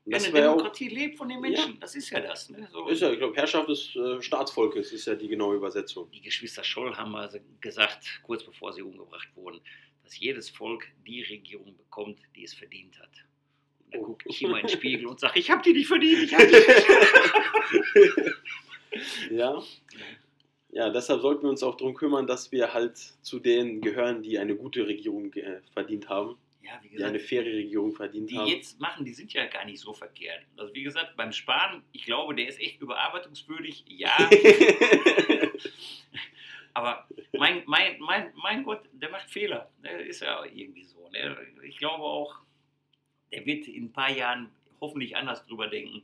Und 0.05 0.15
eine 0.15 0.31
Demokratie 0.31 0.89
auch, 0.89 0.93
lebt 0.95 1.17
von 1.17 1.29
den 1.29 1.41
Menschen, 1.41 1.73
ja. 1.73 1.77
das 1.79 1.95
ist 1.95 2.09
ja 2.09 2.21
das. 2.21 2.49
Ne? 2.49 2.67
So. 2.71 2.87
Ist 2.87 3.01
ja, 3.01 3.11
ich 3.11 3.19
glaube, 3.19 3.35
Herrschaft 3.35 3.69
des 3.69 3.95
äh, 3.95 4.21
Staatsvolkes 4.21 4.91
ist 4.93 5.05
ja 5.05 5.15
die 5.15 5.27
genaue 5.27 5.55
Übersetzung. 5.55 6.09
Die 6.11 6.21
Geschwister 6.21 6.63
Scholl 6.63 6.95
haben 6.95 7.11
mal 7.11 7.29
gesagt, 7.59 8.21
kurz 8.23 8.43
bevor 8.43 8.73
sie 8.73 8.81
umgebracht 8.81 9.27
wurden, 9.35 9.61
dass 10.03 10.17
jedes 10.17 10.49
Volk 10.49 10.87
die 11.05 11.21
Regierung 11.21 11.77
bekommt, 11.77 12.19
die 12.35 12.45
es 12.45 12.53
verdient 12.53 12.99
hat. 12.99 13.11
Und 13.85 13.93
dann 13.93 14.01
oh. 14.01 14.05
gucke 14.05 14.29
ich 14.29 14.41
immer 14.41 14.59
in 14.59 14.65
den 14.65 14.75
Spiegel 14.75 15.05
und 15.05 15.19
sage, 15.19 15.39
ich 15.39 15.51
habe 15.51 15.61
die 15.61 15.73
nicht 15.73 15.87
verdient, 15.87 16.23
ich 16.23 16.33
habe 16.33 16.47
die 16.47 16.53
nicht 18.13 18.35
Ja, 19.31 19.61
ja, 20.71 20.89
deshalb 20.89 21.21
sollten 21.21 21.43
wir 21.43 21.49
uns 21.49 21.63
auch 21.63 21.75
darum 21.75 21.93
kümmern, 21.93 22.27
dass 22.27 22.51
wir 22.51 22.73
halt 22.73 22.97
zu 22.97 23.39
denen 23.39 23.81
gehören, 23.81 24.23
die 24.23 24.39
eine 24.39 24.55
gute 24.55 24.87
Regierung 24.87 25.33
äh, 25.33 25.61
verdient 25.73 26.07
haben. 26.07 26.37
Ja, 26.61 26.79
wie 26.81 26.89
gesagt, 26.89 26.99
die 26.99 27.03
eine 27.03 27.19
faire 27.19 27.45
Regierung 27.45 27.91
verdient 27.91 28.29
die 28.29 28.37
haben. 28.37 28.45
Die 28.45 28.53
jetzt 28.53 28.79
machen, 28.79 29.03
die 29.03 29.13
sind 29.13 29.33
ja 29.33 29.47
gar 29.47 29.65
nicht 29.65 29.81
so 29.81 29.93
verkehrt. 29.93 30.45
Also 30.55 30.73
wie 30.73 30.83
gesagt, 30.83 31.17
beim 31.17 31.33
Sparen, 31.33 31.83
ich 31.91 32.05
glaube, 32.05 32.35
der 32.35 32.47
ist 32.47 32.61
echt 32.61 32.79
überarbeitungswürdig, 32.79 33.83
ja. 33.87 34.15
Aber 36.73 37.05
mein, 37.33 37.63
mein, 37.65 37.99
mein, 37.99 38.31
mein 38.41 38.63
Gott, 38.63 38.87
der 38.93 39.09
macht 39.09 39.29
Fehler. 39.29 39.69
Der 39.83 39.97
ne, 39.97 40.03
ist 40.03 40.21
ja 40.21 40.45
irgendwie 40.45 40.85
so. 40.85 41.09
Ne? 41.09 41.35
Ich 41.63 41.77
glaube 41.79 42.03
auch, 42.03 42.33
der 43.33 43.45
wird 43.45 43.67
in 43.67 43.85
ein 43.85 43.91
paar 43.91 44.11
Jahren 44.11 44.49
hoffentlich 44.79 45.17
anders 45.17 45.45
drüber 45.47 45.67
denken. 45.67 46.01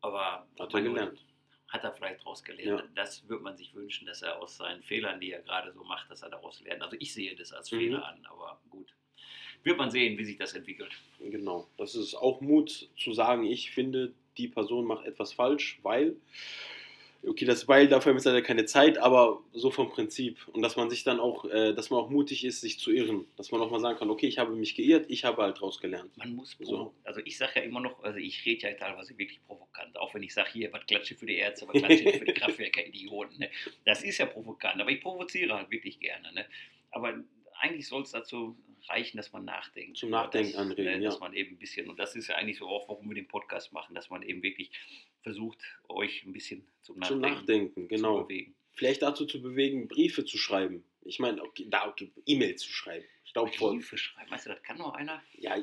Aber 0.00 0.46
hat 0.58 0.72
er 0.72 0.80
gelernt 0.80 1.22
hat 1.68 1.84
er 1.84 1.92
vielleicht 1.92 2.20
daraus 2.20 2.42
gelernt. 2.42 2.80
Ja. 2.80 2.88
Das 2.94 3.28
würde 3.28 3.42
man 3.42 3.56
sich 3.56 3.74
wünschen, 3.74 4.06
dass 4.06 4.22
er 4.22 4.40
aus 4.40 4.56
seinen 4.56 4.82
Fehlern, 4.82 5.20
die 5.20 5.32
er 5.32 5.42
gerade 5.42 5.72
so 5.72 5.84
macht, 5.84 6.10
dass 6.10 6.22
er 6.22 6.30
daraus 6.30 6.60
lernt. 6.62 6.82
Also 6.82 6.96
ich 6.98 7.12
sehe 7.12 7.36
das 7.36 7.52
als 7.52 7.70
mhm. 7.70 7.78
Fehler 7.78 8.06
an, 8.06 8.26
aber 8.26 8.60
gut. 8.70 8.94
Wird 9.62 9.76
man 9.76 9.90
sehen, 9.90 10.16
wie 10.18 10.24
sich 10.24 10.38
das 10.38 10.54
entwickelt. 10.54 10.92
Genau. 11.20 11.68
Das 11.76 11.94
ist 11.94 12.14
auch 12.14 12.40
Mut 12.40 12.88
zu 12.96 13.12
sagen, 13.12 13.44
ich 13.44 13.70
finde, 13.72 14.14
die 14.38 14.48
Person 14.48 14.86
macht 14.86 15.04
etwas 15.04 15.32
falsch, 15.32 15.78
weil 15.82 16.16
okay, 17.26 17.44
das 17.44 17.68
Weil, 17.68 17.88
dafür 17.88 18.12
haben 18.12 18.22
wir 18.22 18.32
leider 18.32 18.44
keine 18.44 18.64
Zeit, 18.64 18.98
aber 18.98 19.42
so 19.52 19.70
vom 19.70 19.90
Prinzip. 19.90 20.46
Und 20.48 20.62
dass 20.62 20.76
man 20.76 20.90
sich 20.90 21.04
dann 21.04 21.20
auch, 21.20 21.44
äh, 21.46 21.74
dass 21.74 21.90
man 21.90 22.00
auch 22.00 22.10
mutig 22.10 22.44
ist, 22.44 22.60
sich 22.60 22.78
zu 22.78 22.90
irren. 22.92 23.26
Dass 23.36 23.50
man 23.50 23.60
auch 23.60 23.70
mal 23.70 23.80
sagen 23.80 23.98
kann, 23.98 24.10
okay, 24.10 24.26
ich 24.26 24.38
habe 24.38 24.54
mich 24.54 24.74
geirrt, 24.74 25.06
ich 25.08 25.24
habe 25.24 25.42
halt 25.42 25.60
draus 25.60 25.80
gelernt. 25.80 26.16
Man 26.16 26.34
muss, 26.34 26.56
so. 26.60 26.94
also 27.04 27.20
ich 27.24 27.36
sage 27.36 27.52
ja 27.56 27.62
immer 27.62 27.80
noch, 27.80 28.02
also 28.02 28.18
ich 28.18 28.44
rede 28.44 28.68
ja 28.68 28.74
teilweise 28.74 29.16
wirklich 29.18 29.44
provokant, 29.46 29.96
auch 29.98 30.14
wenn 30.14 30.22
ich 30.22 30.34
sage, 30.34 30.50
hier, 30.52 30.72
was 30.72 30.86
klatsche 30.86 31.14
für 31.14 31.26
die 31.26 31.36
Ärzte, 31.36 31.66
was 31.68 31.82
klatsche 31.82 32.12
für 32.12 32.24
die 32.24 32.32
Kraftwerker, 32.34 32.86
Idioten. 32.86 33.38
Ne? 33.38 33.50
Das 33.84 34.02
ist 34.02 34.18
ja 34.18 34.26
provokant, 34.26 34.80
aber 34.80 34.90
ich 34.90 35.00
provoziere 35.00 35.54
halt 35.54 35.70
wirklich 35.70 35.98
gerne. 35.98 36.32
Ne? 36.32 36.46
Aber 36.90 37.14
eigentlich 37.60 37.88
soll 37.88 38.02
es 38.02 38.10
dazu 38.10 38.56
reichen, 38.88 39.16
dass 39.16 39.32
man 39.32 39.44
nachdenkt. 39.44 39.98
Zum 39.98 40.10
Nachdenken 40.10 40.52
das, 40.52 40.60
anregen, 40.60 40.98
ne, 40.98 41.04
Dass 41.04 41.14
ja. 41.14 41.20
man 41.20 41.34
eben 41.34 41.54
ein 41.54 41.58
bisschen, 41.58 41.88
und 41.88 41.98
das 41.98 42.14
ist 42.16 42.28
ja 42.28 42.36
eigentlich 42.36 42.58
so 42.58 42.68
auch, 42.68 42.88
warum 42.88 43.08
wir 43.08 43.14
den 43.14 43.28
Podcast 43.28 43.72
machen, 43.72 43.94
dass 43.94 44.10
man 44.10 44.22
eben 44.22 44.42
wirklich 44.42 44.70
versucht, 45.22 45.58
euch 45.88 46.24
ein 46.24 46.32
bisschen 46.32 46.66
zum 46.82 46.98
Nachdenken, 46.98 47.22
Zum 47.22 47.32
Nachdenken, 47.32 47.88
genau. 47.88 48.20
zu 48.20 48.26
bewegen. 48.26 48.54
Vielleicht 48.72 49.02
dazu 49.02 49.26
zu 49.26 49.42
bewegen, 49.42 49.88
Briefe 49.88 50.24
zu 50.24 50.38
schreiben. 50.38 50.84
Ich 51.02 51.18
meine, 51.18 51.42
okay, 51.42 51.66
da 51.68 51.88
okay, 51.88 52.12
E-Mails 52.26 52.62
zu 52.62 52.70
schreiben. 52.70 53.04
Vor, 53.34 53.72
Briefe 53.72 53.98
schreiben, 53.98 54.30
weißt 54.30 54.46
du, 54.46 54.50
das 54.50 54.62
kann 54.62 54.78
noch 54.78 54.94
einer? 54.94 55.22
ja, 55.34 55.56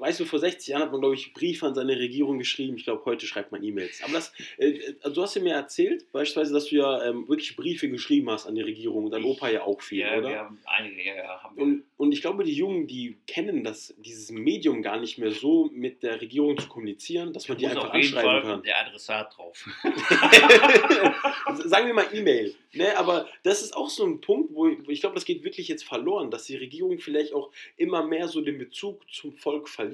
weißt 0.00 0.18
du, 0.20 0.24
vor 0.24 0.38
60 0.38 0.68
Jahren 0.68 0.82
hat 0.82 0.90
man, 0.92 1.00
glaube 1.00 1.14
ich, 1.14 1.32
Briefe 1.34 1.66
an 1.66 1.74
seine 1.74 1.98
Regierung 1.98 2.38
geschrieben. 2.38 2.76
Ich 2.76 2.84
glaube, 2.84 3.04
heute 3.04 3.26
schreibt 3.26 3.52
man 3.52 3.62
E-Mails. 3.62 4.02
Aber 4.02 4.14
das, 4.14 4.32
äh, 4.58 4.94
also 5.02 5.14
du 5.14 5.22
hast 5.22 5.36
ja 5.36 5.42
mir 5.42 5.54
erzählt, 5.54 6.10
beispielsweise, 6.12 6.52
dass 6.54 6.66
du 6.66 6.76
ja 6.76 7.04
ähm, 7.04 7.28
wirklich 7.28 7.54
Briefe 7.56 7.88
geschrieben 7.88 8.30
hast 8.30 8.46
an 8.46 8.54
die 8.54 8.62
Regierung 8.62 9.04
und 9.04 9.10
dein 9.12 9.20
Ich- 9.22 9.26
Opa 9.28 9.50
ja 9.50 9.62
auch 9.62 9.80
viel, 9.80 10.00
ja, 10.00 10.16
oder? 10.18 10.28
wir 10.28 10.38
haben 10.38 10.58
einige, 10.64 11.04
ja, 11.04 11.14
ja, 11.16 11.42
haben 11.42 11.56
wir. 11.56 11.62
Und, 11.62 11.84
und 11.98 12.12
ich 12.12 12.20
glaube, 12.22 12.44
die 12.44 12.54
Jungen, 12.54 12.86
die 12.86 13.18
kennen 13.26 13.62
das, 13.62 13.94
dieses 13.98 14.30
Medium 14.30 14.82
gar 14.82 14.98
nicht 14.98 15.18
mehr 15.18 15.30
so 15.32 15.70
mit 15.72 16.02
der 16.02 16.20
Regierung 16.20 16.58
zu 16.58 16.66
kommunizieren, 16.68 17.32
dass 17.32 17.48
man 17.48 17.58
die 17.58 17.66
Muss 17.66 17.76
einfach 17.76 17.88
auf 17.90 17.94
jeden 17.94 18.06
anschreiben 18.16 18.42
Fall 18.42 18.42
kann. 18.50 18.62
der 18.62 18.86
Adressat 18.86 19.36
drauf. 19.36 19.64
Sagen 21.64 21.86
wir 21.86 21.94
mal 21.94 22.06
E-Mail. 22.12 22.54
Ne, 22.72 22.96
aber 22.96 23.26
das 23.42 23.62
ist 23.62 23.76
auch 23.76 23.90
so 23.90 24.04
ein 24.06 24.20
Punkt, 24.20 24.54
wo 24.54 24.68
ich, 24.68 24.78
wo 24.86 24.90
ich 24.90 25.00
glaube, 25.00 25.16
das 25.16 25.24
geht 25.24 25.42
wirklich 25.42 25.66
jetzt 25.66 25.82
verloren, 25.84 26.30
dass 26.30 26.44
die 26.44 26.54
Regierung 26.56 26.98
vielleicht 27.00 27.32
auch 27.34 27.50
immer 27.76 28.06
mehr 28.06 28.28
so 28.28 28.40
den 28.40 28.58
Bezug 28.58 29.02
zum 29.12 29.32
Volk 29.32 29.68
verliert, 29.68 29.89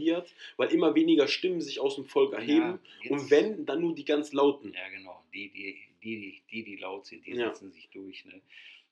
weil 0.57 0.73
immer 0.73 0.95
weniger 0.95 1.29
Stimmen 1.29 1.61
sich 1.61 1.81
aus 1.81 1.97
dem 1.97 2.05
Volk 2.05 2.33
erheben. 2.33 2.79
Ja, 3.05 3.11
und 3.11 3.31
wenn, 3.31 3.67
dann 3.67 3.81
nur 3.81 3.95
die 3.95 4.05
ganz 4.05 4.33
lauten. 4.33 4.73
Ja, 4.75 4.89
genau. 4.89 5.23
Die, 5.35 5.51
die, 5.51 5.79
die, 6.03 6.43
die, 6.51 6.65
die 6.65 6.77
laut 6.77 7.07
sind, 7.07 7.27
die 7.27 7.33
Ja. 7.33 7.49
setzen 7.49 7.71
sich 7.73 7.89
durch. 7.91 8.25
Ne? 8.25 8.41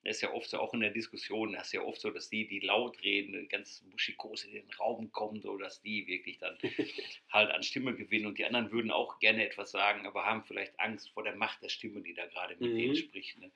Das 0.05 0.17
ist 0.17 0.23
ja 0.23 0.33
oft 0.35 0.51
so, 0.51 0.59
auch 0.59 0.75
in 0.75 0.81
der 0.81 0.91
Diskussion, 0.91 1.55
das 1.55 1.69
ist 1.69 1.73
ja 1.73 1.83
oft 1.83 1.99
so, 1.99 2.11
dass 2.11 2.29
die, 2.29 2.47
die 2.47 2.61
laut 2.61 3.03
reden, 3.03 3.49
ganz 3.49 3.83
buschikos 3.91 4.45
in 4.45 4.53
den 4.53 4.71
Raum 4.79 5.11
kommen, 5.13 5.41
so 5.41 5.57
dass 5.57 5.81
die 5.81 6.07
wirklich 6.07 6.37
dann 6.39 6.59
halt 7.31 7.51
an 7.51 7.63
Stimme 7.63 7.95
gewinnen 7.95 8.27
und 8.27 8.37
die 8.37 8.45
anderen 8.45 8.71
würden 8.71 8.91
auch 8.91 9.19
gerne 9.19 9.47
etwas 9.47 9.71
sagen, 9.71 10.07
aber 10.07 10.27
haben 10.27 10.45
vielleicht 10.45 10.79
Angst 10.79 11.09
vor 11.11 11.23
der 11.25 11.37
Macht 11.37 11.63
der 11.63 11.71
Stimme, 11.71 12.03
die 12.03 12.13
da 12.13 12.27
gerade 12.27 12.55
mit 12.59 12.73
Mhm. 12.73 12.77
denen 12.79 12.97
spricht. 12.97 13.39
Ne? 13.39 13.51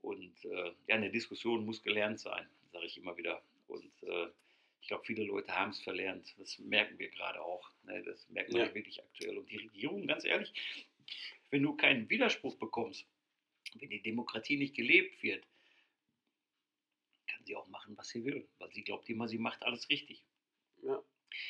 Und 0.00 0.32
äh, 0.46 0.72
ja, 0.86 0.94
eine 0.94 1.10
Diskussion 1.10 1.66
muss 1.66 1.82
gelernt 1.82 2.18
sein, 2.20 2.48
sage 2.72 2.86
ich 2.86 2.96
immer 2.96 3.16
wieder. 3.18 3.42
Und 3.66 3.92
äh, 4.04 4.28
ich 4.88 4.90
glaube, 4.90 5.04
viele 5.04 5.24
Leute 5.24 5.54
haben 5.54 5.68
es 5.68 5.82
verlernt. 5.82 6.34
Das 6.38 6.58
merken 6.60 6.98
wir 6.98 7.10
gerade 7.10 7.42
auch. 7.42 7.70
Ne? 7.82 8.02
Das 8.04 8.26
merkt 8.30 8.52
man 8.52 8.62
Ja. 8.62 8.68
ja 8.68 8.74
wirklich 8.74 8.98
aktuell. 9.04 9.36
Und 9.36 9.50
die 9.50 9.58
Regierung, 9.58 10.06
ganz 10.06 10.24
ehrlich, 10.24 10.50
wenn 11.50 11.62
du 11.62 11.76
keinen 11.76 12.08
Widerspruch 12.08 12.56
bekommst, 12.56 13.06
wenn 13.74 13.90
die 13.90 14.00
Demokratie 14.00 14.56
nicht 14.56 14.74
gelebt 14.74 15.22
wird, 15.22 15.46
kann 17.26 17.44
sie 17.44 17.54
auch 17.54 17.68
machen, 17.68 17.98
was 17.98 18.08
sie 18.08 18.24
will, 18.24 18.48
weil 18.60 18.72
sie 18.72 18.82
glaubt 18.82 19.06
immer, 19.10 19.28
sie 19.28 19.36
macht 19.36 19.62
alles 19.62 19.90
richtig. 19.90 20.24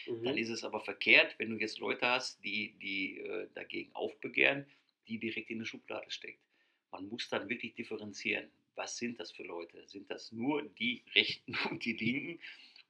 Mhm. 0.09 0.25
Dann 0.25 0.37
ist 0.37 0.49
es 0.51 0.65
aber 0.65 0.81
verkehrt, 0.81 1.39
wenn 1.39 1.51
du 1.51 1.59
jetzt 1.59 1.79
Leute 1.79 2.09
hast, 2.09 2.43
die, 2.43 2.73
die 2.81 3.19
äh, 3.21 3.49
dagegen 3.55 3.95
aufbegehren, 3.95 4.67
die 5.07 5.21
direkt 5.21 5.49
in 5.51 5.59
eine 5.59 5.65
Schublade 5.65 6.11
steckt. 6.11 6.43
Man 6.91 7.09
muss 7.09 7.29
dann 7.29 7.49
wirklich 7.49 7.77
differenzieren. 7.77 8.51
Was 8.75 8.97
sind 8.97 9.21
das 9.21 9.31
für 9.31 9.45
Leute? 9.45 9.87
Sind 9.87 10.11
das 10.11 10.33
nur 10.33 10.63
die 10.63 11.05
Rechten 11.15 11.53
und 11.71 11.85
die 11.85 11.93
Linken? 11.93 12.41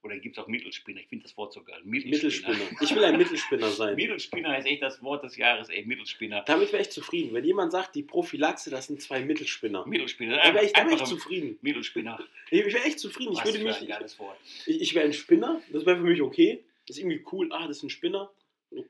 Oder 0.01 0.17
gibt 0.17 0.37
es 0.37 0.43
auch 0.43 0.47
Mittelspinner? 0.47 1.01
Ich 1.01 1.07
finde 1.07 1.23
das 1.23 1.35
Wort 1.35 1.51
so 1.51 1.61
geil. 1.61 1.81
Mittelspinner. 1.83 2.57
Ich 2.79 2.95
will 2.95 3.03
ein 3.03 3.17
Mittelspinner 3.17 3.69
sein. 3.69 3.95
Mittelspinner 3.97 4.57
ist 4.57 4.65
echt 4.65 4.81
das 4.81 5.03
Wort 5.03 5.23
des 5.23 5.35
Jahres, 5.35 5.67
ey, 5.69 5.85
Mittelspinner. 5.85 6.41
Damit 6.45 6.71
wäre 6.71 6.81
ich 6.81 6.89
zufrieden. 6.89 7.33
Wenn 7.33 7.43
jemand 7.43 7.73
sagt, 7.73 7.95
die 7.95 8.03
Prophylaxe, 8.03 8.69
das 8.69 8.87
sind 8.87 9.01
zwei 9.01 9.19
Mittelspinner. 9.25 9.85
Mittelspinner. 9.85 10.37
Dann 10.37 10.53
wäre 10.53 10.65
ich, 10.65 10.73
wär 10.73 10.91
ich 10.91 11.03
zufrieden. 11.03 11.57
Mittelspinner. 11.61 12.19
Ich, 12.49 12.65
ich 12.65 12.73
wäre 12.73 12.85
echt 12.85 12.99
zufrieden. 12.99 13.33
Ich 13.33 13.39
Was 13.39 13.45
würde 13.45 13.59
für 13.59 13.65
mich, 13.65 13.81
ein 13.81 13.87
geiles 13.87 14.17
Wort. 14.19 14.37
Ich, 14.65 14.81
ich 14.81 14.95
wäre 14.95 15.05
ein 15.05 15.13
Spinner, 15.13 15.61
das 15.71 15.85
wäre 15.85 15.97
für 15.97 16.03
mich 16.03 16.21
okay. 16.21 16.63
Das 16.87 16.97
ist 16.97 17.03
irgendwie 17.03 17.23
cool, 17.31 17.51
ah, 17.51 17.67
das 17.67 17.77
ist 17.77 17.83
ein 17.83 17.89
Spinner. 17.89 18.31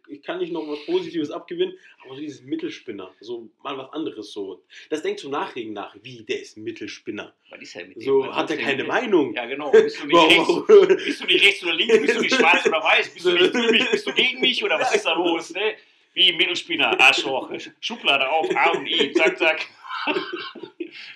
Ich 0.08 0.24
kann 0.24 0.40
nicht 0.40 0.52
noch 0.52 0.68
was 0.68 0.86
Positives 0.86 1.32
abgewinnen, 1.32 1.78
aber 2.04 2.16
so 2.16 2.22
dieses 2.22 2.42
Mittelspinner, 2.42 3.14
so 3.22 3.50
mal 3.64 3.78
was 3.78 3.94
anderes 3.94 4.34
so. 4.34 4.62
Das 4.90 5.02
denkt 5.02 5.22
so 5.22 5.30
Nachregen 5.30 5.74
nach, 5.74 5.96
wie, 6.02 6.24
der 6.24 6.42
ist 6.42 6.58
Mittelspinner. 6.58 7.34
Was 7.50 7.62
ist 7.62 7.74
ja 7.76 7.86
mit 7.86 7.96
dem? 7.96 8.02
So 8.02 8.28
Was 8.28 8.36
hat 8.36 8.52
er 8.52 8.58
keine 8.58 8.84
Meinung. 8.84 9.34
Ja, 9.34 9.46
genau. 9.46 9.72
Bist 9.72 10.02
du 10.02 10.08
nicht 10.08 10.18
rechts? 10.18 10.48
Warum? 10.48 10.88
Bist 10.88 11.22
du 11.22 11.26
nicht 11.26 11.46
rechts 11.46 11.64
oder 11.64 11.74
links? 11.74 12.02
Bist 12.02 12.16
du 12.16 12.22
nicht 12.22 12.36
schwarz 12.36 12.66
oder 12.66 12.84
weiß? 12.84 13.10
Bist 13.14 13.26
du 13.26 13.32
nicht 13.32 13.52
für 13.52 13.72
mich? 13.72 13.92
Bist 13.92 14.08
du 14.08 14.14
gegen 14.14 14.42
mich? 14.42 14.64
Oder 14.64 14.80
was 14.80 14.94
ist 14.94 15.06
da 15.06 15.14
los? 15.14 15.54
Ne? 15.54 15.76
Wie 16.14 16.34
Mittelspinner, 16.34 17.00
Arschloch, 17.00 17.52
Schublade 17.80 18.30
auf, 18.30 18.50
A 18.56 18.72
und 18.72 18.88
I, 18.88 19.14
zack, 19.14 19.38
zack. 19.38 19.66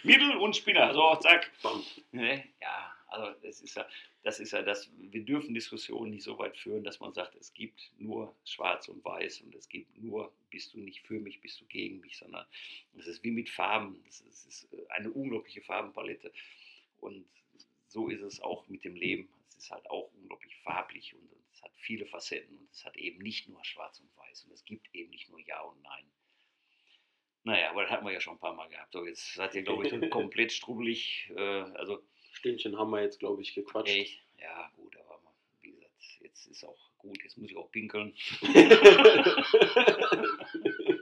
Mittel 0.03 0.37
und 0.37 0.55
Spinner, 0.55 0.93
so, 0.93 1.15
zack. 1.15 1.51
Bam. 1.61 1.83
Ne? 2.11 2.43
Ja, 2.61 2.93
also 3.07 3.31
das 3.41 3.61
ist 3.61 3.75
ja, 3.75 3.85
das 4.23 4.39
ist 4.39 4.51
ja 4.53 4.61
das, 4.61 4.89
wir 4.97 5.23
dürfen 5.23 5.53
Diskussionen 5.53 6.11
nicht 6.11 6.23
so 6.23 6.39
weit 6.39 6.57
führen, 6.57 6.83
dass 6.85 7.01
man 7.01 7.13
sagt, 7.13 7.35
es 7.35 7.53
gibt 7.53 7.91
nur 7.97 8.33
schwarz 8.45 8.87
und 8.87 9.03
weiß 9.03 9.41
und 9.41 9.53
es 9.53 9.67
gibt 9.67 10.01
nur, 10.01 10.33
bist 10.49 10.73
du 10.73 10.79
nicht 10.79 11.05
für 11.05 11.19
mich, 11.19 11.41
bist 11.41 11.59
du 11.59 11.65
gegen 11.65 11.99
mich, 11.99 12.17
sondern 12.17 12.45
es 12.97 13.07
ist 13.07 13.23
wie 13.23 13.31
mit 13.31 13.49
Farben, 13.49 14.01
es 14.07 14.21
ist, 14.21 14.67
eine 14.89 15.11
unglaubliche 15.11 15.61
Farbenpalette 15.61 16.31
und 17.01 17.25
so 17.87 18.07
ist 18.07 18.21
es 18.21 18.39
auch 18.39 18.67
mit 18.69 18.85
dem 18.85 18.95
Leben. 18.95 19.29
Es 19.49 19.57
ist 19.57 19.71
halt 19.71 19.87
auch 19.89 20.09
unglaublich 20.13 20.55
farblich 20.63 21.13
und 21.13 21.29
es 21.51 21.61
hat 21.61 21.71
viele 21.75 22.05
Facetten 22.05 22.57
und 22.57 22.71
es 22.71 22.85
hat 22.85 22.95
eben 22.95 23.21
nicht 23.21 23.49
nur 23.49 23.63
schwarz 23.65 23.99
und 23.99 24.09
weiß 24.17 24.45
und 24.45 24.53
es 24.53 24.63
gibt 24.63 24.87
eben 24.95 25.11
nicht 25.11 25.29
nur 25.29 25.39
Ja 25.41 25.61
und 25.61 25.81
Nein. 25.83 26.05
Naja, 27.43 27.71
aber 27.71 27.83
das 27.83 27.91
hatten 27.91 28.05
wir 28.05 28.13
ja 28.13 28.21
schon 28.21 28.35
ein 28.35 28.39
paar 28.39 28.55
Mal 28.55 28.69
gehabt. 28.69 28.93
So, 28.93 29.05
jetzt 29.05 29.33
seid 29.33 29.53
ihr, 29.53 29.63
glaube 29.63 29.85
ich, 29.85 29.91
komplett 30.09 30.53
strubbelig. 30.53 31.29
Äh, 31.35 31.41
also 31.41 32.01
Stündchen 32.43 32.77
haben 32.77 32.91
wir 32.91 33.01
jetzt, 33.01 33.19
glaube 33.19 33.41
ich, 33.41 33.55
gequatscht. 33.55 33.95
Echt? 33.95 34.21
Ja, 34.37 34.69
gut, 34.75 34.93
aber 34.97 35.17
wie 35.61 35.71
gesagt, 35.71 35.93
jetzt 36.19 36.45
ist 36.47 36.65
auch 36.65 36.77
gut, 36.97 37.17
jetzt 37.23 37.37
muss 37.37 37.49
ich 37.49 37.55
auch 37.55 37.71
pinkeln. 37.71 38.13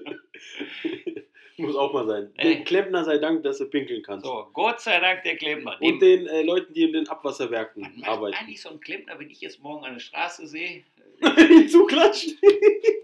Muss 1.62 1.76
auch 1.76 1.94
mal 1.94 2.06
sein. 2.08 2.32
Ey. 2.38 2.56
Dem 2.56 2.64
Klempner 2.64 3.04
sei 3.04 3.18
Dank, 3.18 3.44
dass 3.44 3.58
du 3.58 3.66
pinkeln 3.66 4.02
kannst. 4.04 4.26
So, 4.26 4.48
Gott 4.54 4.82
sei 4.82 5.00
Dank 5.00 5.24
der 5.24 5.36
Klempner. 5.36 5.78
Und 5.82 6.02
den 6.02 6.28
äh, 6.28 6.44
Leuten, 6.44 6.74
die 6.74 6.84
in 6.84 6.94
den 6.94 7.08
Abwasserwerken 7.08 7.84
was 7.84 7.96
macht 7.96 8.10
arbeiten. 8.10 8.38
eigentlich 8.38 8.62
so 8.62 8.70
ein 8.70 8.80
Klempner, 8.80 9.20
wenn 9.20 9.30
ich 9.30 9.42
jetzt 9.42 9.62
morgen 9.62 9.86
eine 9.86 10.00
Straße 10.00 10.48
sehe? 10.48 10.84
Zuklatscht. 11.70 12.30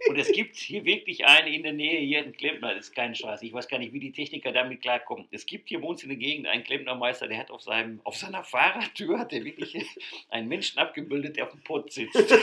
Und 0.09 0.17
es 0.17 0.31
gibt 0.31 0.55
hier 0.55 0.85
wirklich 0.85 1.25
einen 1.25 1.53
in 1.53 1.63
der 1.63 1.73
Nähe, 1.73 1.99
hier 1.99 2.19
einen 2.19 2.33
Klempner, 2.33 2.73
das 2.73 2.85
ist 2.85 2.95
kein 2.95 3.13
Scheiß. 3.13 3.43
Ich 3.43 3.53
weiß 3.53 3.67
gar 3.67 3.77
nicht, 3.77 3.93
wie 3.93 3.99
die 3.99 4.11
Techniker 4.11 4.51
damit 4.51 4.81
klarkommen. 4.81 5.27
Es 5.31 5.45
gibt 5.45 5.69
hier 5.69 5.81
bei 5.81 5.87
uns 5.87 6.01
in 6.03 6.09
der 6.09 6.17
Gegend 6.17 6.47
einen 6.47 6.63
Klempnermeister, 6.63 7.27
der 7.27 7.37
hat 7.37 7.51
auf, 7.51 7.61
seinem, 7.61 8.01
auf 8.03 8.15
seiner 8.15 8.43
Fahrradtür 8.43 9.19
hat 9.19 9.31
der 9.31 9.43
wirklich 9.43 9.75
einen 10.29 10.47
Menschen 10.47 10.79
abgebildet, 10.79 11.37
der 11.37 11.45
auf 11.45 11.51
dem 11.51 11.61
Pott 11.63 11.91
sitzt. 11.91 12.15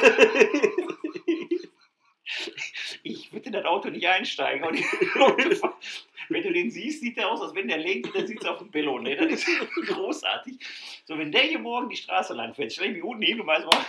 Ich 3.02 3.32
würde 3.32 3.46
in 3.46 3.52
das 3.52 3.66
Auto 3.66 3.90
nicht 3.90 4.06
einsteigen. 4.06 4.64
Und 4.64 4.78
wenn 6.28 6.42
du 6.42 6.52
den 6.52 6.70
siehst, 6.70 7.00
sieht 7.00 7.16
der 7.16 7.28
aus, 7.28 7.40
als 7.42 7.54
wenn 7.54 7.68
der 7.68 7.78
lenkt 7.78 8.06
und 8.06 8.14
der 8.14 8.26
sitzt 8.26 8.46
auf 8.46 8.58
dem 8.58 8.70
Bello. 8.70 8.98
Ne? 8.98 9.16
Das 9.16 9.30
ist 9.32 9.46
großartig. 9.88 10.56
So, 11.04 11.18
wenn 11.18 11.30
der 11.32 11.42
hier 11.42 11.58
morgen 11.58 11.88
die 11.88 11.96
Straße 11.96 12.34
lang 12.34 12.54
fährt, 12.54 12.72
stell 12.72 12.88
ich 12.88 12.94
mich 12.94 13.02
unten 13.04 13.22
hin 13.22 13.40
und 13.40 13.46
weiß 13.46 13.64
mal. 13.64 13.84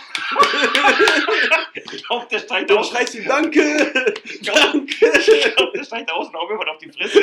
ich 1.74 2.04
glaube, 2.06 2.26
der 2.30 2.38
steigt 2.40 2.70
Dann 2.70 2.78
aus. 2.78 2.90
schreist 2.90 3.14
du 3.14 3.22
Danke. 3.24 3.92
Danke. 4.42 5.12
Ich 5.26 5.54
glaube, 5.54 5.72
der 5.78 5.84
steigt 5.84 6.10
aus 6.10 6.28
und 6.28 6.34
haut 6.34 6.50
mir 6.50 6.58
was 6.58 6.68
auf 6.68 6.78
die 6.78 6.90
Fresse. 6.90 7.22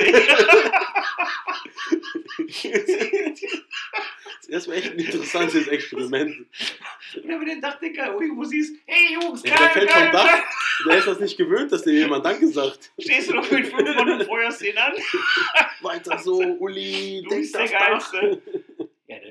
Das 4.50 4.68
war 4.68 4.76
echt 4.76 4.92
ein 4.92 5.00
interessantes 5.00 5.68
Experiment. 5.68 6.38
Und 7.16 7.28
wenn 7.28 7.40
du 7.40 7.46
den 7.46 7.62
Dachdecker 7.62 8.14
irgendwo 8.14 8.44
siehst, 8.44 8.76
hey 8.86 9.14
Jungs, 9.14 9.42
Ja, 9.44 9.50
der 9.52 9.58
geil, 9.60 9.70
fällt 9.70 9.90
geil, 9.90 10.04
vom 10.04 10.12
Dach. 10.12 10.44
Der 10.86 10.98
ist 10.98 11.08
das 11.08 11.20
nicht 11.20 11.38
gewöhnt, 11.38 11.72
dass 11.72 11.84
dir 11.84 11.94
jemand 11.94 12.26
Danke 12.26 12.48
sagt. 12.48 12.92
Stehst 13.00 13.30
du 13.30 13.36
noch 13.36 13.50
mit 13.50 13.68
fünf 13.68 14.26
feuerst 14.26 14.62
den 14.62 14.78
an? 14.78 14.94
Weiter 15.82 16.18
so, 16.20 16.40
Uli, 16.40 17.24
Du 17.28 17.36
bist 17.36 17.56
der. 17.56 17.68
Geilste. 17.68 18.42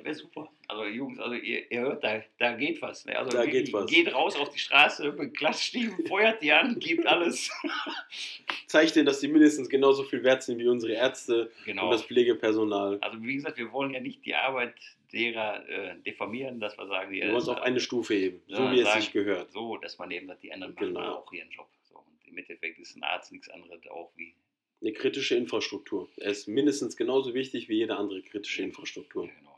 Wäre 0.02 0.14
super. 0.14 0.50
Also 0.68 0.84
Jungs, 0.86 1.18
also 1.20 1.34
ihr, 1.34 1.70
ihr 1.70 1.80
hört, 1.80 2.02
da, 2.02 2.22
da 2.38 2.52
geht 2.56 2.80
was. 2.82 3.04
Ne? 3.04 3.16
Also 3.18 3.30
Da 3.30 3.44
geht 3.46 3.72
was. 3.72 3.86
Geht 3.90 4.12
raus 4.14 4.36
auf 4.36 4.48
die 4.50 4.58
Straße, 4.58 5.12
mit 5.12 5.36
Glassstiefel, 5.36 6.06
feuert 6.06 6.42
die 6.42 6.50
an, 6.52 6.78
gibt 6.78 7.06
alles. 7.06 7.50
Zeigt 8.66 8.96
denen, 8.96 9.06
dass 9.06 9.20
die 9.20 9.28
mindestens 9.28 9.68
genauso 9.68 10.02
viel 10.04 10.22
wert 10.24 10.42
sind 10.42 10.58
wie 10.58 10.68
unsere 10.68 10.92
Ärzte 10.94 11.46
und 11.58 11.64
Genau. 11.66 11.90
das 11.90 12.04
Pflegepersonal. 12.04 12.98
Also 13.00 13.22
wie 13.22 13.34
gesagt, 13.34 13.58
wir 13.58 13.70
wollen 13.72 13.92
ja 13.94 14.00
nicht 14.00 14.24
die 14.24 14.34
Arbeit 14.34 14.74
derer 15.12 15.68
äh, 15.68 15.94
diffamieren, 16.06 16.58
dass 16.58 16.76
wir 16.78 16.86
sagen, 16.86 17.12
Wir 17.12 17.26
wollen 17.28 17.36
es 17.36 17.48
auf 17.48 17.60
eine 17.60 17.80
Stufe 17.80 18.14
heben, 18.14 18.40
so 18.48 18.70
wie 18.70 18.80
es 18.80 18.88
sagen- 18.88 19.00
sich 19.02 19.12
gehört. 19.12 19.52
so, 19.52 19.76
dass 19.76 19.98
man 19.98 20.10
eben 20.10 20.26
sagt, 20.26 20.42
die 20.42 20.52
anderen 20.52 20.74
machen 20.74 20.94
Genau. 20.94 21.16
auch 21.16 21.32
ihren 21.32 21.50
Job. 21.50 21.68
So, 21.82 21.96
und 21.98 22.26
im 22.26 22.38
Endeffekt 22.38 22.78
ist 22.78 22.96
ein 22.96 23.02
Arzt 23.02 23.30
nichts 23.30 23.48
anderes 23.50 23.86
auch 23.90 24.10
wie. 24.16 24.34
Eine 24.80 24.92
kritische 24.94 25.36
Infrastruktur. 25.36 26.08
Er 26.16 26.30
ist 26.32 26.48
mindestens 26.48 26.96
genauso 26.96 27.34
wichtig 27.34 27.68
wie 27.68 27.74
jede 27.76 27.94
andere 27.96 28.20
kritische 28.22 28.62
Infrastruktur. 28.62 29.26
Ja, 29.26 29.30
genau. 29.38 29.51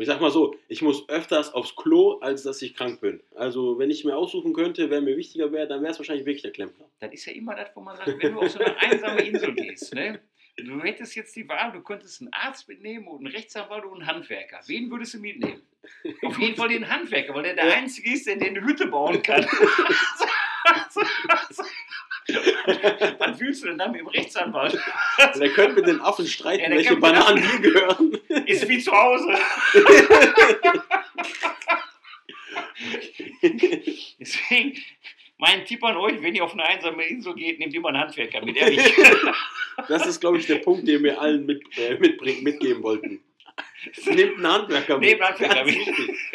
Und 0.00 0.04
ich 0.04 0.08
sag 0.08 0.22
mal 0.22 0.30
so, 0.30 0.56
ich 0.66 0.80
muss 0.80 1.06
öfters 1.10 1.52
aufs 1.52 1.76
Klo, 1.76 2.20
als 2.20 2.42
dass 2.42 2.62
ich 2.62 2.74
krank 2.74 3.02
bin. 3.02 3.22
Also, 3.34 3.78
wenn 3.78 3.90
ich 3.90 4.02
mir 4.02 4.16
aussuchen 4.16 4.54
könnte, 4.54 4.88
wer 4.88 5.02
mir 5.02 5.14
wichtiger 5.14 5.52
wäre, 5.52 5.68
dann 5.68 5.82
wäre 5.82 5.92
es 5.92 5.98
wahrscheinlich 5.98 6.24
wirklich 6.24 6.40
der 6.40 6.52
Klempner. 6.52 6.86
Das 7.00 7.12
ist 7.12 7.26
ja 7.26 7.34
immer 7.34 7.54
das, 7.54 7.68
wo 7.74 7.82
man 7.82 7.98
sagt, 7.98 8.08
wenn 8.22 8.32
du 8.32 8.40
auf 8.40 8.48
so 8.48 8.60
eine 8.60 8.78
einsame 8.78 9.20
Insel 9.20 9.52
gehst, 9.52 9.92
ne? 9.92 10.22
Du 10.56 10.80
hättest 10.80 11.14
jetzt 11.16 11.36
die 11.36 11.46
Wahl, 11.46 11.72
du 11.72 11.82
könntest 11.82 12.22
einen 12.22 12.32
Arzt 12.32 12.66
mitnehmen 12.66 13.08
und 13.08 13.18
einen 13.18 13.26
Rechtsanwalt 13.26 13.84
und 13.84 14.00
einen 14.00 14.06
Handwerker. 14.06 14.60
Wen 14.68 14.90
würdest 14.90 15.12
du 15.12 15.18
mitnehmen? 15.18 15.60
Auf 16.22 16.38
jeden 16.38 16.56
Fall 16.56 16.70
den 16.70 16.88
Handwerker, 16.88 17.34
weil 17.34 17.42
der 17.42 17.56
der. 17.56 17.76
Einzige 17.76 18.14
ist, 18.14 18.26
der 18.26 18.36
eine 18.36 18.62
Hütte 18.62 18.86
bauen 18.86 19.20
kann. 19.20 19.46
Was 23.18 23.40
willst 23.40 23.62
du 23.62 23.68
denn 23.68 23.78
dann 23.78 23.92
mit 23.92 24.00
dem 24.00 24.06
Rechtsanwalt? 24.08 24.78
Der 25.38 25.48
könnte 25.50 25.76
mit 25.76 25.86
den 25.86 26.00
Affen 26.00 26.26
streiten, 26.26 26.64
Ja, 26.64 26.70
welche 26.70 26.96
Bananen 26.96 27.42
mir 27.42 27.60
gehören. 27.60 28.12
Ist 28.46 28.68
wie 28.68 28.78
zu 28.78 28.92
Hause. 28.92 29.28
Deswegen, 34.20 34.78
mein 35.38 35.64
Tipp 35.64 35.82
an 35.84 35.96
euch, 35.96 36.20
wenn 36.22 36.34
ihr 36.34 36.44
auf 36.44 36.52
eine 36.52 36.64
einsame 36.64 37.04
Insel 37.04 37.34
geht, 37.34 37.58
nehmt 37.58 37.74
immer 37.74 37.88
einen 37.88 37.98
Handwerker 37.98 38.44
mit, 38.44 38.56
ehrlich. 38.56 38.80
Das 39.88 40.06
ist, 40.06 40.20
glaube 40.20 40.38
ich, 40.38 40.46
der 40.46 40.56
Punkt, 40.56 40.86
den 40.86 41.02
wir 41.02 41.20
allen 41.20 41.46
mit, 41.46 41.62
äh, 41.78 41.94
mitgeben 41.98 42.82
wollten. 42.82 43.20
Nehmt 44.06 44.36
einen 44.36 44.46
Handwerker 44.46 44.98
mit. 44.98 45.08
Nehmt 45.08 45.22
einen 45.22 45.30
Handwerker 45.30 45.64
mit. 45.64 45.78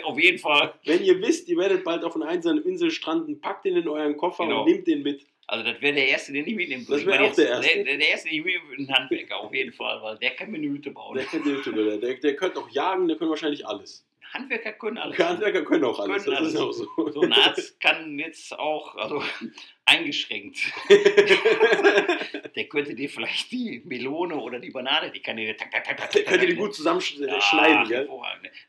Auf 0.04 0.20
jeden 0.20 0.40
Fall. 0.40 0.74
Wenn 0.86 1.04
ihr 1.04 1.22
wisst, 1.22 1.48
ihr 1.48 1.58
werdet 1.58 1.84
bald 1.84 2.04
auf 2.04 2.16
einer 2.16 2.28
einsamen 2.28 2.64
Insel 2.64 2.90
stranden, 2.90 3.40
packt 3.40 3.66
den 3.66 3.76
in 3.78 3.88
euren 3.88 4.18
Koffer 4.18 4.46
Genau. 4.46 4.64
und 4.64 4.72
nehmt 4.72 4.88
den 4.88 5.04
mit. 5.04 5.26
Also 5.48 5.64
das 5.64 5.80
wäre 5.82 5.94
der 5.94 6.08
Erste, 6.08 6.34
den 6.34 6.48
ich 6.48 6.56
mitnehmen 6.56 6.86
Das 6.90 7.02
Ich 7.02 7.06
wär 7.06 7.16
meine 7.20 7.30
auch 7.32 7.36
der 7.36 7.50
Erste. 7.50 7.76
Der, 7.76 7.84
der, 7.84 7.98
der 7.98 8.10
Erste, 8.10 8.30
den 8.30 8.40
ich 8.40 8.46
mitnehmen 8.46 8.70
würde, 8.70 8.84
ein 8.84 8.96
Handwerker, 8.96 9.38
auf 9.38 9.54
jeden 9.54 9.74
Fall, 9.74 10.02
weil 10.02 10.18
der 10.18 10.32
kann 10.32 10.50
mir 10.52 10.58
eine 10.58 10.68
Hütte 10.70 10.92
bauen. 10.92 11.16
Der, 11.18 11.26
die 11.26 11.52
Hütte, 11.52 11.72
der, 11.72 11.98
der, 11.98 12.14
der 12.16 12.36
könnte 12.36 12.60
auch 12.60 12.70
jagen, 12.70 13.08
der 13.08 13.18
könnte 13.18 13.30
wahrscheinlich 13.30 13.66
alles. 13.68 14.06
Handwerker 14.34 14.74
können 14.74 14.98
alles. 14.98 15.18
Handwerker 15.18 15.64
können 15.64 15.84
auch 15.86 16.00
alles. 16.00 16.26
Können 16.26 16.38
das 16.38 16.54
ist 16.54 16.58
auch 16.58 16.66
alles. 16.66 16.78
so. 16.78 17.12
So 17.12 17.22
ein 17.22 17.32
Arzt 17.32 17.80
kann 17.80 18.20
jetzt 18.20 18.58
auch, 18.58 18.96
also 18.96 19.24
eingeschränkt. 19.86 20.60
Der 22.56 22.66
könnte 22.66 22.96
dir 22.96 23.10
vielleicht 23.10 23.52
die 23.52 23.82
Melone 23.86 24.36
oder 24.36 24.60
die 24.60 24.72
Banane, 24.72 25.12
die 25.12 25.22
kann 25.22 25.38
dir 25.38 25.56
tak, 25.56 25.72
tak, 25.72 25.84
tak, 25.84 25.98
tak, 25.98 26.12
Der 26.12 26.24
könnte 26.24 26.48
die 26.48 26.56
gut 26.56 26.74
zusammenschneiden, 26.76 27.30
Ja, 27.30 27.84
gell? 27.84 28.10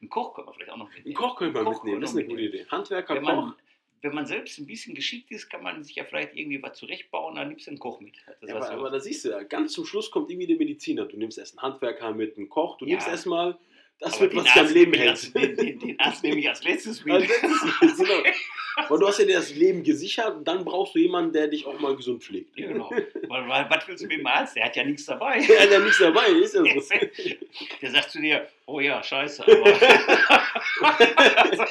Ein 0.03 0.09
Koch 0.09 0.35
können 0.35 0.49
wir 0.49 0.55
vielleicht 0.55 0.71
auch 0.73 0.77
noch 0.77 0.93
mitnehmen. 0.93 1.15
Koch 1.17 1.37
könnte 1.37 1.55
man 1.55 1.65
Koch 1.65 1.83
mitnehmen, 1.83 2.01
das 2.01 2.11
ist 2.11 2.17
können 2.17 2.31
eine 2.31 2.39
wir 2.39 2.49
gute 2.49 2.57
Idee. 2.59 2.71
Handwerker, 2.71 3.21
Koch. 3.21 3.53
Wenn 4.03 4.15
man 4.15 4.27
selbst 4.27 4.59
ein 4.59 4.67
bisschen 4.67 4.95
geschickt 4.95 5.31
ist, 5.31 5.49
kann 5.49 5.63
man 5.63 5.83
sich 5.83 5.97
ja 5.97 6.05
vielleicht 6.05 6.35
irgendwie 6.35 6.63
was 6.63 6.79
zurechtbauen, 6.79 7.35
dann 7.37 7.49
nimmst 7.49 7.67
du 7.67 7.71
einen 7.71 7.79
Koch 7.81 8.01
mit. 8.01 8.15
Das 8.41 8.51
Ja, 8.51 8.57
aber, 8.57 8.71
aber 8.71 8.91
da 8.91 9.01
siehst 9.01 9.25
du 9.25 9.31
ja, 9.31 9.43
ganz 9.43 9.73
zum 9.73 9.85
Schluss 9.87 10.11
kommt 10.11 10.31
irgendwie 10.31 10.47
der 10.47 10.57
Mediziner. 10.57 11.07
Du 11.07 11.17
nimmst 11.17 11.39
erst 11.39 11.59
einen 11.59 11.63
Handwerker 11.73 12.13
mit, 12.13 12.37
einen 12.37 12.49
Koch, 12.49 12.79
du 12.79 12.85
Ja. 12.87 12.93
nimmst 12.93 13.09
erstmal, 13.09 13.57
das 13.99 14.13
Aber 14.15 14.23
wird 14.23 14.37
was 14.37 14.55
dein 14.55 14.73
Leben 14.73 14.93
hält. 14.95 15.35
Den, 15.35 15.57
den, 15.57 15.79
den 15.79 16.01
Arzt 16.01 16.23
nehme 16.23 16.39
ich 16.39 16.49
als 16.49 16.63
letztes 16.63 17.05
mit. 17.05 17.15
Als 17.15 17.29
letztes, 17.29 17.97
genau. 17.99 18.23
Weil 18.89 18.99
du 18.99 19.07
hast 19.07 19.19
ja 19.19 19.25
dir 19.25 19.37
das 19.37 19.55
Leben 19.55 19.83
gesichert 19.83 20.37
dann 20.47 20.65
brauchst 20.65 20.95
du 20.95 20.99
jemanden, 20.99 21.33
der 21.33 21.49
dich 21.49 21.67
auch 21.67 21.79
mal 21.81 21.97
gesund 21.97 22.23
pflegt. 22.23 22.59
Ja, 22.59 22.69
genau. 22.69 22.91
Weil, 22.91 23.49
weil, 23.49 23.67
was 23.71 23.89
willst 23.89 24.05
du 24.05 24.09
mit 24.09 24.19
dem 24.19 24.27
Arzt? 24.27 24.57
Der 24.57 24.65
hat 24.67 24.77
ja 24.77 24.85
nichts 24.85 25.07
dabei. 25.07 25.41
Der 25.47 25.61
hat 25.61 25.71
ja 25.71 25.79
nichts 25.79 25.99
dabei, 25.99 26.27
ist 26.29 26.55
ja 26.55 26.63
so. 26.63 26.95
Der 27.83 27.91
sagt 27.91 28.11
zu 28.11 28.21
dir, 28.21 28.47
oh 28.67 28.81
ja, 28.81 29.03
scheiße, 29.03 29.43
aber. 29.43 29.73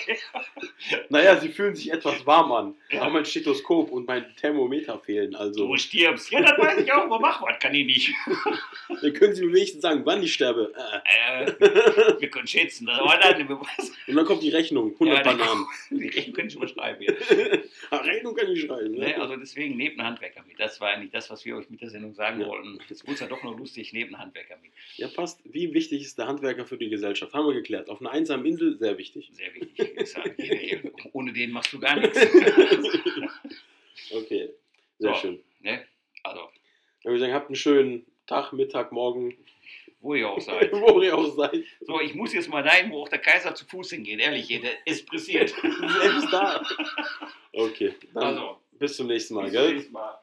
Naja, 1.10 1.38
sie 1.40 1.50
fühlen 1.50 1.76
sich 1.76 1.92
etwas 1.92 2.26
warm 2.26 2.52
an. 2.52 2.76
Ja. 2.90 3.04
Auch 3.04 3.12
mein 3.12 3.26
Stethoskop 3.26 3.92
und 3.92 4.08
mein 4.08 4.26
Thermometer 4.36 5.00
fehlen. 5.00 5.36
Also, 5.36 5.68
du 5.68 5.78
stirbst. 5.78 6.32
Ja, 6.32 6.42
das 6.42 6.58
weiß 6.58 6.82
ich 6.82 6.92
auch, 6.92 7.04
aber 7.04 7.20
mach 7.20 7.42
was, 7.42 7.60
kann 7.60 7.74
ich 7.74 7.86
nicht. 7.86 8.14
dann 9.02 9.14
können 9.14 9.36
sie 9.36 9.46
mir 9.46 9.54
wenigstens 9.54 9.82
sagen, 9.82 10.02
wann 10.06 10.24
ich 10.24 10.34
sterbe. 10.34 10.74
Äh. 10.76 11.52
Wir 12.20 12.30
können 12.30 12.48
schätzen, 12.48 12.86
das 12.86 13.00
aber 13.00 13.18
dann, 13.18 13.48
Und 13.48 14.16
dann 14.16 14.26
kommt 14.26 14.44
die 14.44 14.50
Rechnung, 14.50 14.94
100 14.94 15.18
Ja, 15.18 15.24
Bananen. 15.24 15.66
die 15.90 16.08
Rechnung 16.08 16.36
können 16.36 16.50
schon 16.50 16.62
mal 16.62 16.70
Ah, 17.92 17.98
Rechnung 18.04 18.36
kann 18.36 18.52
ich 18.52 18.62
schreiben. 18.62 18.92
Ne? 18.92 19.00
Ne, 19.08 19.22
also 19.22 19.36
deswegen 19.36 19.76
nehmt 19.78 20.00
einen 20.00 20.08
Handwerker 20.08 20.44
mit. 20.48 20.60
Das 20.60 20.80
war 20.82 20.90
eigentlich 20.90 21.12
das, 21.12 21.30
was 21.30 21.46
wir 21.46 21.56
euch 21.58 21.70
mit 21.70 21.82
der 21.82 21.90
Sendung 21.90 22.14
sagen 22.14 22.42
Ja. 22.42 22.48
wollten. 22.48 22.80
Jetzt 22.90 23.04
wurde 23.04 23.14
es 23.16 23.20
ja 23.22 23.28
doch 23.28 23.44
noch 23.44 23.58
lustig, 23.58 23.94
nehmt 23.94 24.14
einen 24.14 24.22
Handwerker 24.22 24.58
mit. 24.62 24.72
Ja, 24.98 25.08
passt. 25.08 25.42
Wie 25.46 25.74
wichtig 25.74 26.02
ist 26.02 26.18
der 26.18 26.28
Handwerker 26.28 26.66
für 26.66 26.78
die 26.78 26.90
Gesellschaft? 26.90 27.34
Haben 27.34 27.48
wir 27.48 27.54
geklärt. 27.54 27.90
Auf 27.90 28.02
einer 28.02 28.12
einsamen 28.12 28.46
Insel 28.46 28.78
sehr 28.78 28.98
wichtig. 28.98 29.30
Sehr 29.34 29.54
wichtig. 29.56 30.92
Ohne 31.14 31.34
den 31.34 31.52
machst 31.52 31.74
du 31.74 31.80
gar 31.80 31.96
nichts. 32.00 32.20
Okay, 34.12 34.50
sehr 35.00 35.14
So. 35.14 35.20
schön. 35.20 35.40
Ne? 35.62 35.84
Also, 36.24 36.42
Dann 37.04 37.12
würde 37.12 37.16
ich 37.16 37.22
sagen, 37.22 37.34
habt 37.34 37.48
einen 37.48 37.56
schönen 37.56 38.06
Tag, 38.28 38.54
Mittag, 38.54 38.92
Morgen, 38.92 39.34
wo 40.06 40.14
ihr 40.14 40.30
auch 40.30 40.40
seid. 40.40 40.72
wo 40.72 41.02
ihr 41.02 41.18
auch 41.18 41.36
seid. 41.36 41.64
So, 41.82 42.00
ich 42.00 42.14
muss 42.14 42.34
jetzt 42.34 42.48
mal 42.48 42.62
dahin, 42.64 42.92
wo 42.92 43.02
auch 43.02 43.10
der 43.10 43.20
Kaiser 43.20 43.56
zu 43.56 43.66
Fuß 43.66 43.90
hingeht. 43.90 44.20
Ehrlich, 44.20 44.48
der 44.48 44.72
ist 44.86 45.08
pressiert. 45.08 45.50
Selbst 45.62 46.32
da. 46.32 46.64
Okay, 47.54 47.96
dann 48.14 48.24
Also, 48.24 48.58
bis 48.74 48.96
zum 48.96 49.08
nächsten 49.08 49.34
Mal, 49.34 49.46
bis 49.46 49.54
zum 49.54 49.62
gell? 49.64 49.74
nächsten 49.74 49.94
Mal. 49.94 50.20